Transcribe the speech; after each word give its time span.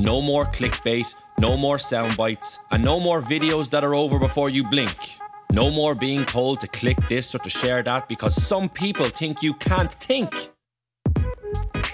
No 0.00 0.22
more 0.22 0.46
clickbait, 0.46 1.14
no 1.38 1.58
more 1.58 1.78
sound 1.78 2.16
bites, 2.16 2.58
and 2.70 2.82
no 2.82 2.98
more 2.98 3.20
videos 3.20 3.68
that 3.68 3.84
are 3.84 3.94
over 3.94 4.18
before 4.18 4.48
you 4.48 4.64
blink. 4.64 4.96
No 5.52 5.70
more 5.70 5.94
being 5.94 6.24
told 6.24 6.60
to 6.60 6.68
click 6.68 6.96
this 7.10 7.34
or 7.34 7.38
to 7.40 7.50
share 7.50 7.82
that 7.82 8.08
because 8.08 8.34
some 8.42 8.70
people 8.70 9.10
think 9.10 9.42
you 9.42 9.52
can't 9.52 9.92
think. 9.92 10.34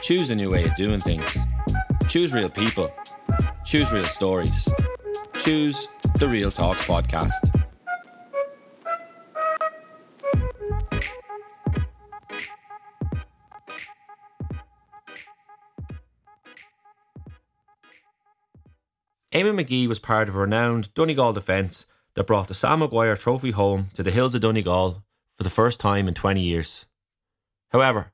Choose 0.02 0.30
a 0.30 0.36
new 0.36 0.52
way 0.52 0.62
of 0.62 0.74
doing 0.76 1.00
things. 1.00 1.36
Choose 2.06 2.32
real 2.32 2.48
people. 2.48 2.94
Choose 3.64 3.90
real 3.90 4.04
stories. 4.04 4.72
Choose 5.34 5.88
the 6.20 6.28
Real 6.28 6.52
Talks 6.52 6.86
podcast. 6.86 7.65
Eamon 19.36 19.62
McGee 19.62 19.86
was 19.86 19.98
part 19.98 20.30
of 20.30 20.34
a 20.34 20.38
renowned 20.38 20.94
Donegal 20.94 21.34
defence 21.34 21.84
that 22.14 22.26
brought 22.26 22.48
the 22.48 22.54
Sam 22.54 22.78
Maguire 22.78 23.16
Trophy 23.16 23.50
home 23.50 23.90
to 23.92 24.02
the 24.02 24.10
hills 24.10 24.34
of 24.34 24.40
Donegal 24.40 25.04
for 25.36 25.44
the 25.44 25.50
first 25.50 25.78
time 25.78 26.08
in 26.08 26.14
20 26.14 26.40
years. 26.40 26.86
However, 27.68 28.12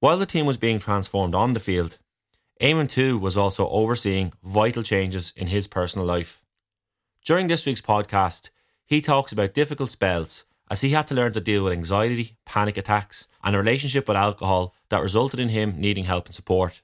while 0.00 0.16
the 0.16 0.24
team 0.24 0.46
was 0.46 0.56
being 0.56 0.78
transformed 0.78 1.34
on 1.34 1.52
the 1.52 1.60
field, 1.60 1.98
Eamon 2.58 2.88
too 2.88 3.18
was 3.18 3.36
also 3.36 3.68
overseeing 3.68 4.32
vital 4.42 4.82
changes 4.82 5.34
in 5.36 5.48
his 5.48 5.66
personal 5.66 6.06
life. 6.06 6.42
During 7.22 7.48
this 7.48 7.66
week's 7.66 7.82
podcast, 7.82 8.48
he 8.86 9.02
talks 9.02 9.30
about 9.30 9.52
difficult 9.52 9.90
spells 9.90 10.46
as 10.70 10.80
he 10.80 10.88
had 10.88 11.06
to 11.08 11.14
learn 11.14 11.34
to 11.34 11.40
deal 11.42 11.64
with 11.64 11.74
anxiety, 11.74 12.38
panic 12.46 12.78
attacks, 12.78 13.28
and 13.44 13.54
a 13.54 13.58
relationship 13.58 14.08
with 14.08 14.16
alcohol 14.16 14.74
that 14.88 15.02
resulted 15.02 15.38
in 15.38 15.50
him 15.50 15.74
needing 15.76 16.04
help 16.04 16.24
and 16.24 16.34
support. 16.34 16.80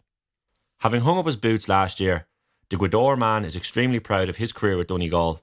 Having 0.80 1.00
hung 1.00 1.16
up 1.16 1.24
his 1.24 1.36
boots 1.36 1.70
last 1.70 2.00
year, 2.00 2.26
the 2.70 2.76
Gweedore 2.76 3.18
man 3.18 3.44
is 3.44 3.56
extremely 3.56 4.00
proud 4.00 4.28
of 4.28 4.36
his 4.36 4.52
career 4.52 4.76
with 4.76 4.88
Donegal, 4.88 5.42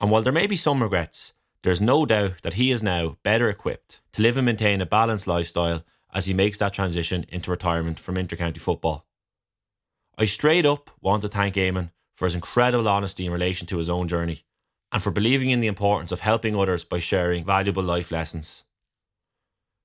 and 0.00 0.10
while 0.10 0.22
there 0.22 0.32
may 0.32 0.46
be 0.46 0.56
some 0.56 0.82
regrets, 0.82 1.32
there 1.62 1.72
is 1.72 1.80
no 1.80 2.06
doubt 2.06 2.42
that 2.42 2.54
he 2.54 2.70
is 2.70 2.82
now 2.82 3.18
better 3.22 3.48
equipped 3.48 4.00
to 4.12 4.22
live 4.22 4.36
and 4.36 4.46
maintain 4.46 4.80
a 4.80 4.86
balanced 4.86 5.26
lifestyle 5.26 5.84
as 6.12 6.26
he 6.26 6.34
makes 6.34 6.58
that 6.58 6.72
transition 6.72 7.24
into 7.28 7.50
retirement 7.50 7.98
from 7.98 8.16
intercounty 8.16 8.58
football. 8.58 9.06
I 10.18 10.24
straight 10.24 10.66
up 10.66 10.90
want 11.00 11.22
to 11.22 11.28
thank 11.28 11.54
Eamon 11.54 11.90
for 12.14 12.26
his 12.26 12.34
incredible 12.34 12.88
honesty 12.88 13.26
in 13.26 13.32
relation 13.32 13.66
to 13.68 13.78
his 13.78 13.88
own 13.88 14.08
journey 14.08 14.44
and 14.90 15.02
for 15.02 15.10
believing 15.10 15.50
in 15.50 15.60
the 15.60 15.66
importance 15.66 16.12
of 16.12 16.20
helping 16.20 16.54
others 16.54 16.84
by 16.84 16.98
sharing 16.98 17.44
valuable 17.44 17.82
life 17.82 18.10
lessons. 18.10 18.64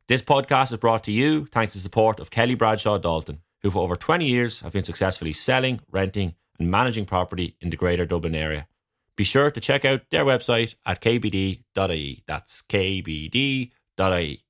This 0.08 0.22
podcast 0.22 0.72
is 0.72 0.80
brought 0.80 1.04
to 1.06 1.12
you 1.12 1.46
thanks 1.46 1.74
to 1.74 1.80
the 1.80 1.84
support 1.84 2.20
of 2.20 2.32
Kelly 2.32 2.56
Bradshaw 2.56 2.98
Dalton, 2.98 3.42
who 3.62 3.70
for 3.70 3.80
over 3.80 3.96
20 3.96 4.26
years 4.26 4.62
have 4.62 4.74
been 4.74 4.84
successfully 4.84 5.34
selling, 5.34 5.80
renting, 5.92 6.36
and 6.60 6.70
managing 6.72 7.06
property 7.06 7.56
in 7.62 7.70
the 7.70 7.78
Greater 7.78 8.06
Dublin 8.06 8.36
area. 8.36 8.68
Be 9.16 9.24
sure 9.24 9.50
to 9.50 9.60
check 9.60 9.84
out 9.86 10.10
their 10.10 10.26
website 10.26 10.76
at 10.86 11.02
kbd.ie. 11.02 12.24
That's 12.28 12.62
kbd.ie. 12.62 14.44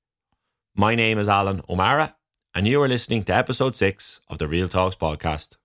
My 0.75 0.95
name 0.95 1.17
is 1.19 1.29
Alan 1.29 1.61
O'Mara, 1.69 2.15
and 2.53 2.67
you 2.67 2.81
are 2.83 2.87
listening 2.87 3.23
to 3.23 3.35
episode 3.35 3.75
6 3.75 4.21
of 4.27 4.37
the 4.37 4.47
Real 4.47 4.67
Talks 4.67 4.95
podcast. 4.95 5.57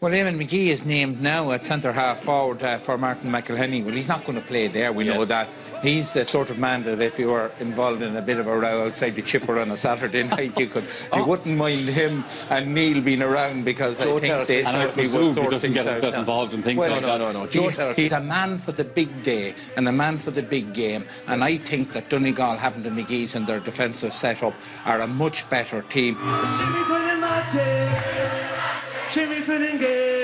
Well, 0.00 0.12
Eamon 0.12 0.38
McGee 0.40 0.68
is 0.68 0.84
named 0.86 1.20
now 1.20 1.50
at 1.50 1.64
centre 1.64 1.90
half 1.92 2.20
forward 2.20 2.62
uh, 2.62 2.78
for 2.78 2.96
Martin 2.96 3.32
McElhinney. 3.32 3.84
Well, 3.84 3.94
he's 3.94 4.06
not 4.06 4.24
going 4.24 4.40
to 4.40 4.46
play 4.46 4.68
there, 4.68 4.92
we 4.92 5.02
know 5.02 5.24
that. 5.24 5.48
He's 5.82 6.12
the 6.12 6.24
sort 6.24 6.50
of 6.50 6.58
man 6.60 6.84
that 6.84 7.00
if 7.00 7.18
you 7.18 7.30
were 7.30 7.50
involved 7.58 8.02
in 8.02 8.16
a 8.16 8.22
bit 8.22 8.38
of 8.38 8.46
a 8.46 8.56
row 8.56 8.86
outside 8.86 9.16
the 9.16 9.22
chipper 9.22 9.58
on 9.58 9.72
a 9.72 9.76
Saturday 9.76 10.22
night, 10.36 10.56
you 10.56 10.68
could, 10.68 10.84
you 11.16 11.24
wouldn't 11.24 11.56
mind 11.56 11.80
him 11.88 12.22
and 12.48 12.72
Neil 12.72 13.00
being 13.00 13.22
around 13.22 13.64
because 13.64 14.00
I 14.00 14.20
think 14.20 14.46
they 14.46 14.62
and 14.62 14.72
certainly 14.72 14.92
presume 14.92 15.24
would 15.26 15.34
sort 15.34 15.50
doesn't 15.50 15.72
get 15.72 15.86
out. 15.88 16.14
involved 16.14 16.54
in 16.54 16.62
things 16.62 16.78
well, 16.78 16.92
like 16.92 17.02
no, 17.02 17.18
that. 17.18 17.32
no, 17.32 17.40
no. 17.40 17.46
Joe 17.48 17.92
He- 17.94 18.02
he's 18.02 18.12
a 18.12 18.20
man 18.20 18.58
for 18.58 18.70
the 18.70 18.84
big 18.84 19.24
day 19.24 19.56
and 19.76 19.88
a 19.88 19.92
man 19.92 20.18
for 20.18 20.30
the 20.30 20.42
big 20.42 20.72
game. 20.74 21.06
And 21.26 21.42
I 21.42 21.56
think 21.56 21.92
that 21.94 22.08
Donegal 22.08 22.56
having 22.56 22.84
the 22.84 22.90
McGees 22.90 23.34
and 23.34 23.48
their 23.48 23.58
defensive 23.58 24.12
setup 24.12 24.54
are 24.84 25.00
a 25.00 25.08
much 25.08 25.48
better 25.50 25.82
team. 25.82 26.16
재밌는 29.08 29.78
게 29.78 30.17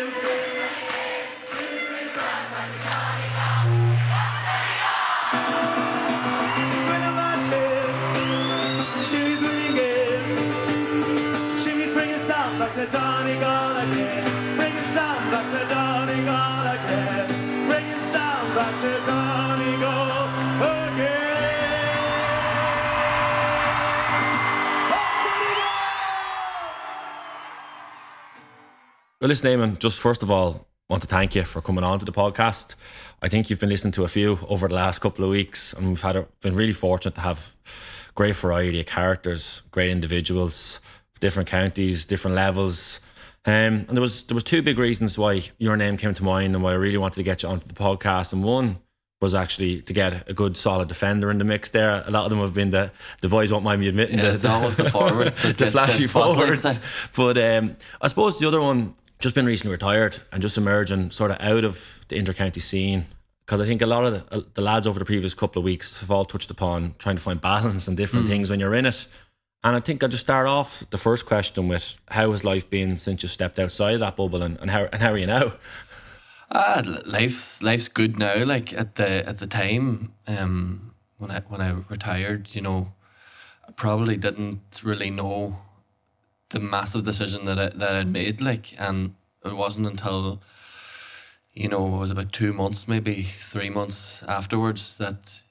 Well, 29.25 29.31
listen, 29.31 29.59
Eamon, 29.59 29.79
just 29.79 29.99
first 30.01 30.23
of 30.23 30.31
all, 30.31 30.67
want 30.91 31.03
to 31.03 31.09
thank 31.09 31.35
you 31.35 31.45
for 31.45 31.62
coming 31.62 31.83
on 31.83 31.99
to 31.99 32.05
the 32.05 32.12
podcast. 32.12 32.75
I 33.23 33.31
think 33.31 33.49
you've 33.49 33.59
been 33.59 33.71
listening 33.71 33.93
to 33.93 34.05
a 34.05 34.09
few 34.09 34.39
over 34.51 34.69
the 34.69 34.75
last 34.75 34.99
couple 34.99 35.25
of 35.25 35.31
weeks, 35.31 35.73
and 35.73 35.89
we've 35.89 36.03
had 36.03 36.17
a, 36.17 36.27
been 36.43 36.55
really 36.55 36.75
fortunate 36.75 37.15
to 37.15 37.23
have 37.23 37.57
great 38.15 38.37
variety 38.37 38.81
of 38.81 38.87
characters, 38.87 39.63
great 39.71 39.89
individuals, 39.93 40.79
different 41.21 41.49
counties, 41.49 42.05
different 42.05 42.34
levels. 42.34 43.01
Um, 43.47 43.87
and 43.89 43.89
there 43.89 44.03
was 44.03 44.25
there 44.25 44.34
was 44.34 44.45
two 44.45 44.61
big 44.61 44.77
reasons 44.77 45.17
why 45.17 45.45
your 45.57 45.79
name 45.79 45.97
came 45.97 46.13
to 46.13 46.23
mind 46.23 46.55
and 46.55 46.63
why 46.63 46.73
I 46.73 46.75
really 46.75 46.99
wanted 46.99 47.17
to 47.17 47.23
get 47.23 47.43
you 47.43 47.49
onto 47.49 47.67
the 47.67 47.73
podcast. 47.73 48.34
And 48.34 48.45
one 48.45 48.77
was 49.23 49.34
actually 49.34 49.81
to 49.81 49.95
get 49.95 50.29
a 50.29 50.34
good 50.34 50.55
solid 50.55 50.89
defender 50.89 51.31
in 51.31 51.39
the 51.39 51.45
mix 51.45 51.71
there. 51.71 52.05
A 52.07 52.11
lot 52.11 52.25
of 52.25 52.31
them 52.31 52.41
have 52.41 52.53
been 52.53 52.69
the 52.69 52.93
the 53.23 53.31
boys 53.31 53.51
won't 53.51 53.65
mind 53.65 53.81
me 53.81 53.89
admitting 53.89 54.19
Yeah, 54.19 54.33
the, 54.33 54.51
always 54.51 54.77
the 54.83 54.91
forwards 54.91 55.43
the, 55.43 55.55
get- 55.55 55.73
flashy 55.73 56.07
forwards. 56.07 56.84
But 57.17 57.39
um, 57.39 57.79
I 58.03 58.09
suppose 58.09 58.39
the 58.39 58.47
other 58.47 58.61
one 58.61 58.95
just 59.25 59.35
been 59.35 59.47
recently 59.47 59.73
retired 59.73 60.19
and 60.33 60.43
just 60.43 60.59
emerging 60.59 61.11
sort 61.11 61.31
of 61.31 61.39
out 61.41 61.65
of 61.65 62.05
the 62.09 62.17
intercounty 62.17 62.61
scene. 62.61 63.07
Because 63.47 63.59
I 63.59 63.65
think 63.65 63.81
a 63.81 63.87
lot 63.87 64.05
of 64.05 64.12
the, 64.12 64.37
uh, 64.37 64.43
the 64.53 64.61
lads 64.61 64.87
over 64.87 64.99
the 64.99 65.07
previous 65.07 65.33
couple 65.33 65.61
of 65.61 65.65
weeks 65.65 66.01
have 66.01 66.11
all 66.11 66.27
touched 66.27 66.51
upon 66.51 66.95
trying 66.99 67.17
to 67.17 67.23
find 67.23 67.41
balance 67.41 67.89
and 67.89 67.97
different 67.97 68.29
things 68.29 68.51
when 68.51 68.61
you're 68.61 68.75
in 68.75 68.84
it. 68.84 69.07
And 69.63 69.75
I 69.75 69.81
think 69.81 70.03
I'll 70.03 70.11
just 70.11 70.25
start 70.25 70.47
off 70.47 70.84
the 70.91 70.99
first 70.99 71.25
question 71.25 71.69
with 71.69 71.97
how 72.11 72.33
has 72.33 72.45
life 72.45 72.69
been 72.69 72.99
since 72.99 73.23
you 73.23 73.31
stepped 73.31 73.59
outside 73.59 73.95
of 73.95 74.01
that 74.01 74.15
bubble 74.15 74.43
and, 74.43 74.59
and 74.61 74.71
how 74.71 74.89
and 74.93 75.01
how 75.01 75.13
are 75.13 75.17
you 75.17 75.27
now? 75.27 75.53
Ah, 76.51 76.83
life's 77.07 77.63
life's 77.63 77.89
good 77.89 78.19
now. 78.19 78.45
Like 78.45 78.75
at 78.75 78.97
the 78.97 79.27
at 79.27 79.39
the 79.39 79.47
time, 79.47 80.13
um, 80.27 80.95
when 81.17 81.31
I 81.31 81.41
when 81.49 81.63
I 81.63 81.71
retired, 81.89 82.55
you 82.55 82.61
know, 82.61 82.93
I 83.67 83.73
probably 83.73 84.19
didn't 84.19 84.83
really 84.84 85.11
know 85.11 85.64
the 86.54 86.60
massive 86.60 87.03
decision 87.04 87.44
that 87.44 87.59
I, 87.59 87.69
that 87.69 87.94
I'd 87.94 88.10
made. 88.10 88.41
Like, 88.41 88.75
and 88.78 89.15
it 89.44 89.54
wasn't 89.54 89.87
until 89.87 90.41
you 91.53 91.69
know 91.69 91.87
it 91.94 91.98
was 91.98 92.10
about 92.10 92.32
two 92.32 92.53
months, 92.53 92.88
maybe 92.88 93.22
three 93.22 93.70
months 93.70 94.22
afterwards 94.22 94.97
that 94.97 95.42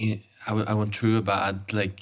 I, 0.00 0.22
I 0.48 0.74
went 0.74 0.96
through 0.96 1.16
a 1.18 1.22
bad 1.22 1.72
like 1.72 2.00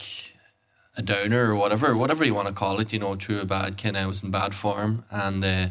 a 0.97 1.02
downer 1.02 1.50
or 1.50 1.56
whatever 1.56 1.97
whatever 1.97 2.25
you 2.25 2.34
want 2.34 2.48
to 2.48 2.54
call 2.54 2.80
it. 2.80 2.92
You 2.92 3.00
know, 3.00 3.14
through 3.16 3.41
a 3.41 3.44
bad 3.44 3.76
kind. 3.76 3.97
I 3.97 4.06
was 4.06 4.22
in 4.22 4.31
bad 4.31 4.54
form 4.54 5.04
and. 5.10 5.44
Uh, 5.44 5.69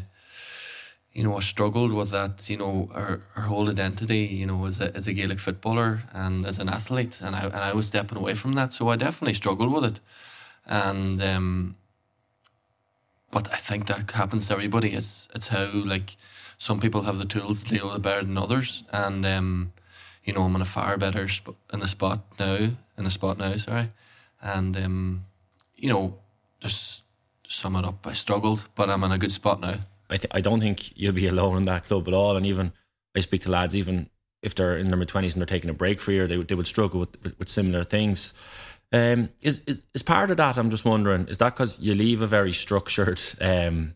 you 1.16 1.22
know, 1.22 1.36
I 1.36 1.40
struggled 1.40 1.92
with 1.92 2.10
that, 2.10 2.50
you 2.50 2.56
know, 2.56 2.90
our, 2.92 3.22
our 3.36 3.44
whole 3.44 3.70
identity, 3.70 4.22
you 4.40 4.46
know, 4.46 4.66
as 4.66 4.80
a, 4.80 4.92
as 4.96 5.06
a 5.06 5.12
Gaelic 5.12 5.38
footballer 5.38 6.02
and 6.12 6.44
as 6.44 6.58
an 6.58 6.68
athlete. 6.68 7.20
And 7.22 7.36
I, 7.36 7.44
and 7.44 7.54
I 7.54 7.72
was 7.72 7.86
stepping 7.86 8.18
away 8.18 8.34
from 8.34 8.54
that. 8.54 8.72
So 8.72 8.88
I 8.88 8.96
definitely 8.96 9.34
struggled 9.34 9.72
with 9.72 9.84
it. 9.84 10.00
And, 10.66 11.22
um, 11.22 11.76
but 13.34 13.52
I 13.52 13.56
think 13.56 13.86
that 13.86 14.12
happens 14.12 14.46
to 14.46 14.54
everybody. 14.54 14.90
It's, 14.92 15.28
it's 15.34 15.48
how, 15.48 15.68
like, 15.84 16.16
some 16.56 16.78
people 16.78 17.02
have 17.02 17.18
the 17.18 17.24
tools 17.24 17.64
to 17.64 17.68
deal 17.68 17.86
with 17.88 17.96
it 17.96 18.02
better 18.02 18.22
than 18.22 18.38
others. 18.38 18.84
And, 18.92 19.26
um, 19.26 19.72
you 20.24 20.32
know, 20.32 20.44
I'm 20.44 20.54
in 20.54 20.62
a 20.62 20.64
far 20.76 20.96
better 20.96 21.26
sp- 21.26 21.58
in 21.72 21.80
the 21.80 21.88
spot 21.88 22.20
now, 22.38 22.54
in 22.96 23.04
the 23.04 23.10
spot 23.10 23.36
now, 23.38 23.56
sorry. 23.56 23.90
And, 24.40 24.76
um, 24.76 25.24
you 25.74 25.88
know, 25.88 26.14
just 26.60 27.02
to 27.42 27.50
sum 27.52 27.74
it 27.74 27.84
up, 27.84 28.06
I 28.06 28.12
struggled, 28.12 28.68
but 28.76 28.88
I'm 28.88 29.02
in 29.02 29.10
a 29.10 29.18
good 29.18 29.32
spot 29.32 29.60
now. 29.60 29.80
I 30.08 30.16
th- 30.16 30.30
I 30.30 30.40
don't 30.40 30.60
think 30.60 30.96
you'll 30.96 31.12
be 31.12 31.26
alone 31.26 31.56
in 31.56 31.64
that 31.64 31.84
club 31.84 32.06
at 32.06 32.14
all. 32.14 32.36
And 32.36 32.46
even 32.46 32.72
I 33.16 33.20
speak 33.20 33.42
to 33.42 33.50
lads, 33.50 33.74
even 33.76 34.10
if 34.42 34.54
they're 34.54 34.78
in 34.78 34.88
their 34.88 34.96
mid 34.96 35.08
twenties 35.08 35.34
and 35.34 35.40
they're 35.40 35.56
taking 35.56 35.70
a 35.70 35.74
break 35.74 35.98
for 36.00 36.12
a 36.12 36.14
year, 36.14 36.26
they 36.28 36.36
would- 36.38 36.48
they 36.48 36.54
would 36.54 36.68
struggle 36.68 37.00
with 37.00 37.20
with, 37.24 37.38
with 37.40 37.48
similar 37.48 37.82
things. 37.82 38.32
Um, 38.94 39.30
is, 39.42 39.60
is 39.66 39.82
is 39.92 40.02
part 40.04 40.30
of 40.30 40.36
that? 40.36 40.56
I'm 40.56 40.70
just 40.70 40.84
wondering, 40.84 41.26
is 41.26 41.38
that 41.38 41.56
because 41.56 41.80
you 41.80 41.96
leave 41.96 42.22
a 42.22 42.28
very 42.28 42.52
structured, 42.52 43.20
um, 43.40 43.94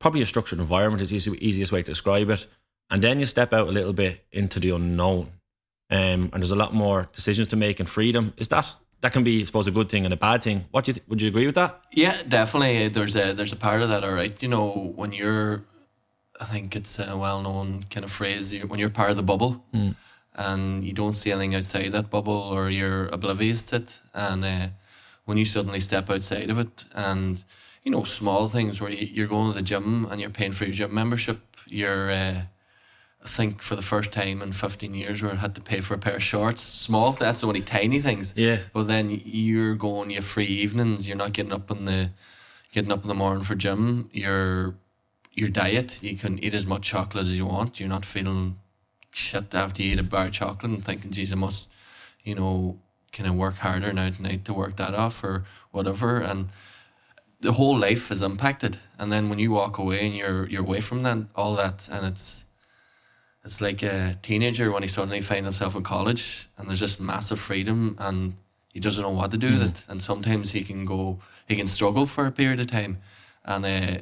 probably 0.00 0.22
a 0.22 0.26
structured 0.26 0.58
environment 0.58 1.02
is 1.02 1.10
the 1.10 1.16
easy, 1.16 1.48
easiest 1.48 1.70
way 1.70 1.82
to 1.84 1.92
describe 1.92 2.30
it, 2.30 2.48
and 2.90 3.00
then 3.00 3.20
you 3.20 3.26
step 3.26 3.52
out 3.52 3.68
a 3.68 3.70
little 3.70 3.92
bit 3.92 4.26
into 4.32 4.58
the 4.58 4.70
unknown, 4.70 5.30
um, 5.88 6.30
and 6.32 6.32
there's 6.32 6.50
a 6.50 6.56
lot 6.56 6.74
more 6.74 7.08
decisions 7.12 7.46
to 7.48 7.56
make 7.56 7.78
and 7.78 7.88
freedom. 7.88 8.32
Is 8.36 8.48
that 8.48 8.74
that 9.02 9.12
can 9.12 9.22
be, 9.22 9.42
I 9.42 9.44
suppose, 9.44 9.68
a 9.68 9.70
good 9.70 9.88
thing 9.88 10.04
and 10.04 10.12
a 10.12 10.16
bad 10.16 10.42
thing? 10.42 10.64
What 10.72 10.84
do 10.84 10.90
you 10.90 10.94
th- 10.94 11.08
would 11.08 11.22
you 11.22 11.28
agree 11.28 11.46
with 11.46 11.54
that? 11.54 11.80
Yeah, 11.92 12.20
definitely. 12.26 12.88
There's 12.88 13.14
a 13.14 13.34
there's 13.34 13.52
a 13.52 13.56
part 13.56 13.82
of 13.82 13.88
that, 13.90 14.02
all 14.02 14.14
right. 14.14 14.42
You 14.42 14.48
know, 14.48 14.92
when 14.96 15.12
you're 15.12 15.62
I 16.40 16.44
think 16.46 16.74
it's 16.74 16.98
a 16.98 17.16
well-known 17.16 17.84
kind 17.88 18.02
of 18.02 18.10
phrase. 18.10 18.52
When 18.66 18.80
you're 18.80 18.90
part 18.90 19.10
of 19.10 19.16
the 19.16 19.22
bubble, 19.22 19.64
and 20.34 20.84
you 20.84 20.92
don't 20.92 21.16
see 21.16 21.30
anything 21.30 21.54
outside 21.54 21.92
that 21.92 22.10
bubble, 22.10 22.34
or 22.34 22.70
you're 22.70 23.06
oblivious 23.08 23.66
to 23.66 23.76
it, 23.76 24.00
and 24.12 24.44
uh, 24.44 24.68
when 25.24 25.38
you 25.38 25.44
suddenly 25.44 25.80
step 25.80 26.10
outside 26.10 26.50
of 26.50 26.58
it, 26.58 26.84
and 26.94 27.44
you 27.82 27.90
know 27.90 28.04
small 28.04 28.48
things 28.48 28.80
where 28.80 28.90
you, 28.90 29.06
you're 29.06 29.28
going 29.28 29.52
to 29.52 29.56
the 29.56 29.62
gym 29.62 30.06
and 30.10 30.20
you're 30.20 30.30
paying 30.30 30.52
for 30.52 30.64
your 30.64 30.74
gym 30.74 30.94
membership, 30.94 31.40
you're. 31.66 32.10
Uh, 32.10 32.42
I 33.24 33.28
think 33.28 33.62
for 33.62 33.74
the 33.74 33.82
first 33.82 34.12
time 34.12 34.42
in 34.42 34.52
15 34.52 34.92
years 34.92 35.22
where 35.22 35.32
I 35.32 35.36
had 35.36 35.54
to 35.54 35.62
pay 35.62 35.80
for 35.80 35.94
a 35.94 35.98
pair 35.98 36.16
of 36.16 36.22
shorts. 36.22 36.62
Small, 36.62 37.12
that's 37.12 37.40
the 37.40 37.46
only 37.46 37.62
tiny 37.62 38.00
things. 38.00 38.34
Yeah. 38.36 38.58
But 38.74 38.86
then 38.86 39.08
you're 39.24 39.74
going, 39.74 40.10
you 40.10 40.16
have 40.16 40.26
free 40.26 40.44
evenings. 40.44 41.08
You're 41.08 41.16
not 41.16 41.32
getting 41.32 41.52
up 41.52 41.70
in 41.70 41.86
the, 41.86 42.10
getting 42.70 42.92
up 42.92 43.00
in 43.00 43.08
the 43.08 43.14
morning 43.14 43.42
for 43.42 43.54
gym. 43.54 44.10
Your, 44.12 44.74
your 45.32 45.48
diet, 45.48 46.02
you 46.02 46.18
can 46.18 46.38
eat 46.38 46.52
as 46.52 46.66
much 46.66 46.82
chocolate 46.82 47.24
as 47.24 47.32
you 47.32 47.46
want. 47.46 47.80
You're 47.80 47.88
not 47.88 48.04
feeling 48.04 48.58
shit 49.14 49.54
after 49.54 49.82
you 49.82 49.92
eat 49.92 49.98
a 49.98 50.02
bar 50.02 50.26
of 50.26 50.32
chocolate 50.32 50.72
and 50.72 50.84
thinking, 50.84 51.10
geez, 51.10 51.32
I 51.32 51.36
must, 51.36 51.68
you 52.24 52.34
know, 52.34 52.78
can 53.12 53.26
I 53.26 53.30
work 53.30 53.56
harder 53.58 53.92
now 53.92 54.10
tonight 54.10 54.44
to 54.44 54.54
work 54.54 54.76
that 54.76 54.94
off 54.94 55.22
or 55.22 55.44
whatever. 55.70 56.20
And 56.20 56.48
the 57.40 57.52
whole 57.52 57.78
life 57.78 58.10
is 58.10 58.22
impacted. 58.22 58.78
And 58.98 59.12
then 59.12 59.28
when 59.28 59.38
you 59.38 59.50
walk 59.52 59.78
away 59.78 60.06
and 60.06 60.16
you're, 60.16 60.48
you're 60.48 60.62
away 60.62 60.80
from 60.80 61.02
that, 61.04 61.18
all 61.36 61.54
that, 61.56 61.88
and 61.90 62.04
it's, 62.06 62.44
it's 63.44 63.60
like 63.60 63.82
a 63.82 64.18
teenager 64.22 64.72
when 64.72 64.82
he 64.82 64.88
suddenly 64.88 65.20
finds 65.20 65.44
himself 65.44 65.76
in 65.76 65.82
college 65.82 66.48
and 66.56 66.68
there's 66.68 66.80
just 66.80 67.00
massive 67.00 67.38
freedom 67.38 67.96
and 67.98 68.34
he 68.72 68.80
doesn't 68.80 69.02
know 69.02 69.10
what 69.10 69.30
to 69.30 69.36
do 69.36 69.52
with 69.52 69.62
it. 69.62 69.84
And 69.88 70.02
sometimes 70.02 70.50
he 70.50 70.64
can 70.64 70.84
go, 70.84 71.20
he 71.46 71.54
can 71.54 71.68
struggle 71.68 72.06
for 72.06 72.26
a 72.26 72.32
period 72.32 72.58
of 72.60 72.66
time. 72.66 72.98
And 73.44 73.64
uh, 73.64 73.98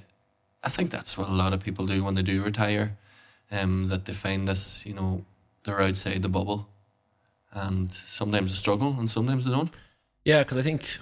I 0.64 0.69
think 0.69 0.91
that's 0.91 1.19
what 1.19 1.29
a 1.29 1.32
lot 1.32 1.53
of 1.53 1.61
people 1.61 1.87
do 1.87 2.03
when 2.05 2.14
they 2.14 2.23
do 2.23 2.43
retire, 2.43 2.97
um, 3.52 3.87
that 3.88 4.06
they 4.06 4.12
find 4.12 4.49
this, 4.49 4.84
you 4.84 4.94
know, 4.94 5.25
they're 5.64 5.81
outside 5.81 6.22
the 6.22 6.28
bubble. 6.28 6.69
And 7.52 7.93
sometimes 7.93 8.50
they 8.50 8.56
struggle 8.56 8.96
and 8.99 9.08
sometimes 9.08 9.44
they 9.44 9.50
don't. 9.50 9.72
Yeah, 10.25 10.38
because 10.38 10.56
I 10.56 10.62
think 10.62 10.99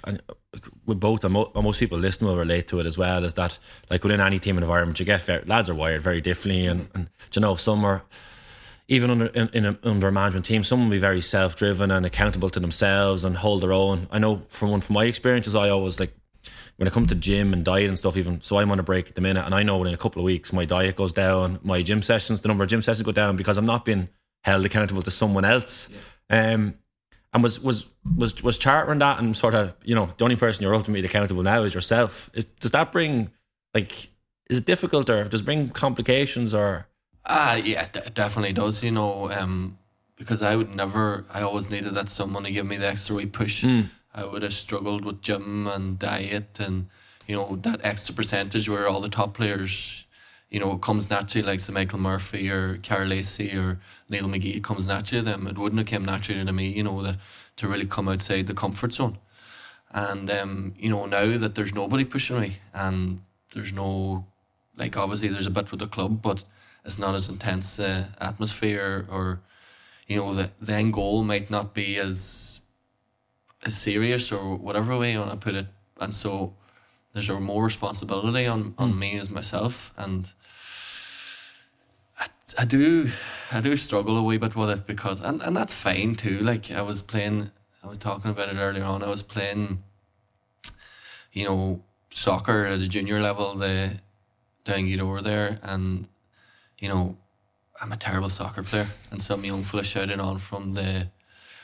with 0.85 0.99
both, 0.99 1.23
and 1.23 1.33
mo- 1.33 1.51
most 1.55 1.79
people 1.79 1.97
listening 1.97 2.29
will 2.29 2.37
relate 2.37 2.67
to 2.69 2.79
it 2.79 2.85
as 2.85 2.97
well. 2.97 3.23
Is 3.23 3.35
that 3.35 3.57
like 3.89 4.03
within 4.03 4.19
any 4.19 4.39
team 4.39 4.57
environment, 4.57 4.99
you 4.99 5.05
get 5.05 5.21
very, 5.21 5.43
lads 5.45 5.69
are 5.69 5.75
wired 5.75 6.01
very 6.01 6.21
differently, 6.21 6.65
and, 6.65 6.89
and 6.93 7.09
you 7.33 7.41
know 7.41 7.55
some 7.55 7.85
are 7.85 8.03
even 8.87 9.11
under 9.11 9.27
in, 9.27 9.49
in 9.53 9.65
a, 9.65 9.77
under 9.83 10.07
a 10.07 10.11
management 10.11 10.45
team, 10.45 10.63
some 10.63 10.83
will 10.83 10.89
be 10.89 10.97
very 10.97 11.21
self 11.21 11.55
driven 11.55 11.91
and 11.91 12.05
accountable 12.05 12.49
to 12.49 12.59
themselves 12.59 13.23
and 13.23 13.37
hold 13.37 13.61
their 13.61 13.71
own. 13.71 14.07
I 14.11 14.17
know 14.17 14.41
from 14.49 14.71
one 14.71 14.81
from 14.81 14.95
my 14.95 15.05
experiences, 15.05 15.55
I 15.55 15.69
always 15.69 15.99
like 15.99 16.13
when 16.77 16.87
it 16.87 16.93
comes 16.93 17.09
to 17.09 17.15
gym 17.15 17.53
and 17.53 17.63
diet 17.65 17.87
and 17.87 17.97
stuff. 17.97 18.17
Even 18.17 18.41
so, 18.41 18.57
I'm 18.57 18.71
on 18.71 18.79
a 18.79 18.83
break 18.83 19.09
at 19.09 19.15
the 19.15 19.21
minute, 19.21 19.45
and 19.45 19.53
I 19.53 19.63
know 19.63 19.83
in 19.83 19.93
a 19.93 19.97
couple 19.97 20.21
of 20.21 20.25
weeks 20.25 20.53
my 20.53 20.65
diet 20.65 20.95
goes 20.95 21.13
down, 21.13 21.59
my 21.63 21.81
gym 21.81 22.01
sessions, 22.01 22.41
the 22.41 22.47
number 22.47 22.63
of 22.63 22.69
gym 22.69 22.81
sessions 22.81 23.05
go 23.05 23.11
down 23.11 23.35
because 23.35 23.57
I'm 23.57 23.65
not 23.65 23.85
being 23.85 24.09
held 24.43 24.65
accountable 24.65 25.01
to 25.03 25.11
someone 25.11 25.45
else. 25.45 25.89
Um, 26.29 26.75
and 27.33 27.43
was 27.43 27.59
was 27.59 27.87
was 28.17 28.43
was 28.43 28.57
chartering 28.57 28.99
that 28.99 29.19
and 29.19 29.35
sort 29.37 29.53
of 29.53 29.73
you 29.83 29.95
know 29.95 30.09
the 30.17 30.23
only 30.25 30.35
person 30.35 30.63
you're 30.63 30.75
ultimately 30.75 31.07
accountable 31.07 31.43
now 31.43 31.63
is 31.63 31.73
yourself. 31.73 32.29
Is 32.33 32.45
does 32.45 32.71
that 32.71 32.91
bring 32.91 33.31
like 33.73 34.09
is 34.49 34.57
it 34.57 34.65
difficult 34.65 35.09
or 35.09 35.23
does 35.25 35.41
it 35.41 35.45
bring 35.45 35.69
complications 35.69 36.53
or 36.53 36.87
Ah, 37.25 37.55
yeah, 37.55 37.83
it 37.83 37.95
it 37.95 38.13
definitely 38.13 38.53
does. 38.53 38.83
You 38.83 38.91
know, 38.91 39.31
um, 39.31 39.77
because 40.17 40.41
I 40.41 40.55
would 40.55 40.75
never. 40.75 41.25
I 41.31 41.41
always 41.41 41.69
needed 41.69 41.93
that 41.93 42.09
someone 42.09 42.43
to 42.43 42.51
give 42.51 42.65
me 42.65 42.77
the 42.77 42.87
extra 42.87 43.15
wee 43.15 43.25
push. 43.27 43.63
I 44.13 44.25
would 44.25 44.41
have 44.41 44.53
struggled 44.53 45.05
with 45.05 45.21
gym 45.21 45.67
and 45.67 45.97
diet, 45.97 46.59
and 46.59 46.87
you 47.27 47.35
know 47.35 47.55
that 47.61 47.79
extra 47.83 48.13
percentage 48.13 48.67
where 48.67 48.87
all 48.87 49.01
the 49.01 49.09
top 49.09 49.33
players, 49.33 50.05
you 50.49 50.59
know, 50.59 50.73
it 50.73 50.81
comes 50.81 51.09
naturally, 51.09 51.47
like 51.47 51.61
the 51.61 51.71
Michael 51.71 51.99
Murphy 51.99 52.49
or 52.49 52.77
Karl 52.77 53.07
Lacey 53.07 53.55
or 53.57 53.79
Neil 54.09 54.27
McGee. 54.27 54.57
It 54.57 54.63
comes 54.63 54.87
naturally 54.87 55.23
to 55.23 55.31
them. 55.31 55.47
It 55.47 55.57
wouldn't 55.57 55.79
have 55.79 55.87
come 55.87 56.05
naturally 56.05 56.43
to 56.43 56.51
me. 56.51 56.67
You 56.69 56.83
know 56.83 57.01
that 57.03 57.17
to 57.57 57.67
really 57.67 57.85
come 57.85 58.09
outside 58.09 58.47
the 58.47 58.53
comfort 58.53 58.93
zone. 58.93 59.17
And 59.91 60.29
um, 60.31 60.73
you 60.77 60.89
know, 60.89 61.05
now 61.05 61.37
that 61.37 61.55
there's 61.55 61.73
nobody 61.73 62.05
pushing 62.05 62.39
me 62.39 62.57
and 62.73 63.21
there's 63.53 63.73
no 63.73 64.25
like 64.77 64.97
obviously 64.97 65.27
there's 65.27 65.47
a 65.47 65.51
bit 65.51 65.71
with 65.71 65.79
the 65.79 65.87
club, 65.87 66.21
but 66.21 66.43
it's 66.85 66.99
not 66.99 67.15
as 67.15 67.29
intense 67.29 67.79
uh, 67.79 68.05
atmosphere 68.19 69.05
or 69.09 69.41
you 70.07 70.17
know 70.17 70.33
the 70.33 70.51
the 70.59 70.73
end 70.73 70.93
goal 70.93 71.23
might 71.23 71.49
not 71.49 71.73
be 71.73 71.97
as 71.97 72.50
as 73.63 73.77
serious 73.77 74.31
or 74.31 74.55
whatever 74.55 74.97
way 74.97 75.13
you 75.13 75.19
want 75.19 75.31
to 75.31 75.37
put 75.37 75.55
it. 75.55 75.67
And 75.99 76.13
so 76.13 76.55
there's 77.13 77.29
a 77.29 77.39
more 77.39 77.63
responsibility 77.63 78.47
on, 78.47 78.73
on 78.77 78.91
hmm. 78.91 78.99
me 78.99 79.19
as 79.19 79.29
myself. 79.29 79.93
And 79.97 80.31
I, 82.17 82.27
I 82.59 82.65
do 82.65 83.09
I 83.51 83.61
do 83.61 83.75
struggle 83.75 84.17
a 84.17 84.23
wee 84.23 84.37
bit 84.37 84.55
with 84.55 84.69
it 84.69 84.87
because 84.87 85.21
and, 85.21 85.41
and 85.41 85.55
that's 85.55 85.73
fine 85.73 86.15
too. 86.15 86.39
Like 86.39 86.71
I 86.71 86.81
was 86.81 87.01
playing 87.01 87.51
I 87.83 87.87
was 87.87 87.97
talking 87.97 88.31
about 88.31 88.49
it 88.49 88.57
earlier 88.57 88.83
on, 88.83 89.03
I 89.03 89.09
was 89.09 89.23
playing 89.23 89.83
you 91.31 91.45
know, 91.45 91.81
soccer 92.09 92.65
at 92.65 92.79
the 92.79 92.87
junior 92.87 93.21
level, 93.21 93.55
the 93.55 94.01
down 94.63 94.79
Gweedore 94.79 95.23
there. 95.23 95.59
And 95.63 96.07
you 96.79 96.89
know, 96.89 97.17
I'm 97.81 97.91
a 97.91 97.97
terrible 97.97 98.29
soccer 98.29 98.63
player. 98.63 98.87
And 99.11 99.21
some 99.21 99.45
young 99.45 99.63
fella 99.63 99.83
shouted 99.83 100.19
on 100.19 100.39
from 100.39 100.71
the 100.71 101.09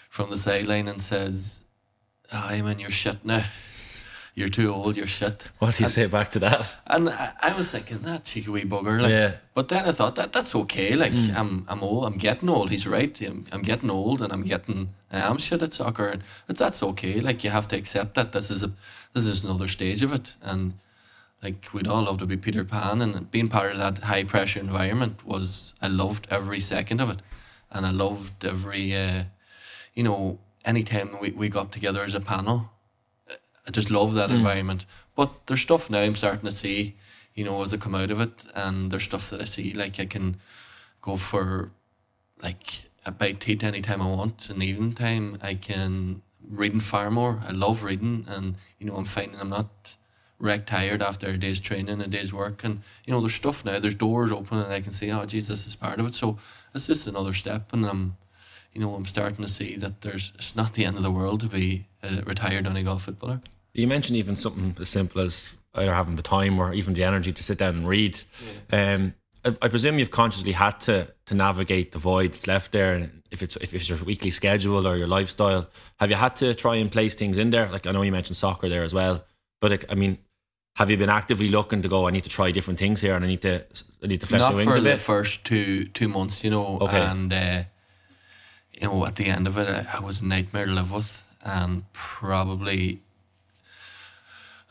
from 0.09 0.29
the 0.29 0.37
sideline 0.37 0.87
and 0.87 1.01
says, 1.01 1.61
I 2.31 2.61
man, 2.61 2.79
you're 2.79 2.89
shit 2.89 3.23
now. 3.25 3.43
You're 4.35 4.49
too 4.49 4.71
old, 4.71 4.97
you're 4.97 5.07
shit. 5.07 5.47
what 5.57 5.73
do 5.75 5.83
you 5.83 5.89
say 5.89 6.05
back 6.05 6.29
to 6.33 6.39
that? 6.39 6.77
And 6.85 7.09
I, 7.09 7.31
I 7.41 7.57
was 7.57 7.71
thinking 7.71 8.03
that 8.03 8.23
cheeky 8.23 8.51
wee 8.51 8.65
bugger. 8.65 9.01
Like, 9.01 9.09
Yeah. 9.09 9.31
But 9.55 9.69
then 9.69 9.85
I 9.85 9.91
thought 9.91 10.15
that 10.15 10.31
that's 10.31 10.53
okay. 10.53 10.95
Like 10.95 11.13
I'm 11.35 11.65
I'm 11.67 11.81
old. 11.83 12.05
I'm 12.05 12.17
getting 12.19 12.47
old. 12.47 12.69
He's 12.69 12.85
right. 12.85 13.19
I'm, 13.21 13.47
I'm 13.51 13.63
getting 13.63 13.89
old, 13.89 14.21
and 14.21 14.31
I'm 14.31 14.43
getting 14.43 14.93
I 15.11 15.19
am 15.21 15.37
shit 15.37 15.63
at 15.63 15.73
soccer, 15.73 16.07
and 16.07 16.23
but 16.45 16.55
that's 16.57 16.83
okay. 16.83 17.19
Like 17.19 17.43
you 17.43 17.49
have 17.49 17.67
to 17.69 17.75
accept 17.75 18.13
that 18.13 18.31
this 18.31 18.51
is 18.51 18.63
a 18.63 18.71
this 19.13 19.25
is 19.25 19.43
another 19.43 19.67
stage 19.67 20.03
of 20.03 20.13
it, 20.13 20.35
and 20.43 20.73
like 21.41 21.73
we'd 21.73 21.87
all 21.87 22.03
love 22.03 22.19
to 22.19 22.27
be 22.27 22.37
Peter 22.37 22.63
Pan, 22.63 23.01
and 23.01 23.31
being 23.31 23.47
part 23.49 23.71
of 23.71 23.79
that 23.79 24.03
high 24.03 24.23
pressure 24.23 24.59
environment 24.59 25.25
was 25.25 25.73
I 25.81 25.87
loved 25.87 26.27
every 26.29 26.59
second 26.59 27.01
of 27.01 27.09
it, 27.09 27.23
and 27.71 27.87
I 27.87 27.91
loved 27.91 28.45
every 28.45 28.95
uh, 28.95 29.23
you 29.95 30.03
know 30.03 30.37
anytime 30.67 31.17
we 31.19 31.31
we 31.31 31.49
got 31.49 31.71
together 31.71 32.03
as 32.03 32.13
a 32.13 32.19
panel. 32.19 32.69
I 33.67 33.71
just 33.71 33.89
love 33.89 34.13
that 34.13 34.29
hmm. 34.29 34.37
environment. 34.37 34.85
But 35.15 35.47
there's 35.47 35.61
stuff 35.61 35.89
now 35.89 35.99
I'm 35.99 36.15
starting 36.15 36.45
to 36.45 36.51
see, 36.51 36.95
you 37.33 37.43
know, 37.43 37.63
as 37.63 37.73
I 37.73 37.77
come 37.77 37.95
out 37.95 38.11
of 38.11 38.21
it, 38.21 38.45
and 38.53 38.91
there's 38.91 39.03
stuff 39.03 39.29
that 39.31 39.41
I 39.41 39.45
see 39.45 39.73
like 39.73 39.99
I 39.99 40.05
can 40.05 40.37
go 41.01 41.17
for 41.17 41.71
like 42.41 42.83
a 43.05 43.11
bite 43.11 43.39
to 43.41 43.53
eat 43.53 43.63
anytime 43.63 44.01
I 44.01 44.07
want 44.07 44.49
in 44.49 44.59
the 44.59 44.67
evening 44.67 44.93
time. 44.93 45.37
I 45.41 45.55
can 45.55 46.21
reading 46.49 46.79
far 46.79 47.09
more. 47.09 47.41
I 47.47 47.51
love 47.51 47.83
reading, 47.83 48.25
and 48.27 48.55
you 48.79 48.85
know, 48.87 48.95
I'm 48.95 49.05
finding 49.05 49.39
I'm 49.39 49.49
not 49.49 49.97
wreck 50.39 50.67
tired 50.67 51.01
after 51.01 51.27
a 51.27 51.37
day's 51.37 51.59
training, 51.59 51.99
a 51.99 52.07
day's 52.07 52.31
work, 52.31 52.63
and 52.63 52.81
you 53.05 53.11
know, 53.11 53.19
there's 53.19 53.35
stuff 53.35 53.65
now. 53.65 53.79
There's 53.79 53.95
doors 53.95 54.31
open, 54.31 54.59
and 54.59 54.71
I 54.71 54.81
can 54.81 54.93
see, 54.93 55.11
oh, 55.11 55.25
geez, 55.25 55.47
this 55.47 55.65
is 55.65 55.75
part 55.75 55.99
of 55.99 56.05
it. 56.05 56.15
So 56.15 56.37
it's 56.73 56.87
just 56.87 57.07
another 57.07 57.33
step, 57.33 57.73
and 57.73 57.85
I'm, 57.85 58.17
you 58.77 58.83
know, 58.83 58.93
I'm 58.93 59.05
starting 59.05 59.43
to 59.43 59.49
see 59.51 59.75
that 59.77 60.01
there's 60.01 60.31
it's 60.35 60.55
not 60.55 60.73
the 60.73 60.85
end 60.85 60.97
of 60.97 61.03
the 61.03 61.09
world 61.09 61.39
to 61.41 61.47
be 61.47 61.87
a 62.03 62.21
retired 62.21 62.65
Donegal 62.65 62.99
footballer. 62.99 63.41
You 63.73 63.87
mentioned 63.87 64.17
even 64.17 64.35
something 64.35 64.75
as 64.79 64.87
simple 64.89 65.19
as 65.21 65.51
either 65.73 65.93
having 65.93 66.15
the 66.15 66.21
time 66.21 66.59
or 66.59 66.73
even 66.75 66.93
the 66.93 67.03
energy 67.03 67.31
to 67.31 67.43
sit 67.43 67.57
down 67.57 67.75
and 67.75 67.87
read. 67.87 68.19
Um, 68.71 69.15
I, 69.43 69.55
I 69.63 69.67
presume 69.67 69.97
you've 69.97 70.11
consciously 70.11 70.51
had 70.51 70.79
to 70.81 71.11
to 71.25 71.33
navigate 71.35 71.91
the 71.91 71.97
void 71.97 72.33
that's 72.33 72.45
left 72.45 72.71
there, 72.71 72.93
and 72.93 73.23
if 73.31 73.41
it's 73.41 73.55
if 73.55 73.73
it's 73.73 73.89
your 73.89 73.97
weekly 74.03 74.29
schedule 74.29 74.87
or 74.87 74.95
your 74.95 75.07
lifestyle, 75.07 75.67
have 75.99 76.11
you 76.11 76.15
had 76.15 76.35
to 76.35 76.53
try 76.53 76.75
and 76.75 76.91
place 76.91 77.15
things 77.15 77.39
in 77.39 77.49
there? 77.49 77.69
Like 77.71 77.87
I 77.87 77.91
know 77.91 78.03
you 78.03 78.11
mentioned 78.11 78.37
soccer 78.37 78.69
there 78.69 78.83
as 78.83 78.93
well, 78.93 79.25
but 79.59 79.71
like, 79.71 79.85
I 79.89 79.95
mean, 79.95 80.19
have 80.75 80.91
you 80.91 80.97
been 80.97 81.09
actively 81.09 81.49
looking 81.49 81.81
to 81.81 81.89
go? 81.89 82.07
I 82.07 82.11
need 82.11 82.25
to 82.25 82.29
try 82.29 82.51
different 82.51 82.77
things 82.77 83.01
here, 83.01 83.15
and 83.15 83.25
I 83.25 83.27
need 83.27 83.41
to 83.41 83.65
I 84.03 84.07
need 84.07 84.21
to 84.21 84.27
flex 84.27 84.39
Not 84.41 84.51
my 84.53 84.57
wings 84.57 84.73
for 84.73 84.77
a 84.77 84.81
the 84.81 84.91
bit. 84.91 84.99
first 84.99 85.43
two 85.43 85.85
two 85.85 86.07
months, 86.07 86.43
you 86.43 86.51
know, 86.51 86.77
Okay. 86.81 87.01
and 87.01 87.33
uh, 87.33 87.63
you 88.79 88.87
know, 88.87 89.05
at 89.05 89.15
the 89.15 89.25
end 89.25 89.47
of 89.47 89.57
it, 89.57 89.67
I, 89.67 89.97
I 89.97 89.99
was 89.99 90.21
a 90.21 90.25
nightmare 90.25 90.65
to 90.65 90.71
live 90.71 90.91
with, 90.91 91.23
and 91.43 91.83
probably 91.93 93.01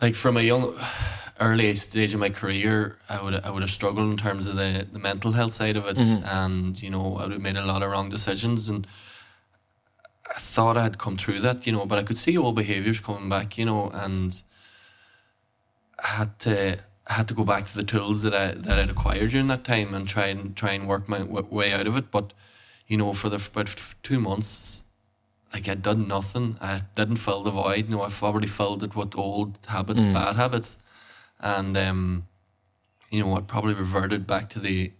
like 0.00 0.14
from 0.14 0.36
a 0.36 0.42
young 0.42 0.74
early 1.40 1.74
stage 1.74 2.14
of 2.14 2.20
my 2.20 2.30
career, 2.30 2.98
I 3.08 3.22
would 3.22 3.34
I 3.44 3.50
would 3.50 3.62
have 3.62 3.70
struggled 3.70 4.10
in 4.10 4.16
terms 4.16 4.48
of 4.48 4.56
the, 4.56 4.86
the 4.90 4.98
mental 4.98 5.32
health 5.32 5.54
side 5.54 5.76
of 5.76 5.86
it, 5.86 5.96
mm-hmm. 5.96 6.24
and 6.24 6.82
you 6.82 6.90
know, 6.90 7.16
I 7.16 7.22
would 7.22 7.32
have 7.32 7.40
made 7.40 7.56
a 7.56 7.64
lot 7.64 7.82
of 7.82 7.90
wrong 7.90 8.08
decisions, 8.08 8.68
and 8.68 8.86
I 10.28 10.38
thought 10.38 10.76
I 10.76 10.82
had 10.82 10.98
come 10.98 11.16
through 11.16 11.40
that, 11.40 11.66
you 11.66 11.72
know, 11.72 11.86
but 11.86 11.98
I 11.98 12.02
could 12.02 12.18
see 12.18 12.36
old 12.36 12.56
behaviors 12.56 13.00
coming 13.00 13.28
back, 13.28 13.58
you 13.58 13.64
know, 13.64 13.90
and 13.92 14.42
I 16.02 16.08
had 16.08 16.38
to 16.40 16.78
I 17.06 17.12
had 17.12 17.28
to 17.28 17.34
go 17.34 17.44
back 17.44 17.66
to 17.66 17.76
the 17.76 17.84
tools 17.84 18.22
that 18.22 18.34
I 18.34 18.52
that 18.52 18.78
I'd 18.78 18.90
acquired 18.90 19.30
during 19.30 19.46
that 19.48 19.64
time 19.64 19.94
and 19.94 20.08
try 20.08 20.26
and 20.26 20.56
try 20.56 20.72
and 20.72 20.88
work 20.88 21.08
my 21.08 21.18
w- 21.18 21.46
way 21.50 21.72
out 21.72 21.86
of 21.86 21.96
it. 21.96 22.10
But 22.10 22.32
you 22.86 22.96
know, 22.96 23.12
for 23.14 23.28
the 23.28 23.36
about 23.36 23.74
two 24.02 24.20
months, 24.20 24.84
like 25.52 25.68
I'd 25.68 25.82
done 25.82 26.06
nothing. 26.08 26.56
I 26.60 26.82
didn't 26.94 27.16
fill 27.16 27.42
the 27.42 27.50
void. 27.50 27.88
You 27.88 27.96
know, 27.96 28.02
I've 28.02 28.22
already 28.22 28.46
filled 28.46 28.82
it 28.82 28.94
with 28.94 29.16
old 29.16 29.58
habits, 29.66 30.04
bad 30.12 30.36
habits, 30.36 30.78
and 31.40 31.76
um, 31.76 32.26
you 33.10 33.20
know, 33.22 33.36
I 33.36 33.40
probably 33.40 33.74
reverted 33.74 34.26
back 34.26 34.48
to 34.50 34.58
the 34.60 34.92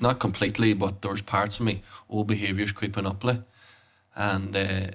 not 0.00 0.18
completely, 0.20 0.74
but 0.74 1.00
there 1.02 1.10
was 1.10 1.22
parts 1.22 1.58
of 1.58 1.64
me 1.66 1.82
old 2.08 2.26
behaviours 2.26 2.72
creeping 2.72 3.06
up 3.06 3.24
like, 3.24 3.40
and 4.14 4.54
uh, 4.56 4.88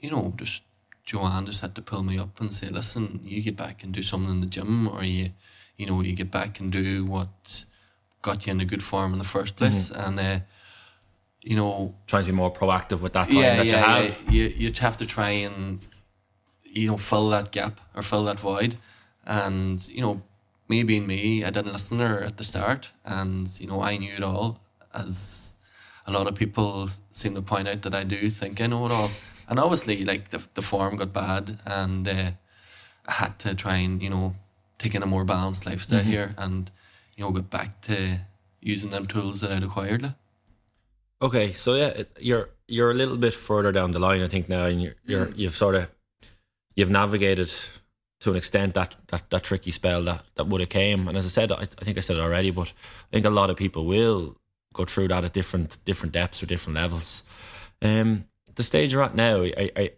you 0.00 0.10
know, 0.10 0.32
just 0.36 0.62
Joanne 1.04 1.46
just 1.46 1.60
had 1.60 1.74
to 1.76 1.82
pull 1.82 2.02
me 2.02 2.18
up 2.18 2.40
and 2.40 2.52
say, 2.52 2.68
"Listen, 2.68 3.20
you 3.24 3.42
get 3.42 3.56
back 3.56 3.82
and 3.82 3.92
do 3.92 4.02
something 4.02 4.30
in 4.30 4.40
the 4.40 4.46
gym, 4.46 4.88
or 4.88 5.04
you, 5.04 5.30
you 5.76 5.86
know, 5.86 6.00
you 6.02 6.12
get 6.12 6.30
back 6.30 6.60
and 6.60 6.70
do 6.72 7.04
what 7.04 7.64
got 8.20 8.46
you 8.46 8.52
in 8.52 8.60
a 8.60 8.64
good 8.64 8.82
form 8.82 9.12
in 9.12 9.18
the 9.18 9.24
first 9.24 9.56
place." 9.56 9.90
And 9.90 10.18
uh, 10.20 10.40
you 11.42 11.56
know, 11.56 11.94
Trying 12.06 12.24
to 12.24 12.30
be 12.30 12.36
more 12.36 12.52
proactive 12.52 13.00
with 13.00 13.12
that 13.14 13.28
time 13.28 13.36
yeah, 13.36 13.56
that 13.56 13.66
yeah, 13.66 13.72
you 13.72 13.84
have. 14.10 14.22
yeah. 14.28 14.32
You 14.32 14.68
you 14.68 14.72
have 14.80 14.96
to 14.98 15.06
try 15.06 15.30
and 15.30 15.80
you 16.64 16.86
know 16.88 16.96
fill 16.96 17.28
that 17.30 17.50
gap 17.50 17.80
or 17.94 18.02
fill 18.02 18.24
that 18.24 18.38
void, 18.40 18.76
and 19.26 19.86
you 19.88 20.00
know 20.00 20.22
me 20.68 20.82
being 20.84 21.06
me, 21.06 21.44
I 21.44 21.50
didn't 21.50 21.72
listen 21.72 21.98
to 21.98 22.06
her 22.08 22.22
at 22.22 22.36
the 22.36 22.44
start, 22.44 22.90
and 23.04 23.48
you 23.60 23.66
know 23.66 23.82
I 23.82 23.96
knew 23.98 24.14
it 24.14 24.22
all, 24.22 24.60
as 24.94 25.54
a 26.06 26.12
lot 26.12 26.26
of 26.26 26.34
people 26.34 26.88
seem 27.10 27.34
to 27.34 27.42
point 27.42 27.68
out 27.68 27.82
that 27.82 27.94
I 27.94 28.04
do 28.04 28.30
think 28.30 28.60
I 28.60 28.66
know 28.68 28.86
it 28.86 28.92
all, 28.92 29.10
and 29.48 29.58
obviously 29.58 30.04
like 30.04 30.30
the 30.30 30.40
the 30.54 30.62
form 30.62 30.96
got 30.96 31.12
bad, 31.12 31.58
and 31.66 32.06
uh, 32.08 32.30
I 33.06 33.12
had 33.12 33.38
to 33.40 33.54
try 33.54 33.76
and 33.76 34.00
you 34.02 34.10
know 34.10 34.36
take 34.78 34.94
in 34.94 35.02
a 35.02 35.06
more 35.06 35.24
balanced 35.24 35.66
lifestyle 35.66 36.04
here, 36.04 36.34
and 36.38 36.70
you 37.16 37.24
know 37.24 37.32
get 37.32 37.50
back 37.50 37.80
to 37.82 38.20
using 38.60 38.90
them 38.90 39.06
tools 39.06 39.40
that 39.40 39.50
I'd 39.50 39.64
acquired. 39.64 40.14
Okay, 41.22 41.52
so 41.52 41.74
yeah, 41.76 41.88
it- 41.88 42.16
you're 42.20 42.50
you're 42.66 42.90
a 42.90 42.94
little 42.94 43.16
bit 43.16 43.32
further 43.34 43.70
down 43.72 43.92
the 43.92 43.98
line, 44.00 44.22
I 44.22 44.28
think 44.28 44.48
now, 44.48 44.64
and 44.64 44.82
you're, 44.82 44.94
you're 45.06 45.30
you've 45.36 45.54
sort 45.54 45.76
of 45.76 45.88
you've 46.74 46.90
navigated 46.90 47.50
to 48.20 48.30
an 48.30 48.36
extent 48.36 48.74
that 48.74 48.96
that, 49.08 49.30
that 49.30 49.44
tricky 49.44 49.70
spell 49.70 50.02
that 50.04 50.24
that 50.34 50.48
would 50.48 50.60
have 50.60 50.70
came. 50.70 51.06
And 51.08 51.16
as 51.16 51.24
I 51.24 51.28
said, 51.28 51.52
I, 51.52 51.60
I 51.60 51.84
think 51.84 51.96
I 51.96 52.00
said 52.00 52.16
it 52.16 52.20
already, 52.20 52.50
but 52.50 52.68
I 52.68 53.10
think 53.12 53.26
a 53.26 53.30
lot 53.30 53.50
of 53.50 53.56
people 53.56 53.86
will 53.86 54.36
go 54.74 54.84
through 54.84 55.08
that 55.08 55.24
at 55.24 55.32
different 55.32 55.78
different 55.84 56.12
depths 56.12 56.42
or 56.42 56.46
different 56.46 56.76
levels. 56.76 57.22
Um, 57.80 58.26
the 58.54 58.62
stage 58.64 58.92
you're 58.92 59.02
at 59.02 59.14
now, 59.14 59.42
are, 59.42 59.68
are, 59.76 59.88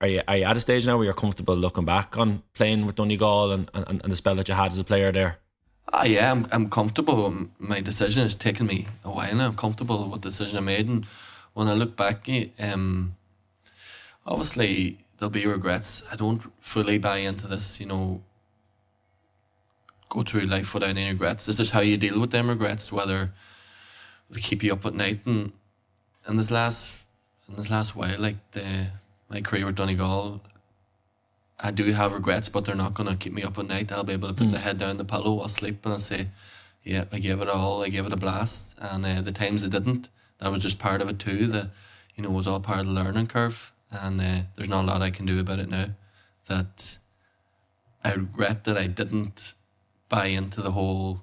are, 0.00 0.08
you, 0.08 0.22
are 0.26 0.36
you 0.36 0.44
at 0.44 0.56
a 0.56 0.60
stage 0.60 0.86
now 0.86 0.96
where 0.96 1.04
you're 1.04 1.12
comfortable 1.14 1.54
looking 1.56 1.84
back 1.84 2.16
on 2.18 2.42
playing 2.54 2.86
with 2.86 2.96
Donegal 2.96 3.52
and, 3.52 3.70
and, 3.74 3.86
and 4.02 4.12
the 4.12 4.16
spell 4.16 4.34
that 4.36 4.48
you 4.48 4.54
had 4.54 4.72
as 4.72 4.78
a 4.78 4.84
player 4.84 5.12
there? 5.12 5.38
Ah, 5.90 6.04
yeah, 6.04 6.30
I'm, 6.30 6.46
I'm 6.52 6.68
comfortable. 6.68 7.48
My 7.58 7.80
decision 7.80 8.22
has 8.22 8.34
taken 8.34 8.66
me 8.66 8.86
a 9.04 9.10
while 9.10 9.34
now. 9.34 9.46
I'm 9.46 9.56
comfortable 9.56 10.08
with 10.08 10.22
the 10.22 10.28
decision 10.28 10.58
I 10.58 10.60
made. 10.60 10.88
And 10.88 11.06
when 11.54 11.68
I 11.68 11.72
look 11.72 11.96
back, 11.96 12.28
eh, 12.28 12.46
um, 12.58 13.16
obviously 14.26 14.98
there'll 15.18 15.30
be 15.30 15.46
regrets. 15.46 16.02
I 16.10 16.16
don't 16.16 16.42
fully 16.60 16.98
buy 16.98 17.18
into 17.18 17.46
this, 17.46 17.80
you 17.80 17.86
know, 17.86 18.22
go 20.08 20.22
through 20.22 20.42
life 20.42 20.74
without 20.74 20.90
any 20.90 21.08
regrets. 21.08 21.46
This 21.46 21.60
is 21.60 21.70
how 21.70 21.80
you 21.80 21.96
deal 21.96 22.20
with 22.20 22.30
them 22.30 22.48
regrets, 22.48 22.92
whether 22.92 23.32
they 24.30 24.40
keep 24.40 24.62
you 24.62 24.72
up 24.72 24.84
at 24.84 24.94
night. 24.94 25.20
And 25.26 25.52
in 26.28 26.36
this 26.36 26.50
last, 26.50 27.02
in 27.48 27.56
this 27.56 27.70
last 27.70 27.96
while, 27.96 28.18
like 28.18 28.36
the 28.52 28.88
my 29.28 29.40
career 29.40 29.66
with 29.66 29.76
Donegal, 29.76 30.42
I 31.62 31.70
do 31.70 31.92
have 31.92 32.12
regrets, 32.12 32.48
but 32.48 32.64
they're 32.64 32.74
not 32.74 32.94
going 32.94 33.08
to 33.08 33.16
keep 33.16 33.32
me 33.32 33.42
up 33.42 33.56
at 33.56 33.66
night. 33.66 33.92
I'll 33.92 34.04
be 34.04 34.14
able 34.14 34.28
to 34.28 34.34
put 34.34 34.50
the 34.50 34.58
head 34.58 34.78
down 34.78 34.96
the 34.96 35.04
pillow 35.04 35.34
while 35.34 35.48
sleep 35.48 35.84
and 35.84 35.94
I'll 35.94 36.00
say, 36.00 36.28
yeah, 36.82 37.04
I 37.12 37.18
gave 37.20 37.40
it 37.40 37.48
all. 37.48 37.84
I 37.84 37.88
gave 37.88 38.04
it 38.04 38.12
a 38.12 38.16
blast. 38.16 38.74
And 38.78 39.06
uh, 39.06 39.22
the 39.22 39.32
times 39.32 39.62
I 39.62 39.68
didn't, 39.68 40.08
that 40.38 40.50
was 40.50 40.62
just 40.62 40.80
part 40.80 41.00
of 41.00 41.08
it 41.08 41.20
too. 41.20 41.46
The, 41.46 41.70
you 42.16 42.24
know, 42.24 42.30
it 42.30 42.36
was 42.36 42.48
all 42.48 42.58
part 42.58 42.80
of 42.80 42.86
the 42.86 42.92
learning 42.92 43.28
curve. 43.28 43.72
And 43.90 44.20
uh, 44.20 44.40
there's 44.56 44.68
not 44.68 44.84
a 44.84 44.88
lot 44.88 45.02
I 45.02 45.10
can 45.10 45.26
do 45.26 45.38
about 45.38 45.60
it 45.60 45.68
now. 45.68 45.90
That 46.46 46.98
I 48.02 48.12
regret 48.14 48.64
that 48.64 48.76
I 48.76 48.88
didn't 48.88 49.54
buy 50.08 50.26
into 50.26 50.60
the 50.60 50.72
whole, 50.72 51.22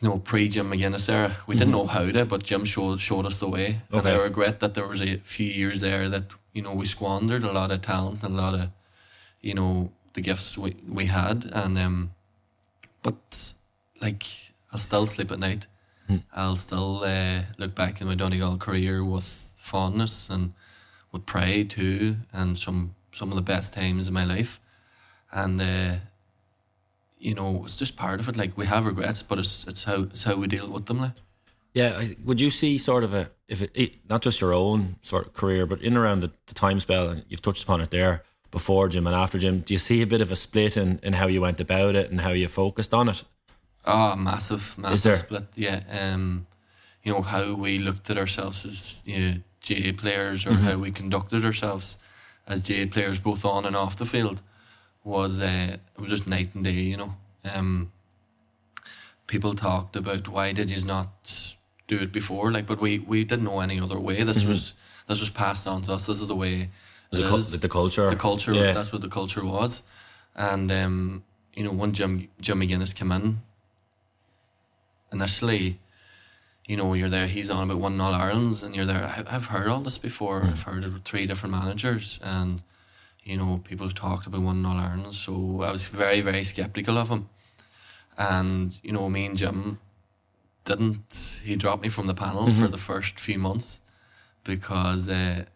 you 0.00 0.08
know, 0.08 0.18
pre 0.18 0.48
Jim 0.48 0.70
McGuinness 0.70 1.08
era. 1.08 1.36
We 1.46 1.56
didn't 1.56 1.72
know 1.72 1.86
how 1.86 2.10
to, 2.10 2.24
but 2.24 2.44
Jim 2.44 2.64
showed 2.64 3.00
showed 3.00 3.26
us 3.26 3.40
the 3.40 3.48
way. 3.48 3.80
And 3.90 4.06
I 4.06 4.16
regret 4.16 4.60
that 4.60 4.74
there 4.74 4.86
was 4.86 5.02
a 5.02 5.16
few 5.24 5.46
years 5.46 5.80
there 5.80 6.08
that 6.08 6.34
you 6.52 6.62
know 6.62 6.74
we 6.74 6.86
squandered 6.86 7.42
a 7.42 7.52
lot 7.52 7.72
of 7.72 7.82
talent 7.82 8.22
and 8.22 8.38
a 8.38 8.40
lot 8.40 8.54
of, 8.54 8.70
you 9.40 9.54
know, 9.54 9.92
the 10.14 10.20
gifts 10.20 10.56
we 10.58 10.76
we 10.88 11.06
had. 11.06 11.50
And 11.52 11.78
um, 11.78 12.10
but 13.02 13.54
like 14.00 14.26
I'll 14.72 14.78
still 14.78 15.06
sleep 15.06 15.30
at 15.30 15.38
night. 15.38 15.66
I'll 16.34 16.56
still 16.56 17.04
uh, 17.04 17.42
look 17.56 17.74
back 17.74 18.00
in 18.00 18.08
my 18.08 18.16
Donegal 18.16 18.58
career 18.58 19.04
with 19.04 19.54
fondness 19.58 20.28
and 20.28 20.54
with 21.12 21.24
pride 21.26 21.70
too, 21.70 22.16
and 22.32 22.58
some 22.58 22.94
some 23.12 23.30
of 23.30 23.36
the 23.36 23.42
best 23.42 23.74
times 23.74 24.08
in 24.08 24.14
my 24.14 24.24
life. 24.24 24.60
And 25.32 25.60
uh, 25.60 25.94
you 27.18 27.34
know, 27.34 27.62
it's 27.64 27.76
just 27.76 27.96
part 27.96 28.20
of 28.20 28.28
it. 28.28 28.36
Like 28.36 28.56
we 28.56 28.66
have 28.66 28.86
regrets, 28.86 29.22
but 29.22 29.38
it's 29.38 29.64
it's 29.66 29.84
how 29.84 30.02
it's 30.02 30.24
how 30.24 30.36
we 30.36 30.46
deal 30.46 30.68
with 30.68 30.86
them. 30.86 31.00
Like. 31.00 31.12
Yeah, 31.72 32.04
would 32.24 32.40
you 32.40 32.50
see 32.50 32.78
sort 32.78 33.04
of 33.04 33.14
a 33.14 33.30
if 33.46 33.62
it, 33.62 33.70
it 33.74 33.92
not 34.08 34.22
just 34.22 34.40
your 34.40 34.52
own 34.52 34.96
sort 35.02 35.26
of 35.26 35.34
career, 35.34 35.66
but 35.66 35.80
in 35.80 35.96
around 35.96 36.18
the, 36.18 36.32
the 36.46 36.54
time 36.54 36.80
spell, 36.80 37.10
and 37.10 37.24
you've 37.28 37.42
touched 37.42 37.62
upon 37.62 37.80
it 37.80 37.92
there 37.92 38.24
before 38.50 38.88
Jim 38.88 39.06
and 39.06 39.16
after 39.16 39.38
Jim. 39.38 39.60
Do 39.60 39.74
you 39.74 39.78
see 39.78 40.02
a 40.02 40.06
bit 40.06 40.20
of 40.20 40.30
a 40.30 40.36
split 40.36 40.76
in, 40.76 41.00
in 41.02 41.14
how 41.14 41.26
you 41.26 41.40
went 41.40 41.60
about 41.60 41.94
it 41.94 42.10
and 42.10 42.20
how 42.20 42.30
you 42.30 42.48
focused 42.48 42.92
on 42.92 43.08
it? 43.08 43.24
Ah, 43.86 44.14
massive, 44.16 44.76
massive 44.76 45.02
there? 45.02 45.16
split. 45.16 45.44
Yeah. 45.54 45.82
Um, 45.90 46.46
you 47.02 47.12
know 47.12 47.22
how 47.22 47.54
we 47.54 47.78
looked 47.78 48.10
at 48.10 48.18
ourselves 48.18 48.66
as 48.66 49.02
you 49.04 49.18
know, 49.18 49.34
GAA 49.66 49.92
players, 49.96 50.46
or 50.46 50.54
how 50.54 50.76
we 50.76 50.90
conducted 50.90 51.44
ourselves 51.44 51.96
as 52.46 52.66
GAA 52.68 52.86
players, 52.90 53.18
both 53.18 53.44
on 53.44 53.64
and 53.64 53.76
off 53.76 53.96
the 53.96 54.06
field, 54.06 54.42
was 55.04 55.40
uh, 55.40 55.76
it 55.76 56.00
was 56.00 56.10
just 56.10 56.26
night 56.26 56.50
and 56.54 56.64
day. 56.64 56.72
You 56.72 56.96
know, 56.98 57.14
um, 57.54 57.90
people 59.26 59.54
talked 59.54 59.96
about 59.96 60.28
why 60.28 60.52
did 60.52 60.70
you 60.70 60.84
not 60.84 61.54
do 61.88 61.98
it 61.98 62.12
before? 62.12 62.52
Like, 62.52 62.66
but 62.66 62.80
we 62.80 62.98
we 62.98 63.24
didn't 63.24 63.44
know 63.44 63.60
any 63.60 63.80
other 63.80 63.98
way. 63.98 64.22
This 64.22 64.44
was 64.44 64.74
this 65.08 65.20
was 65.20 65.30
passed 65.30 65.66
on 65.66 65.82
to 65.82 65.92
us. 65.94 66.06
This 66.06 66.20
is 66.20 66.26
the 66.26 66.36
way. 66.36 66.70
Was 67.10 67.18
it 67.18 67.24
it 67.24 67.28
cul- 67.28 67.38
is 67.38 67.60
the 67.60 67.68
culture? 67.68 68.08
the 68.08 68.16
culture. 68.16 68.52
Yeah. 68.52 68.72
That's 68.72 68.92
what 68.92 69.02
the 69.02 69.08
culture 69.08 69.44
was, 69.44 69.82
and 70.36 70.70
um, 70.70 71.24
you 71.54 71.64
know 71.64 71.72
when 71.72 71.92
Jim 71.92 72.28
Jim 72.40 72.60
McGuinness 72.60 72.94
came 72.94 73.10
in, 73.10 73.40
initially, 75.12 75.80
you 76.66 76.76
know 76.76 76.94
you're 76.94 77.08
there. 77.08 77.26
He's 77.26 77.50
on 77.50 77.64
about 77.64 77.80
one 77.80 78.00
All 78.00 78.14
Ireland's, 78.14 78.62
and 78.62 78.76
you're 78.76 78.84
there. 78.86 79.04
I, 79.04 79.24
I've 79.34 79.46
heard 79.46 79.66
all 79.66 79.80
this 79.80 79.98
before. 79.98 80.44
I've 80.44 80.62
heard 80.62 80.84
it 80.84 80.92
with 80.92 81.04
three 81.04 81.26
different 81.26 81.52
managers, 81.54 82.20
and 82.22 82.62
you 83.24 83.36
know 83.36 83.60
people 83.64 83.86
have 83.86 83.94
talked 83.94 84.26
about 84.26 84.42
one 84.42 84.64
All 84.64 84.78
Ireland. 84.78 85.14
So 85.14 85.62
I 85.62 85.72
was 85.72 85.88
very 85.88 86.20
very 86.20 86.44
skeptical 86.44 86.96
of 86.96 87.08
him, 87.08 87.28
and 88.16 88.78
you 88.84 88.92
know 88.92 89.08
me 89.08 89.26
and 89.26 89.36
Jim 89.36 89.80
didn't. 90.64 91.40
He 91.42 91.56
dropped 91.56 91.82
me 91.82 91.88
from 91.88 92.06
the 92.06 92.14
panel 92.14 92.48
for 92.50 92.68
the 92.68 92.78
first 92.78 93.18
few 93.18 93.38
months 93.40 93.80
because. 94.44 95.08
Uh, 95.08 95.46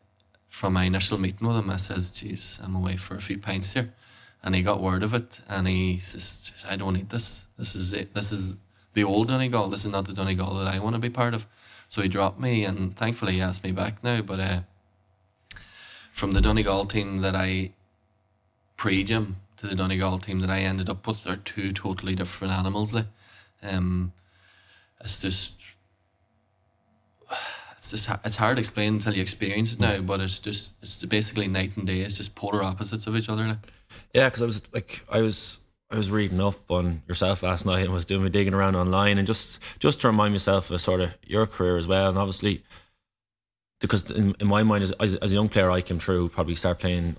from 0.54 0.73
my 0.75 0.84
initial 0.84 1.18
meeting 1.18 1.49
with 1.49 1.56
him, 1.56 1.68
I 1.68 1.76
says, 1.76 2.12
"Geez, 2.12 2.61
I'm 2.62 2.76
away 2.76 2.96
for 2.96 3.16
a 3.16 3.20
few 3.20 3.38
pints 3.38 3.73
here," 3.73 3.92
and 4.40 4.54
he 4.54 4.62
got 4.62 4.80
word 4.80 5.02
of 5.02 5.12
it, 5.12 5.40
and 5.49 5.66
he 5.66 5.99
says, 5.99 6.64
"I 6.68 6.76
don't 6.76 6.94
need 6.94 7.11
this. 7.11 7.46
This 7.58 7.75
is 7.75 7.92
it. 7.92 8.14
This 8.14 8.30
is 8.30 8.54
the 8.92 9.02
old 9.02 9.26
Donegal. 9.28 9.68
This 9.68 9.84
is 9.84 9.90
not 9.90 10.04
the 10.04 10.12
Donegal 10.12 10.54
that 10.54 10.73
I 10.73 10.78
want 10.78 10.94
to 10.94 11.00
be 11.00 11.11
part 11.11 11.34
of." 11.34 11.44
So 11.88 12.02
he 12.02 12.08
dropped 12.08 12.38
me, 12.38 12.64
and 12.64 12.96
thankfully 12.96 13.32
he 13.32 13.40
asked 13.40 13.64
me 13.64 13.73
back 13.73 14.02
now. 14.04 14.23
But 14.23 14.38
uh, 14.38 14.61
from 16.12 16.32
the 16.32 16.40
Donegal 16.40 16.87
team 16.87 17.18
that 17.18 17.34
I 17.34 17.73
pre 18.76 19.02
Jim 19.02 19.37
to 19.56 19.66
the 19.66 19.75
Donegal 19.75 20.20
team 20.20 20.38
that 20.38 20.50
I 20.50 20.61
ended 20.61 20.88
up 20.88 21.04
with 21.04 21.26
are 21.26 21.37
two 21.37 21.73
totally 21.73 22.14
different 22.14 22.54
animals. 22.54 22.94
Um, 23.61 24.12
it's 25.00 25.18
just 25.18 25.53
it's 27.95 28.09
it's 28.25 28.37
hard 28.37 28.57
to 28.57 28.61
explain 28.61 28.95
until 28.95 29.15
you 29.15 29.23
experience 29.23 29.73
it 29.73 29.81
now. 29.81 30.01
But 30.01 30.21
it's 30.21 30.39
just 30.39 30.73
it's 30.83 31.03
basically 31.05 31.49
night 31.49 31.77
and 31.77 31.87
day. 31.87 32.01
It's 32.01 32.17
just 32.17 32.35
polar 32.35 32.63
opposites 32.63 33.07
of 33.07 33.17
each 33.17 33.29
other. 33.29 33.47
Like. 33.47 33.59
Yeah, 34.13 34.29
because 34.29 34.43
I 34.43 34.47
was 34.47 34.63
like, 34.73 35.05
I 35.11 35.21
was, 35.21 35.61
I 35.91 35.97
was 35.97 36.11
reading 36.11 36.41
up 36.41 36.71
on 36.71 37.03
yourself 37.09 37.43
last 37.43 37.67
night 37.67 37.85
and 37.85 37.93
was 37.93 38.05
doing 38.05 38.23
my 38.23 38.29
digging 38.29 38.55
around 38.55 38.77
online 38.77 39.19
and 39.19 39.27
just, 39.27 39.61
just 39.79 40.01
to 40.01 40.09
remind 40.09 40.33
myself 40.33 40.71
of 40.71 40.81
sort 40.81 41.01
of 41.01 41.15
your 41.27 41.47
career 41.47 41.77
as 41.77 41.87
well. 41.87 42.09
And 42.09 42.19
obviously, 42.19 42.63
because 43.81 44.11
in, 44.11 44.35
in 44.41 44.47
my 44.47 44.63
mind, 44.63 44.85
as, 44.85 44.93
as, 44.93 45.17
as 45.17 45.31
a 45.31 45.35
young 45.35 45.49
player, 45.49 45.71
I 45.71 45.81
came 45.81 45.99
through, 45.99 46.29
probably 46.31 46.55
started 46.55 46.81
playing, 46.81 47.17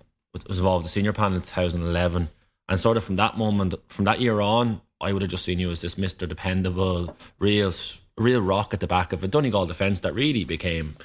was 0.47 0.59
involved 0.59 0.83
in 0.83 0.85
the 0.85 0.89
senior 0.89 1.13
panel 1.13 1.35
in 1.35 1.41
2011, 1.41 2.29
and 2.67 2.79
sort 2.79 2.97
of 2.97 3.03
from 3.03 3.17
that 3.17 3.37
moment, 3.37 3.75
from 3.87 4.05
that 4.05 4.19
year 4.19 4.41
on, 4.41 4.81
I 4.99 5.13
would 5.13 5.21
have 5.21 5.31
just 5.31 5.45
seen 5.45 5.59
you 5.59 5.69
as 5.71 5.81
this 5.81 5.97
Mister 5.97 6.25
Dependable, 6.25 7.15
real, 7.37 7.71
real 8.17 8.41
rock 8.41 8.73
at 8.73 8.79
the 8.79 8.87
back 8.87 9.13
of 9.13 9.23
a 9.23 9.27
Donegal 9.27 9.65
defence 9.65 9.99
that 10.01 10.13
really 10.13 10.43
became, 10.43 10.95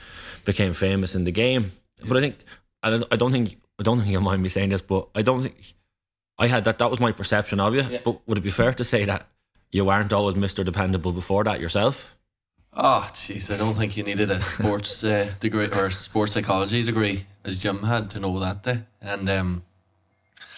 became 0.44 0.72
famous 0.72 1.14
in 1.14 1.24
the 1.24 1.32
game. 1.32 1.72
But 2.06 2.16
I 2.16 2.20
think, 2.20 2.36
I 2.82 2.90
don't, 2.90 3.04
I 3.10 3.16
don't 3.16 3.32
think, 3.32 3.60
I 3.78 3.82
don't 3.82 3.98
think 3.98 4.10
you 4.10 4.20
mind 4.20 4.42
me 4.42 4.48
saying 4.48 4.70
this, 4.70 4.82
but 4.82 5.08
I 5.14 5.22
don't 5.22 5.42
think 5.42 5.74
I 6.40 6.46
had 6.46 6.64
that. 6.64 6.78
That 6.78 6.90
was 6.90 7.00
my 7.00 7.12
perception 7.12 7.60
of 7.60 7.74
you. 7.74 7.84
But 8.02 8.26
would 8.26 8.38
it 8.38 8.40
be 8.40 8.50
fair 8.50 8.72
to 8.72 8.84
say 8.84 9.04
that 9.04 9.26
you 9.70 9.84
weren't 9.84 10.12
always 10.12 10.36
Mister 10.36 10.64
Dependable 10.64 11.12
before 11.12 11.44
that 11.44 11.60
yourself? 11.60 12.16
Oh, 12.72 13.08
jeez, 13.12 13.52
I 13.52 13.58
don't 13.58 13.74
think 13.74 13.96
you 13.96 14.04
needed 14.04 14.30
a 14.30 14.40
sports 14.40 15.04
uh, 15.04 15.32
degree 15.40 15.66
or 15.66 15.86
a 15.86 15.90
sports 15.92 16.32
psychology 16.32 16.82
degree, 16.82 17.26
as 17.44 17.60
Jim 17.60 17.82
had, 17.82 18.10
to 18.12 18.20
know 18.20 18.38
that 18.38 18.62
day. 18.62 18.80
And 19.02 19.28
um, 19.28 19.64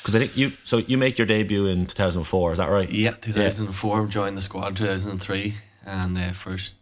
Because 0.03 0.15
I 0.15 0.19
think 0.21 0.37
you 0.37 0.53
so 0.65 0.79
you 0.79 0.99
make 0.99 1.19
your 1.19 1.27
debut 1.27 1.67
in 1.67 1.87
2004. 1.87 2.53
Is 2.53 2.59
that 2.59 2.71
right? 2.71 2.89
Yeah, 2.89 3.13
2004 3.13 4.07
joined 4.07 4.37
the 4.37 4.43
squad 4.43 4.77
2003 4.77 5.55
and 5.85 6.17
uh, 6.17 6.33
first 6.33 6.75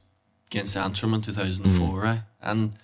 against 0.49 0.77
Antrim 0.77 1.15
in 1.15 1.21
2004 1.21 1.89
mm. 1.89 2.03
right? 2.03 2.17
Eh? 2.17 2.21
and 2.43 2.75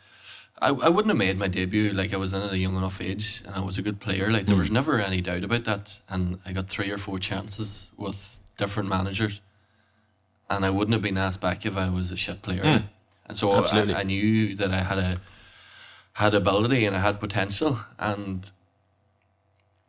I, 0.61 0.69
I 0.69 0.89
wouldn't 0.89 1.09
have 1.09 1.19
made 1.19 1.39
my 1.39 1.49
debut 1.49 1.93
like 1.93 2.15
I 2.15 2.17
was 2.17 2.33
in 2.33 2.43
at 2.43 2.53
a 2.53 2.59
young 2.59 2.77
enough 2.77 3.01
age 3.01 3.43
and 3.45 3.55
I 3.55 3.61
was 3.61 3.77
a 3.77 3.83
good 3.83 4.01
player. 4.01 4.31
Like 4.31 4.47
there 4.47 4.57
was 4.57 4.71
mm. 4.71 4.75
never 4.75 4.99
any 5.01 5.21
doubt 5.21 5.45
about 5.45 5.65
that 5.65 6.01
and 6.09 6.39
I 6.47 6.53
got 6.53 6.69
three 6.69 6.91
or 6.91 6.99
four 6.99 7.19
chances 7.19 7.91
with 7.97 8.41
different 8.57 8.89
managers 8.89 9.41
and 10.49 10.65
I 10.65 10.71
wouldn't 10.71 10.95
have 10.95 11.03
been 11.03 11.19
asked 11.19 11.41
back 11.41 11.67
if 11.67 11.77
I 11.77 11.91
was 11.91 12.11
a 12.11 12.17
shit 12.17 12.41
player. 12.41 12.65
Like. 12.65 12.83
and 13.27 13.37
so 13.37 13.53
I, 13.53 14.01
I 14.01 14.03
knew 14.03 14.55
that 14.57 14.71
I 14.71 14.79
had 14.79 14.99
a 14.99 15.21
had 16.15 16.33
ability 16.33 16.87
and 16.87 16.97
I 16.97 17.01
had 17.01 17.21
potential 17.21 17.81
and 17.99 18.51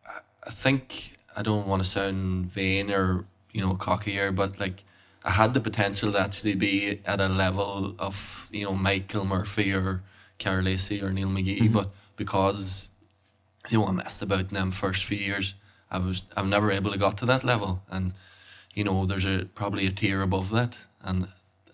I- 0.05 0.19
I 0.45 0.49
think 0.49 1.17
I 1.37 1.43
don't 1.43 1.67
want 1.67 1.83
to 1.83 1.89
sound 1.89 2.47
vain 2.47 2.91
or 2.91 3.25
you 3.53 3.61
know 3.61 3.75
cocky 3.75 4.11
here, 4.11 4.33
but 4.33 4.59
like 4.59 4.83
I 5.27 5.31
had 5.31 5.53
the 5.53 5.59
potential 5.59 6.13
to 6.13 6.19
actually 6.19 6.55
be 6.55 7.01
at 7.05 7.19
a 7.19 7.27
level 7.27 7.95
of 7.99 8.47
you 8.51 8.63
know 8.63 8.73
Michael 8.73 9.25
Murphy 9.25 9.73
or 9.73 10.01
Karl 10.39 10.63
Lacey 10.63 11.01
or 11.03 11.11
Neil 11.11 11.27
McGee, 11.27 11.71
but 11.71 11.89
because 12.15 12.87
you 13.69 13.77
know 13.79 13.87
I 13.87 13.91
messed 13.91 14.21
about 14.21 14.39
in 14.49 14.53
them 14.53 14.71
first 14.71 15.03
few 15.03 15.17
years, 15.17 15.55
I 15.91 15.97
was 15.97 16.21
I'm 16.37 16.49
never 16.49 16.71
able 16.71 16.91
to 16.93 16.97
got 16.97 17.17
to 17.17 17.25
that 17.25 17.43
level, 17.43 17.81
and 17.89 18.13
you 18.73 18.85
know 18.85 19.05
there's 19.05 19.25
a 19.25 19.45
probably 19.53 19.85
a 19.85 19.91
tier 19.91 20.21
above 20.21 20.49
that, 20.51 20.77
and 21.01 21.27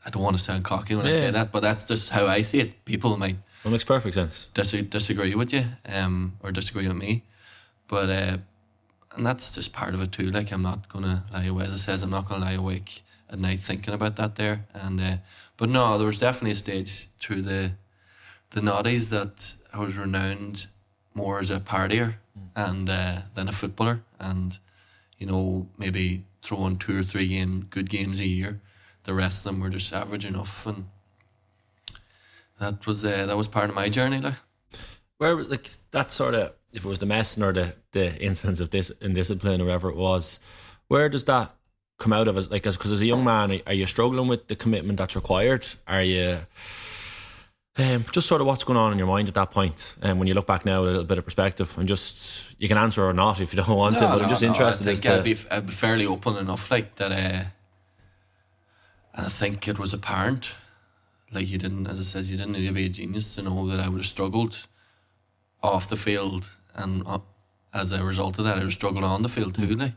I 0.04 0.10
don't 0.10 0.24
want 0.24 0.36
to 0.38 0.44
sound 0.44 0.64
cocky 0.64 0.96
when 0.96 1.06
I 1.06 1.12
say 1.12 1.30
that, 1.32 1.52
but 1.52 1.62
that's 1.62 1.86
just 1.86 2.10
how 2.10 2.26
I 2.26 2.42
see 2.42 2.60
it. 2.60 2.84
People 2.86 3.16
might 3.18 3.38
Well, 3.64 3.72
makes 3.72 3.84
perfect 3.84 4.16
sense. 4.16 4.48
dis- 4.56 4.72
disagree 4.90 5.36
with 5.36 5.54
you 5.54 5.66
um, 5.86 6.34
or 6.42 6.52
disagree 6.52 6.88
with 6.88 6.98
me. 6.98 7.22
But 7.88 8.10
uh, 8.10 8.38
and 9.16 9.24
that's 9.28 9.54
just 9.54 9.72
part 9.74 9.94
of 9.94 10.02
it 10.02 10.12
too. 10.12 10.32
Like 10.32 10.52
I'm 10.52 10.64
not 10.64 10.90
gonna 10.90 11.26
lie 11.32 11.46
awake. 11.46 11.68
As 11.68 11.74
it 11.74 11.78
says, 11.80 12.02
I'm 12.02 12.10
not 12.10 12.28
gonna 12.28 12.44
lie 12.46 12.54
awake 12.54 13.04
at 13.34 13.40
night 13.40 13.60
thinking 13.60 13.94
about 13.94 14.16
that 14.16 14.36
there. 14.36 14.66
And 14.74 15.02
uh, 15.02 15.18
but 15.58 15.70
no, 15.70 15.98
there 15.98 16.08
was 16.08 16.20
definitely 16.20 16.52
a 16.52 16.56
stage 16.56 17.10
through 17.20 17.42
the 17.42 17.72
the 18.52 18.62
naughties 18.62 19.10
that 19.10 19.56
I 19.74 19.80
was 19.80 19.98
renowned 19.98 20.68
more 21.16 21.40
as 21.40 21.50
a 21.50 21.60
partier 21.60 22.16
and 22.56 22.90
uh, 22.90 23.22
than 23.34 23.50
a 23.50 23.52
footballer. 23.52 24.04
And 24.20 24.58
you 25.18 25.26
know 25.26 25.68
maybe 25.78 26.24
throwing 26.44 26.78
two 26.78 27.00
or 27.00 27.04
three 27.04 27.28
game 27.28 27.68
good 27.70 27.90
games 27.90 28.20
a 28.22 28.28
year. 28.28 28.62
The 29.04 29.14
rest 29.14 29.40
of 29.40 29.44
them 29.44 29.60
were 29.60 29.70
just 29.70 29.92
average 29.92 30.26
enough 30.26 30.66
and. 30.66 30.86
That 32.60 32.86
was 32.86 33.04
uh, 33.04 33.26
that 33.26 33.36
was 33.36 33.48
part 33.48 33.70
of 33.70 33.76
my 33.76 33.90
journey, 33.90 34.22
like. 34.22 34.36
Where 35.18 35.44
like 35.44 35.70
that 35.92 36.12
sort 36.12 36.34
of 36.34 36.54
if 36.72 36.86
it 36.86 36.88
was 36.88 37.00
the 37.00 37.06
messing 37.06 37.44
or 37.44 37.52
the 37.52 37.76
the 37.92 38.16
incidents 38.22 38.60
of 38.60 38.70
this 38.70 38.90
indiscipline 39.02 39.60
or 39.60 39.66
whatever 39.66 39.90
it 39.90 39.98
was, 39.98 40.40
where 40.88 41.10
does 41.10 41.26
that 41.26 41.56
come 42.00 42.14
out 42.14 42.28
of? 42.28 42.38
As 42.38 42.50
like 42.50 42.66
as 42.66 42.78
because 42.78 42.92
as 42.92 43.02
a 43.02 43.06
young 43.06 43.24
man, 43.24 43.62
are 43.68 43.74
you 43.74 43.86
struggling 43.86 44.28
with 44.28 44.48
the 44.48 44.56
commitment 44.56 44.98
that's 44.98 45.16
required? 45.16 45.66
Are 45.88 46.02
you 46.02 46.40
um, 47.78 48.06
just 48.12 48.28
sort 48.28 48.40
of 48.40 48.48
what's 48.48 48.64
going 48.64 48.78
on 48.78 48.92
in 48.92 48.98
your 48.98 49.08
mind 49.08 49.28
at 49.28 49.34
that 49.34 49.52
point? 49.52 49.96
And 50.02 50.20
when 50.20 50.28
you 50.28 50.34
look 50.34 50.46
back 50.46 50.66
now, 50.66 50.82
with 50.82 50.90
a 50.90 50.92
little 50.92 51.08
bit 51.08 51.18
of 51.18 51.26
perspective, 51.26 51.76
and 51.78 51.88
just 51.88 52.56
you 52.60 52.68
can 52.68 52.78
answer 52.78 53.04
or 53.04 53.14
not 53.14 53.40
if 53.40 53.54
you 53.54 53.58
don't 53.64 53.76
want 53.76 53.98
to, 53.98 54.02
but 54.02 54.22
I'm 54.22 54.30
just 54.30 54.44
interested 54.44 54.88
I 54.88 54.92
think 54.92 55.04
to 55.04 55.16
I'd 55.16 55.24
be, 55.24 55.38
I'd 55.50 55.66
be 55.66 55.72
fairly 55.72 56.06
open 56.06 56.38
enough, 56.38 56.70
like 56.70 56.96
that. 56.96 57.12
Uh, 57.12 57.46
and 59.16 59.28
I 59.28 59.30
think 59.30 59.68
it 59.68 59.78
was 59.78 59.94
apparent, 59.94 60.56
like 61.32 61.50
you 61.50 61.58
didn't, 61.58 61.88
as 61.88 62.00
I 62.00 62.04
says, 62.04 62.32
you 62.32 62.38
didn't 62.38 62.54
need 62.54 62.66
to 62.66 62.74
be 62.74 62.86
a 62.86 62.90
genius 62.90 63.36
to 63.36 63.44
know 63.44 63.68
that 63.68 63.80
I 63.80 63.88
would 63.88 64.00
have 64.00 64.06
struggled 64.06 64.68
off 65.62 65.88
the 65.88 65.98
field, 65.98 66.50
and 66.76 67.04
uh, 67.06 67.20
as 67.74 67.92
a 67.92 68.04
result 68.04 68.38
of 68.40 68.46
that, 68.46 68.60
I 68.60 68.64
was 68.64 68.74
struggling 68.74 69.04
on 69.04 69.24
the 69.24 69.30
field 69.30 69.56
too. 69.56 69.76
Like, 69.76 69.94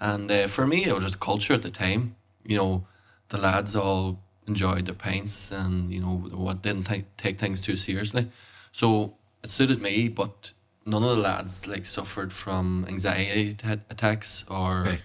and 0.00 0.30
uh, 0.30 0.46
for 0.48 0.66
me, 0.66 0.84
it 0.84 0.94
was 0.94 1.04
just 1.04 1.20
culture 1.20 1.54
at 1.54 1.62
the 1.62 1.70
time. 1.70 2.16
You 2.44 2.56
know, 2.56 2.86
the 3.28 3.38
lads 3.38 3.76
all 3.76 4.20
enjoyed 4.46 4.86
their 4.86 4.94
pints, 4.94 5.50
and 5.52 5.92
you 5.92 6.00
know 6.00 6.16
what 6.32 6.62
didn't 6.62 6.84
take 6.84 7.16
take 7.16 7.38
things 7.38 7.60
too 7.60 7.76
seriously. 7.76 8.28
So 8.72 9.14
it 9.42 9.50
suited 9.50 9.80
me, 9.82 10.08
but 10.08 10.52
none 10.86 11.02
of 11.02 11.10
the 11.16 11.22
lads 11.22 11.66
like 11.66 11.86
suffered 11.86 12.32
from 12.32 12.84
anxiety 12.88 13.54
ta- 13.54 13.84
attacks 13.90 14.44
or 14.48 14.80
Okay. 14.86 14.98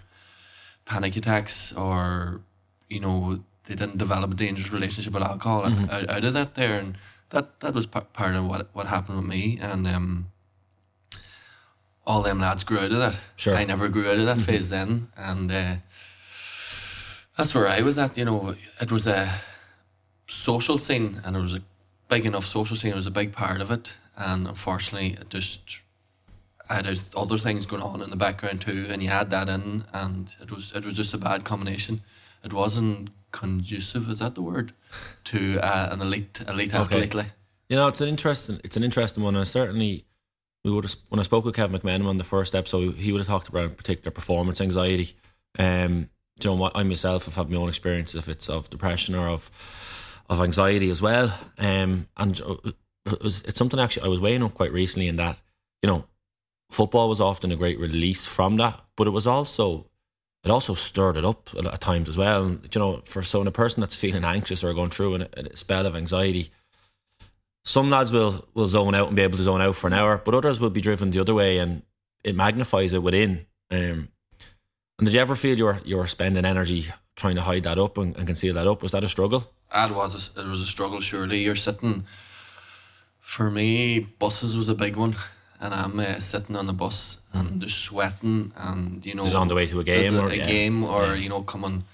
panic 0.84 1.16
attacks 1.16 1.72
or 1.72 2.40
you 2.88 3.00
know 3.00 3.40
they 3.64 3.74
didn't 3.74 3.98
develop 3.98 4.32
a 4.32 4.34
dangerous 4.34 4.72
relationship 4.72 5.12
with 5.12 5.22
alcohol 5.22 5.66
out, 5.66 6.08
out 6.08 6.24
of 6.24 6.32
that 6.34 6.54
there 6.54 6.78
and 6.78 6.96
that 7.30 7.60
that 7.60 7.74
was 7.74 7.86
pa- 7.86 8.00
part 8.12 8.34
of 8.36 8.46
what 8.46 8.68
what 8.72 8.86
happened 8.86 9.18
with 9.18 9.26
me 9.26 9.58
and 9.60 9.86
um 9.86 10.28
all 12.06 12.22
them 12.22 12.38
lads 12.40 12.64
grew 12.64 12.78
out 12.78 12.92
of 12.92 12.98
that 12.98 13.18
Sure. 13.36 13.54
I 13.56 13.64
never 13.64 13.88
grew 13.88 14.08
out 14.10 14.18
of 14.18 14.26
that 14.26 14.40
phase 14.40 14.70
then 14.70 15.08
and 15.16 15.50
uh, 15.50 15.74
that's 17.36 17.54
where 17.54 17.68
I 17.68 17.82
was 17.82 17.98
at 17.98 18.16
you 18.16 18.24
know 18.24 18.54
it 18.80 18.90
was 18.92 19.06
a 19.06 19.30
social 20.28 20.78
scene 20.78 21.20
and 21.24 21.36
it 21.36 21.40
was 21.40 21.54
a 21.54 21.62
big 22.08 22.26
enough 22.26 22.46
social 22.46 22.76
scene 22.76 22.92
it 22.92 22.96
was 22.96 23.06
a 23.06 23.10
big 23.10 23.32
part 23.32 23.60
of 23.60 23.70
it 23.70 23.96
and 24.16 24.46
unfortunately 24.46 25.16
it 25.20 25.28
just 25.30 25.80
I 26.68 26.74
had 26.74 27.00
other 27.16 27.38
things 27.38 27.64
going 27.64 27.82
on 27.82 28.02
in 28.02 28.10
the 28.10 28.16
background 28.16 28.60
too, 28.60 28.88
and 28.90 29.00
you 29.00 29.08
add 29.08 29.30
that 29.30 29.48
in, 29.48 29.84
and 29.92 30.34
it 30.42 30.50
was 30.50 30.72
it 30.74 30.84
was 30.84 30.94
just 30.94 31.14
a 31.14 31.16
bad 31.18 31.44
combination. 31.44 32.00
It 32.42 32.52
wasn't 32.52 33.10
conducive, 33.30 34.10
is 34.10 34.18
that 34.18 34.34
the 34.34 34.42
word, 34.42 34.72
to 35.26 35.60
uh, 35.60 35.90
an 35.92 36.00
elite 36.00 36.40
elite 36.48 36.74
Okay. 36.74 37.04
athlete. 37.04 37.26
You 37.68 37.76
know, 37.76 37.86
it's 37.86 38.00
an 38.00 38.08
interesting, 38.08 38.60
it's 38.64 38.76
an 38.76 38.82
interesting 38.82 39.22
one, 39.22 39.36
and 39.36 39.46
certainly 39.46 40.06
we 40.66 40.72
would 40.72 40.82
have 40.82 40.96
when 41.10 41.20
I 41.20 41.22
spoke 41.22 41.44
with 41.44 41.54
Kevin 41.54 41.80
McManamon 41.80 42.08
on 42.08 42.18
the 42.18 42.24
first 42.24 42.56
episode, 42.56 42.96
he 42.96 43.12
would 43.12 43.20
have 43.20 43.28
talked 43.28 43.48
about 43.48 43.76
particular 43.76 44.10
performance 44.10 44.60
anxiety. 44.60 45.14
Um, 45.56 46.10
you 46.42 46.50
know, 46.50 46.72
I 46.74 46.82
myself 46.82 47.26
have 47.26 47.36
had 47.36 47.48
my 47.48 47.56
own 47.56 47.68
experience 47.68 48.16
if 48.16 48.28
it's 48.28 48.50
of 48.50 48.68
depression 48.68 49.14
or 49.14 49.28
of 49.28 49.48
of 50.28 50.42
anxiety 50.42 50.90
as 50.90 51.00
well. 51.00 51.32
Um, 51.56 52.08
and 52.16 52.40
it 52.40 53.22
was, 53.22 53.42
it's 53.42 53.56
something 53.56 53.78
actually 53.78 54.06
I 54.06 54.08
was 54.08 54.18
weighing 54.18 54.42
up 54.42 54.54
quite 54.54 54.72
recently 54.72 55.06
in 55.06 55.14
that 55.16 55.38
you 55.82 55.86
know 55.86 56.04
football 56.68 57.08
was 57.08 57.20
often 57.20 57.52
a 57.52 57.56
great 57.56 57.78
release 57.78 58.26
from 58.26 58.56
that, 58.56 58.80
but 58.96 59.06
it 59.06 59.10
was 59.10 59.28
also 59.28 59.86
it 60.42 60.50
also 60.50 60.74
stirred 60.74 61.16
it 61.16 61.24
up 61.24 61.48
at 61.54 61.80
times 61.80 62.08
as 62.08 62.16
well. 62.16 62.44
And, 62.44 62.74
you 62.74 62.80
know, 62.80 63.02
for 63.04 63.22
so 63.22 63.40
in 63.40 63.46
a 63.46 63.52
person 63.52 63.82
that's 63.82 63.94
feeling 63.94 64.24
anxious 64.24 64.64
or 64.64 64.74
going 64.74 64.90
through 64.90 65.14
an, 65.14 65.28
a 65.36 65.56
spell 65.56 65.86
of 65.86 65.94
anxiety, 65.94 66.50
some 67.66 67.90
lads 67.90 68.12
will 68.12 68.46
will 68.54 68.68
zone 68.68 68.94
out 68.94 69.08
and 69.08 69.16
be 69.16 69.22
able 69.22 69.36
to 69.38 69.42
zone 69.44 69.60
out 69.60 69.74
for 69.74 69.88
an 69.88 69.92
hour, 69.92 70.22
but 70.24 70.34
others 70.34 70.60
will 70.60 70.70
be 70.70 70.80
driven 70.80 71.10
the 71.10 71.20
other 71.20 71.34
way, 71.34 71.58
and 71.58 71.82
it 72.22 72.34
magnifies 72.36 72.92
it 72.92 73.02
within. 73.02 73.46
Um, 73.70 74.08
and 74.98 75.04
did 75.06 75.12
you 75.14 75.20
ever 75.20 75.34
feel 75.36 75.58
you 75.58 75.64
were 75.64 75.78
you 75.84 75.96
were 75.96 76.06
spending 76.06 76.44
energy 76.44 76.86
trying 77.16 77.34
to 77.36 77.42
hide 77.42 77.64
that 77.64 77.76
up 77.78 77.98
and, 77.98 78.16
and 78.16 78.26
conceal 78.26 78.54
that 78.54 78.66
up? 78.68 78.82
Was 78.82 78.92
that 78.92 79.04
a 79.04 79.08
struggle? 79.08 79.50
It 79.74 79.90
was 79.92 80.14
a, 80.36 80.40
it 80.40 80.46
was 80.46 80.60
a 80.60 80.64
struggle. 80.66 81.00
Surely 81.00 81.40
you're 81.42 81.56
sitting. 81.56 82.04
For 83.18 83.50
me, 83.50 83.98
buses 84.00 84.56
was 84.56 84.68
a 84.68 84.74
big 84.74 84.94
one, 84.96 85.16
and 85.60 85.74
I'm 85.74 85.98
uh, 85.98 86.20
sitting 86.20 86.54
on 86.56 86.68
the 86.68 86.72
bus 86.72 87.18
and 87.32 87.60
just 87.60 87.78
sweating, 87.78 88.52
and 88.56 89.04
you 89.04 89.14
know, 89.16 89.24
on 89.36 89.48
the 89.48 89.56
way 89.56 89.66
to 89.66 89.80
a 89.80 89.84
game 89.84 90.14
a, 90.14 90.20
or- 90.20 90.28
a 90.28 90.36
yeah. 90.36 90.46
game, 90.46 90.84
or 90.84 91.06
Yeah. 91.06 91.14
you 91.14 91.28
know, 91.28 91.42
coming 91.42 91.84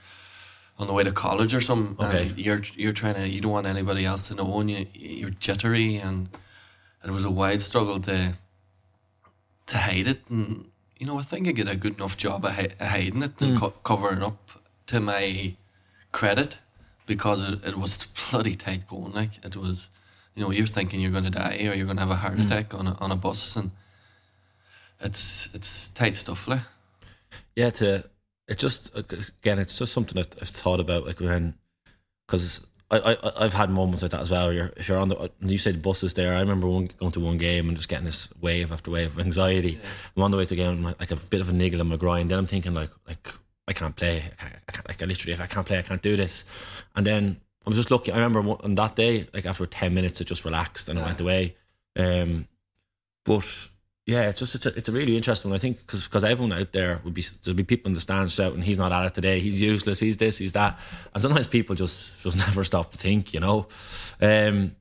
on 0.82 0.86
the 0.88 0.92
way 0.92 1.04
to 1.04 1.12
college 1.12 1.54
or 1.54 1.60
something. 1.62 1.96
Okay. 2.06 2.28
And 2.28 2.38
you're 2.38 2.62
you're 2.82 2.92
trying 3.02 3.14
to 3.14 3.28
you 3.34 3.40
don't 3.40 3.52
want 3.52 3.66
anybody 3.66 4.04
else 4.04 4.28
to 4.28 4.34
know, 4.34 4.60
and 4.60 4.70
you 4.70 4.86
you're 4.94 5.30
jittery, 5.46 5.96
and 5.96 6.28
it 7.04 7.10
was 7.10 7.24
a 7.24 7.30
wide 7.30 7.62
struggle 7.62 7.98
to 8.00 8.34
to 9.66 9.78
hide 9.78 10.06
it, 10.06 10.20
and 10.28 10.66
you 10.98 11.06
know, 11.06 11.18
I 11.18 11.22
think 11.22 11.48
I 11.48 11.52
did 11.52 11.68
a 11.68 11.76
good 11.76 11.96
enough 11.98 12.16
job 12.16 12.44
of, 12.44 12.52
hiding 12.80 13.22
it 13.22 13.42
and 13.42 13.58
co- 13.58 13.74
covering 13.82 14.22
up 14.22 14.38
to 14.86 15.00
my 15.00 15.54
credit 16.12 16.58
because 17.06 17.40
it, 17.48 17.64
it 17.64 17.76
was 17.76 18.06
bloody 18.30 18.54
tight 18.54 18.86
going. 18.86 19.12
Like 19.12 19.44
it 19.44 19.56
was, 19.56 19.90
you 20.34 20.42
know, 20.42 20.52
you're 20.52 20.66
thinking 20.76 21.00
you're 21.00 21.10
going 21.18 21.24
to 21.32 21.38
die 21.44 21.58
or 21.68 21.74
you're 21.74 21.86
going 21.86 21.96
to 21.96 22.06
have 22.06 22.10
a 22.18 22.22
heart 22.24 22.34
Hmm. 22.38 22.42
attack 22.46 22.74
on 22.74 22.86
a, 22.86 22.94
on 23.00 23.10
a 23.10 23.16
bus, 23.16 23.56
and 23.56 23.70
it's 25.00 25.48
it's 25.54 25.88
tight 25.88 26.16
stuff. 26.16 26.46
Like 26.48 26.60
Yeah, 27.56 27.70
to 27.70 28.08
it 28.48 28.58
just 28.58 28.94
again, 28.96 29.58
it's 29.58 29.78
just 29.78 29.92
something 29.92 30.18
I've, 30.18 30.28
I've 30.40 30.48
thought 30.48 30.80
about 30.80 31.06
like 31.06 31.20
when 31.20 31.54
because 32.26 32.66
I, 32.90 32.98
I 33.12 33.44
I've 33.44 33.54
had 33.54 33.70
moments 33.70 34.02
like 34.02 34.10
that 34.10 34.20
as 34.20 34.30
well. 34.30 34.52
You're, 34.52 34.72
if 34.76 34.88
you're 34.88 34.98
on 34.98 35.08
the 35.08 35.14
when 35.38 35.50
you 35.50 35.58
say 35.58 35.72
the 35.72 35.78
buses 35.78 36.14
there, 36.14 36.34
I 36.34 36.40
remember 36.40 36.66
one, 36.68 36.90
going 36.98 37.12
to 37.12 37.20
one 37.20 37.38
game 37.38 37.68
and 37.68 37.76
just 37.76 37.88
getting 37.88 38.04
this 38.04 38.28
wave 38.40 38.72
after 38.72 38.90
wave 38.90 39.18
of 39.18 39.24
anxiety. 39.24 39.80
I'm 40.16 40.22
on 40.22 40.30
the 40.30 40.36
way 40.36 40.44
to 40.44 40.50
the 40.50 40.56
game, 40.56 40.82
like 40.84 41.10
a 41.10 41.16
bit 41.16 41.40
of 41.40 41.48
a 41.48 41.52
niggle 41.52 41.80
in 41.80 41.88
my 41.88 41.96
groin. 41.96 42.28
Then 42.28 42.38
I'm 42.38 42.46
thinking 42.46 42.74
like 42.74 42.90
like 43.06 43.28
I 43.68 43.72
can't 43.72 43.96
play. 43.96 44.18
I 44.18 44.42
can't, 44.44 44.62
I 44.68 44.72
can't, 44.72 44.88
like 44.88 45.02
I 45.02 45.06
literally 45.06 45.42
I 45.42 45.46
can't 45.46 45.66
play. 45.66 45.78
I 45.78 45.82
can't 45.82 46.02
do 46.02 46.16
this. 46.16 46.44
And 46.94 47.06
then 47.06 47.40
I 47.64 47.70
was 47.70 47.78
just 47.78 47.90
lucky. 47.90 48.12
I 48.12 48.16
remember 48.16 48.42
one- 48.42 48.60
on 48.62 48.74
that 48.74 48.96
day, 48.96 49.28
like 49.32 49.46
after 49.46 49.64
ten 49.66 49.94
minutes, 49.94 50.20
it 50.20 50.26
just 50.26 50.44
relaxed 50.44 50.88
and 50.88 50.98
it 50.98 51.02
went 51.02 51.20
away. 51.20 51.56
Um, 51.96 52.48
but 53.24 53.68
yeah, 54.06 54.28
it's 54.28 54.40
just 54.40 54.54
it's 54.56 54.66
a, 54.66 54.76
it's 54.76 54.88
a 54.88 54.92
really 54.92 55.16
interesting 55.16 55.50
one. 55.50 55.56
I 55.56 55.60
think 55.60 55.78
because 55.86 56.24
everyone 56.24 56.52
out 56.52 56.72
there 56.72 57.00
would 57.04 57.14
be 57.14 57.24
there'll 57.44 57.56
be 57.56 57.62
people 57.64 57.88
in 57.88 57.94
the 57.94 58.00
stands 58.00 58.34
shouting, 58.34 58.62
"He's 58.62 58.78
not 58.78 58.92
at 58.92 59.06
it 59.06 59.14
today. 59.14 59.38
He's 59.40 59.60
useless. 59.60 60.00
He's 60.00 60.16
this. 60.16 60.38
He's 60.38 60.52
that." 60.52 60.78
And 61.14 61.22
sometimes 61.22 61.46
people 61.46 61.76
just 61.76 62.20
just 62.22 62.36
never 62.46 62.64
stop 62.64 62.90
to 62.92 62.98
think, 62.98 63.32
you 63.32 63.40
know. 63.40 63.68
Um, 64.20 64.76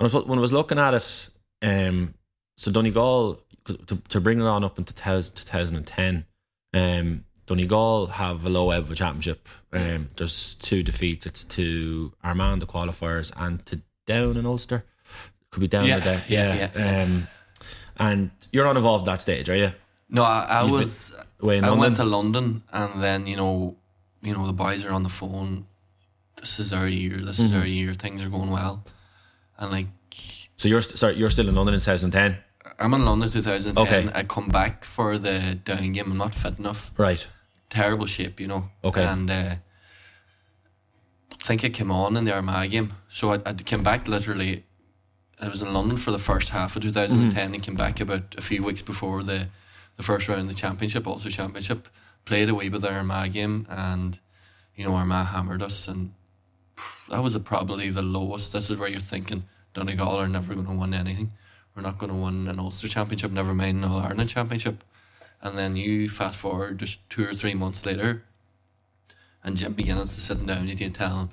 and 0.00 0.12
when 0.12 0.38
I 0.38 0.42
was 0.42 0.52
looking 0.52 0.78
at 0.78 0.94
it, 0.94 1.28
um, 1.62 2.14
so 2.56 2.70
Donegal 2.70 3.40
to, 3.86 3.96
to 4.08 4.20
bring 4.20 4.40
it 4.40 4.46
on 4.46 4.62
up 4.64 4.78
in 4.78 4.84
2000, 4.84 5.34
2010, 5.36 6.26
um, 6.74 7.24
Donegal 7.46 8.06
have 8.06 8.44
a 8.44 8.48
low 8.48 8.70
ebb 8.70 8.84
of 8.84 8.90
a 8.90 8.94
championship. 8.94 9.48
Um, 9.72 10.10
there's 10.16 10.54
two 10.56 10.82
defeats. 10.82 11.26
It's 11.26 11.44
to 11.44 12.12
Armagh 12.22 12.60
the 12.60 12.66
qualifiers 12.66 13.32
and 13.36 13.64
to 13.66 13.80
Down 14.06 14.36
in 14.36 14.46
Ulster. 14.46 14.84
Could 15.50 15.60
be 15.60 15.68
Down 15.68 15.86
Yeah, 15.86 15.96
or 15.98 16.00
Down. 16.00 16.20
yeah, 16.28 16.70
yeah. 16.74 17.02
Um, 17.02 17.28
and 17.98 18.30
you're 18.52 18.64
not 18.64 18.76
involved 18.76 19.06
at 19.08 19.12
that 19.12 19.20
stage, 19.20 19.48
are 19.48 19.56
you? 19.56 19.72
No, 20.08 20.22
I, 20.22 20.46
I 20.48 20.62
was. 20.64 21.12
away 21.40 21.58
in 21.58 21.64
I 21.64 21.68
London? 21.68 21.80
went 21.80 21.96
to 21.96 22.04
London, 22.04 22.62
and 22.72 23.02
then 23.02 23.26
you 23.26 23.36
know, 23.36 23.76
you 24.22 24.34
know, 24.34 24.46
the 24.46 24.52
boys 24.52 24.84
are 24.84 24.90
on 24.92 25.02
the 25.02 25.08
phone. 25.08 25.66
This 26.36 26.58
is 26.60 26.72
our 26.72 26.86
year. 26.88 27.18
This 27.18 27.38
Mm-hmm. 27.38 27.46
is 27.54 27.54
our 27.60 27.66
year. 27.66 27.94
Things 27.94 28.24
are 28.24 28.28
going 28.28 28.50
well, 28.50 28.84
and 29.58 29.70
like 29.72 29.86
So 30.56 30.68
you're 30.68 30.82
sorry, 30.82 31.14
you're 31.16 31.30
still 31.30 31.48
in 31.48 31.54
London 31.54 31.74
in 31.74 31.80
2010, 31.80 32.36
I'm 32.78 32.94
in 32.94 33.04
London 33.04 33.30
2010. 33.30 33.76
Okay. 33.86 34.10
I 34.18 34.22
come 34.24 34.48
back 34.48 34.84
for 34.84 35.18
the 35.18 35.58
down 35.64 35.92
game. 35.92 36.10
I'm 36.12 36.18
not 36.18 36.34
fit 36.34 36.58
enough. 36.58 36.90
right? 36.96 37.26
Terrible 37.70 38.06
shape, 38.06 38.40
you 38.40 38.46
know. 38.48 38.68
Okay. 38.84 39.04
And 39.04 39.30
uh, 39.30 39.54
think 41.40 41.64
I 41.64 41.68
came 41.70 41.90
on 41.90 42.16
in 42.16 42.24
the 42.24 42.32
Armagh 42.32 42.70
game, 42.70 42.94
so 43.08 43.32
I, 43.32 43.40
I 43.46 43.52
came 43.54 43.82
back 43.82 44.08
literally. 44.08 44.64
I 45.40 45.48
was 45.48 45.62
in 45.62 45.72
London 45.72 45.96
for 45.96 46.10
the 46.10 46.18
first 46.18 46.50
half 46.50 46.76
of 46.76 46.82
2010 46.82 47.30
mm-hmm. 47.30 47.54
and 47.54 47.62
came 47.62 47.74
back 47.74 48.00
about 48.00 48.34
a 48.36 48.40
few 48.40 48.62
weeks 48.62 48.82
before 48.82 49.22
the 49.22 49.48
the 49.96 50.02
first 50.02 50.28
round 50.28 50.42
of 50.42 50.48
the 50.48 50.54
championship, 50.54 51.06
also 51.06 51.28
championship. 51.28 51.88
Played 52.24 52.48
a 52.48 52.54
wee 52.54 52.68
bit 52.68 52.76
of 52.76 52.82
the 52.82 52.92
Armagh 52.92 53.32
game, 53.32 53.66
and 53.68 54.18
you 54.74 54.84
know 54.84 54.94
Armagh 54.94 55.26
hammered 55.26 55.62
us, 55.62 55.88
and 55.88 56.12
that 57.10 57.22
was 57.22 57.38
probably 57.38 57.90
the 57.90 58.02
lowest. 58.02 58.52
This 58.52 58.70
is 58.70 58.76
where 58.76 58.88
you're 58.88 59.00
thinking 59.00 59.44
Donegal 59.74 60.16
are 60.16 60.28
never 60.28 60.54
going 60.54 60.66
to 60.66 60.72
win 60.72 60.94
anything. 60.94 61.32
We're 61.74 61.82
not 61.82 61.98
going 61.98 62.12
to 62.12 62.18
win 62.18 62.48
an 62.48 62.58
Ulster 62.58 62.88
championship, 62.88 63.32
never 63.32 63.54
mind 63.54 63.84
an 63.84 63.90
All 63.90 63.98
Ireland 63.98 64.30
championship. 64.30 64.84
And 65.42 65.58
then 65.58 65.76
you 65.76 66.08
fast 66.08 66.38
forward 66.38 66.78
just 66.78 66.98
two 67.10 67.26
or 67.28 67.34
three 67.34 67.54
months 67.54 67.84
later, 67.84 68.22
and 69.42 69.56
Jim 69.56 69.74
McGuinness 69.74 70.16
is 70.16 70.22
sitting 70.22 70.46
down 70.46 70.66
with 70.66 70.80
you 70.80 70.86
and 70.86 70.94
telling, 70.94 71.30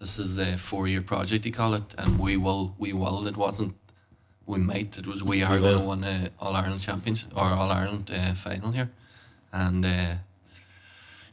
"This 0.00 0.18
is 0.18 0.36
the 0.36 0.58
four-year 0.58 1.02
project," 1.02 1.44
he 1.44 1.50
call 1.50 1.74
it, 1.74 1.94
and 1.98 2.18
we 2.18 2.36
will, 2.36 2.74
we 2.78 2.92
will. 2.92 3.26
It 3.26 3.36
wasn't, 3.36 3.74
we 4.46 4.58
might. 4.58 4.98
It 4.98 5.06
was 5.06 5.22
we 5.22 5.42
are 5.42 5.60
going 5.60 5.78
to 5.78 5.84
win 5.84 6.04
a 6.04 6.30
All 6.40 6.56
Ireland 6.56 6.80
champions 6.80 7.26
or 7.34 7.44
All 7.44 7.70
Ireland 7.70 8.10
uh, 8.10 8.34
final 8.34 8.72
here, 8.72 8.90
and 9.52 9.84
uh, 9.84 10.14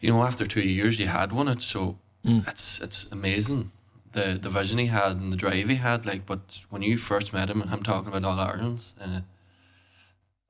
you 0.01 0.09
know 0.11 0.23
after 0.23 0.45
two 0.45 0.61
years 0.61 0.99
you 0.99 1.07
had 1.07 1.31
won 1.31 1.47
it, 1.47 1.61
so 1.61 1.97
it's 2.23 2.81
it's 2.81 3.11
amazing 3.11 3.71
the 4.11 4.37
the 4.41 4.49
vision 4.49 4.77
he 4.77 4.87
had 4.87 5.17
and 5.17 5.31
the 5.31 5.37
drive 5.37 5.69
he 5.69 5.75
had. 5.75 6.05
Like, 6.05 6.25
but 6.25 6.61
when 6.69 6.81
you 6.81 6.97
first 6.97 7.33
met 7.33 7.49
him 7.49 7.61
and 7.61 7.69
him 7.69 7.83
talking 7.83 8.09
about 8.09 8.25
All 8.25 8.39
Ireland's. 8.39 8.93
Uh, 8.99 9.21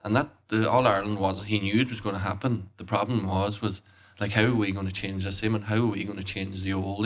and 0.04 0.16
that 0.16 0.30
the 0.48 0.70
All 0.70 0.88
Ireland 0.88 1.20
was 1.20 1.44
he 1.44 1.60
knew 1.60 1.82
it 1.82 1.90
was 1.90 2.02
going 2.02 2.16
to 2.16 2.22
happen. 2.22 2.70
The 2.78 2.86
problem 2.86 3.28
was 3.28 3.62
was 3.62 3.82
like 4.20 4.32
how 4.32 4.46
are 4.46 4.56
we 4.56 4.72
going 4.72 4.88
to 4.88 4.94
change 4.94 5.24
this 5.24 5.44
and 5.44 5.66
How 5.66 5.76
are 5.76 5.88
we 5.88 6.04
going 6.04 6.18
to 6.18 6.24
change 6.24 6.64
the 6.64 6.74
old 6.74 7.06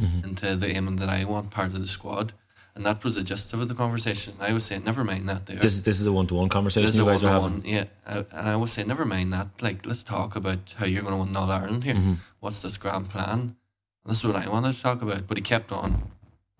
Eamon 0.00 0.24
into 0.24 0.56
the 0.56 0.66
Eamon 0.68 0.98
that 0.98 1.08
I 1.08 1.24
want 1.24 1.50
part 1.50 1.68
of 1.74 1.80
the 1.80 1.86
squad? 1.86 2.32
And 2.74 2.84
that 2.84 3.02
was 3.02 3.14
the 3.14 3.22
gist 3.22 3.54
of 3.54 3.66
the 3.66 3.74
conversation. 3.74 4.34
I 4.38 4.52
was 4.52 4.66
saying, 4.66 4.84
never 4.84 5.02
mind 5.02 5.26
that. 5.30 5.46
There, 5.46 5.56
This 5.56 5.72
is 5.72 5.82
this 5.84 5.98
is 5.98 6.06
a 6.06 6.12
one 6.12 6.26
to 6.26 6.34
one 6.34 6.50
conversation 6.50 6.94
you 6.94 7.06
guys 7.06 7.24
are 7.24 7.28
having. 7.30 7.64
Yeah, 7.64 7.84
I- 8.06 8.26
and 8.32 8.48
I 8.50 8.56
was 8.56 8.72
saying, 8.72 8.88
never 8.88 9.06
mind 9.06 9.32
that. 9.32 9.48
Like, 9.62 9.86
let's 9.86 10.02
talk 10.02 10.36
about 10.36 10.74
how 10.76 10.84
you're 10.84 11.02
going 11.02 11.14
to 11.14 11.20
win 11.24 11.34
All 11.36 11.50
Ireland 11.50 11.84
here. 11.84 11.94
Mm-hmm. 11.94 12.14
What's 12.40 12.60
this 12.60 12.76
grand 12.76 13.08
plan? 13.08 13.40
And 13.40 14.10
this 14.10 14.18
is 14.18 14.24
what 14.26 14.36
I 14.36 14.48
wanted 14.48 14.74
to 14.76 14.82
talk 14.82 15.00
about. 15.00 15.26
But 15.26 15.38
he 15.38 15.42
kept 15.42 15.72
on. 15.72 16.10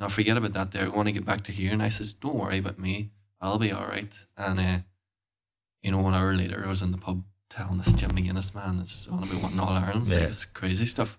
Now 0.01 0.09
forget 0.09 0.39
about 0.39 0.55
that. 0.55 0.73
There, 0.73 0.87
I 0.87 0.89
want 0.89 1.09
to 1.09 1.13
get 1.13 1.27
back 1.27 1.45
to 1.45 1.53
here. 1.53 1.71
And 1.73 1.83
I 1.83 1.91
says, 1.91 2.15
don't 2.15 2.35
worry 2.35 2.59
about 2.59 2.79
me. 2.79 3.11
I'll 3.43 3.59
be 3.59 3.71
all 3.71 3.87
right. 3.87 4.13
And 4.39 4.59
uh, 4.59 4.79
you 5.83 5.91
know, 5.91 5.99
one 6.01 6.15
hour 6.15 6.33
later, 6.35 6.63
I 6.65 6.69
was 6.69 6.81
in 6.81 6.93
the 6.93 6.99
pub 6.99 7.25
telling 7.51 7.77
this 7.77 7.93
Jim 7.93 8.13
McGuinness 8.13 8.55
man 8.55 8.79
it's 8.81 9.07
going 9.07 9.23
to 9.23 9.29
be 9.29 9.37
winning 9.37 9.61
All 9.61 9.69
Ireland. 9.69 10.07
Yeah. 10.09 10.15
Like, 10.21 10.29
it's 10.29 10.47
crazy 10.47 10.87
stuff. 10.87 11.19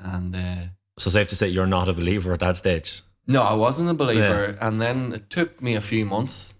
And 0.00 0.34
uh, 0.34 0.62
So 0.98 1.10
safe 1.10 1.28
to 1.28 1.36
say 1.36 1.48
you're 1.48 1.66
not 1.66 1.88
a 1.88 1.92
believer 1.92 2.32
at 2.32 2.40
that 2.40 2.56
stage. 2.56 3.02
no, 3.26 3.42
I 3.42 3.54
wasn't 3.54 3.88
a 3.88 3.94
believer. 3.94 4.56
And 4.60 4.80
then 4.80 5.12
it 5.12 5.30
took 5.30 5.62
me 5.62 5.74
a 5.74 5.80
few 5.80 6.04
months. 6.04 6.54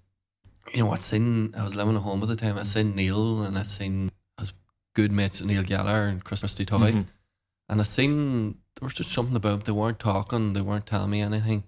You 0.73 0.85
know, 0.85 0.91
I 0.93 0.97
seen, 0.99 1.55
I 1.57 1.65
was 1.65 1.75
living 1.75 1.97
at 1.97 2.03
home 2.03 2.23
at 2.23 2.29
the 2.29 2.37
time. 2.37 2.57
I 2.59 2.63
seen 2.63 2.95
Neil 2.95 3.43
and 3.43 3.59
I 3.59 3.63
seen, 3.63 4.11
I 4.39 4.43
was 4.43 4.53
good 4.95 5.13
mates 5.13 5.41
with 5.41 5.51
Neil 5.51 5.63
Gallagher 5.63 6.07
and 6.07 6.25
Chris 6.25 6.41
Christy 6.41 6.65
Toye. 6.65 6.93
Mhm. 6.93 7.07
And 7.69 7.81
I 7.81 7.85
seen, 7.85 8.53
there 8.77 8.87
was 8.87 8.95
just 8.95 9.13
something 9.13 9.37
about 9.37 9.65
They 9.65 9.73
weren't 9.73 9.99
talking, 9.99 10.55
they 10.55 10.63
weren't 10.63 10.87
telling 10.87 11.11
me 11.11 11.21
anything. 11.21 11.65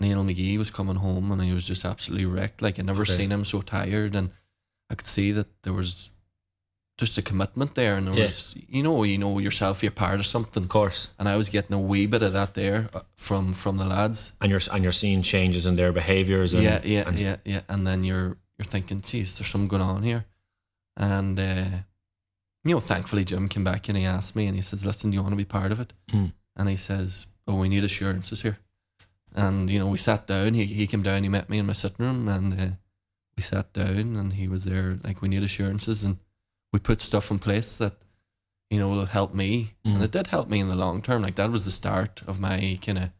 Neil 0.00 0.24
McGee 0.24 0.56
was 0.58 0.70
coming 0.70 0.96
home 0.96 1.30
and 1.30 1.42
he 1.42 1.52
was 1.52 1.66
just 1.66 1.84
absolutely 1.84 2.24
wrecked. 2.26 2.62
Like, 2.62 2.78
I 2.78 2.82
never 2.82 3.02
Okay. 3.02 3.16
seen 3.16 3.30
him 3.30 3.44
so 3.44 3.60
tired. 3.60 4.14
And 4.16 4.30
I 4.88 4.94
could 4.94 5.06
see 5.06 5.32
that 5.32 5.48
there 5.64 5.72
was 5.74 6.10
just 6.96 7.18
a 7.18 7.22
commitment 7.22 7.74
there. 7.74 7.96
And 7.96 8.06
there 8.06 8.14
Yeah. 8.14 8.22
was, 8.24 8.54
you 8.68 8.82
know, 8.82 9.02
you 9.04 9.18
know 9.18 9.38
yourself, 9.38 9.82
you're 9.82 9.90
part 9.92 10.20
of 10.20 10.26
something. 10.26 10.62
Of 10.62 10.68
course. 10.68 11.08
And 11.18 11.28
I 11.28 11.36
was 11.36 11.48
getting 11.48 11.74
a 11.74 11.80
wee 11.80 12.06
bit 12.06 12.22
of 12.22 12.32
that 12.32 12.54
there 12.54 12.88
uh, 12.94 13.00
from 13.16 13.52
from 13.52 13.78
the 13.78 13.84
lads. 13.86 14.32
And 14.40 14.50
you're 14.50 14.60
and 14.72 14.82
you're 14.82 14.92
seeing 14.92 15.22
changes 15.22 15.66
in 15.66 15.76
their 15.76 15.92
behaviours 15.92 16.54
and 16.54 16.62
yeah, 16.62 16.80
yeah, 16.84 17.08
and 17.08 17.18
yeah, 17.20 17.36
yeah. 17.44 17.60
And 17.68 17.86
then 17.86 18.04
you're 18.04 18.36
you're 18.58 18.66
thinking, 18.70 19.00
geez, 19.02 19.34
there's 19.34 19.50
something 19.50 19.68
going 19.68 19.82
on 19.82 20.02
here. 20.02 20.24
And 20.96 21.38
uh, 21.40 21.78
you 22.64 22.74
know, 22.74 22.80
thankfully 22.80 23.24
Jim 23.24 23.48
came 23.48 23.64
back 23.64 23.88
and 23.88 23.98
he 23.98 24.04
asked 24.04 24.36
me 24.36 24.46
and 24.46 24.54
he 24.56 24.62
says, 24.62 24.86
Listen, 24.86 25.10
do 25.10 25.16
you 25.16 25.22
want 25.22 25.32
to 25.32 25.36
be 25.36 25.44
part 25.44 25.72
of 25.72 25.80
it? 25.80 25.92
Mm. 26.12 26.32
And 26.56 26.68
he 26.68 26.76
says, 26.76 27.26
Oh, 27.46 27.56
we 27.56 27.68
need 27.68 27.84
assurances 27.84 28.42
here. 28.42 28.58
And 29.34 29.68
you 29.68 29.78
know, 29.80 29.88
we 29.88 29.98
sat 29.98 30.26
down. 30.28 30.54
He 30.54 30.64
he 30.66 30.86
came 30.86 31.02
down. 31.02 31.24
He 31.24 31.28
met 31.28 31.50
me 31.50 31.58
in 31.58 31.66
my 31.66 31.72
sitting 31.72 32.06
room, 32.06 32.28
and 32.28 32.60
uh, 32.60 32.66
we 33.36 33.42
sat 33.42 33.72
down. 33.72 34.14
And 34.16 34.34
he 34.34 34.46
was 34.46 34.62
there, 34.64 34.98
like, 35.02 35.20
we 35.20 35.28
need 35.28 35.42
assurances, 35.42 36.04
and 36.04 36.18
we 36.74 36.80
put 36.80 37.00
stuff 37.00 37.30
in 37.30 37.38
place 37.38 37.76
that 37.76 37.94
you 38.68 38.78
know 38.80 38.88
will 38.88 39.06
help 39.06 39.32
me, 39.32 39.74
Mm. 39.86 39.94
and 39.94 40.02
it 40.02 40.10
did 40.10 40.26
help 40.26 40.48
me 40.48 40.58
in 40.58 40.66
the 40.66 40.74
long 40.74 41.02
term. 41.02 41.22
Like 41.22 41.36
that 41.36 41.50
was 41.52 41.64
the 41.64 41.70
start 41.70 42.22
of 42.26 42.40
my 42.40 42.80
kind 42.82 42.98
of. 42.98 43.10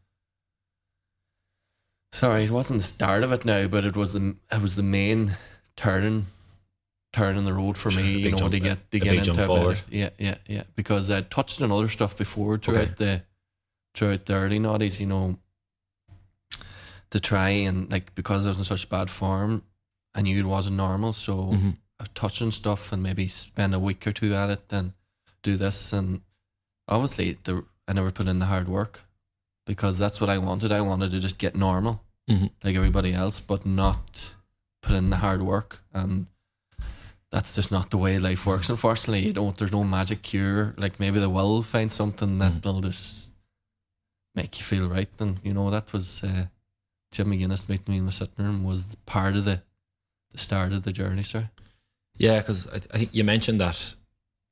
Sorry, 2.11 2.43
it 2.43 2.51
wasn't 2.51 2.81
the 2.81 2.87
start 2.87 3.23
of 3.23 3.31
it 3.31 3.45
now, 3.45 3.67
but 3.67 3.85
it 3.85 3.95
was 3.95 4.11
the 4.13 4.35
it 4.51 4.61
was 4.61 4.75
the 4.75 4.83
main 4.83 5.37
turning 5.77 6.25
turning 7.13 7.45
the 7.45 7.53
road 7.53 7.77
for 7.77 7.91
Sure, 7.91 8.03
me. 8.03 8.19
You 8.19 8.31
know, 8.31 8.37
jump- 8.39 8.51
to 8.51 8.59
get 8.59 8.91
to 8.91 8.97
a 8.97 8.99
get 8.99 9.15
into 9.15 9.31
a 9.31 9.35
better- 9.35 9.77
Yeah, 9.89 10.09
yeah, 10.17 10.37
yeah. 10.47 10.63
Because 10.75 11.09
I 11.09 11.21
touched 11.21 11.61
on 11.61 11.71
other 11.71 11.87
stuff 11.87 12.17
before 12.17 12.57
throughout 12.57 12.81
Okay. 12.81 12.93
the 12.97 13.23
throughout 13.93 14.25
the 14.25 14.33
early 14.35 14.59
noughties. 14.59 14.99
You 14.99 15.07
know, 15.07 15.39
to 17.11 17.19
try 17.21 17.49
and 17.49 17.89
like 17.89 18.13
because 18.15 18.45
I 18.45 18.49
was 18.49 18.57
in 18.59 18.65
such 18.65 18.89
bad 18.89 19.09
form, 19.09 19.63
I 20.13 20.21
knew 20.23 20.37
it 20.39 20.45
wasn't 20.45 20.75
normal. 20.75 21.13
So 21.13 21.35
Mhm. 21.53 21.77
Touching 22.13 22.51
stuff 22.51 22.91
and 22.93 23.01
maybe 23.03 23.27
spend 23.27 23.73
a 23.73 23.79
week 23.79 24.05
or 24.07 24.11
two 24.13 24.33
at 24.35 24.49
it 24.49 24.63
and 24.71 24.93
do 25.43 25.57
this. 25.57 25.91
And 25.93 26.21
obviously, 26.87 27.37
the 27.43 27.65
I 27.87 27.93
never 27.93 28.11
put 28.11 28.27
in 28.27 28.39
the 28.39 28.45
hard 28.47 28.67
work 28.67 29.01
because 29.65 29.97
that's 29.97 30.19
what 30.21 30.29
I 30.29 30.37
wanted. 30.37 30.71
I 30.71 30.81
wanted 30.81 31.11
to 31.11 31.19
just 31.19 31.37
get 31.37 31.55
normal 31.55 32.01
Mhm. 32.29 32.51
like 32.63 32.75
everybody 32.75 33.13
else, 33.13 33.39
but 33.39 33.65
not 33.65 34.33
put 34.81 34.95
in 34.95 35.09
the 35.09 35.17
hard 35.17 35.41
work. 35.41 35.81
And 35.93 36.27
that's 37.31 37.55
just 37.55 37.71
not 37.71 37.89
the 37.91 37.97
way 37.97 38.17
life 38.17 38.45
works. 38.45 38.69
Unfortunately, 38.69 39.25
you 39.25 39.33
don't. 39.33 39.57
There's 39.57 39.71
no 39.71 39.83
magic 39.83 40.21
cure. 40.21 40.73
Like 40.77 40.99
maybe 40.99 41.19
they 41.19 41.27
will 41.27 41.61
find 41.63 41.91
something 41.91 42.37
that'll 42.37 42.81
just 42.81 43.29
make 44.35 44.57
you 44.59 44.63
feel 44.65 44.87
right. 44.89 45.09
And 45.19 45.39
you 45.43 45.53
know 45.53 45.69
that 45.69 45.91
was 45.93 46.23
uh, 46.23 46.45
Jim 47.11 47.27
McGuinness 47.31 47.67
meeting 47.69 47.91
me 47.93 47.97
in 47.97 48.05
the 48.05 48.11
sitting 48.11 48.45
room 48.45 48.63
was 48.63 48.95
part 49.05 49.35
of 49.35 49.45
the 49.45 49.61
the 50.31 50.37
start 50.37 50.71
of 50.73 50.83
the 50.83 50.91
journey, 50.91 51.23
sir. 51.23 51.49
Yeah, 52.17 52.39
because 52.39 52.67
I, 52.67 52.75
I 52.75 52.97
think 52.99 53.09
you 53.13 53.23
mentioned 53.23 53.59
that 53.61 53.95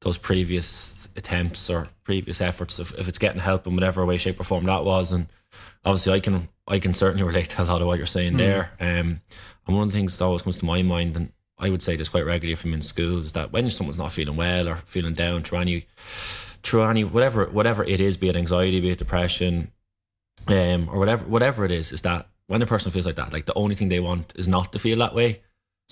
those 0.01 0.17
previous 0.17 1.07
attempts 1.15 1.69
or 1.69 1.87
previous 2.03 2.41
efforts, 2.41 2.79
if, 2.79 2.97
if 2.99 3.07
it's 3.07 3.17
getting 3.19 3.39
help 3.41 3.65
in 3.67 3.73
whatever 3.73 4.05
way, 4.05 4.17
shape, 4.17 4.39
or 4.39 4.43
form 4.43 4.65
that 4.65 4.83
was, 4.83 5.11
and 5.11 5.27
obviously 5.85 6.13
I 6.13 6.19
can 6.19 6.49
I 6.67 6.79
can 6.79 6.93
certainly 6.93 7.23
relate 7.31 7.49
to 7.51 7.63
a 7.63 7.65
lot 7.65 7.81
of 7.81 7.87
what 7.87 7.97
you're 7.97 8.05
saying 8.07 8.33
Mm. 8.33 8.37
there. 8.37 8.71
Um, 8.79 9.21
and 9.65 9.75
one 9.77 9.83
of 9.83 9.91
the 9.91 9.97
things 9.97 10.17
that 10.17 10.25
always 10.25 10.41
comes 10.41 10.57
to 10.57 10.65
my 10.65 10.81
mind, 10.81 11.15
and 11.15 11.31
I 11.57 11.69
would 11.69 11.81
say 11.81 11.95
this 11.95 12.09
quite 12.09 12.25
regularly 12.25 12.55
from 12.55 12.73
in 12.73 12.81
school, 12.81 13.19
is 13.19 13.31
that 13.31 13.53
when 13.53 13.69
someone's 13.69 13.97
not 13.97 14.11
feeling 14.11 14.35
well 14.35 14.67
or 14.67 14.75
feeling 14.75 15.13
down, 15.13 15.43
through 15.43 15.59
any, 15.59 15.85
through 16.63 16.83
any 16.83 17.03
whatever 17.05 17.45
whatever 17.45 17.83
it 17.83 18.01
is, 18.01 18.17
be 18.17 18.27
it 18.27 18.35
anxiety, 18.35 18.81
be 18.81 18.89
it 18.89 18.97
depression, 18.99 19.71
um, 20.47 20.89
or 20.89 20.99
whatever 20.99 21.25
whatever 21.25 21.63
it 21.63 21.71
is, 21.71 21.93
is 21.93 22.01
that 22.01 22.27
when 22.47 22.61
a 22.61 22.65
person 22.65 22.91
feels 22.91 23.05
like 23.05 23.15
that, 23.15 23.31
like 23.31 23.45
the 23.45 23.53
only 23.53 23.75
thing 23.75 23.87
they 23.87 24.01
want 24.01 24.33
is 24.35 24.47
not 24.49 24.73
to 24.73 24.79
feel 24.79 24.97
that 24.99 25.15
way. 25.15 25.41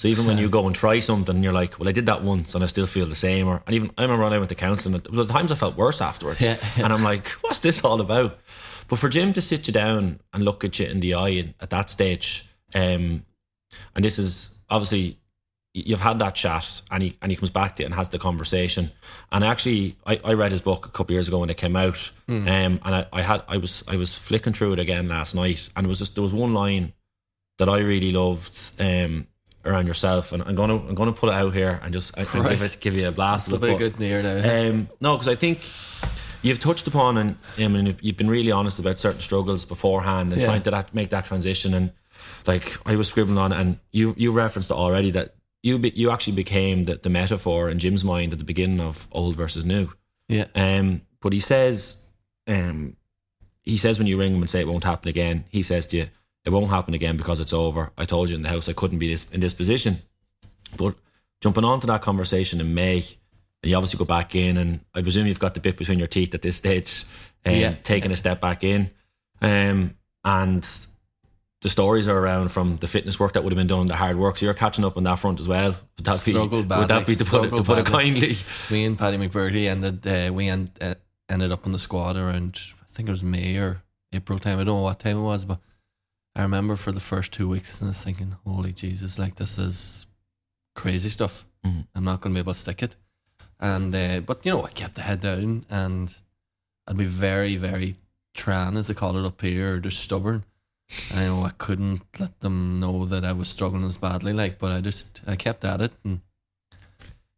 So 0.02 0.08
even 0.08 0.26
when 0.26 0.40
you 0.40 0.50
go 0.50 0.66
and 0.66 0.76
try 0.76 0.98
something, 0.98 1.44
you're 1.44 1.54
like, 1.54 1.78
well, 1.78 1.88
I 1.88 1.92
did 1.92 2.08
that 2.08 2.24
once 2.24 2.56
and 2.56 2.64
I 2.64 2.68
still 2.68 2.88
feel 2.88 3.06
the 3.06 3.14
same. 3.14 3.48
Or 3.48 3.62
and 3.68 3.76
even 3.76 3.92
I 4.00 4.02
remember 4.02 4.24
when 4.24 4.34
I 4.34 4.40
went 4.40 4.50
to 4.50 4.56
counselling, 4.56 5.00
there 5.00 5.16
was 5.16 5.28
times 5.28 5.52
I 5.52 5.56
felt 5.56 5.78
worse 5.78 6.02
afterwards, 6.02 6.42
Yeah, 6.42 6.58
and 6.78 6.92
I'm 6.92 7.04
like, 7.04 7.28
what's 7.44 7.60
this 7.60 7.86
all 7.86 8.02
about? 8.02 8.40
But 8.88 8.98
for 8.98 9.10
Jim 9.10 9.32
to 9.34 9.42
sit 9.42 9.68
you 9.68 9.74
down 9.74 10.20
and 10.34 10.44
look 10.44 10.66
at 10.66 10.80
you 10.80 10.88
in 10.88 11.02
the 11.02 11.14
eye 11.14 11.54
at 11.60 11.70
that 11.70 11.92
stage, 11.92 12.50
um, 12.74 13.28
and 13.96 14.04
this 14.04 14.18
is 14.18 14.56
obviously 14.72 15.20
you've 15.76 16.02
had 16.02 16.18
that 16.18 16.34
chat, 16.34 16.82
and 16.90 17.04
he 17.04 17.18
and 17.22 17.32
he 17.32 17.36
comes 17.36 17.52
back 17.52 17.76
to 17.76 17.84
it 17.84 17.86
and 17.86 17.94
has 17.94 18.10
the 18.10 18.18
conversation. 18.18 18.90
And 19.32 19.44
actually, 19.44 19.98
I, 20.08 20.20
I 20.26 20.34
read 20.34 20.52
his 20.52 20.62
book 20.62 20.88
a 20.88 20.90
couple 20.90 21.14
of 21.14 21.18
years 21.18 21.28
ago 21.28 21.38
when 21.38 21.52
it 21.52 21.58
came 21.58 21.76
out, 21.76 22.12
um, 22.48 22.48
and 22.84 22.96
I, 22.96 23.06
I 23.14 23.22
had 23.22 23.44
I 23.48 23.58
was 23.58 23.84
I 23.88 23.98
was 23.98 24.16
flicking 24.16 24.54
through 24.54 24.74
it 24.74 24.80
again 24.80 25.08
last 25.10 25.36
night, 25.36 25.70
and 25.76 25.86
it 25.86 25.90
was 25.90 26.00
just 26.00 26.16
there 26.16 26.24
was 26.24 26.34
one 26.34 26.56
line 26.56 26.94
that 27.60 27.70
I 27.70 27.78
really 27.82 28.12
loved, 28.12 28.72
um, 28.80 29.28
around 29.66 29.88
yourself, 29.88 30.32
and 30.32 30.42
I'm 30.44 30.56
gonna 30.56 30.76
I'm 30.78 30.96
gonna 30.96 31.14
pull 31.14 31.30
it 31.30 31.34
out 31.36 31.54
here 31.54 31.80
and 31.84 31.94
just 31.94 32.18
I, 32.18 32.24
Right. 32.24 32.50
give 32.52 32.62
it 32.62 32.78
give 32.80 32.96
you 32.96 33.08
a 33.08 33.12
blast. 33.12 33.50
A 33.52 33.56
of 33.56 33.64
it, 33.64 33.68
bit 33.68 33.80
good 33.80 34.00
near 34.00 34.22
now. 34.24 34.70
um, 34.70 34.90
no, 35.00 35.14
because 35.18 35.28
I 35.28 35.36
think 35.36 35.60
you've 36.42 36.60
touched 36.60 36.88
upon 36.88 37.18
and 37.18 37.38
I 37.58 37.68
mean 37.68 37.86
you've- 37.86 38.00
you've 38.02 38.18
been 38.18 38.30
really 38.30 38.52
honest 38.52 38.80
about 38.80 39.00
certain 39.00 39.22
struggles 39.22 39.64
beforehand 39.66 40.34
and 40.34 40.42
Yeah. 40.42 40.48
trying 40.48 40.64
to 40.64 40.72
that, 40.72 40.94
make 40.94 41.10
that 41.12 41.26
transition. 41.26 41.74
And 41.74 41.92
like 42.48 42.76
I 42.88 42.96
was 42.96 43.08
scribbling 43.10 43.38
on, 43.38 43.52
and 43.54 43.80
you 43.92 44.16
you 44.18 44.32
referenced 44.32 44.72
it 44.72 44.76
already 44.78 45.12
that 45.12 45.36
you 45.64 45.78
be, 45.78 45.92
you 45.96 46.10
actually 46.10 46.34
became 46.36 46.86
the, 46.86 46.96
the 46.96 47.10
metaphor 47.10 47.70
in 47.70 47.78
Jim's 47.78 48.04
mind 48.04 48.34
at 48.34 48.40
the 48.40 48.46
beginning 48.46 48.80
of 48.80 49.08
old 49.12 49.36
versus 49.36 49.64
new. 49.64 49.90
yeah. 50.28 50.46
Um, 50.56 51.02
but 51.22 51.34
he 51.34 51.40
says, 51.40 52.02
um, 52.48 52.96
he 53.62 53.78
says 53.78 54.00
when 54.00 54.08
you 54.08 54.18
ring 54.18 54.34
him 54.34 54.42
and 54.42 54.50
say 54.50 54.60
it 54.62 54.68
won't 54.68 54.84
happen 54.84 55.08
again, 55.08 55.46
he 55.50 55.62
says 55.62 55.86
to 55.88 55.98
you, 55.98 56.08
"It 56.46 56.50
won't 56.50 56.70
happen 56.70 56.94
again 56.94 57.18
because 57.18 57.40
it's 57.40 57.54
over." 57.54 57.92
I 57.98 58.06
told 58.06 58.30
you 58.30 58.36
in 58.36 58.42
the 58.42 58.50
house 58.50 58.68
I 58.70 58.74
couldn't 58.74 59.00
be 59.00 59.10
this, 59.10 59.30
in 59.32 59.40
this 59.40 59.54
position. 59.54 59.98
But 60.78 60.96
jumping 61.42 61.64
on 61.64 61.80
to 61.82 61.88
that 61.88 62.02
conversation 62.02 62.62
in 62.62 62.74
May, 62.74 62.98
and 63.64 63.70
you 63.70 63.76
obviously 63.76 63.98
go 63.98 64.06
back 64.06 64.36
in, 64.36 64.58
and 64.58 64.80
I 64.94 65.02
presume 65.02 65.28
you've 65.28 65.40
got 65.40 65.54
the 65.54 65.60
bit 65.60 65.78
between 65.78 66.00
your 66.00 66.08
teeth 66.08 66.34
at 66.34 66.42
this 66.42 66.56
stage, 66.56 67.04
um, 67.46 67.56
Yeah. 67.56 67.76
taking 67.84 68.12
a 68.12 68.16
step 68.16 68.40
back 68.42 68.64
in, 68.64 68.90
um, 69.42 69.96
and 70.24 70.66
the 71.62 71.70
stories 71.70 72.08
are 72.08 72.18
around 72.18 72.50
from 72.52 72.78
the 72.78 72.88
fitness 72.88 73.20
work 73.20 73.34
that 73.34 73.44
would 73.44 73.54
have 73.54 73.58
been 73.58 73.68
done, 73.68 73.86
the 73.88 73.96
hard 73.96 74.18
work. 74.18 74.38
So 74.38 74.46
you're 74.46 74.54
catching 74.56 74.84
up 74.84 74.98
on 74.98 75.04
that 75.04 75.20
front 75.20 75.40
as 75.40 75.48
well. 75.48 75.76
Would 75.98 76.06
that 76.06 76.26
be? 76.26 76.34
Would 76.34 76.68
that 76.88 77.06
be 77.06 77.16
to 77.16 77.26
put 77.26 77.46
it, 77.46 77.56
to 77.56 77.64
put 77.64 77.78
it 77.78 77.86
kindly? 77.86 78.38
Me 78.72 78.86
and 78.86 78.98
Paddy 78.98 79.18
McBrearty 79.18 79.68
ended. 79.68 80.08
Uh, 80.08 80.34
we 80.34 80.48
end, 80.48 80.72
uh, 80.82 80.96
ended 81.30 81.52
up 81.52 81.66
on 81.66 81.72
the 81.72 81.80
squad 81.80 82.16
around. 82.18 82.60
I 82.82 82.94
think 82.96 83.10
it 83.10 83.12
was 83.12 83.22
May 83.24 83.58
or 83.58 83.84
April 84.12 84.40
time. 84.40 84.56
I 84.58 84.64
don't 84.64 84.78
know 84.78 84.82
what 84.82 85.00
time 85.00 85.18
it 85.18 85.22
was, 85.22 85.46
but 85.46 85.60
I 86.36 86.42
remember 86.44 86.76
for 86.76 86.92
the 86.92 87.00
first 87.00 87.32
two 87.34 87.48
weeks, 87.50 87.80
and 87.82 87.88
I 87.88 87.92
was 87.92 88.04
thinking, 88.04 88.36
"Holy 88.46 88.72
Jesus! 88.72 89.20
Like 89.20 89.36
this 89.36 89.58
is 89.58 90.06
crazy 90.76 91.10
stuff. 91.10 91.46
Mhm. 91.66 91.88
I'm 91.94 92.04
not 92.04 92.22
going 92.22 92.34
to 92.34 92.38
be 92.38 92.44
able 92.44 92.54
to 92.54 92.60
stick 92.60 92.82
it." 92.84 92.96
And 93.60 93.94
uh, 93.94 94.22
but 94.22 94.46
you 94.46 94.52
know, 94.52 94.64
I 94.66 94.70
kept 94.72 94.96
the 94.96 95.02
head 95.02 95.22
down, 95.22 95.66
and 95.70 96.16
I'd 96.88 96.98
be 96.98 97.06
very, 97.06 97.58
very 97.58 97.96
tran, 98.36 98.78
as 98.78 98.88
they 98.88 98.94
call 98.94 99.18
it 99.18 99.26
up 99.26 99.42
here, 99.42 99.76
or 99.76 99.80
just 99.80 100.00
stubborn. 100.00 100.44
And 101.12 101.20
I 101.20 101.26
know 101.26 101.44
I 101.44 101.52
couldn't 101.52 102.02
let 102.20 102.40
them 102.42 102.80
know 102.80 103.06
that 103.06 103.24
I 103.24 103.34
was 103.34 103.48
struggling 103.50 103.84
as 103.86 103.98
badly, 103.98 104.34
like, 104.34 104.58
but 104.60 104.72
I 104.72 104.82
just 104.82 105.22
I 105.28 105.36
kept 105.36 105.64
at 105.66 105.82
it, 105.82 105.92
and 106.04 106.22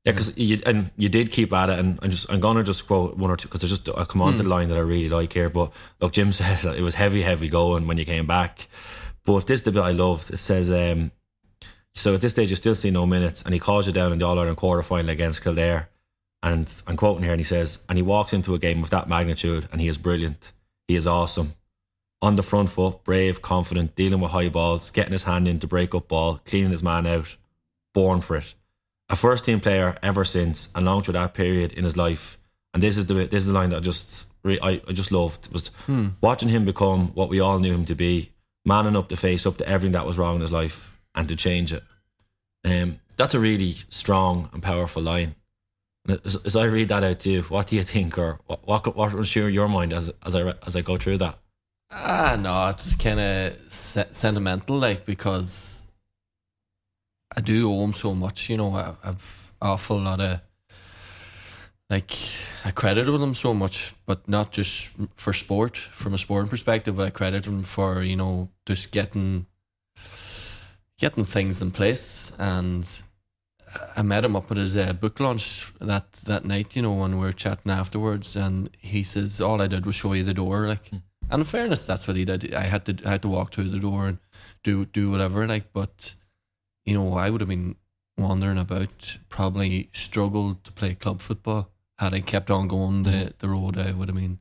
Yeah, 0.06 0.12
because 0.12 0.38
you 0.38 0.62
and 0.66 0.92
you 0.98 1.08
did 1.08 1.32
keep 1.32 1.54
at 1.54 1.70
it, 1.70 1.80
and 1.80 1.98
I'm 2.02 2.12
just 2.12 2.30
I'm 2.30 2.42
gonna 2.42 2.64
just 2.64 2.88
quote 2.88 3.16
one 3.16 3.32
or 3.32 3.38
two 3.38 3.48
because 3.48 3.62
there's 3.62 3.80
just 3.80 3.98
I 3.98 4.04
come 4.04 4.22
on 4.22 4.36
to 4.36 4.44
the 4.44 4.50
line 4.50 4.68
that 4.68 4.78
I 4.78 4.82
really 4.82 5.08
like 5.08 5.32
here. 5.32 5.50
But 5.50 5.72
look, 6.02 6.12
Jim 6.12 6.34
says 6.34 6.64
that 6.64 6.76
it 6.76 6.82
was 6.82 6.96
heavy, 6.96 7.22
heavy 7.22 7.48
going 7.48 7.88
when 7.88 7.98
you 7.98 8.04
came 8.04 8.28
back. 8.28 8.68
But 9.24 9.48
this 9.48 9.62
is 9.62 9.64
the 9.64 9.72
bit 9.72 9.82
I 9.82 9.92
loved. 9.92 10.32
It 10.32 10.38
says, 10.38 10.70
um, 10.70 11.12
so 11.96 12.16
at 12.16 12.22
this 12.22 12.34
stage 12.34 12.50
you 12.50 12.58
still 12.58 12.76
see 12.76 12.92
no 12.92 13.06
minutes, 13.06 13.44
and 13.44 13.54
he 13.54 13.60
calls 13.62 13.88
you 13.88 13.94
down 13.94 14.12
in 14.12 14.20
the 14.20 14.26
All 14.26 14.38
Ireland 14.38 14.58
quarter 14.58 14.84
final 14.84 15.10
against 15.10 15.42
Kildare, 15.42 15.88
and 16.42 16.68
I'm 16.86 16.98
quoting 16.98 17.24
here, 17.24 17.32
and 17.32 17.40
he 17.40 17.46
says, 17.46 17.80
and 17.88 17.98
he 17.98 18.02
walks 18.02 18.34
into 18.34 18.56
a 18.56 18.60
game 18.60 18.84
of 18.84 18.90
that 18.90 19.08
magnitude, 19.08 19.70
and 19.72 19.80
he 19.80 19.88
is 19.88 19.98
brilliant. 19.98 20.52
He 20.90 20.96
is 20.96 21.08
awesome. 21.08 21.54
On 22.22 22.36
the 22.36 22.44
front 22.44 22.70
foot, 22.70 23.06
brave, 23.06 23.42
confident, 23.42 23.96
dealing 23.96 24.20
with 24.20 24.32
high 24.32 24.50
balls, 24.50 24.92
getting 24.92 25.14
his 25.14 25.24
hand 25.24 25.48
in 25.48 25.62
to 25.62 25.68
break 25.68 25.96
up 25.96 26.10
ball, 26.10 26.42
cleaning 26.46 26.72
his 26.72 26.84
man 26.84 27.08
out, 27.08 27.38
born 27.94 28.20
for 28.20 28.36
it 28.36 28.54
a 29.10 29.16
first 29.16 29.46
team 29.46 29.60
player 29.60 29.98
ever 30.02 30.26
since 30.26 30.70
and 30.76 30.86
long 30.86 31.04
through 31.04 31.14
that 31.14 31.34
period 31.34 31.74
in 31.74 31.84
his 31.84 31.98
life. 31.98 32.38
And 32.74 32.82
this 32.82 32.98
is 32.98 33.06
the 33.06 33.14
this 33.14 33.44
is 33.44 33.48
the 33.48 33.54
line 33.54 33.70
that 33.70 33.78
I 33.78 33.82
just 33.82 34.28
I, 34.46 34.82
I 34.88 34.92
just 34.94 35.12
loved 35.12 35.52
was 35.52 35.72
watching 36.22 36.50
him 36.50 36.66
become 36.66 37.10
what 37.14 37.30
we 37.30 37.40
all 37.40 37.60
knew 37.60 37.74
him 37.74 37.86
to 37.86 37.96
be, 37.96 38.32
manning 38.66 38.96
up 38.96 39.10
to 39.10 39.16
face 39.16 39.46
up 39.46 39.58
to 39.58 39.68
everything 39.68 39.94
that 39.94 40.06
was 40.06 40.18
wrong 40.18 40.36
in 40.36 40.42
his 40.42 40.52
life 40.52 41.00
and 41.16 41.28
to 41.28 41.36
change 41.36 41.72
it. 41.72 41.84
Um, 42.66 43.00
that's 43.18 43.36
a 43.36 43.40
really 43.40 43.74
strong 43.90 44.50
and 44.54 44.64
powerful 44.64 45.04
line. 45.04 45.36
And 46.08 46.20
as, 46.26 46.36
as 46.44 46.56
I 46.56 46.66
read 46.66 46.90
that 46.90 47.04
out 47.04 47.20
to 47.22 47.30
you, 47.30 47.42
what 47.44 47.68
do 47.68 47.76
you 47.76 47.84
think, 47.84 48.18
or 48.18 48.40
what 48.48 48.66
what, 48.68 48.96
what 48.96 49.14
was 49.14 49.36
your 49.36 49.50
your 49.50 49.70
mind 49.70 49.94
as 49.94 50.12
as 50.26 50.36
I 50.36 50.54
as 50.66 50.76
I 50.76 50.82
go 50.82 50.98
through 50.98 51.20
that? 51.20 51.38
Ah, 51.92 52.38
no, 52.40 52.70
it 52.70 52.84
was 52.84 52.96
kind 52.96 53.20
of 53.20 53.54
se- 53.72 54.08
sentimental, 54.12 54.78
like 54.78 55.06
because 55.06 55.83
I 57.36 57.42
do 57.42 57.72
owe 57.72 57.84
him 57.84 57.94
so 57.94 58.14
much. 58.14 58.50
You 58.50 58.58
know, 58.58 58.76
I, 58.76 58.94
I've 59.04 59.52
awful 59.62 60.00
lot 60.00 60.20
of 60.20 60.42
like 61.90 62.12
I 62.66 62.72
credit 62.72 63.10
with 63.10 63.22
him 63.22 63.36
so 63.36 63.54
much, 63.54 63.94
but 64.06 64.28
not 64.28 64.52
just 64.52 64.90
for 65.16 65.34
sport, 65.34 65.78
from 65.78 66.14
a 66.14 66.18
sporting 66.18 66.50
perspective. 66.50 66.98
But 66.98 67.08
I 67.08 67.10
credit 67.10 67.46
him 67.46 67.64
for 67.64 68.04
you 68.04 68.16
know 68.16 68.50
just 68.66 68.92
getting 68.92 69.46
getting 70.98 71.26
things 71.26 71.62
in 71.62 71.72
place 71.72 72.32
and. 72.38 72.88
I 73.98 74.04
met 74.04 74.24
him 74.24 74.36
up 74.36 74.52
at 74.52 74.58
his 74.58 74.78
uh, 74.78 74.94
book 74.94 75.20
launch 75.20 75.74
that, 75.82 76.14
that 76.26 76.46
night, 76.46 76.76
you 76.76 76.84
know, 76.84 76.94
when 76.94 77.18
we 77.18 77.26
were 77.26 77.32
chatting 77.32 77.72
afterwards, 77.72 78.36
and 78.36 78.70
he 78.78 79.02
says 79.02 79.42
all 79.42 79.60
I 79.64 79.66
did 79.66 79.88
was 79.88 79.96
show 79.96 80.14
you 80.14 80.24
the 80.24 80.32
door, 80.36 80.68
like. 80.68 80.92
And 80.92 81.40
in 81.42 81.44
fairness, 81.44 81.84
that's 81.84 82.08
what 82.08 82.16
he 82.16 82.24
did. 82.24 82.54
I 82.54 82.66
had 82.66 82.86
to 82.86 82.96
I 83.04 83.10
had 83.12 83.24
to 83.24 83.30
walk 83.30 83.52
through 83.52 83.70
the 83.70 83.80
door 83.80 84.06
and 84.06 84.20
do 84.64 84.86
do 84.86 85.10
whatever, 85.10 85.48
like. 85.48 85.74
But 85.74 86.14
you 86.86 86.94
know, 86.94 87.14
I 87.16 87.30
would 87.30 87.42
have 87.42 87.50
been 87.50 87.76
wandering 88.18 88.58
about, 88.58 89.18
probably 89.30 89.90
struggled 89.94 90.64
to 90.66 90.72
play 90.72 90.94
club 90.96 91.22
football 91.22 91.70
had 91.98 92.14
I 92.14 92.20
kept 92.22 92.50
on 92.52 92.68
going 92.68 93.04
the 93.04 93.34
the 93.40 93.48
road. 93.50 93.78
I 93.78 93.92
would 93.92 94.10
have 94.10 94.18
been. 94.18 94.40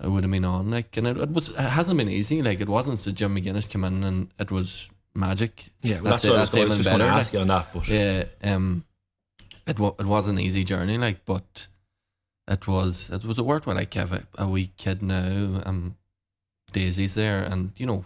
I 0.00 0.08
would 0.08 0.24
have 0.24 0.32
been 0.32 0.44
on 0.44 0.70
like, 0.72 0.96
and 0.96 1.06
it, 1.06 1.16
it 1.16 1.30
was 1.30 1.50
it 1.50 1.56
hasn't 1.56 1.96
been 1.96 2.08
easy. 2.08 2.42
Like 2.42 2.60
it 2.60 2.68
wasn't 2.68 2.98
so 2.98 3.12
Jim 3.12 3.36
McGuinness 3.36 3.68
came 3.68 3.84
in 3.84 4.02
and 4.02 4.30
it 4.38 4.50
was 4.50 4.88
magic. 5.14 5.66
Yeah, 5.82 6.00
That's 6.02 6.22
that's, 6.22 6.24
it, 6.24 6.30
what 6.30 6.38
I 6.38 6.40
was, 6.40 6.50
that's 6.50 6.56
I 6.56 6.64
was 6.64 6.76
just 6.78 6.88
going 6.88 6.98
to 6.98 7.04
better, 7.04 7.18
ask 7.18 7.32
you 7.32 7.38
on 7.40 7.46
that. 7.46 7.68
But 7.72 7.88
Yeah, 7.88 8.24
um, 8.42 8.84
it 9.66 9.78
wa- 9.78 9.94
it 10.00 10.06
was 10.06 10.26
an 10.26 10.40
easy 10.40 10.64
journey, 10.64 10.98
like, 10.98 11.24
but 11.24 11.68
it 12.48 12.66
was 12.66 13.10
it 13.10 13.24
was 13.24 13.38
a 13.38 13.44
worthwhile. 13.44 13.76
Like, 13.76 13.96
I 13.96 14.00
have 14.00 14.12
a, 14.12 14.26
a 14.38 14.48
wee 14.48 14.72
kid 14.76 15.02
now. 15.04 15.62
Um, 15.64 15.94
Daisy's 16.72 17.14
there, 17.14 17.44
and 17.44 17.70
you 17.76 17.86
know, 17.86 18.04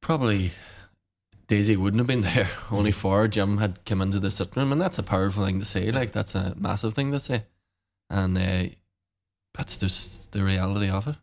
probably 0.00 0.52
Daisy 1.48 1.76
wouldn't 1.76 2.00
have 2.00 2.06
been 2.06 2.22
there 2.22 2.48
only 2.70 2.90
for 2.92 3.28
Jim 3.28 3.58
had 3.58 3.84
come 3.84 4.00
into 4.02 4.18
the 4.18 4.30
sitting 4.30 4.54
room, 4.56 4.72
and 4.72 4.80
that's 4.80 4.98
a 4.98 5.02
powerful 5.02 5.44
thing 5.44 5.58
to 5.60 5.64
say. 5.64 5.90
Like, 5.90 6.12
that's 6.12 6.34
a 6.34 6.54
massive 6.58 6.94
thing 6.94 7.12
to 7.12 7.20
say, 7.20 7.44
and 8.10 8.36
uh, 8.36 8.64
that's 9.54 9.78
just 9.78 10.32
the 10.32 10.42
reality 10.42 10.88
of 10.88 11.06
it. 11.08 11.16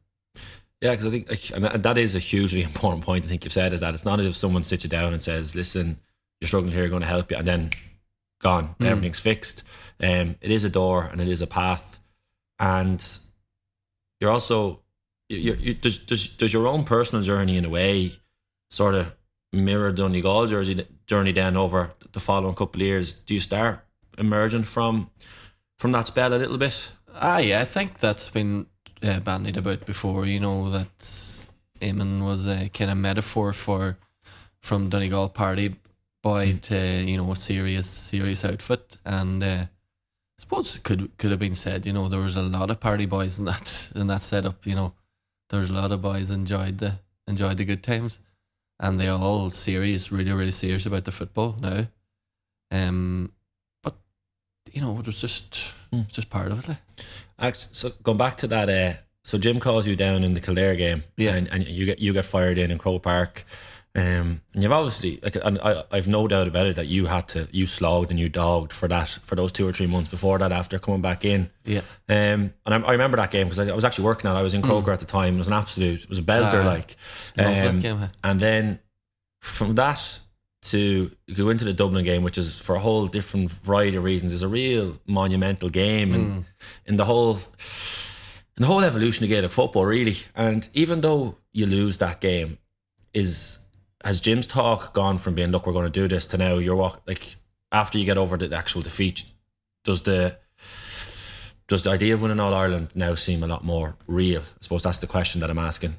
Yeah, 0.81 0.91
because 0.91 1.05
I 1.05 1.09
think 1.11 1.83
that- 1.83 1.97
is 1.97 2.15
a 2.15 2.19
hugely 2.19 2.63
important 2.69 3.03
point. 3.03 3.25
I 3.25 3.27
think 3.27 3.43
you've 3.43 3.53
said 3.53 3.73
is 3.73 3.79
that 3.81 3.93
it's 3.93 4.05
not 4.05 4.19
as 4.19 4.25
if 4.25 4.35
someone 4.35 4.63
sits 4.63 4.83
you 4.83 4.89
down 4.89 5.13
and 5.13 5.21
says, 5.21 5.55
"Listen, 5.55 5.99
you're 6.39 6.47
struggling 6.47 6.73
here, 6.73 6.87
going 6.89 7.01
to 7.01 7.07
help 7.07 7.31
you," 7.31 7.37
and 7.37 7.47
then 7.47 7.69
gone, 8.41 8.75
Mm. 8.79 8.87
everything's 8.87 9.19
fixed. 9.19 9.63
Um, 10.01 10.35
it 10.41 10.51
is 10.51 10.63
a 10.65 10.69
door 10.69 11.03
and 11.11 11.21
it 11.21 11.29
is 11.29 11.41
a 11.41 11.47
path, 11.47 11.99
and 12.59 13.05
you're 14.19 14.31
also 14.31 14.81
you 15.29 15.53
you 15.53 15.73
does, 15.73 15.97
does 15.99 16.27
does 16.29 16.51
your 16.53 16.67
own 16.67 16.83
personal 16.83 17.23
journey 17.23 17.55
in 17.57 17.63
a 17.65 17.69
way 17.69 18.13
sort 18.69 18.95
of 18.95 19.15
mirror 19.53 19.91
Donegal 19.91 20.47
jersey 20.47 20.85
journey 21.07 21.31
then 21.31 21.55
over 21.55 21.91
the 22.11 22.19
following 22.19 22.55
couple 22.55 22.81
of 22.81 22.87
years? 22.87 23.13
Do 23.13 23.33
you 23.33 23.39
start 23.39 23.79
emerging 24.17 24.63
from 24.63 25.09
from 25.77 25.91
that 25.93 26.07
spell 26.07 26.33
a 26.33 26.35
little 26.35 26.57
bit? 26.57 26.91
Ah, 27.15 27.37
yeah, 27.37 27.61
I 27.61 27.65
think 27.65 27.99
that's 27.99 28.29
been 28.29 28.65
uh, 29.03 29.19
bandied 29.19 29.57
about 29.57 29.85
before. 29.85 30.25
You 30.25 30.39
know 30.39 30.69
that 30.71 30.97
Eamon 31.81 32.23
was 32.23 32.47
a 32.47 32.69
kind 32.69 32.91
of 32.91 32.97
metaphor 32.97 33.53
for 33.53 33.97
from 34.61 34.89
Donegal 34.89 35.29
party 35.29 35.75
boy 36.23 36.57
to 36.63 37.03
you 37.03 37.17
know 37.17 37.31
a 37.31 37.35
serious 37.35 37.87
serious 37.87 38.43
outfit, 38.43 38.97
and 39.05 39.43
uh, 39.43 39.65
I 39.65 39.67
suppose 40.37 40.75
it 40.75 40.83
could 40.83 41.15
could 41.17 41.31
have 41.31 41.39
been 41.39 41.55
said. 41.55 41.85
You 41.85 41.93
know, 41.93 42.07
there 42.07 42.21
was 42.21 42.37
a 42.37 42.41
lot 42.41 42.71
of 42.71 42.79
party 42.79 43.05
boys 43.05 43.37
in 43.37 43.45
that 43.45 43.89
in 43.95 44.07
that 44.07 44.21
setup. 44.21 44.65
You 44.65 44.75
know, 44.75 44.93
there's 45.49 45.69
a 45.69 45.73
lot 45.73 45.91
of 45.91 46.01
boys 46.01 46.31
enjoyed 46.31 46.79
the 46.79 46.99
enjoyed 47.27 47.57
the 47.57 47.65
good 47.65 47.83
times, 47.83 48.19
and 48.79 48.99
they're 48.99 49.13
all 49.13 49.49
serious, 49.49 50.11
really 50.11 50.31
really 50.31 50.51
serious 50.51 50.85
about 50.85 51.05
the 51.05 51.11
football 51.11 51.55
now. 51.61 51.87
Um, 52.71 53.31
but 53.81 53.95
you 54.71 54.81
know, 54.81 54.97
it 54.99 55.05
was 55.07 55.19
just 55.21 55.73
Mm. 55.93 56.07
just 56.07 56.29
part 56.31 56.51
of 56.51 56.59
it. 56.59 56.67
Like. 56.69 56.77
Actually, 57.37 57.69
so 57.73 57.89
going 58.01 58.17
back 58.17 58.35
to 58.37 58.47
that, 58.47 58.67
uh, 58.69 58.93
so 59.23 59.37
Jim 59.37 59.59
calls 59.59 59.85
you 59.85 59.95
down 59.95 60.23
in 60.23 60.33
the 60.33 60.41
Kildare 60.41 60.75
game, 60.75 61.03
Yeah. 61.17 61.35
and, 61.35 61.47
and 61.49 61.67
you 61.67 61.85
get 61.85 61.99
you 61.99 62.13
get 62.13 62.25
fired 62.25 62.57
in 62.57 62.71
in 62.71 62.77
Croke 62.79 63.03
Park, 63.03 63.45
um, 63.95 64.41
and 64.53 64.63
you've 64.63 64.71
obviously 64.71 65.19
like, 65.21 65.35
and 65.35 65.59
I, 65.59 65.83
I've 65.91 66.07
no 66.07 66.27
doubt 66.27 66.47
about 66.47 66.65
it 66.65 66.75
that 66.77 66.87
you 66.87 67.05
had 67.05 67.27
to 67.29 67.47
you 67.51 67.67
slogged 67.67 68.09
and 68.09 68.19
you 68.19 68.27
dogged 68.27 68.73
for 68.73 68.87
that 68.87 69.07
for 69.09 69.35
those 69.35 69.51
two 69.51 69.67
or 69.67 69.71
three 69.73 69.85
months 69.87 70.09
before 70.09 70.39
that 70.39 70.51
after 70.51 70.79
coming 70.79 71.01
back 71.01 71.23
in, 71.25 71.49
Yeah. 71.65 71.81
um, 72.09 72.53
and 72.65 72.73
I, 72.73 72.75
I 72.77 72.91
remember 72.93 73.17
that 73.17 73.29
game 73.31 73.47
because 73.47 73.59
I, 73.59 73.71
I 73.71 73.75
was 73.75 73.85
actually 73.85 74.05
working 74.05 74.29
at. 74.29 74.35
I 74.35 74.41
was 74.41 74.53
in 74.55 74.61
Croker 74.63 74.91
at 74.91 74.99
the 74.99 75.05
time. 75.05 75.35
It 75.35 75.39
was 75.39 75.47
an 75.47 75.53
absolute, 75.53 76.03
it 76.03 76.09
was 76.09 76.17
a 76.17 76.23
belter, 76.23 76.63
Mm. 76.63 76.63
Ah, 76.63 76.67
like, 76.67 76.97
um, 77.37 77.79
game, 77.79 77.97
huh? 77.97 78.07
and 78.23 78.39
then 78.39 78.79
from 79.41 79.75
that 79.75 80.19
to 80.63 81.11
go 81.35 81.49
into 81.49 81.65
the 81.65 81.73
Dublin 81.73 82.05
game, 82.05 82.23
which 82.23 82.37
is 82.37 82.59
for 82.61 82.73
a 82.75 82.79
whole 82.79 83.05
different 83.07 83.51
variety 83.51 83.97
of 83.97 84.03
reasons, 84.05 84.33
is 84.33 84.41
a 84.41 84.47
real 84.47 84.97
monumental 85.05 85.69
game, 85.69 86.13
and 86.13 86.45
in 86.85 86.95
the 86.95 87.05
whole 87.05 87.35
in 87.35 88.61
the 88.61 88.67
whole 88.67 88.83
evolution 88.83 89.23
of 89.25 89.29
Gaelic 89.29 89.51
football, 89.51 89.85
really. 89.85 90.15
And 90.35 90.67
even 90.73 91.01
though 91.01 91.35
you 91.51 91.65
lose 91.65 91.97
that 91.99 92.21
game, 92.21 92.57
is 93.13 93.59
has 94.03 94.19
Jim's 94.19 94.45
talk 94.47 94.93
gone 94.93 95.17
from 95.17 95.35
being 95.35 95.51
look 95.51 95.65
we're 95.65 95.73
going 95.73 95.85
to 95.91 95.99
do 96.01 96.07
this 96.07 96.25
to 96.27 96.37
now 96.37 96.55
you're 96.55 96.75
walk 96.75 97.01
like 97.07 97.35
after 97.71 97.97
you 97.97 98.05
get 98.05 98.17
over 98.17 98.37
the 98.37 98.55
actual 98.55 98.81
defeat 98.81 99.25
does 99.83 100.03
the 100.03 100.37
does 101.67 101.83
the 101.83 101.89
idea 101.91 102.13
of 102.13 102.21
winning 102.21 102.39
All 102.39 102.53
Ireland 102.53 102.89
now 102.93 103.15
seem 103.15 103.41
a 103.41 103.47
lot 103.47 103.63
more 103.63 103.95
real? 104.05 104.41
I 104.41 104.61
suppose 104.61 104.83
that's 104.83 104.99
the 104.99 105.07
question 105.07 105.39
that 105.41 105.49
I'm 105.49 105.57
asking. 105.57 105.95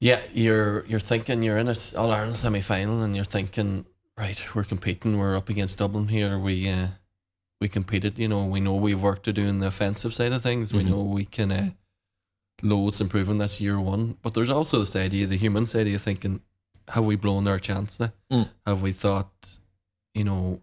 Yeah, 0.00 0.22
you're 0.32 0.84
you're 0.86 0.98
thinking 1.00 1.42
you're 1.42 1.58
in 1.58 1.68
a 1.68 1.74
All 1.96 2.10
Ireland 2.10 2.36
semi 2.36 2.62
final, 2.62 3.02
and 3.02 3.14
you're 3.14 3.24
thinking, 3.26 3.84
right, 4.16 4.42
we're 4.54 4.64
competing, 4.64 5.18
we're 5.18 5.36
up 5.36 5.48
against 5.50 5.76
Dublin 5.78 6.08
here. 6.08 6.38
We 6.38 6.68
uh, 6.68 6.88
we 7.60 7.68
competed, 7.68 8.18
you 8.18 8.26
know. 8.28 8.46
We 8.46 8.60
know 8.60 8.74
we've 8.74 9.00
work 9.00 9.22
to 9.24 9.32
do 9.32 9.46
in 9.46 9.58
the 9.58 9.66
offensive 9.66 10.14
side 10.14 10.32
of 10.32 10.42
things. 10.42 10.72
We 10.72 10.82
Mhm. 10.82 10.88
know 10.90 11.02
we 11.02 11.26
can 11.26 11.52
uh, 11.52 11.70
loads 12.62 13.00
improving 13.00 13.38
this 13.38 13.60
year 13.60 13.78
one. 13.78 14.16
But 14.22 14.32
there's 14.32 14.50
also 14.50 14.80
this 14.80 14.96
idea, 14.96 15.26
the 15.26 15.36
human 15.36 15.66
side 15.66 15.82
of 15.86 15.92
you 15.92 15.98
thinking, 15.98 16.40
have 16.90 17.04
we 17.04 17.16
blown 17.16 17.48
our 17.48 17.58
chance 17.58 17.98
now? 18.00 18.12
Mm. 18.30 18.48
Have 18.66 18.82
we 18.82 18.92
thought, 18.92 19.30
you 20.14 20.24
know, 20.24 20.60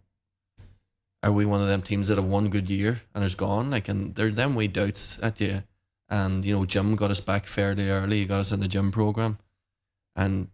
are 1.24 1.32
we 1.32 1.46
one 1.46 1.62
of 1.62 1.68
them 1.68 1.82
teams 1.82 2.08
that 2.08 2.18
have 2.18 2.26
one 2.26 2.50
good 2.50 2.70
year 2.70 3.02
and 3.16 3.24
is 3.24 3.36
gone? 3.36 3.72
Like, 3.72 3.90
and 3.90 4.16
there 4.16 4.30
them 4.32 4.56
way 4.56 4.68
doubts 4.68 5.20
at 5.22 5.42
you. 5.42 5.64
And 6.10 6.46
you 6.46 6.54
know, 6.56 6.66
Jim 6.66 6.96
got 6.96 7.12
us 7.12 7.20
back 7.20 7.48
fairly 7.48 7.90
early. 7.90 8.20
He 8.20 8.26
got 8.26 8.40
us 8.40 8.52
in 8.52 8.62
the 8.62 8.68
gym 8.68 8.92
program, 8.92 9.40
and 10.16 10.48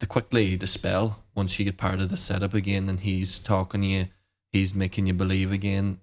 to 0.00 0.06
quickly 0.06 0.56
dispel 0.56 1.22
once 1.34 1.58
you 1.58 1.66
get 1.66 1.76
part 1.76 2.00
of 2.00 2.08
the 2.08 2.16
setup 2.16 2.54
again, 2.54 2.88
and 2.88 3.00
he's 3.00 3.38
talking 3.38 3.82
to 3.82 3.86
you, 3.86 4.08
he's 4.50 4.74
making 4.74 5.06
you 5.06 5.12
believe 5.12 5.52
again, 5.52 6.00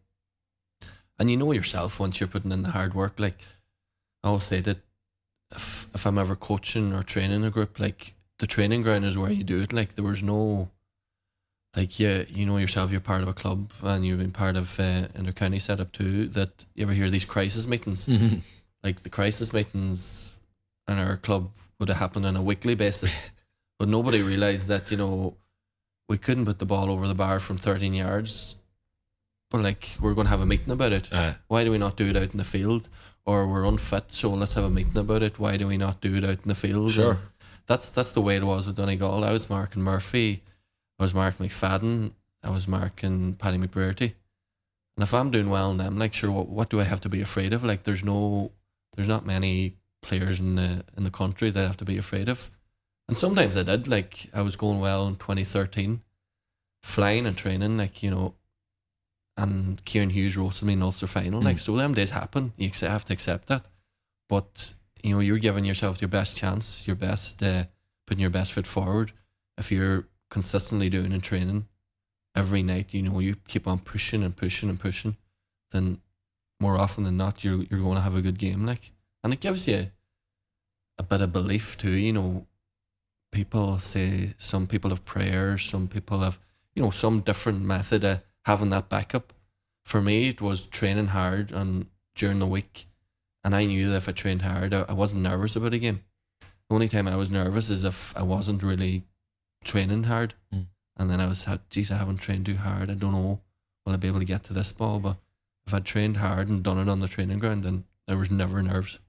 and 1.18 1.32
you 1.32 1.38
know 1.38 1.54
yourself 1.54 2.00
once 2.00 2.20
you're 2.20 2.28
putting 2.28 2.52
in 2.52 2.62
the 2.62 2.72
hard 2.72 2.94
work. 2.94 3.20
Like 3.20 3.42
I 4.24 4.28
always 4.28 4.44
say 4.44 4.62
that 4.62 4.78
if 5.56 5.88
if 5.96 6.06
I'm 6.06 6.20
ever 6.20 6.36
coaching 6.36 6.94
or 6.94 7.02
training 7.02 7.44
a 7.44 7.50
group, 7.50 7.80
like 7.80 8.15
the 8.40 8.48
training 8.48 8.82
ground 8.82 9.06
is 9.06 9.18
where 9.18 9.32
you 9.32 9.44
do 9.44 9.62
it. 9.62 9.74
Like 9.74 9.96
there 9.96 10.06
was 10.06 10.22
no 10.24 10.70
like 11.76 12.00
yeah, 12.00 12.24
you 12.30 12.46
know 12.46 12.58
yourself, 12.58 12.92
you're 12.92 13.02
part 13.02 13.22
of 13.22 13.28
a 13.28 13.34
club 13.34 13.72
and 13.84 14.06
you've 14.06 14.20
been 14.20 14.32
part 14.32 14.56
of 14.56 14.80
uh, 14.80 15.08
inter 15.14 15.32
county 15.32 15.60
setup 15.60 15.92
too. 15.92 16.28
That 16.28 16.66
you 16.74 16.84
ever 16.84 16.94
hear 16.94 17.10
these 17.10 17.26
crisis 17.26 17.68
meetings? 17.68 18.10
Like 18.84 19.02
the 19.02 19.10
crisis 19.10 19.52
meetings 19.52 20.32
in 20.88 21.00
our 21.00 21.18
club 21.18 21.50
would 21.80 21.90
have 21.90 21.98
happened 21.98 22.24
on 22.28 22.36
a 22.36 22.42
weekly 22.44 22.76
basis, 22.76 23.32
but 23.80 23.88
nobody 23.88 24.22
realised 24.22 24.68
that 24.68 24.92
you 24.92 24.98
know 24.98 25.38
we 26.08 26.20
couldn't 26.20 26.46
put 26.46 26.60
the 26.60 26.68
ball 26.68 26.92
over 26.92 27.08
the 27.08 27.16
bar 27.16 27.40
from 27.40 27.58
13 27.58 27.96
yards. 27.96 28.54
But 29.50 29.62
like 29.62 29.98
we're 30.00 30.14
going 30.14 30.26
to 30.28 30.32
have 30.32 30.42
a 30.42 30.46
meeting 30.46 30.70
about 30.70 30.94
it. 30.94 31.10
Uh, 31.12 31.34
Why 31.48 31.64
do 31.64 31.72
we 31.72 31.80
not 31.80 31.98
do 31.98 32.10
it 32.10 32.16
out 32.16 32.32
in 32.32 32.38
the 32.38 32.44
field? 32.44 32.88
Or 33.26 33.48
we're 33.48 33.66
unfit, 33.66 34.12
so 34.12 34.30
let's 34.30 34.54
have 34.54 34.66
a 34.66 34.70
meeting 34.70 34.96
about 35.00 35.24
it. 35.24 35.40
Why 35.40 35.58
do 35.58 35.68
we 35.68 35.78
not 35.78 36.00
do 36.00 36.16
it 36.18 36.24
out 36.24 36.44
in 36.44 36.48
the 36.48 36.54
field? 36.54 36.92
Sure. 36.92 37.14
And 37.14 37.20
that's 37.68 37.92
that's 37.92 38.12
the 38.12 38.22
way 38.22 38.36
it 38.36 38.44
was 38.44 38.68
with 38.68 38.76
Donegal. 38.76 39.24
I 39.24 39.32
was 39.32 39.50
marking 39.50 39.82
Murphy, 39.82 40.44
I 41.00 41.04
was 41.04 41.14
marking 41.14 41.48
McFadden, 41.48 42.12
I 42.44 42.50
was 42.50 42.68
marking 42.68 43.34
Paddy 43.34 43.58
McBrearty. 43.58 44.14
And 44.98 45.04
if 45.04 45.14
I'm 45.14 45.30
doing 45.32 45.50
well 45.50 45.72
in 45.72 45.78
them, 45.78 46.00
like 46.00 46.14
sure, 46.14 46.32
what, 46.32 46.48
what 46.48 46.70
do 46.70 46.80
I 46.80 46.84
have 46.86 47.02
to 47.02 47.10
be 47.10 47.22
afraid 47.22 47.52
of? 47.54 47.64
Like 47.64 47.84
there's 47.84 48.04
no, 48.04 48.52
there's 48.96 49.08
not 49.10 49.26
many 49.26 49.76
players 50.02 50.40
in 50.40 50.56
the 50.56 50.84
in 50.96 51.04
the 51.04 51.12
country 51.12 51.50
that 51.50 51.64
I 51.64 51.68
have 51.68 51.78
to 51.78 51.86
be 51.86 51.98
afraid 51.98 52.30
of. 52.30 52.50
And 53.08 53.18
sometimes 53.18 53.58
I 53.58 53.64
did. 53.64 53.88
Like 53.88 54.28
I 54.34 54.42
was 54.42 54.56
going 54.56 54.80
well 54.80 55.06
in 55.08 55.16
2013, 55.18 56.02
flying 56.84 57.26
and 57.26 57.38
training. 57.38 57.78
Like 57.78 58.02
you 58.02 58.10
know, 58.10 58.36
and 59.38 59.84
Kieran 59.86 60.12
Hughes 60.12 60.38
roasted 60.38 60.66
me 60.68 60.74
in 60.74 60.82
Ulster 60.84 61.08
final. 61.08 61.42
Like 61.42 61.58
Mm. 61.58 61.60
so, 61.60 61.76
them 61.76 61.94
days 61.94 62.12
happen. 62.12 62.54
You 62.58 62.68
accept, 62.68 62.92
have 62.92 63.06
to 63.06 63.14
accept 63.14 63.48
that. 63.48 63.66
But 64.30 64.74
you 65.06 65.14
know, 65.14 65.20
you're 65.20 65.38
giving 65.38 65.66
yourself 65.66 66.02
your 66.02 66.10
best 66.10 66.36
chance, 66.36 66.88
your 66.88 66.96
best, 66.96 67.44
uh, 67.44 67.66
putting 68.08 68.22
your 68.22 68.32
best 68.32 68.54
foot 68.54 68.66
forward. 68.66 69.12
If 69.56 69.72
you're 69.72 70.08
consistently 70.32 70.90
doing 70.90 71.14
and 71.14 71.22
training 71.22 71.68
every 72.36 72.64
night, 72.64 72.92
you 72.92 73.04
know, 73.04 73.20
you 73.20 73.36
keep 73.48 73.68
on 73.68 73.78
pushing 73.78 74.24
and 74.24 74.36
pushing 74.36 74.68
and 74.68 74.80
pushing, 74.80 75.16
then 75.70 76.02
more 76.60 76.80
often 76.80 77.04
than 77.04 77.18
not, 77.18 77.44
you're 77.44 77.64
you're 77.70 77.82
going 77.82 77.98
to 77.98 78.02
have 78.02 78.16
a 78.16 78.22
good 78.24 78.40
game. 78.40 78.66
Like, 78.66 78.94
and 79.24 79.32
it 79.32 79.42
gives 79.42 79.68
you 79.68 79.92
a 80.98 81.04
bit 81.04 81.22
of 81.22 81.32
belief 81.32 81.78
too. 81.78 81.92
You 81.92 82.14
know, 82.14 82.48
people 83.32 83.78
say 83.78 84.34
some 84.38 84.66
people 84.66 84.90
have 84.90 85.06
prayers, 85.06 85.66
some 85.66 85.88
people 85.88 86.22
have, 86.22 86.40
you 86.74 86.82
know, 86.82 86.90
some 86.90 87.20
different 87.20 87.62
method 87.62 88.04
of 88.04 88.22
having 88.46 88.72
that 88.72 88.90
backup. 88.90 89.34
For 89.84 90.02
me, 90.02 90.30
it 90.30 90.42
was 90.42 90.64
training 90.64 91.10
hard 91.10 91.52
and 91.52 91.86
during 92.16 92.40
the 92.40 92.48
week, 92.48 92.88
and 93.46 93.56
I 93.56 93.64
knew 93.66 93.90
that 93.90 93.96
if 93.98 94.10
I 94.10 94.12
trained 94.12 94.42
hard, 94.42 94.74
I, 94.74 94.86
I 94.90 94.94
wasn't 94.94 95.22
nervous 95.22 95.56
about 95.56 95.74
a 95.74 95.80
game. 95.80 96.04
The 96.42 96.76
only 96.76 96.90
time 96.90 97.08
I 97.08 97.16
was 97.16 97.30
nervous 97.32 97.70
is 97.70 97.84
if 97.86 98.12
I 98.18 98.24
wasn't 98.24 98.64
really 98.64 99.04
training 99.64 100.04
hard, 100.04 100.34
Mm. 100.54 100.66
and 100.98 101.10
then 101.10 101.22
I 101.22 101.28
was, 101.28 101.44
had, 101.46 101.62
geez, 101.70 101.92
I 101.92 101.98
haven't 101.98 102.18
trained 102.18 102.48
too 102.48 102.58
hard. 102.58 102.90
I 102.90 102.96
don't 102.96 103.14
know, 103.14 103.42
will 103.86 103.94
I 103.94 103.98
be 103.98 104.08
able 104.08 104.20
to 104.20 104.26
get 104.26 104.44
to 104.46 104.54
this 104.54 104.72
ball? 104.72 105.00
But 105.00 105.18
if 105.68 105.74
I'd 105.74 105.86
trained 105.86 106.18
hard 106.18 106.50
and 106.50 106.64
done 106.64 106.80
it 106.80 106.90
on 106.90 107.00
the 107.02 107.08
training 107.08 107.40
ground, 107.40 107.64
then 107.64 107.86
there 108.08 108.18
was 108.18 108.32
never 108.32 108.62
nerves. 108.64 109.00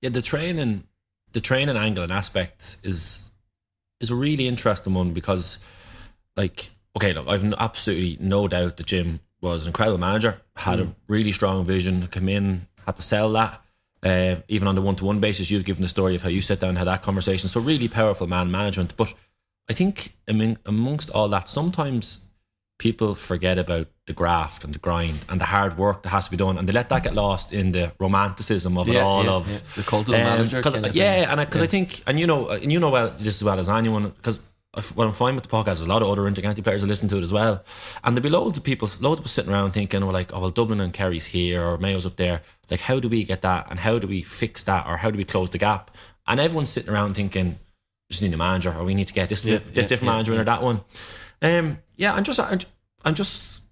yeah, 0.00 0.10
the 0.10 0.22
training, 0.22 0.84
the 1.32 1.40
training 1.40 1.76
angle 1.76 2.04
and 2.04 2.12
aspect 2.12 2.78
is 2.82 3.30
is 4.00 4.10
a 4.10 4.14
really 4.14 4.46
interesting 4.46 4.94
one 4.94 5.12
because, 5.12 5.58
like, 6.36 6.70
okay, 6.96 7.12
look, 7.12 7.26
I've 7.26 7.52
absolutely 7.54 8.16
no 8.24 8.46
doubt 8.46 8.76
that 8.76 8.86
Jim 8.86 9.18
was 9.40 9.62
an 9.64 9.70
incredible 9.70 9.98
manager, 9.98 10.40
had 10.54 10.78
a 10.78 10.94
really 11.08 11.32
strong 11.32 11.64
vision, 11.64 12.06
come 12.06 12.28
in, 12.28 12.67
had 12.88 12.96
to 12.96 13.02
sell 13.02 13.30
that. 13.32 13.62
Uh, 14.02 14.36
even 14.48 14.68
on 14.68 14.74
the 14.76 14.80
one 14.82 14.96
to 14.96 15.04
one 15.04 15.20
basis, 15.20 15.50
you've 15.50 15.64
given 15.64 15.82
the 15.82 15.88
story 15.88 16.14
of 16.14 16.22
how 16.22 16.28
you 16.28 16.40
sit 16.40 16.60
down 16.60 16.70
and 16.70 16.78
had 16.78 16.86
that 16.86 17.02
conversation. 17.02 17.48
So 17.48 17.60
really 17.60 17.88
powerful 17.88 18.26
man 18.26 18.50
management. 18.50 18.96
But 18.96 19.12
I 19.68 19.72
think 19.74 20.14
I 20.28 20.32
mean 20.32 20.56
amongst 20.64 21.10
all 21.10 21.28
that, 21.28 21.48
sometimes 21.48 22.24
people 22.78 23.14
forget 23.16 23.58
about 23.58 23.88
the 24.06 24.12
graft 24.12 24.64
and 24.64 24.72
the 24.72 24.78
grind 24.78 25.18
and 25.28 25.40
the 25.40 25.44
hard 25.46 25.76
work 25.76 26.02
that 26.04 26.10
has 26.10 26.26
to 26.26 26.30
be 26.30 26.36
done, 26.36 26.56
and 26.56 26.68
they 26.68 26.72
let 26.72 26.88
that 26.88 27.02
get 27.02 27.14
lost 27.14 27.52
in 27.52 27.72
the 27.72 27.92
romanticism 27.98 28.78
of 28.78 28.88
it 28.88 28.96
all. 28.96 29.28
of 29.28 29.44
the 29.74 29.82
cult 29.82 30.08
of 30.08 30.14
um, 30.14 30.20
manager. 30.22 30.62
kind 30.62 30.86
of 30.86 30.94
yeah, 30.94 31.14
thing. 31.14 31.24
and 31.30 31.40
because 31.40 31.60
I, 31.60 31.64
Yeah. 31.64 31.70
think, 31.70 32.02
and 32.06 32.18
you 32.20 32.26
know, 32.26 32.48
and 32.48 32.70
you 32.72 32.78
know 32.80 32.90
well 32.90 33.10
just 33.10 33.42
as 33.42 33.44
well 33.44 33.58
as 33.58 33.68
anyone, 33.68 34.10
because 34.10 34.38
what 34.94 35.06
I'm 35.06 35.12
finding 35.12 35.36
with 35.36 35.44
the 35.44 35.50
podcast, 35.50 35.64
there's 35.64 35.80
a 35.80 35.88
lot 35.88 36.02
of 36.02 36.08
other 36.08 36.22
intercounty 36.22 36.62
players 36.62 36.82
that 36.82 36.88
listen 36.88 37.08
to 37.08 37.16
it 37.16 37.22
as 37.22 37.32
well, 37.32 37.64
and 38.04 38.16
there'll 38.16 38.22
be 38.22 38.28
loads 38.28 38.58
of 38.58 38.64
people, 38.64 38.88
loads 39.00 39.20
of 39.20 39.26
us 39.26 39.32
sitting 39.32 39.50
around 39.52 39.72
thinking, 39.72 40.02
well, 40.02 40.12
like, 40.12 40.32
oh 40.34 40.40
well, 40.40 40.50
Dublin 40.50 40.80
and 40.80 40.92
Kerry's 40.92 41.26
here 41.26 41.64
or 41.64 41.78
Mayo's 41.78 42.04
up 42.06 42.16
there, 42.16 42.42
like, 42.70 42.80
how 42.80 43.00
do 43.00 43.08
we 43.08 43.24
get 43.24 43.42
that, 43.42 43.66
and 43.70 43.80
how 43.80 43.98
do 43.98 44.06
we 44.06 44.20
fix 44.20 44.62
that, 44.64 44.86
or 44.86 44.98
how 44.98 45.10
do 45.10 45.16
we 45.16 45.24
close 45.24 45.50
the 45.50 45.58
gap? 45.58 45.90
And 46.26 46.38
everyone's 46.38 46.68
sitting 46.68 46.92
around 46.92 47.14
thinking, 47.14 47.46
we 47.46 48.12
just 48.12 48.22
need 48.22 48.34
a 48.34 48.36
manager, 48.36 48.74
or 48.74 48.84
we 48.84 48.94
need 48.94 49.08
to 49.08 49.14
get 49.14 49.30
this 49.30 49.44
Yeah, 49.44 49.58
this 49.58 49.66
yeah, 49.66 49.82
different 49.88 50.02
yeah, 50.02 50.12
manager 50.12 50.34
in 50.34 50.40
or 50.40 50.44
that 50.44 50.62
one. 50.62 50.80
Um, 51.40 51.78
yeah, 51.96 52.12
I'm 52.12 52.24
just, 52.24 52.38
I'm, 52.38 52.60
I'm 53.04 53.14
just. 53.14 53.62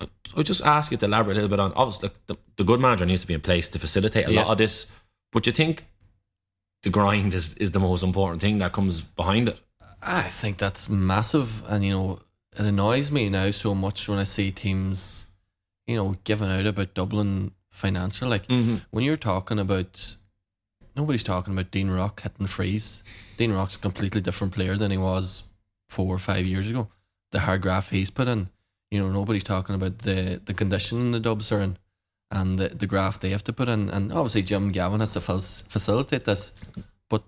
I 0.00 0.08
would 0.36 0.46
just 0.46 0.64
ask 0.64 0.90
you 0.90 0.96
to 0.96 1.04
elaborate 1.04 1.34
a 1.34 1.40
little 1.40 1.48
bit 1.48 1.60
on 1.60 1.72
obviously 1.74 2.10
the, 2.26 2.36
the 2.56 2.64
good 2.64 2.80
manager 2.80 3.06
needs 3.06 3.20
to 3.20 3.26
be 3.28 3.34
in 3.34 3.40
place 3.40 3.68
to 3.68 3.78
facilitate 3.78 4.26
a 4.26 4.32
lot 4.32 4.48
of 4.48 4.58
this, 4.58 4.86
but 5.30 5.46
you 5.46 5.52
think 5.52 5.84
the 6.82 6.90
grind 6.90 7.32
is, 7.32 7.54
is 7.54 7.70
the 7.70 7.78
most 7.78 8.02
important 8.02 8.42
thing 8.42 8.58
that 8.58 8.72
comes 8.72 9.00
behind 9.00 9.48
it. 9.48 9.58
I 10.06 10.22
think 10.28 10.58
that's 10.58 10.88
massive, 10.88 11.64
and 11.68 11.84
you 11.84 11.90
know, 11.92 12.20
it 12.56 12.60
annoys 12.64 13.10
me 13.10 13.28
now 13.30 13.50
so 13.50 13.74
much 13.74 14.08
when 14.08 14.18
I 14.18 14.24
see 14.24 14.50
teams, 14.52 15.26
you 15.86 15.96
know, 15.96 16.16
giving 16.24 16.50
out 16.50 16.66
about 16.66 16.94
Dublin 16.94 17.52
financial. 17.70 18.28
Like 18.28 18.46
Mm-hmm. 18.48 18.76
when 18.90 19.04
you're 19.04 19.16
talking 19.16 19.58
about, 19.58 20.16
nobody's 20.94 21.22
talking 21.22 21.54
about 21.54 21.70
Dean 21.70 21.90
Rock 21.90 22.22
hitting 22.22 22.46
frees. 22.46 23.02
Dean 23.36 23.52
Rock's 23.52 23.76
a 23.76 23.78
completely 23.80 24.20
different 24.20 24.52
player 24.52 24.76
than 24.76 24.90
he 24.90 24.96
was 24.98 25.44
four 25.88 26.14
or 26.14 26.18
five 26.18 26.46
years 26.46 26.68
ago. 26.70 26.88
The 27.32 27.40
hard 27.40 27.62
graph 27.62 27.90
he's 27.90 28.10
put 28.10 28.28
in, 28.28 28.48
you 28.90 29.00
know, 29.00 29.10
nobody's 29.10 29.42
talking 29.44 29.74
about 29.74 29.98
the 30.00 30.40
the 30.44 30.54
condition 30.54 31.12
the 31.12 31.18
Dubs 31.20 31.50
are 31.50 31.60
in, 31.60 31.78
and 32.30 32.58
the 32.58 32.68
the 32.68 32.86
graph 32.86 33.18
they 33.20 33.30
have 33.30 33.44
to 33.44 33.52
put 33.52 33.68
in, 33.68 33.88
and 33.90 34.12
obviously 34.12 34.42
Jim 34.42 34.70
Gavin 34.70 35.00
has 35.00 35.14
to 35.14 35.20
facilitate 35.20 36.26
this, 36.26 36.52
but 37.08 37.24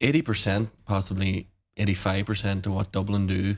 eighty 0.00 0.22
percent, 0.22 0.70
possibly 0.84 1.46
eighty 1.78 1.94
five 1.94 2.26
percent 2.26 2.66
of 2.66 2.72
what 2.72 2.92
Dublin 2.92 3.26
do 3.26 3.56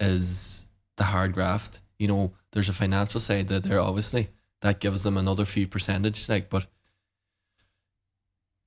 is 0.00 0.66
the 0.96 1.04
hard 1.04 1.32
graft. 1.32 1.80
You 1.98 2.08
know, 2.08 2.32
there's 2.52 2.68
a 2.68 2.72
financial 2.74 3.20
side 3.20 3.48
that 3.48 3.64
there 3.64 3.80
obviously 3.80 4.28
that 4.60 4.80
gives 4.80 5.02
them 5.02 5.16
another 5.16 5.44
few 5.44 5.66
percentage, 5.66 6.28
like, 6.28 6.50
but 6.50 6.66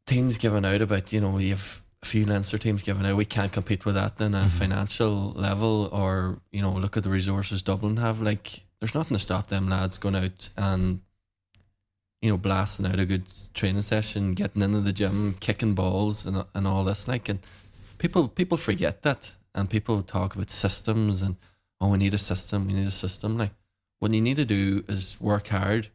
teams 0.08 0.38
giving 0.38 0.66
out 0.66 0.82
about, 0.82 1.14
you 1.14 1.22
know, 1.22 1.38
you 1.38 1.50
have 1.52 1.82
a 2.02 2.06
few 2.06 2.26
Leinster 2.26 2.58
teams 2.58 2.84
giving 2.84 3.06
out, 3.06 3.16
we 3.16 3.26
can't 3.26 3.52
compete 3.52 3.86
with 3.86 3.96
that 3.96 4.20
in 4.20 4.34
a 4.34 4.46
Mhm. 4.46 4.50
financial 4.50 5.32
level, 5.34 5.89
or, 5.91 6.41
you 6.52 6.62
know, 6.62 6.72
look 6.72 6.98
at 6.98 7.04
the 7.04 7.10
resources 7.10 7.62
Dublin 7.62 7.98
have. 7.98 8.22
Like, 8.22 8.64
there's 8.80 8.96
nothing 8.96 9.16
to 9.16 9.22
stop 9.22 9.48
them 9.48 9.70
lads 9.70 9.98
going 9.98 10.16
out 10.16 10.50
and, 10.58 11.02
you 12.22 12.30
know, 12.30 12.38
blasting 12.38 12.86
out 12.86 13.00
a 13.00 13.06
good 13.06 13.26
training 13.54 13.84
session, 13.84 14.34
getting 14.34 14.62
into 14.62 14.82
the 14.82 14.93
gym, 14.93 15.36
kicking 15.39 15.76
balls 15.76 16.26
and, 16.26 16.43
and 16.54 16.68
all 16.68 16.84
this. 16.84 17.08
Like, 17.08 17.30
and 17.30 17.39
people, 18.02 18.28
people 18.28 18.58
forget 18.58 18.95
that. 19.04 19.22
And 19.54 19.70
people 19.70 20.02
talk 20.02 20.36
about 20.36 20.49
systems 20.49 21.22
and, 21.22 21.36
oh, 21.80 21.89
we 21.89 21.97
need 21.97 22.14
a 22.14 22.18
system, 22.18 22.68
we 22.68 22.74
need 22.74 22.88
a 22.88 22.99
system. 23.06 23.38
Like, 23.38 23.52
what 23.99 24.14
you 24.14 24.22
need 24.22 24.38
to 24.38 24.45
do 24.45 24.84
is 24.88 25.20
work 25.20 25.47
hard, 25.49 25.89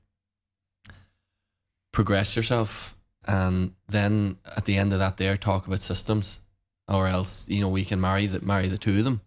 progress 1.93 2.37
yourself, 2.37 2.97
and 3.27 3.73
then 3.89 4.37
at 4.57 4.65
the 4.67 4.77
end 4.77 4.93
of 4.93 4.99
that, 5.01 5.17
there 5.17 5.37
talk 5.37 5.67
about 5.67 5.81
systems. 5.81 6.41
or 6.89 7.09
else 7.09 7.45
you 7.49 7.61
know 7.61 7.69
we 7.69 7.85
can 7.85 8.01
marry 8.01 8.27
the 8.27 8.41
marry 8.41 8.69
the 8.69 8.79
two 8.79 8.99
of 8.99 9.05
them, 9.05 9.21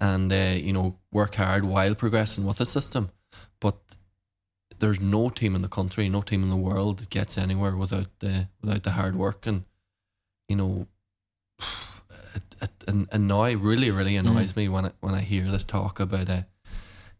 and 0.00 0.32
uh, 0.32 0.54
you 0.66 0.72
know 0.72 0.96
work 1.12 1.34
hard 1.36 1.64
while 1.64 1.94
progressing 1.94 2.46
with 2.46 2.58
the 2.58 2.66
system. 2.66 3.10
But 3.60 3.76
there's 4.78 5.00
no 5.00 5.30
team 5.30 5.54
in 5.54 5.62
the 5.62 5.68
country, 5.68 6.08
no 6.08 6.22
team 6.22 6.42
in 6.42 6.50
the 6.50 6.56
world 6.56 6.98
that 6.98 7.10
gets 7.10 7.38
anywhere 7.38 7.76
without 7.76 8.08
the 8.20 8.48
without 8.62 8.82
the 8.84 8.92
hard 8.92 9.16
work 9.16 9.46
and 9.46 9.64
you 10.48 10.56
know. 10.56 10.86
It, 12.34 12.42
it, 12.60 12.70
and, 12.88 13.08
and 13.12 13.28
now 13.28 13.44
really 13.44 13.90
really 13.90 14.16
annoys 14.16 14.56
me 14.56 14.68
when 14.68 14.86
I, 14.86 14.90
when 15.00 15.14
I 15.14 15.20
hear 15.20 15.50
this 15.50 15.62
talk 15.64 16.00
about 16.00 16.28
uh, 16.28 16.42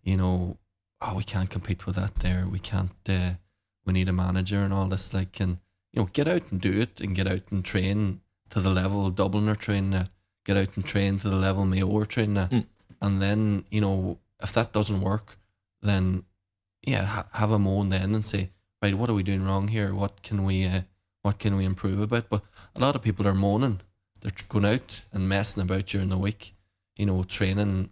you 0.03 0.17
know 0.17 0.59
oh 1.01 1.15
we 1.17 1.25
can't 1.25 1.51
compete 1.51 1.87
with 1.87 1.97
that 1.97 2.17
there. 2.17 2.47
We 2.51 2.59
can't 2.59 2.91
uh, 3.09 3.35
we 3.85 3.93
need 3.93 4.09
a 4.09 4.13
manager 4.13 4.59
and 4.59 4.73
all 4.73 4.87
this 4.87 5.15
like 5.15 5.39
and 5.41 5.59
you 5.93 6.03
know 6.03 6.09
get 6.13 6.29
out 6.29 6.51
and 6.51 6.61
do 6.61 6.81
it 6.81 7.01
and 7.01 7.15
get 7.15 7.29
out 7.29 7.43
and 7.51 7.65
train 7.65 8.21
to 8.51 8.61
the 8.61 8.71
level 8.71 9.11
Dublin 9.11 9.49
are 9.49 9.55
training 9.55 9.95
at 9.95 10.11
get 10.45 10.57
out 10.57 10.77
and 10.77 10.85
train 10.85 11.19
to 11.21 11.31
the 11.31 11.37
level 11.37 11.65
Mayo 11.65 11.97
are 11.99 12.05
training 12.05 12.39
at. 12.39 12.51
Mm. 12.51 12.67
and 13.01 13.23
then 13.23 13.65
you 13.71 13.81
know 13.81 14.19
if 14.43 14.53
that 14.53 14.73
doesn't 14.73 15.01
work 15.01 15.39
then 15.81 16.25
yeah 16.87 17.05
ha- 17.05 17.29
have 17.33 17.51
a 17.51 17.59
moan 17.59 17.89
then 17.89 18.15
and 18.15 18.25
say 18.25 18.51
right 18.83 18.99
what 18.99 19.09
are 19.09 19.15
we 19.15 19.23
doing 19.23 19.45
wrong 19.45 19.69
here? 19.69 19.95
What 19.95 20.23
can 20.23 20.45
we 20.45 20.67
uh, 20.67 20.83
what 21.23 21.39
can 21.39 21.57
we 21.57 21.65
improve 21.65 22.01
about? 22.01 22.29
But 22.29 22.43
a 22.77 22.81
lot 22.81 22.95
of 22.97 23.03
people 23.03 23.27
are 23.27 23.35
moaning 23.35 23.81
they're 24.25 24.33
going 24.49 24.65
out 24.65 25.05
and 25.13 25.29
messing 25.29 25.63
about 25.63 25.87
during 25.87 26.09
the 26.09 26.19
week 26.19 26.55
you 26.97 27.07
know 27.07 27.23
training 27.25 27.91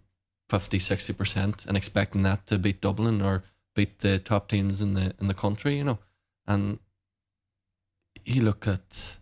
50 0.49 0.77
60% 0.77 1.65
and 1.65 1.77
expecting 1.77 2.23
that 2.23 2.45
to 2.47 2.59
beat 2.59 2.81
Dublin 2.81 3.21
or 3.21 3.43
beat 3.75 3.99
the 3.99 4.19
top 4.19 4.49
teams 4.49 4.81
in 4.81 4.93
the 4.93 5.15
in 5.19 5.27
the 5.27 5.33
country 5.33 5.77
you 5.77 5.83
know. 5.83 5.99
And 6.45 6.79
you 8.25 8.41
look 8.41 8.67
at 8.67 9.17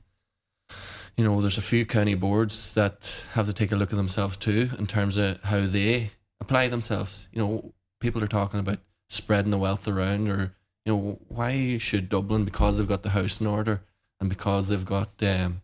you 1.15 1.23
know 1.23 1.39
there's 1.39 1.57
a 1.57 1.61
few 1.61 1.85
county 1.85 2.15
boards 2.15 2.73
that 2.73 3.25
have 3.33 3.45
to 3.45 3.53
take 3.53 3.71
a 3.71 3.75
look 3.75 3.93
at 3.93 3.97
themselves 3.97 4.37
too 4.37 4.71
in 4.77 4.87
terms 4.87 5.17
of 5.17 5.41
how 5.43 5.65
they 5.65 6.11
apply 6.39 6.67
themselves. 6.67 7.29
You 7.31 7.41
know 7.41 7.73
people 7.99 8.23
are 8.23 8.27
talking 8.27 8.59
about 8.59 8.79
spreading 9.09 9.51
the 9.51 9.57
wealth 9.57 9.87
around 9.87 10.27
or 10.27 10.53
you 10.85 10.93
know 10.93 11.19
why 11.27 11.77
should 11.77 12.09
Dublin 12.09 12.45
because 12.45 12.77
they've 12.77 12.87
got 12.87 13.03
the 13.03 13.09
house 13.11 13.39
in 13.39 13.47
order 13.47 13.81
and 14.19 14.29
because 14.29 14.67
they've 14.67 14.85
got 14.85 15.11
um, 15.21 15.61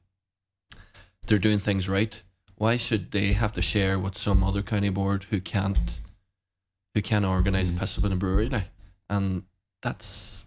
they're 1.28 1.38
doing 1.38 1.60
things 1.60 1.88
right 1.90 2.24
why 2.56 2.76
should 2.76 3.12
they 3.12 3.34
have 3.34 3.52
to 3.54 3.62
share 3.62 4.00
with 4.00 4.18
some 4.18 4.44
other 4.44 4.62
county 4.64 4.90
board 4.90 5.26
who 5.30 5.40
can't 5.40 6.00
who 6.96 7.02
can't 7.02 7.26
organise 7.26 7.70
Mm. 7.70 7.78
a 7.78 7.80
piss 7.80 7.98
up 7.98 8.04
in 8.06 8.12
a 8.12 8.16
brewery 8.16 8.50
like 8.50 8.70
and 9.10 9.44
that's 9.82 10.46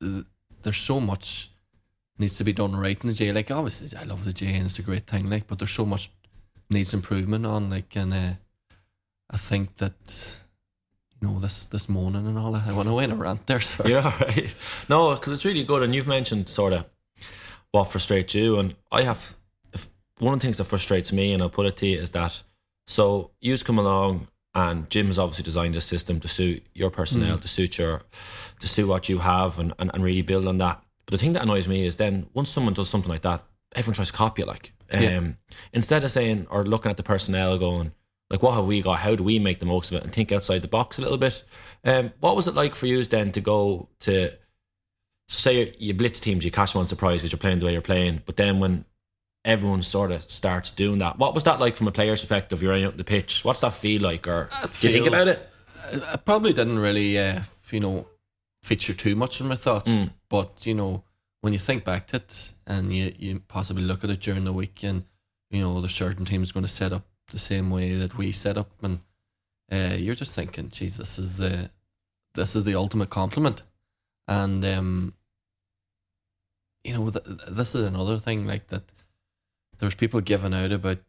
there's 0.00 0.76
so 0.76 1.00
much 1.00 1.50
needs 2.18 2.36
to 2.36 2.44
be 2.44 2.52
done 2.52 2.74
right 2.76 3.00
in 3.02 3.08
the 3.08 3.14
J 3.14 3.32
like 3.32 3.50
obviously 3.50 3.96
I 3.98 4.04
love 4.04 4.24
the 4.24 4.32
J 4.32 4.54
and 4.54 4.66
it's 4.66 4.78
a 4.78 4.82
great 4.82 5.06
thing 5.06 5.28
like 5.30 5.46
but 5.46 5.58
there's 5.58 5.70
so 5.70 5.86
much 5.86 6.10
needs 6.70 6.92
improvement 6.94 7.46
on 7.46 7.70
like 7.70 7.94
and 7.96 8.12
uh, 8.12 8.32
I 9.30 9.36
think 9.36 9.76
that 9.76 10.36
you 11.20 11.28
know 11.28 11.38
this 11.38 11.64
this 11.66 11.88
morning 11.88 12.26
and 12.26 12.38
all 12.38 12.52
that 12.52 12.66
I 12.66 12.72
went 12.72 12.88
away 12.88 13.04
in 13.04 13.12
a 13.12 13.16
rant 13.16 13.46
there 13.46 13.60
all 13.84 14.12
right. 14.20 14.54
No, 14.88 15.14
because 15.14 15.32
it's 15.34 15.44
really 15.44 15.64
good, 15.64 15.82
and 15.82 15.94
you've 15.94 16.08
mentioned 16.08 16.48
sort 16.48 16.72
of 16.72 16.84
what 17.70 17.84
frustrates 17.84 18.34
you, 18.34 18.58
and 18.58 18.74
I 18.90 19.02
have. 19.04 19.34
One 20.22 20.34
of 20.34 20.40
the 20.40 20.44
things 20.46 20.58
that 20.58 20.64
frustrates 20.64 21.12
me, 21.12 21.32
and 21.32 21.42
I'll 21.42 21.50
put 21.50 21.66
it 21.66 21.76
to 21.78 21.86
you, 21.86 21.98
is 21.98 22.10
that 22.10 22.42
so 22.86 23.30
you've 23.40 23.64
come 23.64 23.78
along, 23.78 24.28
and 24.54 24.88
Jim 24.90 25.06
has 25.08 25.18
obviously 25.18 25.44
designed 25.44 25.76
a 25.76 25.80
system 25.80 26.20
to 26.20 26.28
suit 26.28 26.64
your 26.74 26.90
personnel, 26.90 27.38
to 27.38 27.48
suit 27.48 27.78
your, 27.78 28.02
to 28.60 28.68
suit 28.68 28.86
what 28.86 29.08
you 29.08 29.18
have, 29.18 29.58
and, 29.58 29.72
and 29.78 29.90
and 29.92 30.04
really 30.04 30.22
build 30.22 30.46
on 30.46 30.58
that. 30.58 30.82
But 31.06 31.12
the 31.12 31.18
thing 31.18 31.32
that 31.32 31.42
annoys 31.42 31.66
me 31.66 31.84
is 31.84 31.96
then 31.96 32.26
once 32.34 32.50
someone 32.50 32.74
does 32.74 32.88
something 32.88 33.10
like 33.10 33.22
that, 33.22 33.42
everyone 33.74 33.94
tries 33.96 34.10
to 34.10 34.16
copy 34.16 34.42
it. 34.42 34.48
Like, 34.48 34.72
um, 34.92 35.00
Yeah. 35.02 35.30
instead 35.72 36.04
of 36.04 36.10
saying 36.10 36.46
or 36.50 36.64
looking 36.64 36.90
at 36.90 36.96
the 36.96 37.02
personnel, 37.02 37.58
going 37.58 37.92
like, 38.30 38.42
what 38.42 38.54
have 38.54 38.66
we 38.66 38.80
got? 38.80 39.00
How 39.00 39.14
do 39.14 39.22
we 39.24 39.38
make 39.38 39.58
the 39.58 39.66
most 39.66 39.90
of 39.90 39.98
it? 39.98 40.04
And 40.04 40.12
think 40.12 40.32
outside 40.32 40.62
the 40.62 40.68
box 40.68 40.98
a 40.98 41.02
little 41.02 41.18
bit. 41.18 41.44
Um, 41.84 42.12
what 42.20 42.34
was 42.34 42.48
it 42.48 42.54
like 42.54 42.74
for 42.74 42.86
you 42.86 43.02
then 43.04 43.30
to 43.32 43.40
go 43.40 43.88
to 44.00 44.30
so 45.28 45.38
say 45.38 45.74
you 45.78 45.94
blitz 45.94 46.20
teams, 46.20 46.44
you 46.44 46.50
catch 46.50 46.72
them 46.72 46.80
on 46.80 46.86
surprise 46.86 47.20
because 47.20 47.32
you're 47.32 47.38
playing 47.38 47.58
the 47.58 47.66
way 47.66 47.72
you're 47.72 47.80
playing, 47.80 48.22
but 48.26 48.36
then 48.36 48.58
when 48.60 48.84
everyone 49.44 49.82
sort 49.82 50.12
of 50.12 50.30
starts 50.30 50.70
doing 50.70 50.98
that, 51.00 51.18
what 51.18 51.34
was 51.34 51.44
that 51.44 51.60
like 51.60 51.76
from 51.76 51.88
a 51.88 51.92
player's 51.92 52.20
perspective? 52.20 52.62
You're 52.62 52.74
out 52.74 52.92
on 52.92 52.96
the 52.96 53.04
pitch. 53.04 53.44
What's 53.44 53.60
that 53.60 53.74
feel 53.74 54.02
like? 54.02 54.26
Or 54.26 54.48
do 54.80 54.88
you 54.88 54.92
think 54.92 55.06
about 55.06 55.28
it? 55.28 55.48
I, 56.12 56.16
probably 56.16 56.52
didn't 56.52 56.78
really, 56.78 57.18
uh, 57.18 57.40
you 57.70 57.80
know, 57.80 58.06
feature 58.62 58.94
too 58.94 59.16
much 59.16 59.40
in 59.40 59.48
my 59.48 59.56
thoughts. 59.56 59.90
Mm. 59.90 60.10
But 60.28 60.64
you 60.66 60.74
know, 60.74 61.04
when 61.40 61.52
you 61.52 61.58
think 61.58 61.84
back 61.84 62.06
to 62.08 62.16
it 62.16 62.52
and 62.66 62.92
you 62.92 63.12
you 63.18 63.40
possibly 63.48 63.82
look 63.82 64.04
at 64.04 64.10
it 64.10 64.20
during 64.20 64.44
the 64.44 64.52
week, 64.52 64.82
and 64.84 65.04
you 65.50 65.60
know, 65.60 65.80
the 65.80 65.88
certain 65.88 66.24
teams 66.24 66.52
going 66.52 66.64
to 66.64 66.72
set 66.72 66.92
up 66.92 67.06
the 67.30 67.38
same 67.38 67.70
way 67.70 67.94
that 67.94 68.16
we 68.16 68.32
set 68.32 68.56
up, 68.56 68.70
and 68.82 69.00
uh, 69.70 69.96
you're 69.96 70.14
just 70.14 70.34
thinking, 70.34 70.70
"Geez, 70.70 70.96
this 70.96 71.18
is 71.18 71.36
the 71.36 71.70
this 72.34 72.54
is 72.54 72.64
the 72.64 72.76
ultimate 72.76 73.10
compliment," 73.10 73.62
and 74.28 74.64
um, 74.64 75.14
you 76.84 76.94
know, 76.94 77.10
th- 77.10 77.24
this 77.48 77.74
is 77.74 77.84
another 77.84 78.18
thing 78.18 78.46
like 78.46 78.68
that. 78.68 78.84
There's 79.82 79.96
people 79.96 80.20
giving 80.20 80.54
out 80.54 80.70
about 80.70 81.00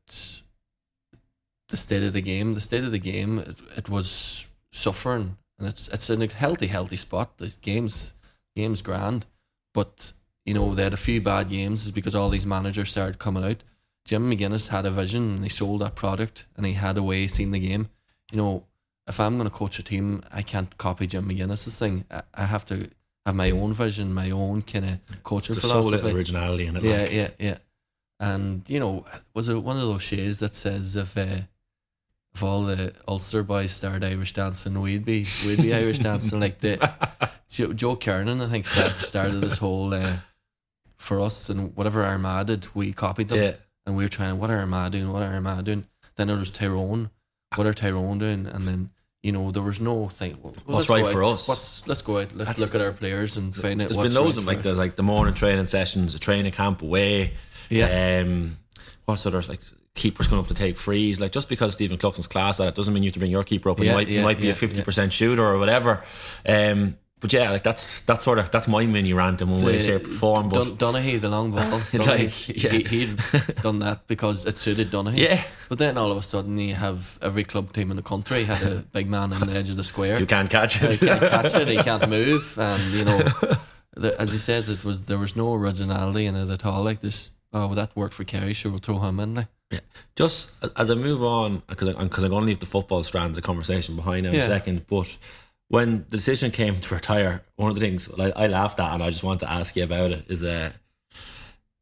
the 1.69 1.77
state 1.77 2.01
of 2.01 2.13
the 2.13 2.21
game. 2.21 2.55
The 2.55 2.59
state 2.59 2.83
of 2.83 2.91
the 2.91 2.97
game, 2.97 3.37
it, 3.37 3.59
it 3.77 3.87
was 3.87 4.47
suffering, 4.71 5.37
and 5.59 5.67
it's 5.67 5.89
it's 5.89 6.09
in 6.09 6.23
a 6.23 6.27
healthy, 6.27 6.65
healthy 6.65 6.95
spot. 6.97 7.37
The 7.37 7.55
games, 7.61 8.15
games 8.55 8.81
grand, 8.81 9.27
but 9.75 10.13
you 10.43 10.55
know 10.55 10.73
they 10.73 10.81
had 10.81 10.93
a 10.95 10.97
few 10.97 11.21
bad 11.21 11.49
games 11.49 11.85
is 11.85 11.91
because 11.91 12.15
all 12.15 12.29
these 12.29 12.47
managers 12.47 12.89
started 12.89 13.19
coming 13.19 13.43
out. 13.43 13.61
Jim 14.05 14.27
McGuinness 14.31 14.69
had 14.69 14.87
a 14.87 14.89
vision 14.89 15.35
and 15.35 15.43
he 15.43 15.49
sold 15.49 15.81
that 15.81 15.93
product 15.93 16.47
and 16.57 16.65
he 16.65 16.73
had 16.73 16.97
a 16.97 17.03
way 17.03 17.25
of 17.25 17.29
seeing 17.29 17.51
the 17.51 17.59
game. 17.59 17.89
You 18.31 18.39
know, 18.39 18.65
if 19.05 19.19
I'm 19.19 19.37
going 19.37 19.47
to 19.47 19.55
coach 19.55 19.77
a 19.77 19.83
team, 19.83 20.23
I 20.33 20.41
can't 20.41 20.75
copy 20.79 21.05
Jim 21.05 21.29
McGuinness's 21.29 21.77
thing. 21.77 22.05
I, 22.09 22.23
I 22.33 22.45
have 22.45 22.65
to 22.65 22.89
have 23.23 23.35
my 23.35 23.51
own 23.51 23.73
vision, 23.73 24.15
my 24.15 24.31
own 24.31 24.63
kind 24.63 24.85
of 24.85 25.23
coaching 25.23 25.53
There's 25.53 25.61
so 25.61 25.69
philosophy. 25.69 25.95
little 26.05 26.17
originality 26.17 26.65
in 26.65 26.75
it. 26.75 26.81
Yeah, 26.81 26.97
like. 26.97 27.13
yeah, 27.13 27.29
yeah. 27.37 27.57
And 28.23 28.63
you 28.69 28.79
know, 28.79 29.05
was 29.33 29.49
it 29.49 29.55
one 29.61 29.75
of 29.77 29.83
those 29.83 30.01
shades 30.01 30.39
that 30.39 30.53
says 30.53 30.95
if 30.95 31.17
uh, 31.17 31.41
if 32.33 32.41
all 32.41 32.63
the 32.63 32.93
Ulster 33.07 33.43
boys 33.43 33.71
started 33.71 34.03
Irish 34.03 34.33
dancing, 34.33 34.79
we'd 34.79 35.03
be 35.03 35.25
we'd 35.45 35.61
be 35.61 35.73
Irish 35.73 35.99
dancing 36.09 36.39
like 36.39 36.59
the 36.59 36.77
Joe, 37.49 37.73
Joe 37.73 37.95
Kernan, 37.97 38.41
I 38.41 38.47
think, 38.47 38.65
started 38.65 39.41
this 39.41 39.57
whole 39.57 39.93
uh, 39.93 40.17
for 40.97 41.19
us 41.19 41.49
and 41.49 41.75
whatever 41.75 42.01
Armagh 42.03 42.47
did, 42.47 42.67
we 42.73 42.93
copied 42.93 43.27
them, 43.27 43.39
Yeah. 43.39 43.53
and 43.85 43.97
we 43.97 44.03
were 44.03 44.09
trying. 44.09 44.39
What 44.39 44.49
are 44.49 44.57
Armagh 44.59 44.93
doing? 44.93 45.11
What 45.11 45.21
are 45.21 45.33
Armagh 45.33 45.65
doing? 45.65 45.85
Then 46.15 46.27
there 46.27 46.37
was 46.37 46.49
Tyrone. 46.49 47.09
What 47.55 47.67
are 47.67 47.73
Tyrone 47.73 48.19
doing? 48.19 48.47
And 48.47 48.65
then 48.67 48.89
you 49.21 49.31
know 49.33 49.51
there 49.51 49.63
was 49.63 49.81
no 49.81 50.07
thing. 50.07 50.37
Well, 50.41 50.53
What's 50.65 50.87
right 50.89 51.05
out, 51.05 51.11
for 51.11 51.23
us? 51.25 51.47
What's 51.47 51.85
let's 51.87 52.01
go 52.01 52.19
out. 52.19 52.33
Let's 52.33 52.51
That's- 52.51 52.59
look 52.59 52.73
at 52.73 52.79
our 52.81 52.93
players 52.93 53.35
and 53.35 53.53
find 53.55 53.81
out. 53.81 53.89
There's 53.89 53.97
what's 53.97 54.13
been 54.13 54.23
loads 54.23 54.37
right 54.37 54.41
of 54.43 54.47
like 54.47 54.61
the 54.61 54.73
like 54.73 54.95
the 54.95 55.03
morning 55.03 55.33
training 55.33 55.67
sessions, 55.67 56.15
a 56.15 56.19
training 56.19 56.53
camp 56.53 56.81
away. 56.81 57.33
Yeah. 57.69 58.21
Um, 58.23 58.57
what's 59.05 59.25
other 59.25 59.41
like 59.43 59.59
keepers 59.95 60.27
coming 60.27 60.43
up 60.43 60.47
to 60.49 60.53
take 60.55 60.77
frees? 60.77 61.19
Like 61.19 61.31
just 61.31 61.49
because 61.49 61.73
Stephen 61.73 61.97
Cluxton's 61.97 62.27
class 62.27 62.59
at 62.59 62.67
it 62.67 62.75
doesn't 62.75 62.93
mean 62.93 63.03
you 63.03 63.07
have 63.09 63.13
to 63.13 63.19
bring 63.19 63.31
your 63.31 63.43
keeper 63.43 63.69
up. 63.69 63.77
And 63.77 63.85
Yeah, 63.85 63.91
you 63.91 63.97
might, 63.97 64.07
you 64.07 64.17
yeah, 64.19 64.23
might 64.23 64.39
be 64.39 64.45
yeah, 64.47 64.51
a 64.53 64.55
fifty 64.55 64.81
percent 64.81 65.13
shooter 65.13 65.43
or 65.45 65.57
whatever. 65.59 66.03
Um, 66.47 66.97
but 67.19 67.31
yeah, 67.31 67.51
like 67.51 67.63
that's 67.63 68.01
that's 68.01 68.25
sort 68.25 68.37
of 68.37 68.51
that's 68.51 68.67
my 68.67 68.85
mini 68.85 69.13
rant 69.13 69.41
in 69.41 69.49
one 69.49 69.63
way, 69.63 69.77
The- 69.77 69.83
shape, 69.99 70.05
or 70.05 70.09
form. 70.11 70.49
But 70.49 70.77
Dun- 70.77 70.93
Donaghy, 70.95 71.21
the 71.21 71.29
long 71.29 71.51
ball. 71.51 71.61
Like, 71.71 71.81
Donaghy, 71.93 72.63
yeah. 72.63 72.71
he, 72.71 73.05
he'd 73.05 73.55
done 73.61 73.79
that 73.79 74.05
because 74.07 74.45
it 74.45 74.57
suited 74.57 74.91
Donaghy. 74.91 75.19
yeah, 75.19 75.41
But 75.69 75.77
then 75.77 75.97
all 75.97 76.11
of 76.11 76.17
a 76.17 76.21
sudden, 76.21 76.57
you 76.57 76.75
have 76.75 77.17
every 77.21 77.45
club 77.45 77.71
team 77.71 77.91
in 77.91 77.95
the 77.95 78.03
country 78.03 78.43
had 78.43 78.61
a 78.63 78.75
big 78.91 79.07
man 79.09 79.31
on 79.31 79.47
the 79.47 79.53
edge 79.53 79.69
of 79.69 79.77
the 79.77 79.85
square. 79.85 80.19
you 80.19 80.25
can't 80.25 80.49
catch 80.49 80.83
it. 80.83 81.01
You 81.01 81.07
can't 81.07 81.21
catch 81.29 81.55
it. 81.55 81.69
He 81.69 81.77
can't 81.77 82.09
move, 82.09 82.59
and 82.59 82.83
you 82.91 83.05
know, 83.05 83.19
the, 83.95 84.19
as 84.19 84.33
he 84.33 84.37
says, 84.37 84.67
it 84.67 84.83
was 84.83 85.05
there 85.05 85.17
was 85.17 85.33
no 85.37 85.53
originality 85.53 86.25
in 86.25 86.35
it 86.35 86.49
at 86.51 86.65
all. 86.65 86.83
Like 86.83 86.99
this, 86.99 87.29
oh, 87.53 87.73
that 87.75 87.95
worked 87.95 88.13
for 88.13 88.23
Kerry. 88.23 88.53
Sure, 88.53 88.71
we'll 88.71 88.79
throw 88.79 88.99
him 88.99 89.19
in. 89.19 89.35
Like, 89.35 89.47
yeah. 89.71 89.79
Just 90.15 90.51
as 90.75 90.91
I 90.91 90.95
move 90.95 91.23
on, 91.23 91.63
because 91.67 91.87
I'm, 91.87 92.09
cause 92.09 92.23
I'm 92.23 92.29
going 92.29 92.41
to 92.41 92.47
leave 92.47 92.59
the 92.59 92.65
football 92.65 93.03
strand 93.03 93.31
of 93.31 93.35
the 93.35 93.41
conversation 93.41 93.95
behind 93.95 94.25
in 94.25 94.33
Yeah. 94.33 94.41
a 94.41 94.43
second. 94.43 94.85
But 94.87 95.17
when 95.69 96.05
the 96.09 96.17
decision 96.17 96.51
came 96.51 96.79
to 96.79 96.95
retire, 96.95 97.43
one 97.55 97.69
of 97.69 97.75
the 97.75 97.81
things 97.81 98.09
I, 98.19 98.31
I 98.31 98.47
laughed 98.47 98.79
at, 98.79 98.93
and 98.93 99.01
I 99.01 99.09
just 99.09 99.23
want 99.23 99.39
to 99.39 99.51
ask 99.51 99.75
you 99.75 99.83
about 99.83 100.11
it, 100.11 100.25
is 100.27 100.43
uh, 100.43 100.73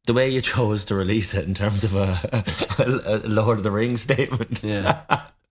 the 0.06 0.14
way 0.14 0.28
you 0.30 0.40
chose 0.40 0.84
to 0.86 0.94
release 0.94 1.34
it 1.34 1.46
in 1.46 1.54
terms 1.54 1.84
of 1.84 1.94
a, 1.94 2.44
a, 2.78 3.28
Lord 3.28 3.58
of 3.58 3.64
the 3.64 3.70
Rings 3.70 4.02
statement. 4.02 4.62
Yeah. 4.62 5.02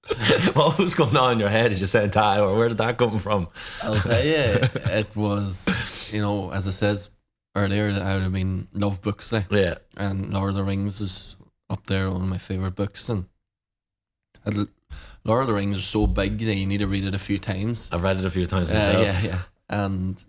what 0.54 0.80
was 0.80 0.96
going 0.96 1.16
on 1.16 1.34
in 1.34 1.40
your 1.40 1.50
head 1.50 1.72
as 1.72 1.80
you 1.80 1.88
said 1.88 2.12
that, 2.14 2.40
or 2.40 2.58
where 2.58 2.70
did 2.70 2.80
that 2.80 2.98
come 2.98 3.20
from? 3.20 3.48
Tell 3.80 3.96
you, 3.96 4.02
it 4.34 5.16
was 5.16 6.10
you 6.12 6.22
know, 6.22 6.52
as 6.52 6.68
I 6.68 6.72
says 6.72 7.10
earlier, 7.56 7.92
that 7.94 8.02
I 8.02 8.14
would 8.14 8.24
have 8.24 8.34
been 8.34 8.68
love 8.74 9.02
books 9.02 9.32
like. 9.32 9.52
Yeah, 9.52 9.76
and 9.98 10.34
Lord 10.34 10.52
of 10.52 10.56
the 10.56 10.64
Rings 10.64 11.02
is 11.02 11.36
up 11.70 11.86
there, 11.88 12.10
one 12.10 12.22
of 12.24 12.28
my 12.28 12.38
favorite 12.38 12.76
books. 12.76 13.08
And 13.10 13.26
Lord 15.24 15.42
of 15.42 15.48
the 15.48 15.54
Rings 15.54 15.78
is 15.78 15.84
so 15.86 16.08
big 16.08 16.40
that 16.40 16.56
you 16.56 16.66
need 16.66 16.80
to 16.80 16.88
read 16.88 17.06
it 17.06 17.16
a 17.16 17.20
few 17.20 17.38
times. 17.38 17.90
I've 17.92 18.04
read 18.04 18.18
it 18.18 18.26
a 18.26 18.30
few 18.30 18.48
times 18.48 18.70
Uh, 18.70 19.02
yeah, 19.04 19.22
yeah. 19.22 19.42
And 19.70 20.24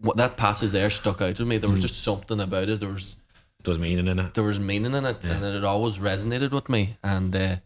what 0.00 0.16
that 0.18 0.36
passage 0.36 0.72
there 0.72 0.90
stuck 0.90 1.22
out 1.22 1.36
to 1.36 1.44
me. 1.44 1.56
There 1.56 1.70
was 1.70 1.78
Mm. 1.80 1.82
just 1.88 2.02
something 2.02 2.40
about 2.40 2.68
it. 2.68 2.80
There 2.80 2.92
was 2.92 3.16
There's 3.64 3.78
meaning 3.78 4.08
in 4.08 4.18
it. 4.18 4.34
there 4.34 4.44
was 4.44 4.58
meaning 4.60 4.92
in 4.94 5.04
it, 5.06 5.18
Yeah. 5.24 5.32
and 5.36 5.44
it 5.44 5.64
always 5.64 5.98
resonated 5.98 6.50
with 6.50 6.68
me. 6.68 6.98
And 7.02 7.34
uh, 7.34 7.56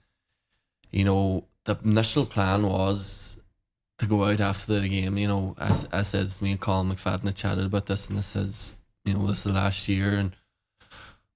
you 0.93 1.05
know, 1.05 1.47
the 1.65 1.77
initial 1.85 2.27
plan 2.27 2.63
was 2.67 3.30
to 4.01 4.07
go 4.07 4.25
out 4.25 4.41
after 4.41 4.81
the 4.81 4.89
game. 4.89 5.17
You 5.17 5.29
know, 5.29 5.55
as 5.59 5.85
as 5.87 6.09
says 6.09 6.43
me 6.43 6.53
and 6.53 6.61
Colin 6.61 6.91
McFadden 6.91 7.25
had 7.25 7.37
chatted 7.37 7.67
about 7.67 7.87
this, 7.87 8.09
and 8.09 8.19
this 8.19 8.27
says, 8.27 8.75
you 9.05 9.15
know, 9.15 9.27
this 9.27 9.39
is 9.39 9.45
the 9.45 9.53
last 9.53 9.89
year, 9.89 10.15
and 10.15 10.35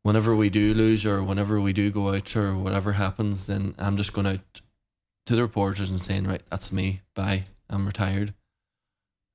whenever 0.02 0.34
we 0.36 0.50
do 0.50 0.74
lose 0.74 1.04
or 1.04 1.22
whenever 1.22 1.60
we 1.60 1.72
do 1.72 1.90
go 1.90 2.14
out 2.14 2.36
or 2.36 2.56
whatever 2.56 2.92
happens, 2.92 3.46
then 3.46 3.74
I'm 3.78 3.96
just 3.96 4.12
going 4.12 4.26
out 4.26 4.60
to 5.26 5.36
the 5.36 5.42
reporters 5.42 5.90
and 5.90 6.00
saying, 6.00 6.24
right, 6.26 6.42
that's 6.50 6.72
me. 6.72 7.00
Bye. 7.14 7.44
I'm 7.70 7.86
retired. 7.86 8.34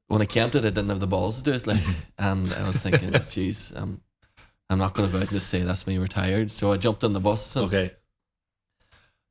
When 0.07 0.21
I 0.21 0.25
came 0.25 0.49
to 0.51 0.59
it, 0.59 0.65
I 0.65 0.69
didn't 0.69 0.89
have 0.89 0.99
the 0.99 1.07
balls 1.07 1.38
to 1.38 1.43
do 1.43 1.51
it, 1.51 1.67
like, 1.67 1.82
and 2.17 2.51
I 2.53 2.65
was 2.65 2.77
thinking, 2.77 3.09
jeez, 3.11 3.75
I'm, 3.80 4.01
I'm 4.69 4.77
not 4.77 4.93
going 4.93 5.09
to 5.09 5.11
go 5.11 5.17
out 5.17 5.23
and 5.23 5.32
just 5.32 5.49
say 5.49 5.61
that's 5.61 5.88
me 5.88 5.97
retired. 5.97 6.51
So 6.51 6.71
I 6.71 6.77
jumped 6.77 7.03
on 7.03 7.13
the 7.13 7.19
bus. 7.19 7.57
Okay. 7.57 7.93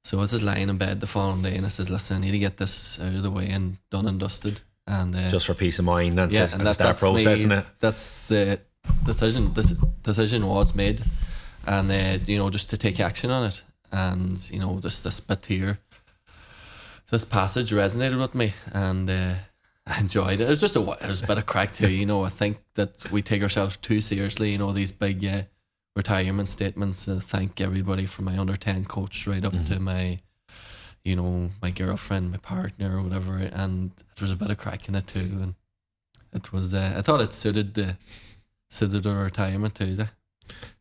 So 0.04 0.18
I 0.18 0.20
was 0.20 0.30
just 0.30 0.42
lying 0.42 0.68
in 0.68 0.78
bed 0.78 1.00
the 1.00 1.06
following 1.06 1.42
day, 1.42 1.56
and 1.56 1.66
I 1.66 1.68
said, 1.68 1.90
listen, 1.90 2.16
I 2.16 2.20
need 2.20 2.30
to 2.32 2.38
get 2.38 2.56
this 2.56 2.98
out 3.00 3.14
of 3.14 3.22
the 3.22 3.30
way 3.30 3.48
and 3.50 3.76
done 3.90 4.06
and 4.06 4.18
dusted. 4.18 4.60
And 4.86 5.14
uh, 5.14 5.28
Just 5.28 5.46
for 5.46 5.54
peace 5.54 5.78
of 5.78 5.84
mind 5.84 6.18
and 6.18 6.32
yeah, 6.32 6.46
to, 6.46 6.52
and 6.52 6.60
and 6.60 6.66
that, 6.66 6.74
start 6.74 6.98
processing 6.98 7.50
it. 7.50 7.66
That's 7.80 8.26
the 8.26 8.60
decision. 9.04 9.52
This 9.52 9.74
decision 10.02 10.46
was 10.46 10.74
made, 10.74 11.02
and 11.66 11.90
uh, 11.90 12.18
you 12.26 12.38
know, 12.38 12.48
just 12.48 12.70
to 12.70 12.78
take 12.78 12.98
action 13.00 13.30
on 13.30 13.48
it, 13.48 13.62
and 13.92 14.50
you 14.50 14.58
know, 14.60 14.80
just 14.80 15.04
this 15.04 15.20
bit 15.20 15.44
here, 15.44 15.78
this 17.10 17.26
passage 17.26 17.70
resonated 17.70 18.18
with 18.18 18.34
me, 18.34 18.54
and 18.72 19.10
uh, 19.10 19.34
I 19.86 20.00
enjoyed 20.00 20.40
it. 20.40 20.44
It 20.44 20.48
was 20.48 20.60
just 20.60 20.76
a 20.76 20.80
it 20.80 21.06
was 21.06 21.22
a 21.22 21.26
bit 21.26 21.36
of 21.36 21.44
crack 21.44 21.74
too. 21.74 21.90
You 21.90 22.06
know, 22.06 22.24
I 22.24 22.30
think 22.30 22.56
that 22.74 23.10
we 23.12 23.20
take 23.20 23.42
ourselves 23.42 23.76
too 23.76 24.00
seriously. 24.00 24.52
You 24.52 24.58
know, 24.58 24.72
these 24.72 24.90
big 24.92 25.22
uh, 25.22 25.42
retirement 25.98 26.48
statements. 26.48 27.06
Uh, 27.06 27.20
thank 27.20 27.60
everybody 27.60 28.06
from 28.06 28.24
my 28.24 28.38
under 28.38 28.56
ten 28.56 28.86
coach 28.86 29.26
right 29.26 29.44
up 29.44 29.52
to 29.66 29.78
my 29.78 30.20
you 31.04 31.16
know, 31.16 31.50
my 31.62 31.70
girlfriend, 31.70 32.30
my 32.30 32.36
partner, 32.36 32.98
or 32.98 33.02
whatever, 33.02 33.36
and 33.38 33.90
there 33.96 34.22
was 34.22 34.32
a 34.32 34.36
bit 34.36 34.50
of 34.50 34.58
crack 34.58 34.88
in 34.88 34.94
it 34.94 35.06
too, 35.06 35.20
and 35.20 35.54
it 36.34 36.52
was. 36.52 36.74
Uh, 36.74 36.94
I 36.96 37.02
thought 37.02 37.22
it 37.22 37.32
suited 37.32 37.74
the 37.74 37.96
suited 38.70 39.02
the 39.02 39.14
retirement 39.14 39.74
too. 39.74 40.06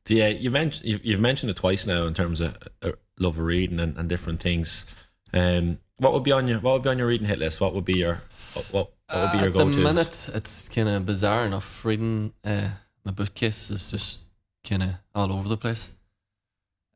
Yeah, 0.08 0.28
you 0.28 0.52
mentioned 0.52 0.90
you've, 0.90 1.06
you've 1.06 1.22
mentioned 1.22 1.50
it 1.50 1.58
twice 1.58 1.88
now 1.88 2.06
in 2.06 2.14
terms 2.14 2.42
of 2.42 2.58
uh, 2.82 2.92
love 3.20 3.38
of 3.38 3.46
reading 3.46 3.80
and, 3.80 3.98
and 3.98 4.10
different 4.10 4.42
things. 4.42 4.86
Um, 5.34 5.80
what 5.98 6.14
would 6.14 6.24
be 6.24 6.32
on 6.32 6.48
your 6.48 6.60
what 6.60 6.74
would 6.74 6.84
be 6.84 6.90
on 6.90 6.98
your 6.98 7.08
reading 7.08 7.28
hit 7.28 7.40
list? 7.40 7.62
What 7.62 7.74
would 7.74 7.86
be 7.86 8.00
your 8.00 8.22
what 8.54 8.66
what, 8.74 8.92
what 9.10 9.22
would 9.22 9.32
be 9.32 9.38
your 9.38 9.48
At 9.48 9.54
go 9.54 9.70
the 9.70 9.78
minute, 9.78 10.30
it's 10.34 10.68
kind 10.68 10.90
of 10.90 11.06
bizarre 11.06 11.46
enough. 11.46 11.86
Reading 11.86 12.34
uh, 12.44 12.70
my 13.06 13.12
bookcase 13.12 13.70
is 13.70 13.92
just 13.92 14.22
kind 14.68 14.84
of 14.84 14.90
all 15.16 15.32
over 15.32 15.48
the 15.48 15.58
place. 15.58 15.92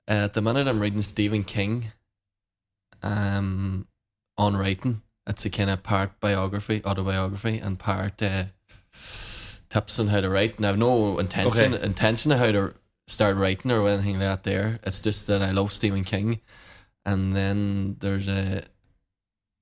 Uh, 0.10 0.26
at 0.26 0.34
the 0.34 0.42
minute, 0.42 0.68
I'm 0.68 0.80
reading 0.80 1.02
Stephen 1.02 1.44
King. 1.44 1.92
Um, 3.04 3.88
on 4.38 4.56
writing, 4.56 5.02
it's 5.28 5.46
a 5.46 5.50
kind 5.50 5.70
of 5.70 5.84
part 5.84 6.20
biography, 6.20 6.82
autobiography, 6.86 7.58
and 7.58 7.78
part 7.80 8.22
uh, 8.22 8.46
tips 9.70 10.00
on 10.00 10.08
how 10.08 10.22
to 10.22 10.30
write. 10.30 10.58
And 10.58 10.66
I've 10.66 10.78
no 10.78 11.18
intention 11.20 11.74
Okay. 11.74 11.84
intention 11.86 12.32
of 12.32 12.40
how 12.40 12.52
to 12.52 12.74
start 13.08 13.38
writing 13.38 13.72
or 13.72 13.88
anything 13.88 14.14
like 14.14 14.20
that. 14.22 14.44
There, 14.44 14.80
it's 14.84 15.02
just 15.02 15.28
that 15.28 15.42
I 15.42 15.52
love 15.52 15.72
Stephen 15.72 16.04
King, 16.04 16.42
and 17.06 17.36
then 17.36 17.98
there's 18.00 18.28
a 18.28 18.64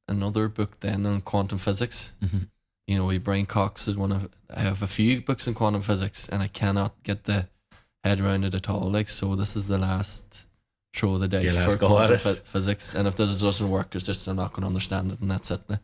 another 0.08 0.48
book 0.50 0.80
then 0.80 1.06
on 1.06 1.22
quantum 1.22 1.60
physics 1.60 2.14
Mhm. 2.24 2.50
you 2.88 2.98
know, 2.98 3.20
Brian 3.20 3.46
Cox 3.46 3.88
is 3.88 3.96
one 3.96 4.12
of. 4.12 4.30
I 4.50 4.62
have 4.62 4.82
a 4.82 4.88
few 4.88 5.22
books 5.22 5.48
in 5.48 5.54
quantum 5.54 5.82
physics, 5.84 6.28
and 6.28 6.42
I 6.42 6.48
cannot 6.48 7.02
get 7.04 7.26
the 7.26 7.48
head 8.04 8.20
around 8.20 8.44
it 8.46 8.54
at 8.54 8.70
all. 8.70 8.90
Like, 8.92 9.10
so 9.10 9.36
this 9.36 9.56
is 9.56 9.68
the 9.68 9.78
last 9.78 10.46
throw 10.96 11.16
of 11.16 11.22
the 11.22 11.28
dice 11.28 11.52
for 11.54 11.76
go 11.78 12.00
at 12.00 12.08
quantum 12.10 12.32
it. 12.34 12.46
physics. 12.48 12.96
And 12.96 13.08
if 13.08 13.16
this 13.16 13.40
doesn't 13.42 13.70
work, 13.70 13.96
it's 13.96 14.06
just 14.06 14.28
I'm 14.28 14.38
not 14.38 14.54
going 14.54 14.62
to 14.64 14.68
understand 14.68 15.12
it, 15.12 15.20
and 15.20 15.30
that's 15.32 15.52
it. 15.52 15.62
now. 15.70 15.80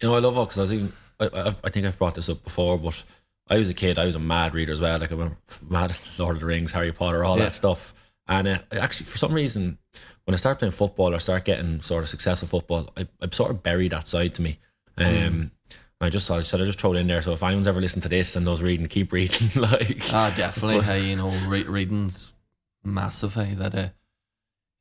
You 0.00 0.08
know, 0.08 0.14
I 0.14 0.18
love 0.20 0.36
it 0.36 0.40
because 0.40 0.58
I 0.58 0.62
was 0.62 0.72
even. 0.72 0.92
I, 1.18 1.26
I, 1.26 1.54
I 1.64 1.70
think 1.70 1.86
I've 1.86 1.98
brought 1.98 2.14
this 2.14 2.28
up 2.28 2.42
before, 2.44 2.78
but 2.78 3.02
I 3.48 3.56
was 3.58 3.70
a 3.70 3.74
kid. 3.74 3.98
I 3.98 4.04
was 4.06 4.14
a 4.14 4.18
mad 4.20 4.54
reader 4.54 4.72
as 4.72 4.80
well. 4.80 4.98
Like 4.98 5.10
I'm 5.10 5.20
a 5.20 5.36
mad 5.68 5.96
Lord 6.18 6.36
of 6.36 6.40
the 6.40 6.46
Rings, 6.46 6.72
Harry 6.72 6.92
Potter, 6.92 7.24
all 7.24 7.36
Yeah. 7.38 7.44
that 7.44 7.54
stuff. 7.54 7.94
And 8.28 8.48
uh, 8.48 8.58
actually, 8.72 9.06
for 9.06 9.18
some 9.18 9.32
reason, 9.32 9.78
when 10.24 10.34
I 10.34 10.36
start 10.36 10.58
playing 10.58 10.72
football 10.72 11.14
or 11.14 11.18
start 11.20 11.44
getting 11.44 11.80
sort 11.80 12.02
of 12.02 12.08
successful 12.08 12.48
football, 12.48 12.90
I, 12.96 13.06
I 13.22 13.28
sort 13.30 13.50
of 13.50 13.62
buried 13.62 13.92
that 13.92 14.08
side 14.08 14.34
to 14.34 14.42
me. 14.42 14.58
Um, 14.98 15.04
Mm. 15.06 15.50
I 16.00 16.10
just 16.10 16.30
I 16.30 16.40
said 16.42 16.60
I 16.60 16.64
just 16.66 16.78
throw 16.80 16.92
it 16.92 16.98
in 16.98 17.06
there. 17.06 17.22
So 17.22 17.32
if 17.32 17.42
anyone's 17.42 17.68
ever 17.68 17.80
listened 17.80 18.02
to 18.02 18.08
this 18.08 18.36
and 18.36 18.44
knows 18.44 18.60
reading, 18.62 18.86
keep 18.88 19.12
reading. 19.12 19.48
like 19.60 20.00
Ah, 20.12 20.32
definitely. 20.36 20.82
hey, 20.82 21.04
you 21.08 21.16
know, 21.16 21.30
re- 21.48 21.62
reading's 21.64 22.32
massive. 22.84 23.34
Hey, 23.34 23.54
that 23.54 23.74
uh, 23.74 23.88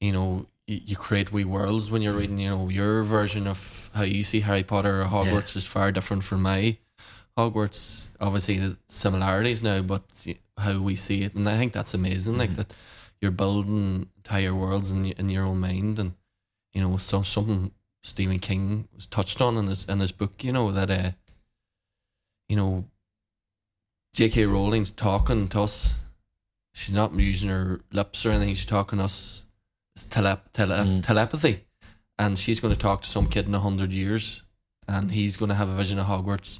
you 0.01 0.11
know, 0.11 0.47
you, 0.67 0.81
you 0.85 0.95
create 0.97 1.31
wee 1.31 1.45
worlds 1.45 1.89
when 1.89 2.01
you're 2.01 2.13
reading. 2.13 2.37
You 2.37 2.49
know, 2.49 2.69
your 2.69 3.03
version 3.03 3.47
of 3.47 3.89
how 3.93 4.03
you 4.03 4.23
see 4.23 4.41
Harry 4.41 4.63
Potter 4.63 5.01
or 5.01 5.05
Hogwarts 5.05 5.55
is 5.55 5.65
far 5.65 5.91
different 5.93 6.23
from 6.25 6.41
my 6.41 6.77
Hogwarts. 7.37 8.09
Obviously, 8.19 8.57
the 8.57 8.77
similarities 8.89 9.63
now, 9.63 9.81
but 9.81 10.03
how 10.57 10.79
we 10.79 10.95
see 10.97 11.23
it, 11.23 11.35
and 11.35 11.47
I 11.47 11.57
think 11.57 11.71
that's 11.73 11.93
amazing. 11.93 12.37
Like 12.37 12.55
that, 12.57 12.73
you're 13.21 13.31
building 13.31 14.09
entire 14.17 14.53
worlds 14.53 14.91
in 14.91 15.05
in 15.05 15.29
your 15.29 15.45
own 15.45 15.59
mind, 15.59 15.97
and 15.97 16.13
you 16.73 16.81
know, 16.81 16.97
some 16.97 17.23
something 17.23 17.71
Stephen 18.05 18.37
King 18.39 18.87
was 18.95 19.07
touched 19.07 19.41
on 19.41 19.57
in 19.57 19.65
his 19.67 19.85
in 19.85 19.99
his 19.99 20.11
book. 20.11 20.43
You 20.43 20.51
know 20.53 20.71
that, 20.71 20.91
uh, 20.91 21.11
you 22.47 22.55
know, 22.55 22.85
J.K. 24.13 24.45
Rowling's 24.45 24.91
talking 24.91 25.47
to 25.49 25.61
us. 25.61 25.95
She's 26.73 26.93
not 26.93 27.13
using 27.15 27.49
her 27.49 27.81
lips 27.91 28.25
or 28.25 28.31
anything. 28.31 28.53
She's 28.53 28.65
talking 28.67 28.99
to 28.99 29.05
us. 29.05 29.43
It's 29.95 30.05
telep- 30.05 30.51
tele- 30.53 30.75
Mm. 30.85 31.03
telepathy. 31.03 31.65
And 32.19 32.37
she's 32.37 32.59
going 32.59 32.73
to 32.73 32.79
talk 32.79 33.01
to 33.01 33.09
some 33.09 33.27
kid 33.27 33.47
in 33.47 33.55
a 33.55 33.59
hundred 33.59 33.91
years, 33.91 34.43
and 34.87 35.11
he's 35.11 35.35
going 35.35 35.49
to 35.49 35.55
have 35.55 35.67
a 35.69 35.75
vision 35.75 35.97
of 35.99 36.05
Hogwarts. 36.07 36.59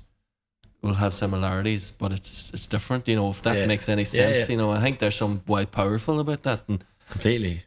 Will 0.81 0.95
have 0.95 1.13
similarities, 1.13 1.91
but 1.91 2.11
it's 2.11 2.51
it's 2.53 2.65
different. 2.67 3.07
You 3.07 3.15
know, 3.15 3.29
if 3.29 3.41
that 3.43 3.57
Yeah. 3.57 3.65
makes 3.67 3.87
any 3.87 4.05
sense. 4.05 4.39
yeah. 4.49 4.51
You 4.51 4.57
know, 4.57 4.71
I 4.71 4.79
think 4.81 4.99
there's 4.99 5.15
some 5.15 5.41
wide 5.47 5.71
powerful 5.71 6.19
about 6.19 6.41
that. 6.43 6.63
And 6.67 6.83
completely. 7.09 7.63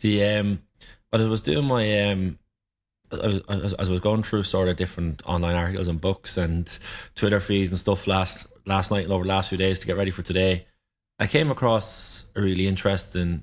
The 0.00 0.24
um, 0.24 0.62
but 1.10 1.20
I 1.20 1.26
was 1.26 1.40
doing 1.42 1.64
my 1.66 1.84
um, 2.10 2.38
I 3.20 3.26
was, 3.26 3.42
I 3.48 3.56
was, 3.56 3.74
as 3.74 3.88
I 3.88 3.92
was 3.92 4.00
going 4.00 4.22
through 4.22 4.42
sort 4.44 4.68
of 4.68 4.76
different 4.76 5.22
online 5.26 5.56
articles 5.56 5.88
and 5.88 6.00
books 6.00 6.36
and 6.36 6.78
Twitter 7.14 7.40
feeds 7.40 7.70
and 7.70 7.78
stuff 7.78 8.06
last 8.06 8.46
last 8.66 8.90
night 8.90 9.04
and 9.04 9.12
over 9.12 9.24
the 9.24 9.28
last 9.28 9.48
few 9.48 9.58
days 9.58 9.80
to 9.80 9.86
get 9.86 9.96
ready 9.96 10.10
for 10.10 10.22
today. 10.22 10.66
I 11.18 11.26
came 11.26 11.50
across 11.50 12.26
a 12.34 12.40
really 12.40 12.66
interesting. 12.66 13.42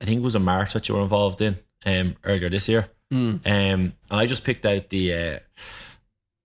I 0.00 0.04
think 0.04 0.18
it 0.18 0.24
was 0.24 0.34
a 0.34 0.40
march 0.40 0.74
that 0.74 0.88
you 0.88 0.94
were 0.94 1.02
involved 1.02 1.40
in 1.40 1.58
um 1.86 2.16
earlier 2.24 2.48
this 2.48 2.68
year. 2.68 2.88
Mm. 3.12 3.34
Um, 3.34 3.42
and 3.44 3.94
I 4.10 4.26
just 4.26 4.44
picked 4.44 4.66
out 4.66 4.90
the. 4.90 5.14
Uh, 5.14 5.38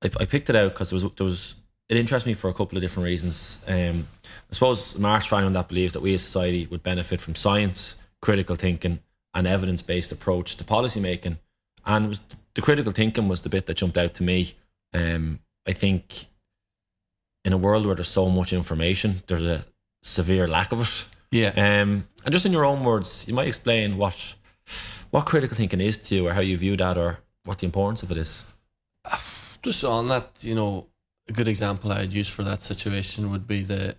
I, 0.03 0.09
I 0.21 0.25
picked 0.25 0.49
it 0.49 0.55
out 0.55 0.73
because 0.73 0.89
there 0.89 0.99
was 0.99 1.11
there 1.15 1.25
was 1.25 1.55
it 1.89 1.97
interests 1.97 2.27
me 2.27 2.35
for 2.35 2.49
a 2.49 2.53
couple 2.53 2.77
of 2.77 2.81
different 2.81 3.05
reasons. 3.05 3.59
Um, 3.67 4.07
I 4.23 4.53
suppose 4.53 4.97
Marx 4.97 5.25
for 5.25 5.35
anyone 5.35 5.53
that 5.53 5.67
believes 5.67 5.93
that 5.93 6.01
we 6.01 6.13
as 6.13 6.23
society 6.23 6.67
would 6.67 6.83
benefit 6.83 7.21
from 7.21 7.35
science, 7.35 7.95
critical 8.21 8.55
thinking, 8.55 8.99
and 9.33 9.47
evidence 9.47 9.81
based 9.81 10.11
approach 10.11 10.55
to 10.57 10.63
policy 10.63 10.99
making. 10.99 11.39
And 11.85 12.05
it 12.05 12.09
was 12.09 12.19
the 12.59 12.65
critical 12.65 12.91
thinking 12.91 13.29
was 13.29 13.41
the 13.41 13.47
bit 13.47 13.67
that 13.67 13.77
jumped 13.77 13.97
out 13.97 14.13
to 14.13 14.21
me. 14.21 14.53
Um, 14.93 15.39
I 15.65 15.71
think 15.71 16.25
in 17.45 17.53
a 17.53 17.57
world 17.57 17.85
where 17.85 17.95
there's 17.95 18.09
so 18.09 18.29
much 18.29 18.51
information, 18.51 19.23
there's 19.27 19.45
a 19.45 19.65
severe 20.03 20.45
lack 20.45 20.73
of 20.73 20.81
it. 20.81 21.05
yeah, 21.31 21.51
Um, 21.51 22.09
and 22.25 22.33
just 22.33 22.45
in 22.45 22.51
your 22.51 22.65
own 22.65 22.83
words, 22.83 23.25
you 23.29 23.33
might 23.33 23.47
explain 23.47 23.95
what 23.95 24.35
what 25.11 25.25
critical 25.25 25.55
thinking 25.55 25.79
is 25.79 25.97
to 25.99 26.15
you, 26.15 26.27
or 26.27 26.33
how 26.33 26.41
you 26.41 26.57
view 26.57 26.75
that, 26.75 26.97
or 26.97 27.19
what 27.45 27.59
the 27.59 27.65
importance 27.65 28.03
of 28.03 28.11
it 28.11 28.17
is. 28.17 28.43
just 29.63 29.85
on 29.85 30.09
that, 30.09 30.43
you 30.43 30.53
know, 30.53 30.87
a 31.29 31.31
good 31.31 31.47
example 31.47 31.93
I'd 31.93 32.11
use 32.11 32.27
for 32.27 32.43
that 32.43 32.61
situation 32.61 33.31
would 33.31 33.47
be 33.47 33.63
the 33.63 33.95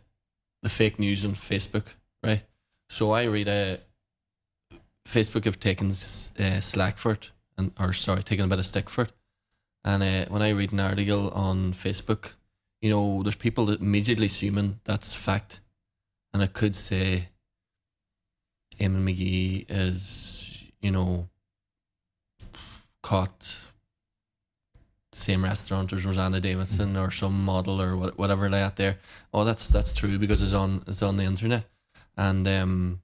the 0.62 0.68
fake 0.68 0.98
news 0.98 1.24
on 1.24 1.32
Facebook, 1.32 1.86
right? 2.22 2.42
So 2.90 3.12
I 3.12 3.22
read 3.22 3.48
a 3.48 3.78
Facebook 5.08 5.46
have 5.46 5.58
taken 5.58 5.92
uh, 5.92 6.60
slack 6.60 6.98
for 6.98 7.12
it, 7.12 7.30
and 7.60 7.72
or 7.78 7.92
sorry, 7.92 8.22
taking 8.22 8.44
a 8.44 8.48
bit 8.48 8.58
of 8.58 8.66
stick 8.66 8.90
for 8.90 9.02
it. 9.02 9.12
And 9.84 10.02
uh, 10.02 10.26
when 10.28 10.42
I 10.42 10.50
read 10.50 10.72
an 10.72 10.80
article 10.80 11.30
on 11.30 11.72
Facebook, 11.72 12.32
you 12.82 12.90
know, 12.90 13.22
there's 13.22 13.36
people 13.36 13.66
that 13.66 13.80
immediately 13.80 14.26
assuming 14.26 14.80
that's 14.84 15.14
fact, 15.14 15.60
and 16.32 16.42
I 16.42 16.46
could 16.46 16.74
say, 16.74 17.28
Eamon 18.78 19.04
McGee 19.04 19.66
is, 19.68 20.64
you 20.80 20.90
know, 20.90 21.28
caught 23.02 23.58
same 25.12 25.44
restaurant 25.44 25.92
as 25.92 26.06
Rosanna 26.06 26.40
Davidson 26.40 26.96
or 26.96 27.10
some 27.10 27.44
model 27.44 27.82
or 27.82 27.96
what, 27.96 28.16
whatever 28.16 28.48
like 28.48 28.62
that 28.62 28.76
there. 28.76 28.98
Oh, 29.34 29.44
that's 29.44 29.68
that's 29.68 29.92
true 29.92 30.18
because 30.18 30.40
it's 30.40 30.52
on 30.52 30.82
it's 30.86 31.02
on 31.02 31.16
the 31.16 31.24
internet, 31.24 31.64
and 32.16 32.46
um, 32.48 33.02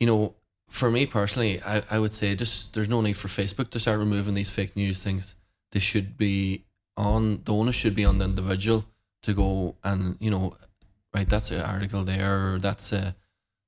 you 0.00 0.06
know, 0.06 0.34
for 0.72 0.90
me 0.90 1.06
personally, 1.06 1.60
I, 1.62 1.82
I 1.90 1.98
would 1.98 2.12
say 2.12 2.34
just 2.34 2.72
there's 2.74 2.88
no 2.88 3.00
need 3.00 3.16
for 3.16 3.28
Facebook 3.28 3.70
to 3.70 3.80
start 3.80 3.98
removing 3.98 4.34
these 4.34 4.50
fake 4.50 4.74
news 4.74 5.02
things. 5.02 5.34
They 5.72 5.80
should 5.80 6.16
be 6.16 6.64
on 6.96 7.42
the 7.44 7.52
onus 7.52 7.76
should 7.76 7.94
be 7.94 8.04
on 8.04 8.18
the 8.18 8.24
individual 8.24 8.84
to 9.22 9.32
go 9.32 9.76
and 9.82 10.16
you 10.20 10.30
know 10.30 10.56
right, 11.14 11.28
that's 11.28 11.50
an 11.50 11.60
article 11.60 12.04
there, 12.04 12.58
that's 12.58 12.92
a 12.92 13.14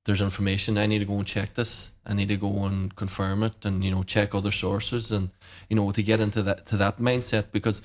there's 0.05 0.21
information. 0.21 0.77
I 0.77 0.85
need 0.85 0.99
to 0.99 1.05
go 1.05 1.17
and 1.17 1.25
check 1.25 1.55
this. 1.55 1.91
I 2.05 2.13
need 2.13 2.27
to 2.27 2.37
go 2.37 2.65
and 2.65 2.95
confirm 2.95 3.41
it, 3.43 3.65
and 3.65 3.83
you 3.83 3.89
know, 3.89 4.03
check 4.03 4.35
other 4.35 4.51
sources, 4.51 5.11
and 5.11 5.31
you 5.69 5.75
know, 5.75 5.91
to 5.91 6.03
get 6.03 6.19
into 6.19 6.43
that 6.43 6.65
to 6.67 6.77
that 6.77 6.99
mindset 6.99 7.45
because 7.51 7.81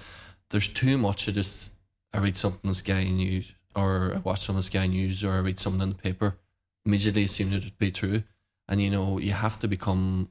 there's 0.50 0.68
too 0.68 0.98
much 0.98 1.28
of 1.28 1.34
just 1.34 1.70
I 2.12 2.18
read 2.18 2.36
something 2.36 2.68
on 2.68 2.74
Sky 2.74 3.04
News, 3.04 3.52
or 3.74 4.12
I 4.14 4.18
watch 4.18 4.40
something 4.40 4.58
on 4.58 4.62
Sky 4.62 4.86
News, 4.86 5.24
or 5.24 5.32
I 5.32 5.38
read 5.38 5.58
something 5.58 5.80
in 5.80 5.88
the 5.90 5.94
paper, 5.94 6.36
immediately 6.84 7.24
assume 7.24 7.52
it 7.54 7.62
to 7.62 7.72
be 7.72 7.90
true, 7.90 8.22
and 8.70 8.80
you 8.80 8.88
know, 8.88 9.18
you 9.18 9.32
have 9.32 9.58
to 9.58 9.68
become 9.68 10.30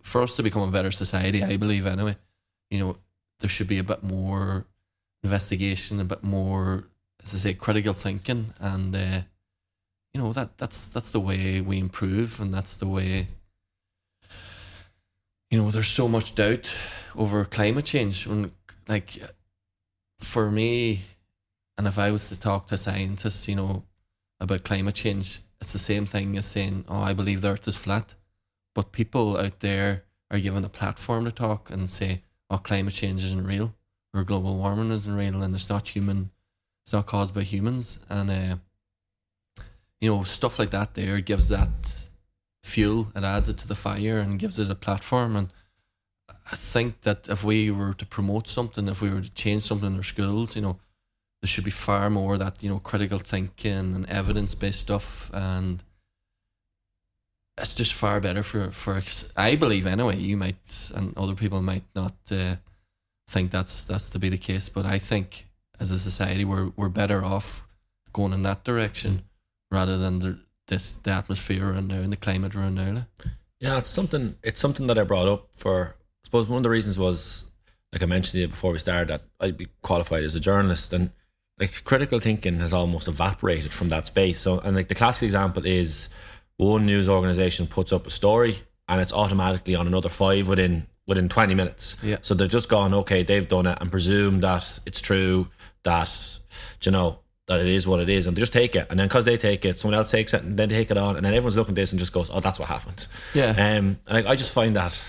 for 0.00 0.22
us 0.22 0.34
to 0.36 0.42
become 0.42 0.62
a 0.62 0.70
better 0.70 0.90
society. 0.90 1.44
I 1.44 1.56
believe 1.58 1.86
anyway. 1.86 2.16
You 2.70 2.78
know, 2.80 2.96
there 3.40 3.50
should 3.50 3.68
be 3.68 3.78
a 3.78 3.84
bit 3.84 4.02
more 4.02 4.66
investigation, 5.22 6.00
a 6.00 6.04
bit 6.04 6.24
more, 6.24 6.84
as 7.22 7.34
I 7.34 7.38
say, 7.38 7.54
critical 7.54 7.92
thinking, 7.92 8.54
and 8.58 8.96
uh, 8.96 9.20
you 10.12 10.20
know 10.20 10.32
that 10.32 10.56
that's 10.56 10.88
that's 10.88 11.10
the 11.10 11.20
way 11.20 11.60
we 11.60 11.78
improve, 11.78 12.40
and 12.40 12.52
that's 12.52 12.74
the 12.74 12.88
way. 12.88 13.28
You 15.50 15.62
know, 15.62 15.70
there's 15.70 15.88
so 15.88 16.08
much 16.08 16.34
doubt 16.34 16.74
over 17.14 17.44
climate 17.44 17.84
change. 17.84 18.26
When, 18.26 18.50
like, 18.88 19.22
for 20.18 20.50
me, 20.50 21.02
and 21.78 21.86
if 21.86 21.98
I 22.00 22.10
was 22.10 22.28
to 22.30 22.40
talk 22.40 22.66
to 22.66 22.78
scientists, 22.78 23.46
you 23.46 23.54
know, 23.54 23.84
about 24.40 24.64
climate 24.64 24.96
change, 24.96 25.40
it's 25.60 25.72
the 25.72 25.78
same 25.78 26.06
thing 26.06 26.36
as 26.36 26.46
saying, 26.46 26.84
"Oh, 26.88 27.02
I 27.02 27.12
believe 27.12 27.40
the 27.40 27.48
Earth 27.52 27.68
is 27.68 27.76
flat," 27.76 28.14
but 28.74 28.92
people 28.92 29.38
out 29.38 29.60
there 29.60 30.04
are 30.30 30.38
given 30.38 30.64
a 30.64 30.68
platform 30.68 31.24
to 31.24 31.32
talk 31.32 31.70
and 31.70 31.90
say, 31.90 32.22
"Oh, 32.50 32.58
climate 32.58 32.94
change 32.94 33.24
isn't 33.24 33.46
real." 33.46 33.74
or 34.16 34.24
global 34.24 34.56
warming 34.56 34.90
isn't 34.90 35.14
real 35.14 35.42
and 35.42 35.54
it's 35.54 35.68
not 35.68 35.88
human 35.88 36.30
it's 36.84 36.92
not 36.92 37.06
caused 37.06 37.34
by 37.34 37.42
humans 37.42 38.00
and 38.08 38.30
uh, 38.30 38.56
you 40.00 40.10
know 40.10 40.24
stuff 40.24 40.58
like 40.58 40.70
that 40.70 40.94
there 40.94 41.20
gives 41.20 41.48
that 41.48 42.08
fuel 42.62 43.08
it 43.14 43.22
adds 43.22 43.48
it 43.48 43.58
to 43.58 43.68
the 43.68 43.74
fire 43.74 44.18
and 44.18 44.38
gives 44.38 44.58
it 44.58 44.70
a 44.70 44.74
platform 44.74 45.36
and 45.36 45.52
I 46.28 46.56
think 46.56 47.02
that 47.02 47.28
if 47.28 47.44
we 47.44 47.70
were 47.70 47.92
to 47.94 48.06
promote 48.06 48.48
something 48.48 48.88
if 48.88 49.00
we 49.00 49.10
were 49.10 49.20
to 49.20 49.30
change 49.30 49.62
something 49.62 49.88
in 49.88 49.96
our 49.96 50.02
schools 50.02 50.56
you 50.56 50.62
know 50.62 50.78
there 51.46 51.52
should 51.52 51.64
be 51.64 51.70
far 51.70 52.10
more 52.10 52.36
that 52.36 52.60
you 52.60 52.68
know 52.68 52.80
critical 52.80 53.20
thinking 53.20 53.94
and 53.94 54.04
evidence 54.10 54.52
based 54.56 54.80
stuff 54.80 55.30
and 55.32 55.84
it's 57.56 57.72
just 57.72 57.94
far 57.94 58.20
better 58.20 58.42
for 58.42 58.72
for 58.72 59.00
I 59.36 59.54
believe 59.54 59.86
anyway 59.86 60.16
you 60.16 60.36
might 60.36 60.90
and 60.92 61.16
other 61.16 61.36
people 61.36 61.62
might 61.62 61.84
not 61.94 62.16
uh, 62.32 62.56
think 63.28 63.52
that's 63.52 63.84
that's 63.84 64.10
to 64.10 64.18
be 64.18 64.28
the 64.28 64.38
case. 64.38 64.68
But 64.68 64.86
I 64.86 64.98
think 64.98 65.46
as 65.78 65.92
a 65.92 66.00
society 66.00 66.44
we're 66.44 66.72
we're 66.74 66.88
better 66.88 67.24
off 67.24 67.62
going 68.12 68.32
in 68.32 68.42
that 68.42 68.64
direction 68.64 69.22
rather 69.70 69.96
than 69.96 70.18
the 70.18 70.38
this 70.66 70.92
the 70.96 71.12
atmosphere 71.12 71.70
and 71.70 71.86
now 71.86 72.00
and 72.00 72.12
the 72.12 72.16
climate 72.16 72.56
around 72.56 72.74
now. 72.74 73.06
Yeah, 73.60 73.78
it's 73.78 73.88
something. 73.88 74.36
It's 74.42 74.60
something 74.60 74.88
that 74.88 74.98
I 74.98 75.04
brought 75.04 75.28
up 75.28 75.48
for. 75.52 75.94
I 75.94 76.24
suppose 76.24 76.48
one 76.48 76.58
of 76.58 76.62
the 76.64 76.70
reasons 76.70 76.98
was, 76.98 77.44
like 77.92 78.02
I 78.02 78.06
mentioned 78.06 78.50
before 78.50 78.72
we 78.72 78.78
started, 78.78 79.08
that 79.08 79.22
I'd 79.40 79.56
be 79.56 79.68
qualified 79.80 80.24
as 80.24 80.34
a 80.34 80.40
journalist, 80.40 80.92
and 80.92 81.12
like 81.58 81.84
critical 81.84 82.20
thinking 82.20 82.58
has 82.60 82.72
almost 82.72 83.08
evaporated 83.08 83.72
from 83.72 83.88
that 83.88 84.06
space. 84.06 84.38
So, 84.38 84.58
and 84.60 84.76
like 84.76 84.88
the 84.88 84.94
classic 84.94 85.24
example 85.24 85.64
is 85.66 86.08
one 86.56 86.86
news 86.86 87.08
organization 87.08 87.66
puts 87.66 87.92
up 87.92 88.06
a 88.06 88.10
story, 88.10 88.58
and 88.88 89.00
it's 89.00 89.12
automatically 89.12 89.74
on 89.74 89.86
another 89.86 90.08
five 90.08 90.48
within 90.48 90.86
within 91.06 91.28
20 91.28 91.54
minutes. 91.54 91.96
Yeah. 92.02 92.18
So 92.22 92.34
they've 92.34 92.48
just 92.48 92.68
gone, 92.68 92.92
okay, 92.92 93.22
they've 93.22 93.48
done 93.48 93.66
it 93.66 93.78
and 93.80 93.90
presume 93.90 94.40
that 94.40 94.80
it's 94.86 95.00
true, 95.00 95.48
that, 95.84 96.38
you 96.82 96.90
know, 96.90 97.20
that 97.46 97.60
it 97.60 97.68
is 97.68 97.86
what 97.86 98.00
it 98.00 98.08
is. 98.08 98.26
And 98.26 98.36
they 98.36 98.40
just 98.40 98.52
take 98.52 98.74
it. 98.74 98.88
And 98.90 98.98
then 98.98 99.06
because 99.06 99.24
they 99.24 99.36
take 99.36 99.64
it, 99.64 99.80
someone 99.80 99.96
else 99.96 100.10
takes 100.10 100.34
it 100.34 100.42
and 100.42 100.56
then 100.56 100.68
they 100.68 100.74
take 100.74 100.90
it 100.90 100.96
on. 100.96 101.16
And 101.16 101.24
then 101.24 101.32
everyone's 101.32 101.56
looking 101.56 101.72
at 101.72 101.76
this 101.76 101.92
and 101.92 101.98
just 102.00 102.12
goes, 102.12 102.28
oh, 102.32 102.40
that's 102.40 102.58
what 102.58 102.68
happened. 102.68 103.06
Yeah. 103.34 103.50
Um, 103.50 103.56
and 103.56 104.00
like, 104.08 104.26
I 104.26 104.34
just 104.34 104.50
find 104.50 104.74
that, 104.74 105.00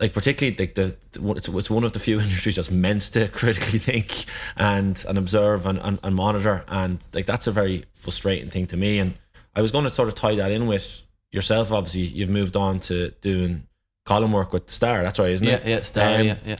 like, 0.00 0.12
particularly 0.12 0.56
like 0.56 0.74
the, 0.74 0.96
the 1.12 1.30
it's, 1.32 1.48
it's 1.48 1.70
one 1.70 1.84
of 1.84 1.92
the 1.92 1.98
few 1.98 2.20
industries 2.20 2.56
that's 2.56 2.70
meant 2.70 3.02
to 3.02 3.28
critically 3.28 3.78
think 3.78 4.24
and, 4.56 5.04
and 5.08 5.18
observe 5.18 5.66
and, 5.66 5.78
and, 5.78 5.98
and 6.02 6.14
monitor. 6.14 6.64
And 6.68 7.04
like, 7.12 7.26
that's 7.26 7.46
a 7.46 7.52
very 7.52 7.84
frustrating 7.94 8.50
thing 8.50 8.66
to 8.68 8.76
me. 8.76 8.98
And 8.98 9.14
I 9.54 9.62
was 9.62 9.70
going 9.70 9.84
to 9.84 9.90
sort 9.90 10.08
of 10.08 10.14
tie 10.14 10.34
that 10.36 10.50
in 10.50 10.66
with 10.66 11.02
yourself. 11.30 11.72
Obviously, 11.72 12.02
you've 12.02 12.30
moved 12.30 12.56
on 12.56 12.80
to 12.80 13.10
doing 13.20 13.66
column 14.04 14.32
work 14.32 14.52
with 14.52 14.66
the 14.66 14.72
Star. 14.72 15.02
That's 15.02 15.18
right, 15.18 15.30
isn't 15.30 15.46
yeah, 15.46 15.54
it? 15.56 15.66
yeah, 15.66 15.82
star, 15.82 16.14
Um, 16.20 16.26
yeah, 16.26 16.36
yeah. 16.44 16.56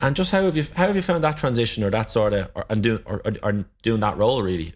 And 0.00 0.14
just 0.14 0.30
how 0.30 0.42
have 0.42 0.56
you 0.56 0.64
how 0.76 0.86
have 0.86 0.94
you 0.94 1.02
found 1.02 1.24
that 1.24 1.38
transition 1.38 1.82
or 1.82 1.90
that 1.90 2.08
sort 2.08 2.32
of 2.32 2.50
or 2.54 2.64
and 2.68 2.82
doing 2.82 3.02
or, 3.04 3.20
or, 3.24 3.32
or 3.42 3.64
doing 3.82 4.00
that 4.00 4.16
role 4.16 4.42
really? 4.42 4.74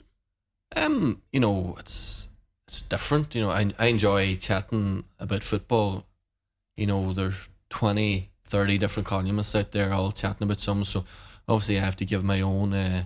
Um, 0.74 1.22
you 1.32 1.38
know, 1.38 1.76
it's 1.78 2.28
it's 2.66 2.82
different. 2.82 3.32
You 3.34 3.42
know, 3.42 3.50
I 3.50 3.70
I 3.78 3.86
enjoy 3.86 4.34
chatting 4.36 5.04
about 5.20 5.44
football. 5.44 6.06
You 6.76 6.86
know, 6.88 7.12
there's 7.12 7.48
20, 7.72 8.30
30 8.44 8.78
different 8.78 9.06
columnists 9.06 9.54
out 9.54 9.72
there 9.72 9.92
all 9.92 10.12
chatting 10.12 10.44
about 10.44 10.60
some. 10.60 10.84
So 10.84 11.04
obviously, 11.48 11.78
I 11.78 11.80
have 11.84 11.96
to 11.96 12.04
give 12.04 12.22
my 12.22 12.40
own 12.40 12.72
uh, 12.74 13.04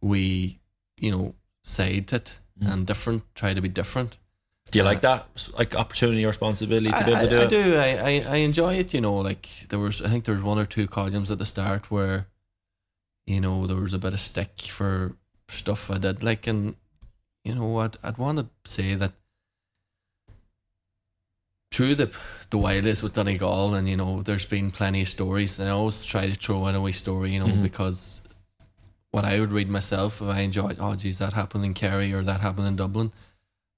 we 0.00 0.58
you 0.98 1.10
know 1.10 1.34
side 1.62 2.08
to 2.08 2.16
it 2.16 2.38
Mm. 2.60 2.72
and 2.72 2.86
different. 2.86 3.22
Try 3.34 3.52
to 3.52 3.60
be 3.60 3.68
different. 3.68 4.16
Do 4.70 4.78
you 4.78 4.84
Uh, 4.84 4.90
like 4.90 5.00
that 5.00 5.26
like 5.58 5.74
opportunity 5.74 6.24
or 6.24 6.28
responsibility 6.28 6.92
to 6.92 7.04
be 7.04 7.10
able 7.10 7.16
I, 7.16 7.24
to 7.24 7.28
do 7.30 7.36
I, 7.36 7.40
I 7.40 7.44
it? 7.44 7.50
do. 7.50 7.76
I, 7.76 7.88
I, 8.10 8.34
I 8.34 8.36
enjoy 8.36 8.74
it. 8.74 8.94
You 8.94 9.00
know, 9.00 9.16
like 9.16 9.48
there 9.70 9.80
was, 9.80 10.00
I 10.00 10.08
think 10.08 10.24
there 10.24 10.36
was 10.36 10.44
one 10.44 10.60
or 10.60 10.64
two 10.66 10.86
columns 10.86 11.30
at 11.32 11.38
the 11.38 11.46
start 11.46 11.90
where, 11.90 12.28
you 13.26 13.40
know, 13.40 13.66
there 13.66 13.76
was 13.80 13.92
a 13.92 13.98
bit 13.98 14.12
of 14.12 14.20
stick 14.20 14.60
for 14.68 15.16
stuff 15.48 15.90
I 15.90 15.98
did 15.98 16.22
like, 16.22 16.46
and 16.46 16.76
you 17.44 17.54
know, 17.56 17.78
I'd 17.80 17.96
I'd 18.04 18.18
want 18.18 18.38
to 18.38 18.46
say 18.70 18.94
that 18.94 19.12
through 21.74 21.94
the 21.96 22.10
the 22.50 22.58
wildest 22.58 23.02
with 23.02 23.14
Donegal, 23.14 23.74
and 23.74 23.88
you 23.88 23.96
know, 23.96 24.22
there's 24.22 24.44
been 24.46 24.70
plenty 24.70 25.02
of 25.02 25.08
stories, 25.08 25.58
and 25.58 25.68
I 25.68 25.72
always 25.72 26.06
try 26.06 26.26
to 26.28 26.34
throw 26.34 26.66
in 26.68 26.74
a 26.76 26.80
wee 26.80 26.92
story, 26.92 27.32
you 27.34 27.40
know, 27.40 27.48
Mhm. 27.48 27.62
because 27.62 28.22
what 29.10 29.24
I 29.24 29.40
would 29.40 29.52
read 29.52 29.68
myself 29.68 30.22
if 30.22 30.28
I 30.28 30.40
enjoyed, 30.40 30.76
oh 30.80 30.94
geez, 30.94 31.18
that 31.18 31.32
happened 31.32 31.64
in 31.64 31.74
Kerry 31.74 32.12
or 32.12 32.22
that 32.24 32.40
happened 32.40 32.66
in 32.68 32.76
Dublin. 32.76 33.12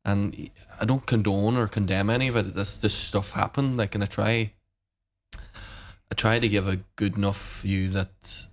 And 0.05 0.51
I 0.81 0.85
don't 0.85 1.07
condone 1.07 1.57
or 1.57 1.67
condemn 1.69 2.11
any 2.11 2.29
of 2.29 2.37
it. 2.37 2.55
This 2.55 2.77
this 2.77 2.95
stuff 2.95 3.33
happened. 3.33 3.77
Like, 3.77 3.95
and 3.95 4.05
I 4.05 4.07
try, 4.07 4.53
I 6.11 6.15
try 6.15 6.39
to 6.39 6.49
give 6.49 6.69
a 6.69 6.77
good 6.97 7.17
enough 7.17 7.61
view 7.63 7.89
that 7.89 8.47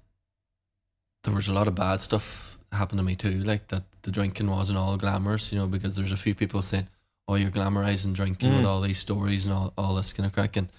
there 1.23 1.33
was 1.33 1.47
a 1.47 1.53
lot 1.53 1.67
of 1.67 1.75
bad 1.75 2.01
stuff 2.01 2.57
happened 2.71 2.99
to 2.99 3.03
me 3.03 3.15
too. 3.15 3.43
Like 3.43 3.67
that 3.67 3.83
the 4.01 4.11
drinking 4.11 4.49
wasn't 4.49 4.77
all 4.79 4.97
glamorous, 4.97 5.51
you 5.51 5.59
know, 5.59 5.67
because 5.67 5.95
there's 5.95 6.11
a 6.11 6.17
few 6.17 6.35
people 6.35 6.61
saying, 6.61 6.87
"Oh, 7.27 7.35
you're 7.35 7.51
glamorizing 7.51 8.13
drinking 8.13 8.53
with 8.55 8.63
Mm. 8.65 8.67
all 8.67 8.81
these 8.81 8.99
stories 8.99 9.45
and 9.45 9.53
all, 9.53 9.73
all 9.77 9.95
this 9.95 10.13
kind 10.13 10.25
of 10.27 10.33
crack." 10.33 10.55
And 10.57 10.69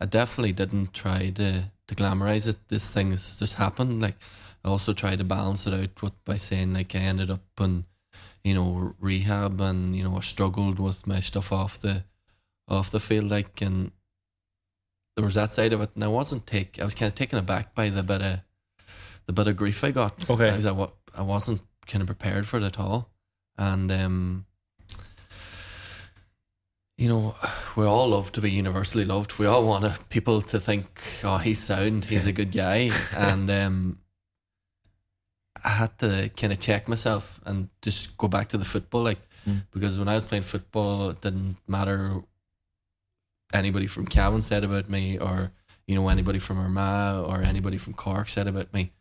I 0.00 0.06
definitely 0.06 0.52
didn't 0.52 0.92
try 0.94 1.30
to 1.30 1.64
to 1.88 1.94
glamorize 1.94 2.46
it. 2.48 2.68
This 2.68 2.90
thing's 2.92 3.38
just 3.38 3.54
happened. 3.54 4.00
Like 4.00 4.16
I 4.64 4.68
also 4.68 4.92
tried 4.92 5.18
to 5.18 5.24
balance 5.24 5.66
it 5.66 5.74
out 5.74 6.00
with 6.02 6.24
by 6.24 6.36
saying 6.38 6.72
like 6.74 6.94
I 6.94 6.98
ended 7.00 7.30
up 7.30 7.42
in 7.60 7.84
you 8.44 8.54
know 8.54 8.94
rehab 8.98 9.60
and 9.60 9.94
you 9.96 10.02
know 10.04 10.16
I 10.16 10.20
struggled 10.20 10.78
with 10.78 11.06
my 11.06 11.20
stuff 11.20 11.52
off 11.52 11.80
the 11.80 12.04
off 12.68 12.90
the 12.90 13.00
field 13.00 13.30
like 13.30 13.60
and 13.60 13.92
there 15.16 15.24
was 15.24 15.34
that 15.34 15.50
side 15.50 15.72
of 15.72 15.80
it 15.80 15.90
and 15.94 16.04
I 16.04 16.08
wasn't 16.08 16.46
take 16.46 16.78
I 16.80 16.84
was 16.84 16.94
kind 16.94 17.08
of 17.10 17.14
taken 17.14 17.38
aback 17.38 17.74
by 17.74 17.90
the 17.90 18.02
bit 18.02 18.22
of 18.22 18.40
the 19.26 19.32
bit 19.32 19.46
of 19.48 19.56
grief 19.56 19.84
I 19.84 19.90
got 19.90 20.28
Okay. 20.30 20.50
because 20.50 20.66
I, 20.66 20.88
I 21.16 21.22
wasn't 21.22 21.60
kind 21.86 22.00
of 22.00 22.06
prepared 22.06 22.46
for 22.48 22.56
it 22.58 22.62
at 22.64 22.78
all 22.80 23.10
and 23.58 23.90
um 23.92 24.46
you 27.02 27.08
know 27.12 27.34
we 27.76 27.84
all 27.84 28.08
love 28.16 28.30
to 28.32 28.40
be 28.40 28.50
universally 28.62 29.04
loved 29.14 29.30
we 29.38 29.46
all 29.52 29.64
want 29.66 29.84
people 30.08 30.40
to 30.52 30.58
think 30.68 30.86
oh 31.24 31.38
he's 31.46 31.58
sound 31.58 32.04
he's 32.12 32.26
a 32.26 32.32
good 32.40 32.52
guy 32.52 32.90
and 33.28 33.50
um 33.50 33.98
I 35.64 35.70
had 35.82 35.96
to 36.00 36.28
kind 36.36 36.52
of 36.52 36.58
check 36.58 36.88
myself 36.88 37.38
and 37.46 37.68
just 37.82 38.16
go 38.16 38.26
back 38.28 38.48
to 38.48 38.58
the 38.58 38.64
football, 38.64 39.02
like 39.10 39.20
Mm. 39.48 39.62
because 39.72 39.98
when 39.98 40.08
I 40.08 40.14
was 40.14 40.24
playing 40.24 40.44
football, 40.44 41.10
it 41.10 41.20
didn't 41.20 41.56
matter 41.66 42.22
anybody 43.52 43.86
from 43.88 44.06
Cavan 44.06 44.42
said 44.42 44.62
about 44.64 44.88
me, 44.88 45.18
or 45.18 45.52
you 45.86 45.94
know 45.96 46.08
anybody 46.08 46.38
from 46.38 46.58
Armagh 46.58 47.28
or 47.28 47.42
anybody 47.42 47.78
from 47.78 47.92
Cork 47.94 48.28
said 48.28 48.46
about 48.48 48.72
me. 48.72 48.92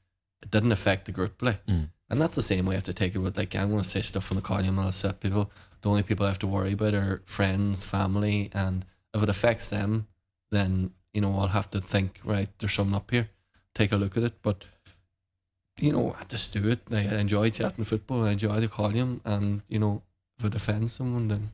It 0.43 0.49
didn't 0.51 0.71
affect 0.71 1.05
the 1.05 1.11
group 1.11 1.37
play, 1.37 1.59
Mm. 1.67 1.89
and 2.09 2.21
that's 2.21 2.35
the 2.35 2.41
same 2.51 2.65
way 2.65 2.73
I 2.75 2.77
have 2.77 2.83
to 2.85 2.93
take 3.01 3.15
it 3.15 3.19
with 3.19 3.37
like 3.37 3.55
I'm 3.55 3.69
going 3.71 3.83
to 3.83 3.89
say 3.89 4.01
stuff 4.01 4.31
on 4.31 4.35
the 4.35 4.41
column 4.41 4.69
and 4.77 4.79
I'll 4.79 4.91
set 4.91 5.19
people. 5.19 5.51
The 5.81 5.89
only 5.89 6.03
people 6.03 6.25
I 6.25 6.29
have 6.29 6.39
to 6.39 6.47
worry 6.47 6.73
about 6.73 6.93
are 6.93 7.21
friends, 7.25 7.83
family, 7.83 8.49
and 8.53 8.85
if 9.13 9.23
it 9.23 9.29
affects 9.29 9.69
them, 9.69 10.07
then 10.51 10.91
you 11.13 11.21
know 11.21 11.37
I'll 11.37 11.47
have 11.47 11.71
to 11.71 11.81
think 11.81 12.19
right. 12.23 12.49
There's 12.59 12.73
something 12.73 12.95
up 12.95 13.09
here. 13.11 13.29
Take 13.73 13.91
a 13.91 13.97
look 13.97 14.17
at 14.17 14.23
it, 14.23 14.33
but 14.41 14.63
you 15.79 15.91
know, 15.91 16.15
I 16.19 16.23
just 16.25 16.53
do 16.53 16.67
it. 16.67 16.79
I 16.91 16.99
enjoy 17.19 17.49
chatting 17.49 17.85
football. 17.85 18.23
I 18.23 18.31
enjoy 18.31 18.59
the 18.59 18.67
column, 18.67 19.21
and 19.25 19.61
you 19.67 19.79
know, 19.79 20.03
if 20.39 20.45
it 20.45 20.55
offends 20.55 20.93
someone, 20.93 21.27
then 21.27 21.51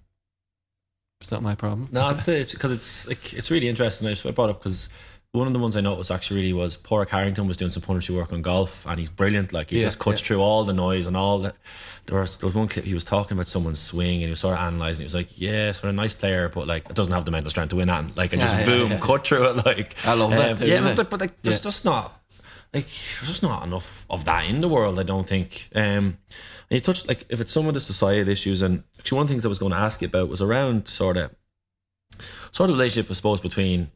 it's 1.22 1.32
not 1.32 1.42
my 1.42 1.56
problem. 1.56 1.90
No, 1.92 2.02
I'd 2.08 2.18
say 2.18 2.42
it's 2.42 2.54
because 2.54 2.72
it's 2.72 3.08
like 3.08 3.34
it's 3.34 3.50
really 3.50 3.70
interesting. 3.70 4.08
I 4.08 4.32
brought 4.32 4.50
up 4.50 4.60
because 4.60 4.90
one 5.38 5.48
of 5.48 5.54
the 5.54 5.60
ones 5.60 5.76
I 5.76 5.82
noticed 5.82 6.12
actually 6.12 6.42
really 6.42 6.54
was 6.54 6.78
Padraig 6.78 7.10
Harrington 7.10 7.48
was 7.48 7.58
doing 7.58 7.72
some 7.72 7.84
punditry 7.84 8.16
work 8.16 8.32
on 8.34 8.42
golf, 8.42 8.86
and 8.86 9.00
he's 9.00 9.10
brilliant. 9.10 9.54
Like 9.54 9.70
he 9.70 9.78
Yeah, 9.78 9.84
just 9.84 10.00
cuts 10.00 10.22
yeah. 10.22 10.28
through 10.28 10.42
all 10.42 10.64
the 10.64 10.74
noise 10.74 11.08
and 11.08 11.16
all 11.18 11.40
that. 11.40 11.56
There 12.06 12.20
was 12.20 12.38
there 12.38 12.48
was 12.48 12.56
one 12.56 12.68
clip 12.68 12.86
he 12.86 12.94
was 12.94 13.04
talking 13.04 13.36
about 13.38 13.48
someone's 13.48 13.80
swing, 13.82 14.16
and 14.16 14.24
he 14.24 14.30
was 14.30 14.40
sort 14.40 14.58
of 14.58 14.66
analysing. 14.68 15.02
He 15.02 15.06
was 15.06 15.16
like, 15.16 15.40
"Yeah, 15.40 15.72
sort 15.74 15.90
of 15.90 15.96
nice 15.96 16.14
player, 16.14 16.50
but 16.50 16.68
like 16.68 16.90
it 16.90 16.96
doesn't 16.96 17.14
have 17.14 17.26
the 17.26 17.32
mental 17.32 17.50
strength 17.52 17.70
to 17.72 17.76
win 17.76 17.88
that." 17.88 18.00
And, 18.00 18.16
like 18.18 18.34
and 18.34 18.42
Yeah, 18.42 18.64
just 18.64 18.66
boom, 18.90 19.00
cut 19.00 19.28
through 19.28 19.50
it. 19.50 19.66
Like 19.66 19.96
I 20.06 20.14
love 20.14 20.32
that 20.32 20.58
too, 20.60 20.68
yeah, 20.68 20.94
but, 20.96 21.10
but 21.10 21.20
like 21.20 21.42
there's 21.42 21.62
just 21.62 21.84
not 21.84 22.22
like 22.74 22.86
there's 22.86 23.28
just 23.28 23.44
not 23.44 23.64
enough 23.66 24.06
of 24.10 24.26
that 24.26 24.46
in 24.46 24.62
the 24.62 24.70
world. 24.70 25.00
I 25.00 25.04
don't 25.04 25.28
think. 25.28 25.70
Um, 25.76 26.18
and 26.70 26.76
you 26.76 26.80
touched 26.80 27.08
like 27.08 27.26
if 27.30 27.42
it's 27.42 27.52
some 27.52 27.68
of 27.68 27.74
the 27.74 27.80
societal 27.80 28.30
issues, 28.30 28.62
and 28.62 28.84
actually 29.00 29.18
one 29.18 29.24
of 29.24 29.28
the 29.28 29.34
things 29.34 29.46
I 29.46 29.50
was 29.50 29.60
going 29.60 29.72
to 29.74 29.78
ask 29.78 30.02
you 30.02 30.08
about 30.08 30.30
was 30.30 30.42
around 30.42 30.88
sort 30.88 31.18
of 31.18 31.36
sort 32.52 32.70
of 32.70 32.76
relationship, 32.78 33.12
I 33.12 33.14
suppose, 33.16 33.40
between. 33.42 33.92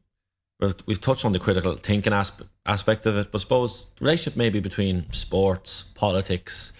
We've 0.85 1.01
touched 1.01 1.25
on 1.25 1.31
the 1.31 1.39
critical 1.39 1.73
thinking 1.75 2.13
asp- 2.13 2.43
aspect 2.67 3.07
of 3.07 3.17
it, 3.17 3.31
but 3.31 3.39
I 3.39 3.41
suppose 3.41 3.85
the 3.95 4.05
relationship 4.05 4.37
maybe 4.37 4.59
between 4.59 5.11
sports, 5.11 5.85
politics, 5.95 6.71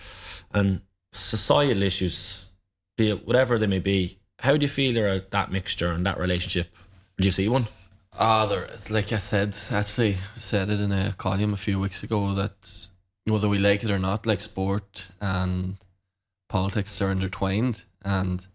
and 0.54 0.82
societal 1.12 1.82
issues, 1.82 2.46
be 2.96 3.10
it 3.10 3.26
whatever 3.26 3.58
they 3.58 3.68
may 3.68 3.80
be. 3.80 4.20
How 4.40 4.56
do 4.56 4.64
you 4.64 4.70
feel 4.70 4.98
about 4.98 5.32
that 5.32 5.52
mixture 5.52 5.92
and 5.92 6.06
that 6.06 6.20
relationship? 6.20 6.76
Do 7.18 7.28
you 7.28 7.32
see 7.32 7.50
one? 7.50 7.68
Ah, 8.14 8.46
there 8.46 8.66
is. 8.66 8.92
Like 8.92 9.12
I 9.14 9.18
said, 9.18 9.56
actually 9.72 10.18
said 10.38 10.70
it 10.70 10.80
in 10.80 10.92
a 10.92 11.14
column 11.18 11.54
a 11.54 11.58
few 11.58 11.80
weeks 11.80 12.04
ago 12.04 12.34
that 12.36 12.88
whether 13.26 13.48
we 13.50 13.58
like 13.58 13.84
it 13.84 13.92
or 13.92 14.00
not, 14.00 14.26
like 14.26 14.42
sport 14.42 15.06
and 15.20 15.78
politics 16.50 17.02
are 17.02 17.12
intertwined, 17.12 17.86
and 18.04 18.46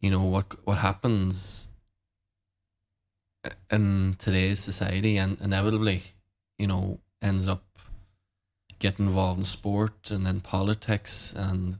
you 0.00 0.10
know 0.10 0.22
what 0.22 0.54
what 0.64 0.78
happens 0.78 1.67
in 3.70 4.16
today's 4.18 4.58
society, 4.58 5.16
and 5.16 5.40
inevitably, 5.40 6.02
you 6.58 6.66
know, 6.66 6.98
ends 7.22 7.48
up 7.48 7.64
getting 8.78 9.06
involved 9.06 9.40
in 9.40 9.44
sport 9.44 10.10
and 10.10 10.24
then 10.24 10.40
politics, 10.40 11.32
and 11.36 11.78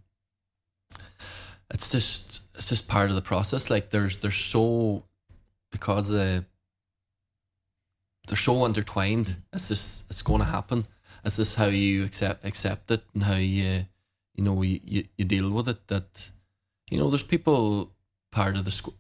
it's 1.70 1.90
just 1.90 2.42
it's 2.54 2.68
just 2.68 2.88
part 2.88 3.10
of 3.10 3.16
the 3.16 3.22
process. 3.22 3.70
Like 3.70 3.90
there's 3.90 4.16
there's 4.16 4.36
so 4.36 5.04
because 5.70 6.12
uh, 6.12 6.42
they're 8.26 8.36
so 8.36 8.64
intertwined. 8.64 9.36
It's 9.52 9.68
just 9.68 10.04
it's 10.10 10.22
going 10.22 10.40
to 10.40 10.46
happen. 10.46 10.86
It's 11.24 11.36
just 11.36 11.56
how 11.56 11.66
you 11.66 12.04
accept 12.04 12.44
accept 12.44 12.90
it 12.90 13.02
and 13.14 13.22
how 13.22 13.34
you 13.36 13.86
you 14.34 14.44
know 14.44 14.62
you, 14.62 14.80
you, 14.84 15.04
you 15.16 15.24
deal 15.24 15.50
with 15.50 15.68
it. 15.68 15.86
That 15.88 16.30
you 16.90 16.98
know 16.98 17.10
there's 17.10 17.22
people 17.22 17.92
part 18.30 18.56
of 18.56 18.64
the, 18.64 18.70
squ- 18.70 18.94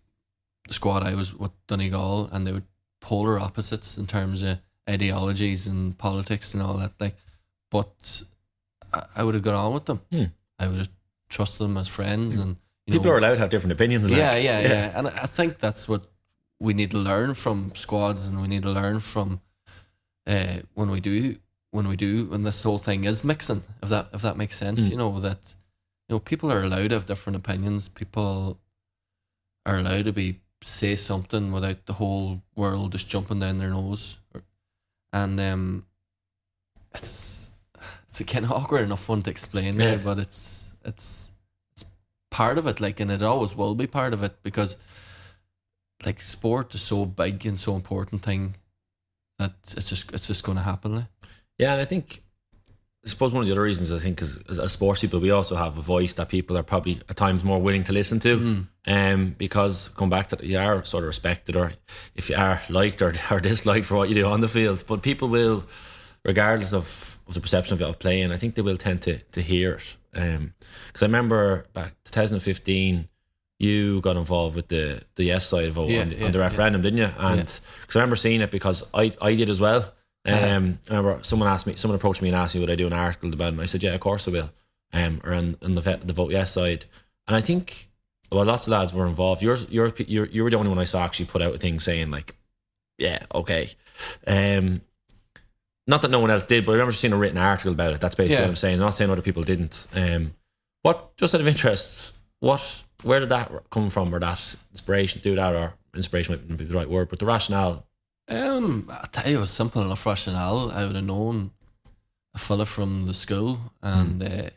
the 0.68 0.74
squad 0.74 1.02
I 1.02 1.14
was 1.14 1.34
with 1.34 1.50
Donegal 1.66 2.28
and 2.32 2.46
they 2.46 2.52
were 2.52 2.62
polar 3.00 3.38
opposites 3.38 3.98
in 3.98 4.06
terms 4.06 4.42
of 4.42 4.58
ideologies 4.88 5.66
and 5.66 5.96
politics 5.98 6.54
and 6.54 6.62
all 6.62 6.74
that. 6.78 6.92
Like, 7.00 7.16
but 7.70 8.22
I, 8.92 9.04
I 9.16 9.22
would 9.24 9.34
have 9.34 9.42
got 9.42 9.54
on 9.54 9.74
with 9.74 9.86
them. 9.86 10.00
Hmm. 10.12 10.24
I 10.58 10.66
would 10.68 10.78
have 10.78 10.88
trusted 11.28 11.60
them 11.64 11.76
as 11.76 11.88
friends 11.88 12.38
and 12.38 12.56
you 12.86 12.92
People 12.92 13.06
know, 13.08 13.12
are 13.16 13.18
allowed 13.18 13.34
to 13.34 13.40
have 13.40 13.50
different 13.50 13.72
opinions. 13.72 14.08
like. 14.08 14.18
yeah, 14.18 14.34
yeah, 14.36 14.60
yeah, 14.60 14.98
And 14.98 15.08
I 15.08 15.26
think 15.26 15.58
that's 15.58 15.86
what 15.88 16.06
we 16.58 16.72
need 16.72 16.90
to 16.92 16.96
learn 16.98 17.34
from 17.34 17.72
squads, 17.74 18.26
and 18.26 18.40
we 18.40 18.48
need 18.48 18.62
to 18.62 18.70
learn 18.70 19.00
from 19.00 19.40
uh, 20.26 20.60
when 20.74 20.90
we 20.90 21.00
do 21.00 21.36
when 21.70 21.86
we 21.86 21.96
do 21.96 22.24
when 22.26 22.44
this 22.44 22.62
whole 22.62 22.78
thing 22.78 23.04
is 23.04 23.22
mixing. 23.22 23.62
If 23.82 23.90
that 23.90 24.08
if 24.14 24.22
that 24.22 24.36
makes 24.38 24.56
sense, 24.56 24.86
Mm. 24.86 24.90
you 24.90 24.96
know 24.96 25.20
that 25.20 25.54
you 26.08 26.14
know 26.14 26.18
people 26.18 26.50
are 26.50 26.62
allowed 26.62 26.88
to 26.88 26.94
have 26.96 27.04
different 27.06 27.36
opinions. 27.36 27.88
People 27.88 28.58
are 29.66 29.76
allowed 29.76 30.06
to 30.06 30.12
be 30.12 30.40
say 30.62 30.96
something 30.96 31.52
without 31.52 31.86
the 31.86 31.92
whole 31.94 32.42
world 32.56 32.92
just 32.92 33.08
jumping 33.08 33.40
down 33.40 33.58
their 33.58 33.70
nose. 33.70 34.18
And 35.12 35.40
um, 35.40 35.86
it's 36.94 37.52
it's 38.08 38.20
a 38.20 38.24
kind 38.24 38.44
of 38.44 38.52
awkward 38.52 38.82
enough 38.82 39.08
one 39.08 39.22
to 39.22 39.30
explain, 39.30 39.78
Yeah. 39.78 39.96
but 40.02 40.18
it's 40.18 40.72
it's 40.84 41.30
it's 41.72 41.84
part 42.30 42.58
of 42.58 42.66
it. 42.66 42.80
Like, 42.80 43.00
and 43.00 43.10
it 43.10 43.22
always 43.22 43.54
will 43.54 43.74
be 43.74 43.86
part 43.86 44.12
of 44.12 44.22
it 44.22 44.42
because 44.42 44.76
like 46.04 46.20
sport 46.20 46.74
is 46.74 46.80
so 46.82 47.04
big 47.06 47.44
and 47.46 47.58
so 47.58 47.74
important 47.74 48.22
thing 48.22 48.54
that 49.38 49.52
it's 49.76 49.88
just 49.88 50.12
it's 50.12 50.26
just 50.26 50.44
going 50.44 50.56
to 50.58 50.64
happen. 50.64 50.96
Like. 50.96 51.04
Yeah, 51.58 51.72
and 51.72 51.80
I 51.80 51.84
think 51.84 52.22
I 53.04 53.08
suppose 53.08 53.32
one 53.32 53.42
of 53.42 53.46
the 53.46 53.52
other 53.52 53.62
reasons 53.62 53.92
I 53.92 53.98
think 53.98 54.20
is 54.20 54.38
as, 54.48 54.58
as 54.58 54.72
sports 54.72 55.00
people 55.00 55.20
we 55.20 55.30
also 55.30 55.54
have 55.54 55.78
a 55.78 55.80
voice 55.80 56.14
that 56.14 56.28
people 56.28 56.58
are 56.58 56.62
probably 56.64 57.00
at 57.08 57.16
times 57.16 57.44
more 57.44 57.60
willing 57.60 57.84
to 57.84 57.92
listen 57.92 58.18
to. 58.20 58.66
Um, 58.86 59.34
because 59.38 59.88
come 59.96 60.10
back 60.10 60.28
to 60.28 60.44
you 60.44 60.58
are 60.58 60.84
sort 60.84 61.04
of 61.04 61.08
respected, 61.08 61.56
or 61.56 61.72
if 62.14 62.28
you 62.28 62.36
are 62.36 62.60
liked 62.68 63.00
or, 63.02 63.14
or 63.30 63.40
disliked 63.40 63.86
for 63.86 63.96
what 63.96 64.08
you 64.08 64.14
do 64.14 64.26
on 64.26 64.40
the 64.40 64.48
field, 64.48 64.82
but 64.88 65.02
people 65.02 65.28
will, 65.28 65.64
regardless 66.24 66.72
of, 66.72 67.18
of 67.28 67.34
the 67.34 67.40
perception 67.40 67.74
of, 67.74 67.82
of 67.82 67.98
playing, 67.98 68.32
I 68.32 68.36
think 68.36 68.54
they 68.56 68.62
will 68.62 68.76
tend 68.78 69.02
to 69.02 69.18
to 69.18 69.40
hear 69.42 69.74
it. 69.74 69.96
Um, 70.14 70.54
because 70.88 71.02
I 71.02 71.06
remember 71.06 71.66
back 71.74 71.92
2015, 72.04 73.08
you 73.60 74.00
got 74.00 74.16
involved 74.16 74.56
with 74.56 74.68
the 74.68 75.02
the 75.16 75.24
yes 75.24 75.46
side 75.46 75.70
vote 75.72 75.88
Yeah, 75.88 76.00
on, 76.02 76.08
the, 76.08 76.16
yeah, 76.16 76.26
on 76.26 76.32
the 76.32 76.38
yeah. 76.38 76.44
referendum, 76.44 76.82
didn't 76.82 76.98
you? 76.98 77.10
And 77.18 77.60
because 77.82 77.96
I 77.96 78.00
remember 78.00 78.16
seeing 78.16 78.40
it 78.40 78.50
because 78.50 78.82
I 78.94 79.12
I 79.20 79.34
did 79.34 79.50
as 79.50 79.60
well. 79.60 79.92
Um, 80.24 80.78
I 80.90 80.96
remember 80.96 81.22
someone 81.22 81.48
asked 81.48 81.66
me, 81.66 81.76
someone 81.76 81.96
approached 81.96 82.20
me 82.22 82.28
and 82.28 82.36
asked 82.36 82.54
me 82.54 82.60
would 82.60 82.70
I 82.70 82.74
do 82.76 82.86
an 82.86 82.92
article 82.92 83.32
about 83.32 83.46
it, 83.48 83.52
and 83.52 83.60
I 83.60 83.66
said, 83.66 83.82
yeah, 83.82 83.94
of 83.94 84.00
course 84.00 84.28
I 84.28 84.32
will. 84.32 84.50
Um, 84.92 85.20
or 85.24 85.32
on, 85.34 85.56
on 85.62 85.74
the 85.74 86.00
the 86.02 86.12
vote 86.12 86.30
yes 86.30 86.52
side, 86.52 86.86
and 87.26 87.36
I 87.36 87.40
think 87.40 87.88
well, 88.30 88.44
lots 88.44 88.66
of 88.66 88.72
lads 88.72 88.92
were 88.92 89.06
involved. 89.06 89.42
Yours, 89.42 89.66
yours, 89.70 89.92
you 90.06 90.24
you 90.30 90.42
were 90.44 90.50
the 90.50 90.56
only 90.58 90.70
one 90.70 90.78
I 90.78 90.84
saw 90.84 91.04
actually 91.04 91.26
put 91.26 91.42
out 91.42 91.54
a 91.54 91.58
thing 91.58 91.80
saying 91.80 92.10
like, 92.10 92.36
yeah, 92.98 93.20
okay. 93.34 93.70
Um, 94.26 94.80
not 95.86 96.02
that 96.02 96.10
no 96.10 96.20
one 96.20 96.30
else 96.30 96.46
did, 96.46 96.66
but 96.66 96.72
I 96.72 96.74
remember 96.74 96.92
seeing 96.92 97.12
a 97.14 97.16
written 97.16 97.38
article 97.38 97.72
about 97.72 97.94
it. 97.94 98.00
That's 98.00 98.14
basically 98.14 98.36
Yeah. 98.36 98.42
what 98.42 98.50
I'm 98.50 98.56
saying. 98.56 98.74
I'm 98.74 98.80
not 98.80 98.94
saying 98.94 99.10
other 99.10 99.22
people 99.22 99.42
didn't. 99.42 99.86
Um, 99.94 100.34
what 100.82 101.16
just 101.16 101.34
out 101.34 101.40
of 101.40 101.48
interest, 101.48 102.14
what 102.40 102.82
where 103.02 103.20
did 103.20 103.28
that 103.30 103.50
come 103.70 103.88
from, 103.90 104.14
or 104.14 104.20
that 104.20 104.56
inspiration 104.70 105.20
to 105.20 105.28
do 105.30 105.36
that, 105.36 105.54
or 105.54 105.74
inspiration 105.94 106.34
might 106.34 106.56
be 106.58 106.64
the 106.64 106.74
right 106.74 106.88
word, 106.90 107.08
but 107.08 107.18
the 107.18 107.26
rationale? 107.26 107.86
Um, 108.28 108.88
I 108.90 109.06
tell 109.10 109.30
you, 109.30 109.38
it 109.38 109.40
was 109.40 109.50
simple 109.50 109.82
enough 109.82 110.04
rationale. 110.04 110.70
I 110.70 110.84
would 110.86 110.96
have 110.96 111.04
known 111.04 111.52
a 112.34 112.38
fella 112.38 112.66
from 112.66 113.04
the 113.04 113.14
school, 113.14 113.72
and 113.82 114.22
uh, 114.22 114.50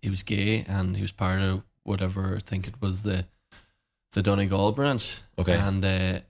he 0.00 0.08
was 0.08 0.22
gay, 0.22 0.64
and 0.66 0.96
he 0.96 1.02
was 1.02 1.12
part 1.12 1.42
of 1.42 1.62
whatever 1.82 2.36
I 2.36 2.40
think 2.40 2.66
it 2.66 2.80
was 2.80 3.02
the 3.02 3.26
the 4.12 4.22
Donegal 4.22 4.72
branch. 4.72 5.20
Okay. 5.38 5.54
and 5.54 5.84
uh, 5.84 6.20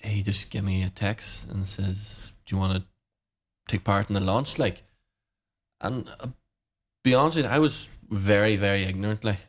he 0.00 0.22
just 0.22 0.50
gave 0.50 0.64
me 0.64 0.82
a 0.82 0.90
text 0.90 1.48
and 1.48 1.66
says, 1.66 2.32
"Do 2.46 2.54
you 2.54 2.60
want 2.60 2.74
to 2.74 2.84
take 3.66 3.82
part 3.82 4.08
in 4.08 4.14
the 4.14 4.20
launch?" 4.20 4.58
Like, 4.58 4.84
and 5.80 6.08
uh, 6.20 6.28
be 7.02 7.14
honest 7.14 7.36
with 7.36 7.46
you, 7.46 7.50
I 7.50 7.58
was 7.58 7.88
very, 8.08 8.56
very 8.56 8.84
ignorant, 8.84 9.24
like 9.24 9.48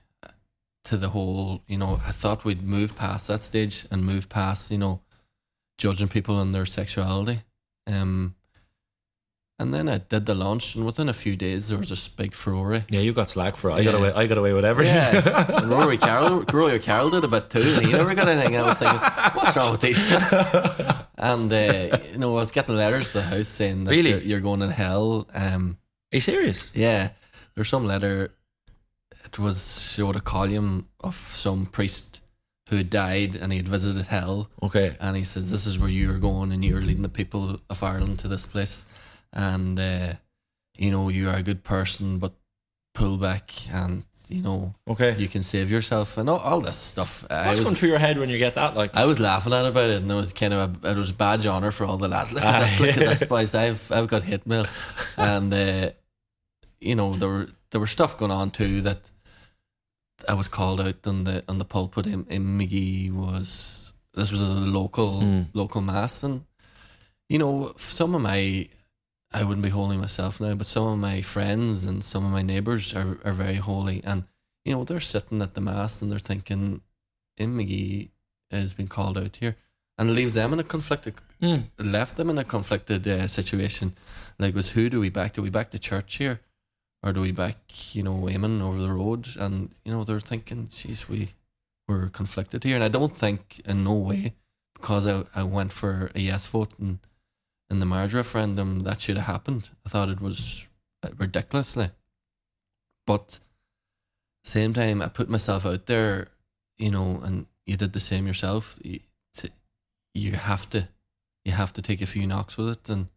to 0.85 0.97
the 0.97 1.09
whole. 1.09 1.61
You 1.67 1.77
know, 1.77 2.01
I 2.05 2.11
thought 2.11 2.45
we'd 2.45 2.63
move 2.63 2.95
past 2.95 3.27
that 3.27 3.41
stage 3.41 3.85
and 3.91 4.03
move 4.03 4.27
past, 4.27 4.71
you 4.71 4.79
know, 4.79 5.01
judging 5.80 6.09
people 6.09 6.39
and 6.39 6.53
their 6.53 6.67
sexuality. 6.67 7.41
Um, 7.88 8.36
and 9.57 9.73
then 9.73 9.89
I 9.89 9.97
did 9.97 10.25
the 10.25 10.36
launch, 10.36 10.75
and 10.75 10.86
within 10.86 11.09
a 11.09 11.13
few 11.13 11.36
days, 11.36 11.67
there 11.67 11.77
was 11.77 11.89
this 11.89 12.07
big 12.07 12.34
furore. 12.34 12.86
Yeah, 12.89 13.01
you 13.01 13.11
got 13.11 13.30
slack 13.30 13.57
for 13.57 13.69
it. 13.71 13.73
I 13.73 13.84
got 13.84 13.95
away. 13.95 14.13
I 14.13 14.25
got 14.25 14.38
away 14.38 14.53
with 14.53 14.63
everything. 14.63 14.95
Yeah, 14.95 15.57
and 15.61 15.69
Rory 15.69 15.97
Carroll, 15.97 16.45
Rory 16.53 16.80
Carroll 16.80 17.09
did 17.09 17.23
a 17.25 17.27
bit 17.27 17.49
too, 17.49 17.61
and 17.61 17.86
he 17.86 17.91
never 17.91 18.13
got 18.15 18.30
anything. 18.30 18.55
I 18.55 18.61
was 18.61 18.77
thinking, 18.77 18.99
what's 19.34 19.57
wrong 19.57 19.71
with 19.71 19.82
these? 19.82 19.97
guys? 20.09 21.03
and 21.17 21.51
uh, 21.51 21.97
you 22.11 22.17
know, 22.19 22.32
I 22.38 22.39
was 22.39 22.51
getting 22.51 22.77
letters 22.77 23.07
to 23.09 23.13
the 23.15 23.23
house 23.23 23.49
saying 23.49 23.84
that 23.86 23.91
Really? 23.91 24.11
you're, 24.11 24.21
you're 24.21 24.39
going 24.39 24.61
to 24.61 24.71
hell. 24.71 25.27
Um, 25.34 25.77
Are 26.13 26.17
you 26.17 26.21
serious? 26.21 26.71
yeah, 26.73 27.09
there's 27.55 27.67
some 27.69 27.86
letter. 27.86 28.34
It 29.25 29.38
was 29.39 29.91
showed 29.93 30.15
a 30.15 30.21
column 30.21 30.88
of 31.01 31.15
some 31.34 31.65
priest 31.65 32.21
who 32.70 32.78
had 32.78 32.89
died, 32.89 33.36
and 33.36 33.51
he 33.51 33.57
had 33.57 33.67
visited 33.67 34.05
hell, 34.07 34.49
Okay. 34.61 34.95
and 34.99 35.15
he 35.17 35.24
says, 35.24 35.49
"This 35.51 35.65
is 35.65 35.78
where 35.80 35.89
you 35.89 36.11
are 36.11 36.20
going, 36.20 36.51
and 36.51 36.63
you 36.63 36.78
are 36.78 36.82
leading 36.82 37.01
the 37.03 37.09
people 37.09 37.59
of 37.70 37.84
Ireland 37.84 38.20
to 38.20 38.28
this 38.28 38.45
place, 38.45 38.84
and 39.34 39.80
uh, 39.80 40.13
you 40.78 40.91
know 40.91 41.09
you 41.09 41.30
are 41.30 41.36
a 41.38 41.43
good 41.43 41.63
person, 41.63 42.20
but 42.20 42.34
pull 42.93 43.17
back, 43.17 43.51
and 43.72 44.03
you 44.30 44.41
know." 44.43 44.76
Okay. 44.88 45.15
you 45.17 45.28
can 45.28 45.41
save 45.43 45.72
yourself 45.72 46.17
and 46.17 46.30
all, 46.30 46.38
all 46.39 46.61
this 46.61 46.76
stuff. 46.76 47.26
I 47.30 47.47
What's 47.47 47.59
going 47.61 47.76
through 47.76 47.89
your 47.89 47.97
head 47.99 48.17
when 48.20 48.30
you 48.30 48.38
get 48.38 48.55
that? 48.55 48.76
Like, 48.76 48.95
I 48.95 49.05
was 49.05 49.20
laughing 49.20 49.53
at 49.53 49.65
about 49.65 49.89
it, 49.89 50.01
and 50.01 50.11
it 50.11 50.15
was 50.15 50.32
kind 50.34 50.53
of 50.53 50.84
a, 50.84 50.91
it 50.91 50.97
was 50.97 51.09
a 51.09 51.13
badge 51.13 51.45
honor 51.47 51.72
for 51.72 51.86
all 51.86 51.97
the 51.97 52.07
lads. 52.07 52.32
Look 52.34 52.43
at 52.43 52.59
this, 52.61 52.80
look 52.80 52.89
at 52.89 52.95
this, 53.20 53.24
boys. 53.28 53.55
I've 53.55 53.91
I've 53.91 54.07
got 54.07 54.24
hit 54.24 54.45
mail, 54.45 54.67
and 55.17 55.51
uh, 55.53 55.89
you 56.80 56.93
know 56.95 57.13
there 57.13 57.30
were 57.30 57.47
there 57.72 57.80
were 57.82 57.88
stuff 57.88 58.17
going 58.17 58.32
on 58.32 58.51
too 58.51 58.82
that 58.82 58.99
I 60.28 60.34
was 60.34 60.47
called 60.47 60.82
out 60.82 61.05
on 61.07 61.24
the 61.24 61.43
on 61.47 61.57
the 61.57 61.65
pulpit. 61.65 62.05
In, 62.07 62.26
in 62.30 62.57
McGee 62.57 63.11
was 63.11 63.93
this 64.13 64.32
was 64.32 64.41
a 64.41 64.45
local 64.45 65.22
Mm. 65.22 65.47
local 65.53 65.82
mass, 65.82 66.24
and 66.24 66.43
you 67.30 67.38
know 67.39 67.74
some 67.78 68.15
of 68.15 68.22
my 68.22 68.67
I 69.32 69.43
wouldn't 69.43 69.63
be 69.63 69.70
holy 69.70 69.97
myself 69.97 70.41
now, 70.41 70.55
but 70.55 70.65
some 70.67 70.88
of 70.88 70.97
my 70.97 71.22
friends 71.22 71.86
and 71.86 72.03
some 72.03 72.26
of 72.26 72.32
my 72.32 72.41
neighbours 72.41 72.95
are, 72.95 73.20
are 73.24 73.32
very 73.32 73.57
holy. 73.57 74.01
And, 74.03 74.24
you 74.65 74.74
know, 74.74 74.84
they're 74.84 74.99
sitting 74.99 75.39
at 75.43 75.53
the 75.53 75.61
Mass 75.61 76.01
and 76.01 76.11
they're 76.11 76.17
thinking, 76.17 76.82
in 77.38 77.55
McGee 77.55 78.09
has 78.49 78.74
been 78.74 78.88
called 78.88 79.20
out 79.20 79.36
here. 79.36 79.55
and 79.99 80.09
it 80.09 80.13
leaves 80.13 80.34
them 80.34 80.51
in 80.53 80.59
a 80.59 80.63
conflicted, 80.63 81.13
Mm. 81.43 81.65
left 81.78 82.15
them 82.15 82.32
in 82.32 82.39
a 82.39 82.43
conflicted 82.43 83.07
uh, 83.07 83.28
situation. 83.28 83.93
Like, 84.39 84.55
was 84.55 84.70
who 84.70 84.89
do 84.89 84.99
we 84.99 85.09
back? 85.09 85.34
Do 85.34 85.43
we 85.43 85.51
back 85.51 85.70
the 85.70 85.78
church 85.78 86.15
here, 86.17 86.39
or 87.03 87.13
do 87.13 87.21
we 87.21 87.31
back, 87.31 87.57
you 87.95 88.03
know, 88.03 88.15
Eamon 88.23 88.61
over 88.61 88.79
the 88.79 88.91
road? 88.91 89.27
And 89.37 89.71
you 89.85 89.91
know, 89.91 90.03
they're 90.03 90.19
thinking, 90.19 90.67
"Geez, 90.71 91.07
we 91.07 91.33
we're 91.87 92.09
conflicted 92.09 92.63
here." 92.63 92.75
And 92.75 92.83
I 92.83 92.89
don't 92.89 93.15
think 93.15 93.61
in 93.65 93.83
no 93.83 93.95
way 93.95 94.33
because 94.73 95.07
I, 95.07 95.23
I 95.35 95.43
went 95.43 95.71
for 95.71 96.11
a 96.15 96.19
yes 96.19 96.47
vote 96.47 96.73
in 96.79 96.99
in 97.69 97.79
the 97.79 97.85
marriage 97.85 98.13
referendum 98.13 98.83
that 98.83 99.01
should 99.01 99.17
have 99.17 99.27
happened. 99.27 99.69
I 99.85 99.89
thought 99.89 100.09
it 100.09 100.21
was 100.21 100.65
uh, 101.03 101.09
ridiculously, 101.17 101.91
but 103.05 103.39
same 104.43 104.73
time 104.73 105.01
I 105.01 105.07
put 105.07 105.29
myself 105.29 105.65
out 105.65 105.85
there, 105.85 106.29
you 106.77 106.89
know, 106.89 107.21
and 107.23 107.45
you 107.65 107.77
did 107.77 107.93
the 107.93 107.99
same 107.99 108.25
yourself. 108.25 108.79
You, 108.83 108.99
you 110.15 110.31
have 110.33 110.69
to, 110.71 110.87
you 111.45 111.51
have 111.51 111.71
to 111.73 111.81
take 111.81 112.01
a 112.01 112.07
few 112.07 112.25
knocks 112.25 112.57
with 112.57 112.69
it, 112.69 112.89
and 112.89 113.07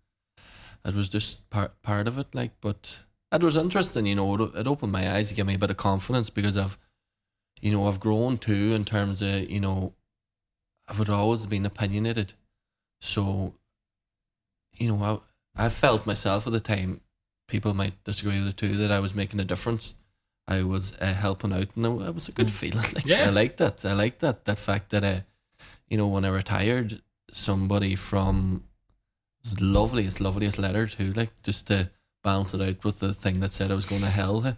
it 0.85 0.95
was 0.95 1.09
just 1.09 1.49
part 1.49 1.81
part 1.83 2.07
of 2.07 2.19
it. 2.19 2.35
Like, 2.35 2.53
but 2.61 2.99
it 3.33 3.43
was 3.43 3.57
interesting, 3.57 4.07
you 4.07 4.15
know. 4.15 4.35
It, 4.35 4.55
it 4.55 4.67
opened 4.67 4.93
my 4.93 5.15
eyes, 5.15 5.31
it 5.31 5.35
gave 5.35 5.47
me 5.47 5.55
a 5.55 5.59
bit 5.59 5.71
of 5.71 5.77
confidence 5.77 6.31
because 6.31 6.57
I've, 6.57 6.79
you 7.61 7.73
know, 7.73 7.89
I've 7.89 8.01
grown 8.01 8.39
too 8.39 8.73
in 8.75 8.85
terms 8.85 9.23
of 9.23 9.51
you 9.51 9.61
know, 9.61 9.95
I've 10.89 11.09
always 11.09 11.47
been 11.47 11.67
opinionated, 11.67 12.35
so, 13.01 13.55
you 14.75 14.89
know, 14.89 15.23
I 15.57 15.67
I 15.67 15.69
felt 15.69 16.07
myself 16.07 16.47
at 16.47 16.53
the 16.53 16.61
time. 16.61 17.01
People 17.49 17.75
might 17.75 18.03
disagree 18.05 18.39
with 18.39 18.49
it 18.49 18.57
too 18.57 18.77
that 18.79 18.91
I 18.91 19.01
was 19.01 19.15
making 19.15 19.41
a 19.41 19.45
difference. 19.45 19.95
I 20.49 20.63
was 20.63 20.95
uh, 21.01 21.13
helping 21.13 21.53
out, 21.53 21.77
and 21.77 21.87
it 21.87 22.15
was 22.15 22.29
a 22.29 22.33
good 22.33 22.49
mm. 22.49 22.51
feeling. 22.51 22.85
Like, 22.95 23.05
Yeah. 23.05 23.27
I 23.27 23.31
like 23.31 23.59
that. 23.59 23.85
I 23.85 23.93
like 23.93 24.19
that. 24.21 24.45
That 24.45 24.59
fact 24.59 24.91
that 24.91 25.05
I, 25.05 25.25
you 25.89 25.97
know, 25.97 26.07
when 26.07 26.25
I 26.25 26.29
retired, 26.29 27.03
somebody 27.31 27.95
from 27.97 28.65
loveliest, 29.61 30.21
loveliest 30.21 30.59
letter 30.59 30.87
too, 30.87 31.13
like 31.13 31.43
just 31.43 31.67
to 31.67 31.91
balance 32.23 32.55
it 32.55 32.61
out 32.61 32.85
with 32.85 33.01
the 33.01 33.13
thing 33.15 33.41
that 33.41 33.53
said 33.53 33.71
I 33.71 33.75
was 33.75 33.87
going 33.87 34.03
to 34.03 34.09
hell. 34.09 34.57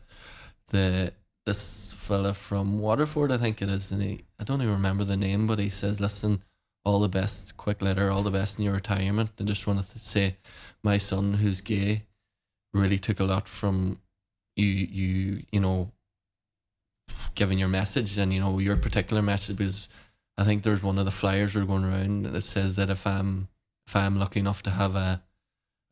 The 0.69 1.13
this 1.47 1.93
fella 1.93 2.33
from 2.33 2.79
Waterford, 2.79 3.31
I 3.31 3.37
think 3.37 3.61
it 3.61 3.69
is, 3.69 3.93
and 3.93 4.03
he 4.03 4.25
I 4.39 4.45
don't 4.45 4.63
even 4.63 4.75
remember 4.75 5.05
the 5.05 5.17
name, 5.17 5.47
but 5.47 5.59
he 5.59 5.69
says, 5.69 6.01
"Listen, 6.01 6.43
all 6.85 7.01
the 7.01 7.09
best, 7.09 7.57
quick 7.57 7.83
letter, 7.83 8.11
all 8.11 8.23
the 8.23 8.31
best 8.31 8.59
in 8.59 8.65
your 8.65 8.75
retirement." 8.75 9.31
I 9.39 9.45
just 9.45 9.67
wanted 9.67 9.91
to 9.91 9.99
say, 9.99 10.37
my 10.83 10.99
son 10.99 11.35
who's 11.35 11.61
gay 11.61 12.05
really 12.73 12.99
took 12.99 13.21
a 13.21 13.25
lot 13.25 13.49
from 13.49 14.01
you, 14.57 14.67
you, 14.67 15.43
you 15.53 15.61
know, 15.61 15.93
giving 17.35 17.59
your 17.59 17.69
message 17.69 18.17
and 18.19 18.33
you 18.33 18.41
know 18.41 18.59
your 18.59 18.77
particular 18.77 19.23
message 19.23 19.57
because 19.57 19.89
I 20.37 20.45
think 20.45 20.63
there's 20.63 20.83
one 20.83 20.99
of 20.99 21.05
the 21.05 21.11
flyers 21.11 21.57
are 21.57 21.65
going 21.65 21.85
around 21.85 22.27
that 22.27 22.43
says 22.43 22.77
that 22.77 22.91
if 22.91 23.07
I'm 23.07 23.49
if 23.87 23.95
I'm 23.95 24.19
lucky 24.19 24.41
enough 24.41 24.63
to 24.65 24.71
have 24.71 24.97
a 24.97 25.23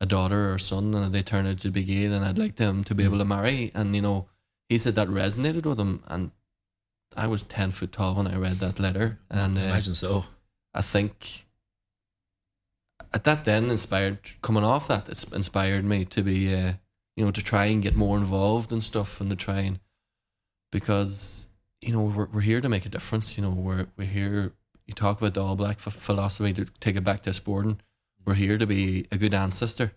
a 0.03 0.07
daughter 0.07 0.53
or 0.53 0.59
son 0.59 0.95
and 0.95 1.15
they 1.15 1.23
turn 1.23 1.47
out 1.47 1.61
to 1.61 1.71
be 1.71 1.85
gay, 1.85 2.09
then 2.09 2.25
I'd 2.25 2.37
like 2.37 2.57
them 2.57 2.83
to 2.85 2.95
be 2.95 3.05
able 3.05 3.19
to 3.19 3.25
marry. 3.25 3.71
And 3.73 3.95
you 3.95 4.03
know, 4.03 4.27
he 4.69 4.77
said 4.77 4.97
that 4.97 5.09
resonated 5.09 5.65
with 5.65 5.79
him, 5.79 6.03
and 6.09 6.33
I 7.17 7.29
was 7.29 7.43
ten 7.45 7.71
foot 7.71 7.93
tall 7.93 8.17
when 8.17 8.27
I 8.27 8.37
read 8.37 8.59
that 8.59 8.81
letter, 8.81 9.21
and 9.31 9.57
uh, 9.57 9.63
Imagine 9.63 9.95
so. 9.95 10.25
I 10.75 10.83
think 10.83 11.47
at 13.15 13.25
that 13.25 13.45
then 13.45 13.71
inspired 13.71 14.19
coming 14.43 14.65
off 14.65 14.89
that 14.89 15.09
it's 15.09 15.25
inspired 15.25 15.85
me 15.85 16.05
to 16.07 16.23
be 16.23 16.53
uh, 16.53 16.73
you 17.17 17.25
know 17.25 17.31
to 17.31 17.43
try 17.43 17.67
and 17.67 17.83
get 17.83 17.95
more 17.95 18.17
involved 18.17 18.73
and 18.73 18.83
stuff 18.83 19.21
and 19.21 19.31
to 19.31 19.37
try 19.37 19.61
and 19.61 19.79
because 20.73 21.49
you 21.81 21.93
know 21.93 22.03
we're 22.03 22.27
we're 22.27 22.41
here 22.41 22.61
to 22.61 22.69
make 22.69 22.87
a 22.87 22.89
difference 22.89 23.37
you 23.37 23.45
know 23.45 23.51
we're 23.51 23.87
we're 23.97 24.09
here 24.09 24.53
you 24.87 24.95
talk 24.95 25.21
about 25.21 25.35
the 25.35 25.43
all 25.43 25.55
black 25.57 25.79
ph- 25.79 25.95
philosophy 25.95 26.53
to 26.55 26.65
take 26.81 26.97
it 26.97 27.05
back 27.05 27.23
to 27.23 27.33
sporting 27.33 27.81
we're 28.25 28.35
here 28.35 28.59
to 28.59 28.67
be 28.67 29.07
a 29.11 29.17
good 29.17 29.35
ancestor 29.35 29.93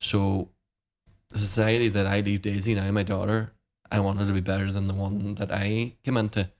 so 0.00 0.48
the 1.30 1.38
society 1.38 1.88
that 1.88 2.06
I 2.06 2.20
leave 2.20 2.42
Daisy 2.42 2.74
now 2.74 2.90
my 2.90 3.02
daughter 3.02 3.52
I 3.90 4.00
wanted 4.00 4.26
to 4.26 4.32
be 4.32 4.40
better 4.40 4.72
than 4.72 4.86
the 4.86 4.94
one 4.94 5.34
that 5.36 5.52
I 5.52 5.94
came 6.02 6.16
into 6.16 6.50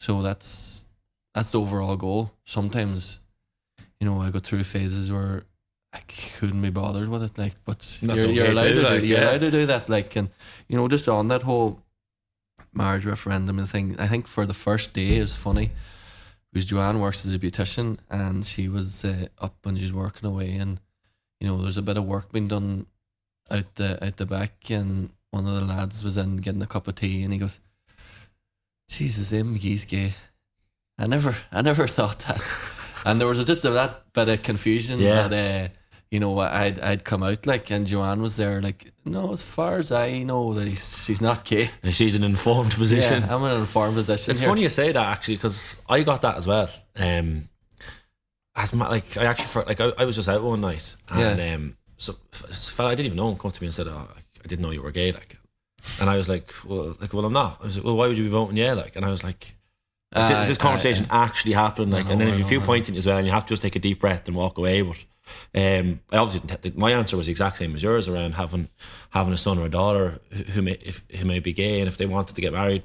so 0.00 0.22
that's 0.22 0.84
that's 1.34 1.50
the 1.50 1.60
overall 1.60 1.96
goal. 1.96 2.32
Sometimes, 2.44 3.20
you 4.00 4.06
know, 4.06 4.20
I 4.20 4.30
go 4.30 4.38
through 4.38 4.64
phases 4.64 5.12
where 5.12 5.44
I 5.92 6.00
couldn't 6.38 6.60
be 6.62 6.70
bothered 6.70 7.08
with 7.08 7.22
it, 7.22 7.38
like, 7.38 7.54
but 7.64 7.98
you're, 8.00 8.12
okay 8.12 8.32
you're 8.32 8.50
allowed 8.50 8.68
too, 8.68 8.74
to 8.74 8.82
like, 8.82 9.02
do, 9.02 9.08
you're 9.08 9.18
yeah. 9.18 9.30
allowed 9.30 9.40
to 9.40 9.50
do 9.50 9.66
that, 9.66 9.88
like, 9.88 10.16
and 10.16 10.28
you 10.68 10.76
know, 10.76 10.88
just 10.88 11.08
on 11.08 11.28
that 11.28 11.42
whole 11.42 11.82
marriage 12.72 13.04
referendum 13.04 13.58
and 13.58 13.68
thing. 13.68 13.96
I 13.98 14.06
think 14.06 14.26
for 14.26 14.46
the 14.46 14.54
first 14.54 14.92
day 14.92 15.18
it 15.18 15.22
was 15.22 15.36
funny 15.36 15.72
because 16.52 16.66
Joanne 16.66 17.00
works 17.00 17.24
as 17.24 17.34
a 17.34 17.38
beautician 17.38 17.98
and 18.10 18.44
she 18.44 18.68
was 18.68 19.04
uh, 19.04 19.26
up 19.40 19.54
and 19.64 19.78
she's 19.78 19.92
working 19.92 20.28
away, 20.28 20.52
and 20.56 20.80
you 21.40 21.46
know, 21.48 21.60
there's 21.62 21.76
a 21.78 21.82
bit 21.82 21.96
of 21.96 22.04
work 22.04 22.32
being 22.32 22.48
done 22.48 22.86
out 23.50 23.74
the 23.76 24.04
out 24.04 24.16
the 24.16 24.26
back, 24.26 24.70
and 24.70 25.10
one 25.30 25.46
of 25.46 25.54
the 25.54 25.64
lads 25.64 26.02
was 26.04 26.16
in 26.16 26.36
getting 26.38 26.62
a 26.62 26.66
cup 26.66 26.88
of 26.88 26.94
tea, 26.96 27.22
and 27.22 27.32
he 27.32 27.38
goes, 27.38 27.60
"Jesus, 28.88 29.32
Eamon 29.32 29.58
McGee's 29.58 29.84
gay." 29.84 30.14
I 30.98 31.06
never, 31.06 31.34
I 31.50 31.62
never 31.62 31.86
thought 31.96 32.18
that. 32.20 32.40
And 33.06 33.18
there 33.20 33.28
was 33.28 33.42
just 33.44 33.64
a, 33.64 33.70
that 33.70 34.12
bit 34.12 34.28
of 34.28 34.42
confusion 34.42 34.98
Yeah. 35.00 35.28
that, 35.28 35.70
uh, 35.70 35.74
you 36.10 36.18
know, 36.18 36.38
I'd 36.40 36.78
I'd 36.80 37.04
come 37.04 37.22
out 37.22 37.46
like, 37.46 37.70
and 37.70 37.86
Joanne 37.86 38.20
was 38.20 38.36
there 38.36 38.60
like, 38.60 38.92
no, 39.04 39.32
as 39.32 39.42
far 39.42 39.78
as 39.78 39.92
I 39.92 40.22
know, 40.24 40.52
that 40.54 40.66
he's 40.66 41.04
she's 41.04 41.20
not 41.20 41.44
gay. 41.44 41.70
And 41.82 41.94
she's 41.94 42.14
in 42.14 42.24
an 42.24 42.30
informed 42.32 42.72
position. 42.74 43.22
Yeah, 43.22 43.34
I'm 43.34 43.44
in 43.44 43.52
an 43.52 43.60
informed 43.60 43.94
position. 43.94 44.30
It's 44.30 44.40
here. 44.40 44.48
funny 44.48 44.62
you 44.62 44.68
say 44.68 44.90
that 44.92 45.06
actually 45.06 45.36
because 45.36 45.80
I 45.88 46.02
got 46.02 46.22
that 46.22 46.36
as 46.36 46.46
well. 46.46 46.68
Um, 46.96 47.48
as 48.56 48.74
my, 48.74 48.88
like 48.88 49.16
I 49.16 49.24
actually 49.24 49.46
for, 49.46 49.64
like 49.64 49.80
I, 49.80 49.92
I 49.98 50.04
was 50.04 50.16
just 50.16 50.28
out 50.28 50.42
one 50.42 50.60
night 50.60 50.96
and 51.10 51.38
Yeah. 51.38 51.54
um, 51.54 51.76
so 51.96 52.16
this 52.46 52.68
fella 52.68 52.90
I 52.90 52.94
didn't 52.96 53.06
even 53.06 53.16
know 53.18 53.30
him 53.30 53.38
come 53.38 53.52
to 53.52 53.62
me 53.62 53.68
and 53.68 53.74
said, 53.74 53.86
"Oh, 53.86 54.08
I 54.42 54.48
didn't 54.48 54.62
know 54.62 54.72
you 54.72 54.82
were 54.82 54.90
gay." 54.90 55.12
Like, 55.12 55.38
and 56.00 56.10
I 56.10 56.16
was 56.16 56.28
like, 56.28 56.52
"Well, 56.64 56.96
like, 57.00 57.12
well, 57.12 57.24
I'm 57.24 57.32
not." 57.32 57.58
I 57.60 57.64
was 57.64 57.76
like, 57.76 57.84
"Well, 57.84 57.96
why 57.96 58.08
would 58.08 58.16
you 58.16 58.24
be 58.24 58.30
voting 58.30 58.56
yeah?" 58.56 58.72
Like, 58.72 58.96
and 58.96 59.04
I 59.04 59.10
was 59.10 59.22
like. 59.22 59.54
Is 60.16 60.28
this, 60.28 60.48
this 60.48 60.58
conversation 60.58 61.06
aye, 61.08 61.22
actually 61.24 61.52
happening? 61.52 61.92
Like, 61.92 62.06
know, 62.06 62.10
and 62.10 62.20
then 62.20 62.30
there's 62.30 62.40
a 62.40 62.44
few 62.44 62.60
points 62.60 62.88
in 62.88 62.96
it 62.96 62.98
as 62.98 63.06
well, 63.06 63.16
and 63.18 63.24
you 63.24 63.32
have 63.32 63.44
to 63.46 63.50
just 63.50 63.62
take 63.62 63.76
a 63.76 63.78
deep 63.78 64.00
breath 64.00 64.26
and 64.26 64.36
walk 64.36 64.58
away. 64.58 64.82
But 64.82 64.96
um, 65.54 66.00
I 66.12 66.16
obviously 66.18 66.72
my 66.76 66.92
answer 66.92 67.16
was 67.16 67.26
the 67.26 67.32
exact 67.32 67.56
same 67.58 67.74
as 67.74 67.82
yours 67.82 68.08
around 68.08 68.34
having 68.34 68.68
having 69.10 69.32
a 69.32 69.36
son 69.36 69.58
or 69.58 69.66
a 69.66 69.70
daughter 69.70 70.20
who- 70.52 70.62
may 70.62 70.72
if 70.80 71.02
who 71.18 71.24
may 71.24 71.40
be 71.40 71.52
gay, 71.52 71.80
and 71.80 71.88
if 71.88 71.96
they 71.96 72.06
wanted 72.06 72.34
to 72.36 72.40
get 72.40 72.52
married, 72.52 72.82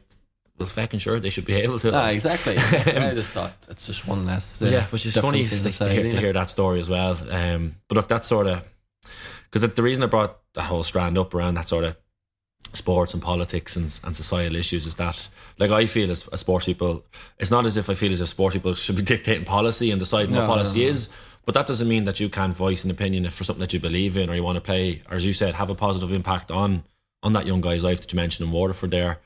well, 0.57 0.67
fucking 0.67 0.99
sure 0.99 1.19
they 1.19 1.29
should 1.29 1.45
be 1.45 1.53
able 1.55 1.79
to. 1.79 1.91
Ah, 1.93 2.09
exactly. 2.09 2.57
I 2.59 3.13
just 3.13 3.31
thought 3.31 3.53
it's 3.69 3.85
just 3.87 4.07
one 4.07 4.25
less. 4.25 4.61
Uh, 4.61 4.65
yeah, 4.65 4.85
which 4.87 5.05
is 5.05 5.15
funny 5.17 5.43
to, 5.43 5.63
to, 5.71 5.89
hear, 5.89 6.11
to 6.11 6.17
hear 6.19 6.33
that 6.33 6.49
story 6.49 6.79
as 6.79 6.89
well. 6.89 7.17
Um, 7.29 7.75
but 7.87 7.95
look, 7.97 8.07
that's 8.07 8.27
sort 8.27 8.47
of 8.47 8.63
because 9.51 9.69
the 9.73 9.83
reason 9.83 10.03
I 10.03 10.07
brought 10.07 10.37
that 10.53 10.63
whole 10.63 10.83
strand 10.83 11.17
up 11.17 11.33
around 11.35 11.55
that 11.55 11.67
sort 11.69 11.83
of 11.83 11.95
sports 12.73 13.13
and 13.13 13.23
politics 13.23 13.75
and, 13.77 13.99
and 14.03 14.15
societal 14.17 14.55
issues 14.57 14.85
is 14.85 14.95
that 14.95 15.29
like 15.59 15.71
I 15.71 15.85
feel 15.85 16.09
as, 16.11 16.27
as 16.29 16.41
sports 16.41 16.65
people 16.65 17.05
it's 17.39 17.51
not 17.51 17.65
as 17.65 17.77
if 17.77 17.89
I 17.89 17.93
feel 17.93 18.11
as 18.11 18.19
if 18.19 18.27
sports 18.27 18.53
people 18.55 18.75
should 18.75 18.97
be 18.97 19.01
dictating 19.01 19.45
policy 19.45 19.91
and 19.91 19.99
deciding 19.99 20.33
No, 20.33 20.41
what 20.41 20.47
no, 20.47 20.53
policy 20.55 20.81
no. 20.83 20.89
is 20.89 21.09
but 21.45 21.53
that 21.53 21.67
doesn't 21.67 21.87
mean 21.87 22.03
that 22.05 22.19
you 22.19 22.29
can't 22.29 22.53
voice 22.53 22.83
an 22.83 22.91
opinion 22.91 23.29
for 23.29 23.43
something 23.43 23.61
that 23.61 23.73
you 23.73 23.79
believe 23.79 24.17
in 24.17 24.29
or 24.29 24.35
you 24.35 24.43
want 24.43 24.55
to 24.57 24.61
play 24.61 25.01
or 25.09 25.15
as 25.15 25.25
you 25.25 25.33
said 25.33 25.55
have 25.55 25.69
a 25.69 25.75
positive 25.75 26.11
impact 26.11 26.51
on 26.51 26.83
on 27.23 27.33
that 27.33 27.45
young 27.45 27.61
guy's 27.61 27.83
life 27.83 28.01
that 28.01 28.11
you 28.11 28.17
mentioned 28.17 28.47
in 28.47 28.53
Waterford 28.53 28.91
there. 28.91 29.19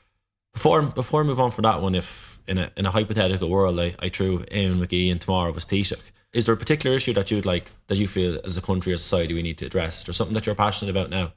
Before 0.52 0.82
before 0.82 1.20
I 1.20 1.24
move 1.24 1.40
on 1.40 1.50
for 1.50 1.62
that 1.62 1.80
one 1.82 1.94
if 1.94 2.40
in 2.46 2.58
a 2.58 2.70
in 2.76 2.86
a 2.86 2.90
hypothetical 2.90 3.48
world 3.48 3.78
I, 3.80 3.94
I 3.98 4.08
threw 4.08 4.40
Eamon 4.40 4.84
McGee 4.84 5.10
and 5.10 5.20
tomorrow 5.20 5.52
was 5.52 5.66
Taoiseach 5.66 6.00
is 6.32 6.46
there 6.46 6.54
a 6.54 6.58
particular 6.58 6.96
issue 6.96 7.12
that 7.14 7.30
you'd 7.30 7.46
like 7.46 7.72
that 7.88 7.98
you 7.98 8.06
feel 8.06 8.40
as 8.44 8.56
a 8.56 8.62
country 8.62 8.92
or 8.92 8.96
society 8.96 9.34
we 9.34 9.42
need 9.42 9.58
to 9.58 9.66
address? 9.66 9.98
Is 9.98 10.04
there 10.04 10.12
something 10.12 10.34
that 10.34 10.46
you're 10.46 10.54
passionate 10.54 10.90
about 10.90 11.10
now? 11.10 11.32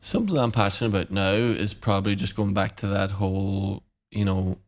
Something 0.00 0.36
I'm 0.36 0.52
passionate 0.52 0.88
about 0.90 1.10
now 1.10 1.32
is 1.32 1.74
probably 1.74 2.16
just 2.16 2.36
going 2.36 2.52
back 2.52 2.76
to 2.78 2.88
that 2.88 3.12
whole, 3.12 3.84
you 4.10 4.24
know, 4.24 4.58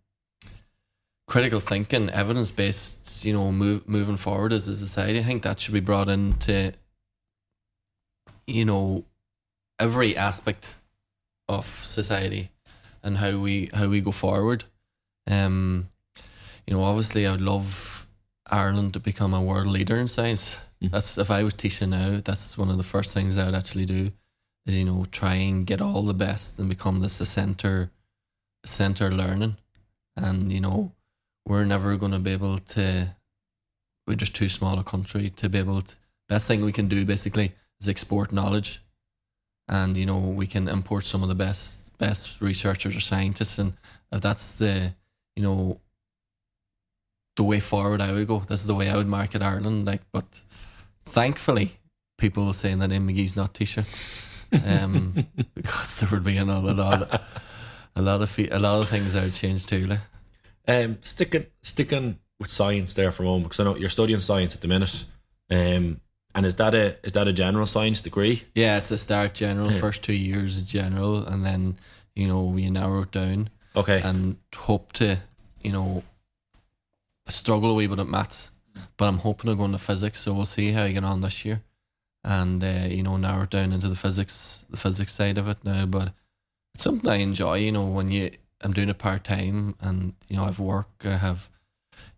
critical 1.28 1.60
thinking, 1.60 2.08
evidence 2.10 2.50
based, 2.50 3.24
you 3.24 3.32
know, 3.32 3.52
move, 3.52 3.86
moving 3.86 4.16
forward 4.16 4.52
as 4.52 4.66
a 4.66 4.74
society. 4.74 5.20
I 5.20 5.22
think 5.22 5.42
that 5.44 5.60
should 5.60 5.74
be 5.74 5.80
brought 5.80 6.08
into, 6.08 6.72
you 8.46 8.64
know, 8.64 9.04
every 9.78 10.16
aspect 10.16 10.76
of 11.48 11.66
society 11.84 12.50
and 13.02 13.18
how 13.18 13.38
we 13.38 13.70
how 13.72 13.86
we 13.88 14.00
go 14.00 14.10
forward. 14.10 14.64
Um, 15.26 15.90
you 16.66 16.74
know, 16.74 16.82
obviously, 16.82 17.26
I 17.26 17.32
would 17.32 17.42
love 17.42 18.06
Ireland 18.50 18.94
to 18.94 19.00
become 19.00 19.34
a 19.34 19.42
world 19.42 19.68
leader 19.68 19.96
in 19.96 20.08
science. 20.08 20.58
Mhm. 20.82 20.90
That's 20.90 21.18
if 21.18 21.30
I 21.30 21.42
was 21.42 21.54
teaching 21.54 21.90
now, 21.90 22.20
that's 22.24 22.56
one 22.56 22.70
of 22.70 22.78
the 22.78 22.82
first 22.94 23.12
things 23.12 23.36
I 23.36 23.44
would 23.44 23.54
actually 23.54 23.86
do 23.86 24.12
is 24.66 24.76
you 24.76 24.84
know 24.84 25.04
try 25.10 25.34
and 25.34 25.66
get 25.66 25.80
all 25.80 26.02
the 26.02 26.14
best 26.14 26.58
and 26.58 26.68
become 26.68 27.00
this 27.00 27.18
the 27.18 27.26
center 27.26 27.90
center 28.64 29.10
learning 29.10 29.56
and 30.16 30.52
you 30.52 30.60
know 30.60 30.92
we're 31.48 31.64
never 31.64 31.96
going 31.96 32.12
to 32.12 32.18
be 32.18 32.32
able 32.32 32.58
to 32.58 33.14
we're 34.06 34.14
just 34.14 34.34
too 34.34 34.48
small 34.48 34.78
a 34.78 34.84
country 34.84 35.30
to 35.30 35.48
be 35.48 35.58
able 35.58 35.82
to 35.82 35.94
best 36.28 36.46
thing 36.46 36.64
we 36.64 36.72
can 36.72 36.88
do 36.88 37.04
basically 37.04 37.52
is 37.80 37.88
export 37.88 38.32
knowledge 38.32 38.80
and 39.68 39.96
you 39.96 40.06
know 40.06 40.18
we 40.18 40.46
can 40.46 40.68
import 40.68 41.04
some 41.04 41.22
of 41.22 41.28
the 41.28 41.34
best 41.34 41.96
best 41.98 42.40
researchers 42.40 42.96
or 42.96 43.00
scientists 43.00 43.58
and 43.58 43.72
if 44.12 44.20
that's 44.20 44.56
the 44.56 44.94
you 45.36 45.42
know 45.42 45.80
the 47.38 47.44
way 47.44 47.60
forward 47.60 48.02
I 48.02 48.12
would 48.12 48.26
go. 48.26 48.40
This 48.40 48.60
is 48.60 48.66
the 48.66 48.74
way 48.74 48.90
I 48.90 48.96
would 48.96 49.06
market 49.06 49.40
Ireland. 49.40 49.86
Like, 49.86 50.02
but 50.12 50.42
thankfully, 51.04 51.78
people 52.18 52.48
are 52.48 52.54
saying 52.54 52.80
that 52.80 52.90
Eamon 52.90 53.14
McGee's 53.14 53.36
not 53.36 53.54
Taoiseach, 53.54 54.82
um, 54.82 55.14
because 55.54 56.00
there 56.00 56.10
would 56.10 56.24
be 56.24 56.36
another 56.36 56.74
lot, 56.74 57.02
of, 57.02 57.20
a 57.96 58.02
lot 58.02 58.20
of 58.20 58.28
fe- 58.28 58.48
a 58.48 58.58
lot 58.58 58.82
of 58.82 58.88
things 58.88 59.14
I 59.14 59.22
would 59.22 59.34
change 59.34 59.64
too. 59.66 59.86
Like. 59.86 60.00
Um, 60.68 60.98
sticking 61.00 61.46
sticking 61.62 62.18
with 62.38 62.50
science 62.50 62.94
there 62.94 63.10
for 63.10 63.22
a 63.22 63.26
moment 63.26 63.44
because 63.46 63.60
I 63.60 63.64
know 63.64 63.76
you're 63.76 63.88
studying 63.88 64.20
science 64.20 64.54
at 64.54 64.60
the 64.60 64.68
minute. 64.68 65.06
Um, 65.50 66.00
and 66.34 66.44
is 66.46 66.54
that 66.56 66.74
a 66.74 66.96
is 67.02 67.12
that 67.12 67.26
a 67.26 67.32
general 67.32 67.66
science 67.66 68.02
degree? 68.02 68.42
Yeah, 68.54 68.76
it's 68.76 68.90
a 68.90 68.98
start 68.98 69.34
general. 69.34 69.72
Yeah. 69.72 69.80
First 69.80 70.02
two 70.04 70.12
years 70.12 70.62
general, 70.62 71.26
and 71.26 71.44
then 71.44 71.78
you 72.14 72.28
know 72.28 72.44
we 72.44 72.68
narrow 72.70 73.02
it 73.02 73.10
down 73.12 73.48
Okay. 73.74 74.00
and 74.04 74.36
hope 74.54 74.92
to, 74.94 75.18
you 75.62 75.72
know, 75.72 76.02
struggle 77.28 77.70
a 77.70 77.74
wee 77.74 77.86
bit 77.86 77.98
at 77.98 78.06
maths, 78.06 78.50
but 78.96 79.08
I'm 79.08 79.18
hoping 79.18 79.50
to 79.50 79.56
go 79.56 79.64
into 79.64 79.78
physics. 79.78 80.20
So 80.20 80.34
we'll 80.34 80.46
see 80.46 80.72
how 80.72 80.84
I 80.84 80.92
get 80.92 81.04
on 81.04 81.22
this 81.22 81.44
year, 81.44 81.62
and 82.24 82.62
uh, 82.62 82.86
you 82.88 83.02
know 83.02 83.16
narrow 83.16 83.44
it 83.44 83.50
down 83.50 83.72
into 83.72 83.88
the 83.88 83.96
physics 83.96 84.66
the 84.68 84.76
physics 84.76 85.14
side 85.14 85.38
of 85.38 85.48
it 85.48 85.64
now. 85.64 85.86
But 85.86 86.12
it's 86.74 86.84
something 86.84 87.08
I 87.08 87.16
enjoy. 87.16 87.56
You 87.56 87.72
know, 87.72 87.86
when 87.86 88.10
you 88.10 88.30
I'm 88.62 88.72
doing 88.72 88.88
it 88.88 88.98
part 88.98 89.24
time, 89.24 89.76
and 89.80 90.14
you 90.28 90.36
know 90.36 90.44
I've 90.44 90.58
work, 90.58 90.90
I 91.04 91.16
have, 91.16 91.48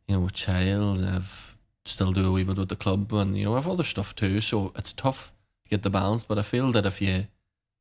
you 0.09 0.18
know, 0.18 0.26
a 0.26 0.30
child, 0.30 1.05
I've 1.05 1.57
still 1.84 2.12
do 2.12 2.28
a 2.28 2.32
wee 2.32 2.45
bit 2.45 2.57
with 2.57 2.68
the 2.68 2.76
club, 2.76 3.12
and 3.12 3.36
you 3.36 3.45
know 3.45 3.53
I 3.55 3.57
have 3.57 3.68
other 3.68 3.84
stuff 3.84 4.14
too. 4.14 4.41
So 4.41 4.72
it's 4.76 4.93
tough 4.93 5.32
to 5.64 5.70
get 5.70 5.82
the 5.82 5.91
balance. 5.91 6.24
But 6.24 6.38
I 6.38 6.43
feel 6.43 6.72
that 6.72 6.86
if 6.86 7.03
you 7.03 7.26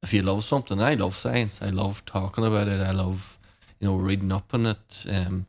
if 0.03 0.13
you 0.13 0.21
love 0.21 0.43
something, 0.43 0.81
I 0.81 0.93
love 0.95 1.15
science. 1.15 1.61
I 1.61 1.69
love 1.69 2.05
talking 2.05 2.45
about 2.45 2.67
it. 2.67 2.81
I 2.81 2.91
love 2.91 3.39
you 3.79 3.87
know 3.87 3.95
reading 3.95 4.31
up 4.31 4.53
on 4.53 4.65
it. 4.65 5.05
Um, 5.09 5.47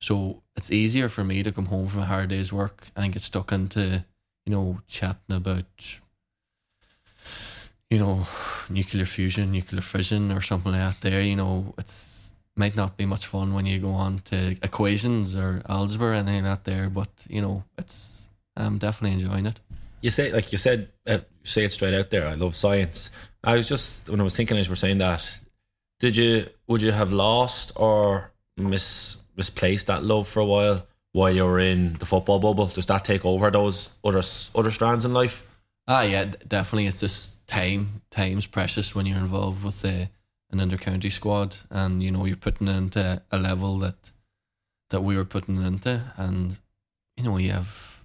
so 0.00 0.42
it's 0.56 0.70
easier 0.70 1.08
for 1.08 1.24
me 1.24 1.42
to 1.42 1.52
come 1.52 1.66
home 1.66 1.88
from 1.88 2.00
a 2.00 2.06
hard 2.06 2.30
day's 2.30 2.52
work 2.52 2.88
and 2.96 3.12
get 3.12 3.22
stuck 3.22 3.52
into 3.52 4.04
you 4.46 4.52
know 4.52 4.80
chatting 4.86 5.36
about 5.36 6.00
you 7.94 8.00
know 8.00 8.26
nuclear 8.68 9.06
fusion, 9.06 9.52
nuclear 9.52 9.80
fission, 9.80 10.32
or 10.32 10.40
something 10.40 10.72
like 10.72 10.80
that. 10.80 11.00
There, 11.00 11.22
you 11.22 11.36
know, 11.36 11.74
it's 11.78 12.34
might 12.56 12.74
not 12.74 12.96
be 12.96 13.06
much 13.06 13.26
fun 13.26 13.54
when 13.54 13.66
you 13.66 13.78
go 13.78 13.90
on 13.90 14.18
to 14.30 14.56
equations 14.62 15.36
or 15.36 15.62
algebra 15.68 16.10
or 16.10 16.14
anything 16.14 16.44
like 16.44 16.64
that 16.64 16.70
there, 16.70 16.90
but 16.90 17.08
you 17.28 17.40
know, 17.40 17.62
it's 17.78 18.28
I'm 18.56 18.78
definitely 18.78 19.20
enjoying 19.20 19.46
it. 19.46 19.60
you 20.02 20.10
say 20.10 20.32
like 20.32 20.50
you 20.52 20.58
said 20.58 20.88
uh, 21.06 21.18
say 21.44 21.64
it 21.64 21.72
straight 21.72 21.94
out 21.94 22.10
there. 22.10 22.26
I 22.26 22.34
love 22.34 22.56
science. 22.56 23.10
I 23.44 23.54
was 23.56 23.68
just 23.68 24.10
when 24.10 24.20
I 24.20 24.24
was 24.24 24.36
thinking 24.36 24.58
as 24.58 24.68
were 24.68 24.76
saying 24.84 24.98
that, 24.98 25.22
did 26.00 26.16
you 26.16 26.46
would 26.66 26.82
you 26.82 26.92
have 26.92 27.12
lost 27.12 27.72
or 27.76 28.32
mis 28.56 29.18
misplaced 29.36 29.86
that 29.86 30.02
love 30.02 30.26
for 30.26 30.40
a 30.40 30.46
while 30.46 30.86
while 31.12 31.34
you 31.34 31.44
were 31.44 31.60
in 31.60 31.94
the 31.94 32.06
football 32.06 32.40
bubble? 32.40 32.66
Does 32.66 32.86
that 32.86 33.04
take 33.04 33.24
over 33.24 33.50
those 33.52 33.90
other 34.04 34.22
other 34.54 34.72
strands 34.72 35.04
in 35.04 35.12
life? 35.12 35.46
Ah, 35.86 36.02
yeah, 36.02 36.24
definitely. 36.48 36.86
It's 36.86 37.00
just 37.00 37.33
time. 37.46 38.02
Time's 38.10 38.46
precious 38.46 38.94
when 38.94 39.06
you're 39.06 39.18
involved 39.18 39.64
with 39.64 39.82
the 39.82 40.08
an 40.50 40.60
inter-county 40.60 41.10
squad, 41.10 41.56
and 41.70 42.02
you 42.02 42.10
know 42.10 42.24
you're 42.24 42.36
putting 42.36 42.68
into 42.68 43.22
a 43.30 43.38
level 43.38 43.78
that 43.78 44.12
that 44.90 45.02
we 45.02 45.16
were 45.16 45.24
putting 45.24 45.62
into, 45.62 46.12
and 46.16 46.58
you 47.16 47.24
know 47.24 47.36
you 47.36 47.52
have 47.52 48.04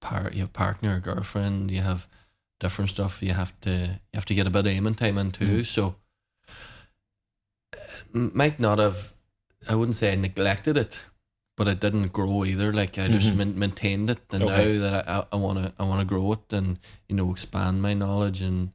par 0.00 0.30
you 0.32 0.40
have 0.40 0.52
partner, 0.52 1.00
girlfriend, 1.00 1.70
you 1.70 1.80
have 1.80 2.08
different 2.60 2.90
stuff. 2.90 3.22
You 3.22 3.32
have 3.32 3.58
to 3.62 3.70
you 3.70 4.14
have 4.14 4.24
to 4.26 4.34
get 4.34 4.46
a 4.46 4.50
bit 4.50 4.66
of 4.66 4.72
aiming 4.72 4.96
time 4.96 5.18
in 5.18 5.30
too. 5.30 5.60
Mm. 5.60 5.66
So 5.66 5.96
might 8.12 8.58
not 8.60 8.78
have. 8.78 9.14
I 9.68 9.74
wouldn't 9.74 9.96
say 9.96 10.12
I 10.12 10.16
neglected 10.16 10.76
it, 10.76 11.00
but 11.56 11.68
it 11.68 11.80
didn't 11.80 12.08
grow 12.12 12.44
either. 12.44 12.72
Like 12.72 12.98
I 12.98 13.08
just 13.08 13.28
Mhm. 13.28 13.36
main 13.36 13.58
maintained 13.58 14.10
it, 14.10 14.20
and 14.32 14.42
Okay. 14.44 14.72
now 14.78 14.80
that 14.90 15.08
I 15.08 15.24
I 15.32 15.36
want 15.36 15.58
to 15.58 15.72
I 15.78 15.84
want 15.84 16.00
to 16.00 16.04
grow 16.06 16.32
it 16.32 16.52
and 16.52 16.78
you 17.08 17.16
know 17.16 17.30
expand 17.30 17.80
my 17.82 17.94
knowledge 17.94 18.40
and 18.42 18.70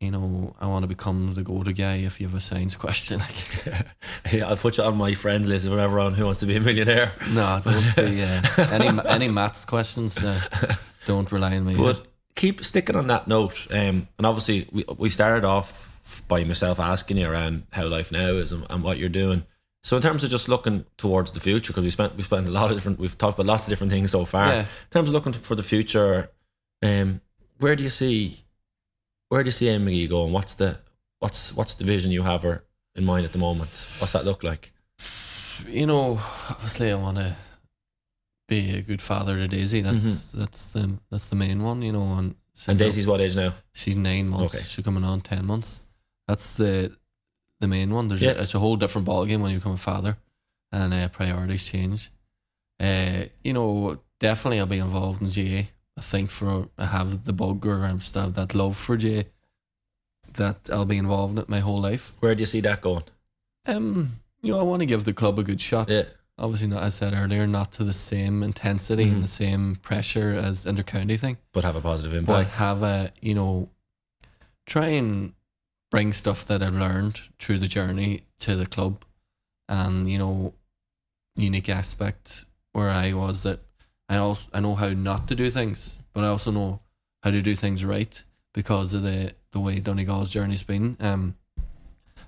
you 0.00 0.10
know 0.12 0.54
I 0.60 0.66
want 0.66 0.84
to 0.84 0.86
become 0.88 1.34
the 1.34 1.42
go-to 1.42 1.72
guy 1.72 1.96
if 1.96 2.20
you 2.20 2.28
have 2.28 2.36
a 2.36 2.40
science 2.40 2.76
question. 2.76 3.20
Yeah, 4.32 4.48
I'll 4.48 4.56
put 4.56 4.76
you 4.78 4.84
on 4.84 4.96
my 4.98 5.14
friend 5.14 5.46
list 5.46 5.64
if 5.66 5.72
ever 5.72 5.98
on 6.00 6.14
Who 6.14 6.24
Wants 6.24 6.40
to 6.40 6.46
Be 6.46 6.56
a 6.56 6.60
Millionaire. 6.60 7.12
no, 7.30 7.60
don't 7.64 7.96
be 7.96 8.22
uh, 8.22 8.42
any 8.70 8.88
any 9.08 9.28
maths 9.28 9.64
questions. 9.64 10.20
No, 10.22 10.36
don't 11.06 11.32
rely 11.32 11.56
on 11.56 11.64
me. 11.64 11.74
But 11.74 12.06
keep 12.34 12.62
sticking 12.64 12.94
on 12.96 13.06
that 13.08 13.26
note. 13.26 13.66
Um, 13.70 14.06
and 14.18 14.26
obviously, 14.26 14.68
we 14.70 14.84
we 14.98 15.10
started 15.10 15.44
off 15.44 15.86
by 16.28 16.44
myself 16.44 16.78
asking 16.78 17.16
you 17.18 17.28
around 17.30 17.62
how 17.72 17.86
life 17.86 18.12
now 18.12 18.28
is 18.42 18.52
and, 18.52 18.66
and 18.70 18.82
what 18.84 18.98
you're 18.98 19.08
doing. 19.08 19.44
So 19.82 19.96
in 19.96 20.02
terms 20.02 20.24
of 20.24 20.30
just 20.30 20.48
looking 20.48 20.84
towards 20.96 21.32
the 21.32 21.40
future, 21.40 21.72
because 21.72 21.84
we 21.84 21.90
spent 21.90 22.16
we 22.16 22.22
spent 22.22 22.48
a 22.48 22.50
lot 22.50 22.70
of 22.70 22.76
different, 22.76 22.98
we've 22.98 23.16
talked 23.16 23.38
about 23.38 23.46
lots 23.46 23.64
of 23.64 23.70
different 23.70 23.92
things 23.92 24.10
so 24.10 24.24
far. 24.24 24.48
Yeah. 24.48 24.60
In 24.60 24.66
terms 24.90 25.08
of 25.08 25.14
looking 25.14 25.32
for 25.32 25.54
the 25.54 25.62
future, 25.62 26.30
um, 26.82 27.20
where 27.58 27.76
do 27.76 27.82
you 27.84 27.90
see, 27.90 28.44
where 29.28 29.42
do 29.42 29.48
you 29.48 29.52
see 29.52 29.66
Eamon 29.66 29.84
McGee 29.84 30.08
going? 30.08 30.32
What's 30.32 30.54
the 30.54 30.78
what's 31.20 31.54
what's 31.54 31.74
the 31.74 31.84
vision 31.84 32.10
you 32.10 32.22
have 32.22 32.42
her 32.42 32.64
in 32.94 33.04
mind 33.04 33.24
at 33.24 33.32
the 33.32 33.38
moment? 33.38 33.70
What's 33.98 34.12
that 34.12 34.24
look 34.24 34.42
like? 34.42 34.72
you 35.66 35.86
know, 35.86 36.20
obviously 36.50 36.92
I 36.92 36.94
want 36.94 37.16
to 37.16 37.36
be 38.46 38.76
a 38.76 38.80
good 38.80 39.02
father 39.02 39.36
to 39.36 39.48
Daisy. 39.48 39.80
That's 39.80 40.32
that's 40.32 40.70
the 40.70 40.98
that's 41.10 41.26
the 41.26 41.36
main 41.36 41.62
one. 41.62 41.82
You 41.82 41.92
know, 41.92 42.14
and 42.18 42.34
Mm-hmm. 42.58 42.70
And 42.72 42.78
Daisy's 42.80 43.06
what 43.06 43.20
age 43.20 43.36
now? 43.36 43.54
she's 43.72 43.94
nine 43.94 44.28
months. 44.28 44.54
Okay. 44.54 44.64
She's 44.64 44.84
coming 44.84 45.04
on 45.04 45.20
ten 45.20 45.46
months. 45.46 45.82
That's 46.26 46.54
the 46.54 46.96
the 47.60 47.68
main 47.68 47.90
one. 47.92 48.08
There's 48.08 48.22
Yeah. 48.22 48.30
a, 48.38 48.42
it's 48.42 48.54
a 48.54 48.58
whole 48.58 48.76
different 48.76 49.06
ballgame 49.06 49.40
when 49.40 49.50
you 49.52 49.58
become 49.58 49.72
a 49.72 49.76
father, 49.76 50.16
and 50.72 50.92
uh, 50.94 51.08
priorities 51.08 51.64
change. 51.66 52.10
Uh, 52.80 53.24
you 53.42 53.52
know, 53.52 53.98
definitely 54.20 54.60
I'll 54.60 54.66
be 54.66 54.78
involved 54.78 55.20
in 55.22 55.28
GAA. 55.28 55.68
I 55.96 56.00
think 56.00 56.30
for 56.30 56.68
I 56.78 56.86
have 56.86 57.24
the 57.24 57.32
bug 57.32 57.66
or 57.66 57.84
I'm 57.84 58.00
still 58.00 58.22
have 58.22 58.34
that 58.34 58.54
love 58.54 58.76
for 58.76 58.96
GAA 58.96 59.24
that 60.34 60.68
I'll 60.72 60.84
be 60.84 60.96
involved 60.98 61.32
in 61.32 61.38
it 61.42 61.48
my 61.48 61.58
whole 61.60 61.80
life. 61.80 62.12
Where 62.20 62.34
do 62.34 62.40
you 62.42 62.46
see 62.46 62.60
that 62.60 62.80
going? 62.80 63.02
Um, 63.66 64.20
you 64.42 64.52
know, 64.52 64.60
I 64.60 64.62
want 64.62 64.80
to 64.80 64.86
give 64.86 65.04
the 65.04 65.12
club 65.12 65.38
a 65.38 65.42
good 65.42 65.60
shot 65.60 65.90
Yeah. 65.90 66.04
obviously 66.38 66.68
not 66.68 66.82
as 66.84 66.94
I 67.02 67.06
said 67.10 67.14
earlier, 67.14 67.46
not 67.48 67.72
to 67.72 67.84
the 67.84 67.92
same 67.92 68.44
intensity 68.44 69.06
Mhm. 69.06 69.12
and 69.14 69.22
the 69.24 69.28
same 69.28 69.76
pressure 69.76 70.34
as 70.36 70.64
intercounty 70.64 71.18
thing. 71.18 71.38
But 71.52 71.64
have 71.64 71.74
a 71.74 71.80
positive 71.80 72.12
But 72.24 72.38
impact. 72.40 72.56
have 72.56 72.82
a 72.84 73.12
you 73.20 73.34
know 73.34 73.68
try 74.66 74.88
and 74.88 75.32
bring 75.90 76.12
stuff 76.12 76.44
that 76.46 76.62
I've 76.62 76.74
learned 76.74 77.20
through 77.38 77.58
the 77.58 77.66
journey 77.68 78.22
to 78.40 78.54
the 78.56 78.66
club 78.66 79.04
and 79.68 80.10
you 80.10 80.18
know 80.18 80.54
unique 81.36 81.68
aspect 81.68 82.44
where 82.72 82.90
I 82.90 83.12
was 83.12 83.42
that 83.42 83.60
I 84.08 84.16
also 84.16 84.48
I 84.52 84.60
know 84.60 84.74
how 84.74 84.88
not 84.90 85.28
to 85.28 85.34
do 85.34 85.50
things, 85.50 85.98
but 86.12 86.24
I 86.24 86.28
also 86.28 86.50
know 86.50 86.80
how 87.22 87.30
to 87.30 87.42
do 87.42 87.54
things 87.54 87.84
right 87.84 88.22
because 88.54 88.92
of 88.94 89.02
the 89.02 89.34
the 89.52 89.60
way 89.60 89.78
Donegal's 89.80 90.30
journey's 90.30 90.62
been. 90.62 90.96
Um, 91.00 91.36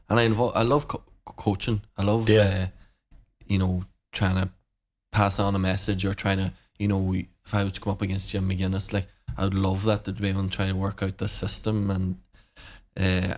and 0.09 0.19
I 0.19 0.23
involve 0.23 0.57
I 0.57 0.63
love 0.63 0.89
co- 0.89 1.05
coaching. 1.25 1.83
I 1.97 2.03
love 2.03 2.29
Yeah. 2.29 2.43
uh, 2.43 2.67
you 3.47 3.59
know 3.59 3.85
trying 4.13 4.37
to 4.37 4.51
pass 5.13 5.39
on 5.39 5.55
a 5.55 5.59
message 5.59 6.05
or 6.05 6.15
trying 6.15 6.39
to 6.39 6.53
you 6.79 6.89
know 6.89 7.15
if 7.15 7.55
I 7.55 7.65
was 7.65 7.73
to 7.75 7.81
come 7.81 7.93
up 7.93 8.03
against 8.03 8.31
Jim 8.31 8.49
McGuinness, 8.49 8.93
like 8.93 9.07
I 9.37 9.45
would 9.45 9.55
love 9.55 9.85
that 9.85 10.05
to 10.05 10.13
be 10.13 10.29
able 10.29 10.45
to 10.45 10.51
try 10.51 10.67
to 10.67 10.73
work 10.77 11.03
out 11.03 11.19
the 11.19 11.29
system 11.29 11.91
and 11.91 12.17
uh, 12.99 13.37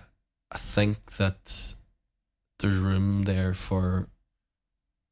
I 0.53 0.59
think 0.59 1.17
that 1.17 1.75
there's 2.59 2.77
room 2.77 3.25
there 3.25 3.55
for 3.55 4.09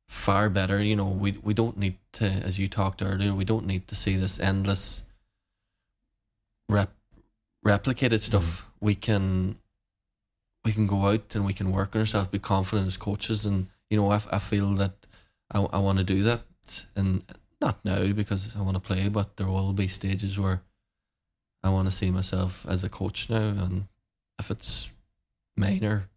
far 0.06 0.50
better. 0.50 0.82
You 0.82 0.96
know, 0.96 1.08
we 1.08 1.32
we 1.42 1.54
don't 1.54 1.78
need 1.78 1.96
to, 2.12 2.26
as 2.26 2.58
you 2.58 2.68
talked 2.68 3.00
earlier, 3.00 3.32
we 3.32 3.46
don't 3.46 3.66
need 3.66 3.88
to 3.88 3.94
see 3.94 4.16
this 4.16 4.38
endless 4.38 5.02
rep 6.68 6.92
replicated 7.66 8.20
mm-hmm. 8.20 8.36
stuff. 8.36 8.70
We 8.80 8.94
can 8.94 9.56
we 10.64 10.72
can 10.72 10.86
go 10.86 11.06
out 11.06 11.34
and 11.34 11.46
we 11.46 11.54
can 11.54 11.72
work 11.72 11.94
on 11.94 12.00
ourselves, 12.00 12.28
be 12.28 12.38
confident 12.38 12.88
as 12.88 12.98
coaches, 12.98 13.46
and 13.46 13.68
you 13.88 13.96
know, 13.96 14.10
I, 14.10 14.20
I 14.30 14.38
feel 14.38 14.74
that 14.74 15.06
I, 15.50 15.60
I 15.60 15.78
want 15.78 15.98
to 15.98 16.04
do 16.04 16.22
that, 16.24 16.42
and 16.94 17.22
not 17.62 17.82
now 17.82 18.12
because 18.12 18.54
I 18.54 18.60
want 18.60 18.74
to 18.74 18.80
play, 18.80 19.08
but 19.08 19.36
there 19.36 19.48
will 19.48 19.72
be 19.72 19.88
stages 19.88 20.38
where 20.38 20.62
I 21.62 21.70
want 21.70 21.88
to 21.88 21.96
see 21.96 22.10
myself 22.10 22.66
as 22.68 22.84
a 22.84 22.90
coach 22.90 23.30
now, 23.30 23.48
and 23.48 23.86
if 24.38 24.50
it's 24.50 24.90
minor, 25.56 26.08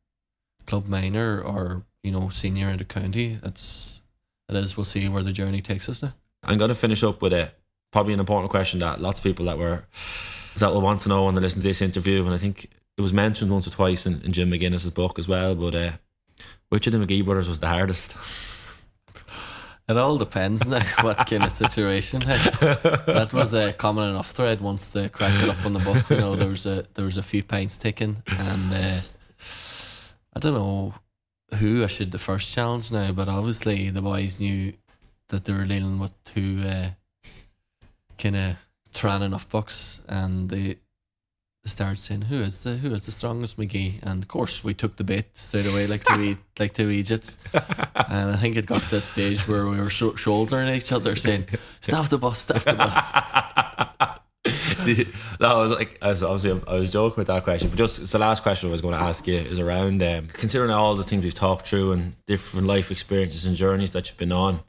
club 0.66 0.88
minor, 0.88 1.42
or 1.42 1.84
you 2.04 2.12
know, 2.12 2.30
senior 2.30 2.70
in 2.70 2.78
the 2.78 2.86
county, 2.86 3.40
That's 3.42 4.02
it 4.50 4.56
is. 4.56 4.76
We'll 4.78 4.86
see 4.86 5.08
where 5.08 5.24
the 5.24 5.32
journey 5.32 5.62
takes 5.62 5.88
us 5.88 6.04
now. 6.04 6.14
I'm 6.44 6.58
going 6.58 6.70
to 6.70 6.76
finish 6.76 7.04
up 7.04 7.22
with 7.22 7.34
a 7.34 7.52
probably 7.92 8.14
an 8.14 8.20
important 8.20 8.52
question 8.52 8.80
that 8.82 9.00
lots 9.02 9.20
of 9.20 9.24
people 9.24 9.46
that 9.46 9.58
were 9.58 9.86
that 10.58 10.72
will 10.74 10.82
want 10.82 11.02
to 11.02 11.10
know 11.10 11.26
when 11.26 11.36
they 11.36 11.42
listen 11.42 11.62
to 11.62 11.68
this 11.68 11.82
interview, 11.82 12.24
and 12.26 12.34
I 12.34 12.38
think 12.38 12.70
it 12.98 13.02
was 13.02 13.14
mentioned 13.14 13.52
once 13.52 13.68
or 13.68 13.72
twice 13.72 14.06
in, 14.06 14.22
in 14.22 14.34
Jim 14.34 14.52
McGuinness's 14.52 14.92
book 14.92 15.18
as 15.18 15.28
well. 15.28 15.56
But 15.56 15.76
uh, 15.76 15.92
which 16.70 16.88
of 16.88 16.94
the 16.94 17.00
McGee 17.00 17.26
brothers 17.26 17.50
was 17.50 17.60
the 17.60 17.68
hardest? 17.68 18.16
It 19.86 19.98
all 19.98 20.18
depends 20.18 20.66
now 20.66 20.82
what 21.02 21.18
kind 21.28 21.44
of 21.44 21.52
situation. 21.52 22.22
that 22.22 23.32
was 23.34 23.54
a 23.54 23.74
common 23.74 24.10
enough 24.12 24.32
thread 24.32 24.62
once 24.62 24.88
the 24.88 25.10
crack 25.10 25.42
got 25.42 25.50
up 25.50 25.66
on 25.66 25.74
the 25.74 25.80
bus. 25.80 26.10
You 26.10 26.18
know, 26.18 26.38
there 26.38 26.48
was 26.48 26.66
a 26.66 26.86
there 26.94 27.04
was 27.04 27.18
a 27.18 27.24
few 27.24 27.44
pints 27.44 27.78
taken, 27.78 28.24
and 28.28 28.74
uh, 28.74 29.00
I 30.36 30.40
don't 30.40 30.54
know 30.54 30.94
who 31.58 31.84
I 31.84 31.88
should 31.88 32.12
the 32.12 32.18
first 32.18 32.52
challenge 32.52 32.92
now, 32.92 33.12
but 33.12 33.30
obviously 33.30 33.90
the 33.90 34.02
boys 34.02 34.40
knew 34.40 34.74
that 35.30 35.46
they 35.46 35.54
were 35.54 35.66
dealing 35.66 36.00
with 36.00 36.14
two 36.24 36.64
uh, 36.66 36.90
kind 38.18 38.36
of 38.36 38.56
tran 38.94 39.22
enough 39.22 39.48
bucks, 39.50 40.02
and 40.08 40.50
they 40.50 40.78
started 41.66 41.98
saying 41.98 42.24
who 42.24 42.42
is 42.42 42.60
the 42.62 42.76
who 42.76 42.94
is 42.94 43.06
the 43.06 43.12
strongest 43.12 43.58
McGee, 43.58 44.02
and 44.04 44.24
of 44.24 44.28
course 44.28 44.64
we 44.64 44.74
took 44.74 44.96
the 44.98 45.04
bait 45.04 45.38
straight 45.38 45.66
away 45.66 45.88
like 45.88 46.04
two 46.04 46.38
like 46.60 46.74
two 46.74 46.90
Egypts, 46.90 47.38
and 47.54 48.32
I 48.32 48.36
think 48.38 48.56
it 48.56 48.66
got 48.66 48.82
to 48.82 48.90
the 48.90 49.02
stage 49.02 49.48
where 49.48 49.68
we 49.68 49.78
were 49.78 49.90
sho- 49.90 50.16
shouldering 50.16 50.74
each 50.74 50.92
other 50.92 51.16
saying 51.16 51.48
"Staff 51.82 52.10
the 52.10 52.18
bus, 52.18 52.40
staff 52.40 52.66
the 52.66 52.74
bus." 52.74 54.20
No, 55.40 55.48
I 55.48 55.68
was 55.68 55.78
like, 55.78 55.98
I 56.02 56.10
was 56.10 56.24
obviously 56.24 56.62
I 56.68 56.76
was 56.76 56.92
joking 56.92 57.18
with 57.18 57.28
that 57.28 57.44
question, 57.44 57.70
but 57.70 57.78
just 57.78 58.00
it's 58.00 58.12
the 58.12 58.20
last 58.20 58.44
question 58.44 58.70
I 58.70 58.72
was 58.72 58.82
going 58.82 58.94
to 58.94 59.00
ask 59.00 59.26
you 59.28 59.36
is 59.36 59.60
around 59.60 60.04
um, 60.04 60.28
considering 60.28 60.72
all 60.72 60.96
the 60.96 61.04
things 61.04 61.24
we've 61.24 61.34
talked 61.34 61.68
through 61.68 61.94
and 61.94 62.16
different 62.28 62.68
life 62.68 62.92
experiences 62.92 63.46
and 63.46 63.56
journeys 63.56 63.92
that 63.92 64.10
you've 64.10 64.18
been 64.18 64.32
on. 64.32 64.62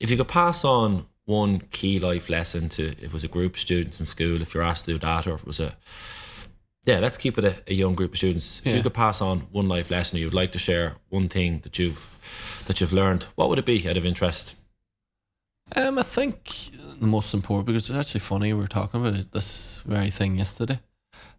If 0.00 0.10
you 0.10 0.16
could 0.16 0.28
pass 0.28 0.64
on 0.64 1.06
one 1.24 1.60
key 1.70 1.98
life 1.98 2.28
lesson 2.28 2.68
to 2.70 2.88
if 2.88 3.04
it 3.04 3.12
was 3.12 3.24
a 3.24 3.28
group 3.28 3.54
of 3.54 3.60
students 3.60 4.00
in 4.00 4.06
school, 4.06 4.42
if 4.42 4.54
you're 4.54 4.62
asked 4.62 4.86
to 4.86 4.94
do 4.94 4.98
that, 4.98 5.26
or 5.26 5.34
if 5.34 5.42
it 5.42 5.46
was 5.46 5.60
a 5.60 5.76
yeah, 6.84 6.98
let's 6.98 7.16
keep 7.16 7.38
it 7.38 7.44
a, 7.44 7.56
a 7.68 7.74
young 7.74 7.94
group 7.94 8.12
of 8.12 8.18
students. 8.18 8.60
If 8.64 8.74
you 8.74 8.82
could 8.82 8.94
pass 8.94 9.22
on 9.22 9.40
one 9.52 9.68
life 9.68 9.90
lesson, 9.90 10.18
or 10.18 10.20
you'd 10.20 10.34
like 10.34 10.50
to 10.52 10.58
share 10.58 10.96
one 11.10 11.28
thing 11.28 11.60
that 11.60 11.78
you've 11.78 12.64
that 12.66 12.80
you've 12.80 12.92
learned. 12.92 13.24
What 13.36 13.48
would 13.48 13.58
it 13.58 13.66
be 13.66 13.88
out 13.88 13.96
of 13.96 14.04
interest? 14.04 14.56
Um, 15.74 15.98
I 15.98 16.02
think 16.02 16.70
the 17.00 17.06
most 17.06 17.32
important 17.32 17.66
because 17.66 17.88
it's 17.88 17.98
actually 17.98 18.20
funny 18.20 18.52
we 18.52 18.60
were 18.60 18.66
talking 18.66 19.00
about 19.00 19.18
it, 19.18 19.32
this 19.32 19.82
very 19.86 20.10
thing 20.10 20.36
yesterday. 20.36 20.80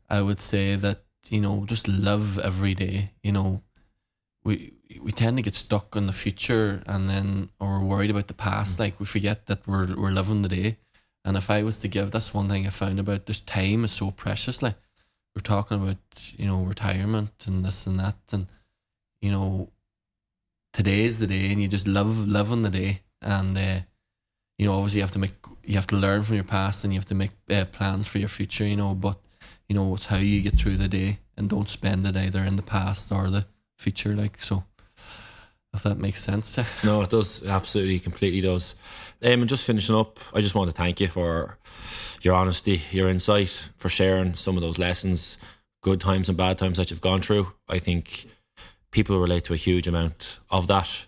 I 0.09 0.21
would 0.21 0.39
say 0.39 0.75
that 0.75 1.03
you 1.29 1.39
know 1.39 1.65
just 1.65 1.87
live 1.87 2.39
every 2.39 2.73
day. 2.73 3.11
You 3.21 3.31
know, 3.31 3.61
we 4.43 4.73
we 5.01 5.11
tend 5.11 5.37
to 5.37 5.43
get 5.43 5.55
stuck 5.55 5.95
in 5.95 6.07
the 6.07 6.13
future 6.13 6.81
and 6.87 7.09
then 7.09 7.49
or 7.59 7.79
we're 7.79 7.85
worried 7.85 8.09
about 8.09 8.27
the 8.27 8.33
past. 8.33 8.79
Like 8.79 8.99
we 8.99 9.05
forget 9.05 9.45
that 9.45 9.67
we're 9.67 9.95
we're 9.95 10.11
living 10.11 10.41
the 10.41 10.49
day. 10.49 10.77
And 11.25 11.37
if 11.37 11.49
I 11.49 11.63
was 11.63 11.77
to 11.79 11.87
give 11.87 12.11
that's 12.11 12.33
one 12.33 12.49
thing 12.49 12.65
I 12.65 12.69
found 12.71 12.99
about 12.99 13.27
this 13.27 13.39
time 13.39 13.85
is 13.85 13.91
so 13.91 14.11
precious. 14.11 14.61
Like 14.61 14.77
we're 15.35 15.41
talking 15.41 15.77
about 15.81 16.33
you 16.37 16.47
know 16.47 16.63
retirement 16.63 17.45
and 17.45 17.63
this 17.63 17.85
and 17.85 17.99
that 17.99 18.17
and 18.31 18.47
you 19.21 19.31
know 19.31 19.69
today 20.73 21.03
is 21.05 21.19
the 21.19 21.27
day 21.27 21.51
and 21.51 21.61
you 21.61 21.67
just 21.67 21.87
live 21.87 22.51
on 22.51 22.63
the 22.63 22.69
day 22.71 23.01
and. 23.21 23.57
Uh, 23.57 23.79
you 24.63 24.69
know, 24.69 24.75
obviously 24.75 24.99
you 24.99 25.03
have 25.03 25.11
to 25.11 25.19
make 25.19 25.33
you 25.65 25.75
have 25.75 25.87
to 25.87 25.97
learn 25.97 26.23
from 26.23 26.35
your 26.35 26.45
past 26.45 26.85
and 26.85 26.93
you 26.93 26.97
have 26.97 27.05
to 27.07 27.15
make 27.15 27.31
uh, 27.51 27.65
plans 27.65 28.07
for 28.07 28.17
your 28.17 28.29
future. 28.29 28.65
You 28.65 28.77
know, 28.77 28.95
but 28.95 29.17
you 29.67 29.75
know 29.75 29.93
it's 29.93 30.05
how 30.05 30.15
you 30.15 30.39
get 30.39 30.57
through 30.57 30.77
the 30.77 30.87
day 30.87 31.19
and 31.35 31.49
don't 31.49 31.67
spend 31.67 32.07
it 32.07 32.15
either 32.15 32.41
in 32.43 32.55
the 32.55 32.63
past 32.63 33.11
or 33.11 33.29
the 33.29 33.45
future. 33.77 34.15
Like 34.15 34.39
so, 34.39 34.63
if 35.73 35.83
that 35.83 35.97
makes 35.97 36.23
sense. 36.23 36.57
No, 36.83 37.01
it 37.01 37.09
does. 37.09 37.45
Absolutely, 37.45 37.99
completely 37.99 38.39
does. 38.39 38.75
Um, 39.21 39.41
and 39.41 39.49
just 39.49 39.65
finishing 39.65 39.95
up, 39.95 40.17
I 40.33 40.39
just 40.39 40.55
want 40.55 40.69
to 40.69 40.75
thank 40.75 41.01
you 41.01 41.09
for 41.09 41.57
your 42.21 42.35
honesty, 42.35 42.81
your 42.91 43.09
insight, 43.09 43.69
for 43.75 43.89
sharing 43.89 44.33
some 44.33 44.55
of 44.55 44.63
those 44.63 44.77
lessons, 44.79 45.37
good 45.81 45.99
times 45.99 46.29
and 46.29 46.37
bad 46.37 46.57
times 46.57 46.77
that 46.77 46.89
you've 46.89 47.01
gone 47.01 47.21
through. 47.21 47.51
I 47.67 47.79
think 47.79 48.27
people 48.91 49.19
relate 49.19 49.43
to 49.45 49.53
a 49.53 49.57
huge 49.57 49.87
amount 49.89 50.39
of 50.49 50.67
that. 50.67 51.05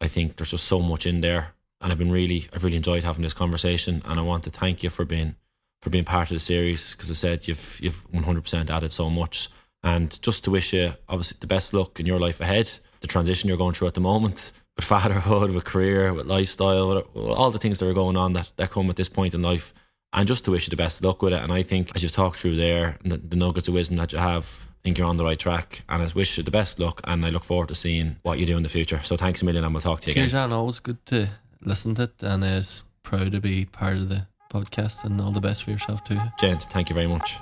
I 0.00 0.06
think 0.06 0.36
there's 0.36 0.52
just 0.52 0.66
so 0.66 0.78
much 0.78 1.06
in 1.06 1.22
there, 1.22 1.54
and 1.84 1.92
I've 1.92 1.98
been 1.98 2.10
really, 2.10 2.48
I've 2.52 2.64
really 2.64 2.78
enjoyed 2.78 3.04
having 3.04 3.22
this 3.22 3.34
conversation, 3.34 4.02
and 4.06 4.18
I 4.18 4.22
want 4.22 4.42
to 4.44 4.50
thank 4.50 4.82
you 4.82 4.88
for 4.88 5.04
being 5.04 5.36
for 5.82 5.90
being 5.90 6.06
part 6.06 6.30
of 6.30 6.34
the 6.34 6.40
series 6.40 6.94
because 6.94 7.10
I 7.10 7.14
said 7.14 7.46
you've 7.46 7.78
you've 7.80 8.10
100% 8.10 8.70
added 8.70 8.90
so 8.90 9.10
much, 9.10 9.50
and 9.82 10.20
just 10.22 10.44
to 10.44 10.50
wish 10.50 10.72
you 10.72 10.94
obviously 11.10 11.36
the 11.40 11.46
best 11.46 11.74
luck 11.74 12.00
in 12.00 12.06
your 12.06 12.18
life 12.18 12.40
ahead, 12.40 12.70
the 13.02 13.06
transition 13.06 13.48
you're 13.48 13.58
going 13.58 13.74
through 13.74 13.88
at 13.88 13.94
the 13.94 14.00
moment, 14.00 14.50
with 14.76 14.86
fatherhood, 14.86 15.50
with 15.50 15.64
career, 15.64 16.14
with 16.14 16.26
lifestyle, 16.26 17.00
all 17.14 17.50
the 17.50 17.58
things 17.58 17.78
that 17.78 17.88
are 17.88 17.94
going 17.94 18.16
on 18.16 18.32
that 18.32 18.50
that 18.56 18.70
come 18.70 18.88
at 18.88 18.96
this 18.96 19.10
point 19.10 19.34
in 19.34 19.42
life, 19.42 19.74
and 20.14 20.26
just 20.26 20.46
to 20.46 20.50
wish 20.50 20.66
you 20.66 20.70
the 20.70 20.76
best 20.76 21.04
luck 21.04 21.20
with 21.20 21.34
it. 21.34 21.42
And 21.42 21.52
I 21.52 21.62
think 21.62 21.92
as 21.94 22.02
you've 22.02 22.12
talked 22.12 22.38
through 22.38 22.56
there, 22.56 22.96
the, 23.04 23.18
the 23.18 23.36
nuggets 23.36 23.68
of 23.68 23.74
wisdom 23.74 23.98
that 23.98 24.12
you 24.12 24.18
have. 24.18 24.66
I 24.66 24.88
think 24.88 24.98
you're 24.98 25.08
on 25.08 25.16
the 25.16 25.24
right 25.24 25.38
track, 25.38 25.82
and 25.88 26.02
I 26.02 26.08
wish 26.14 26.36
you 26.36 26.42
the 26.42 26.50
best 26.50 26.78
luck. 26.78 27.00
And 27.04 27.24
I 27.24 27.30
look 27.30 27.42
forward 27.42 27.68
to 27.68 27.74
seeing 27.74 28.16
what 28.20 28.38
you 28.38 28.44
do 28.44 28.58
in 28.58 28.62
the 28.62 28.68
future. 28.68 29.00
So 29.02 29.16
thanks 29.16 29.40
a 29.40 29.46
million, 29.46 29.64
and 29.64 29.72
we'll 29.72 29.80
talk 29.80 30.00
to 30.00 30.08
you 30.08 30.12
again. 30.12 30.24
Cheers, 30.24 30.32
Jan. 30.32 30.52
Always 30.52 30.78
good 30.78 30.98
to 31.06 31.30
listen 31.62 31.94
to 31.96 32.04
it, 32.04 32.22
and 32.22 32.44
is 32.44 32.84
proud 33.02 33.32
to 33.32 33.40
be 33.40 33.64
part 33.64 33.96
of 33.96 34.08
the 34.08 34.26
podcast. 34.50 35.04
And 35.04 35.20
all 35.20 35.30
the 35.30 35.40
best 35.40 35.64
for 35.64 35.70
yourself 35.70 36.04
too. 36.04 36.20
Gent, 36.38 36.62
thank 36.62 36.88
you 36.88 36.94
very 36.94 37.06
much. 37.06 37.38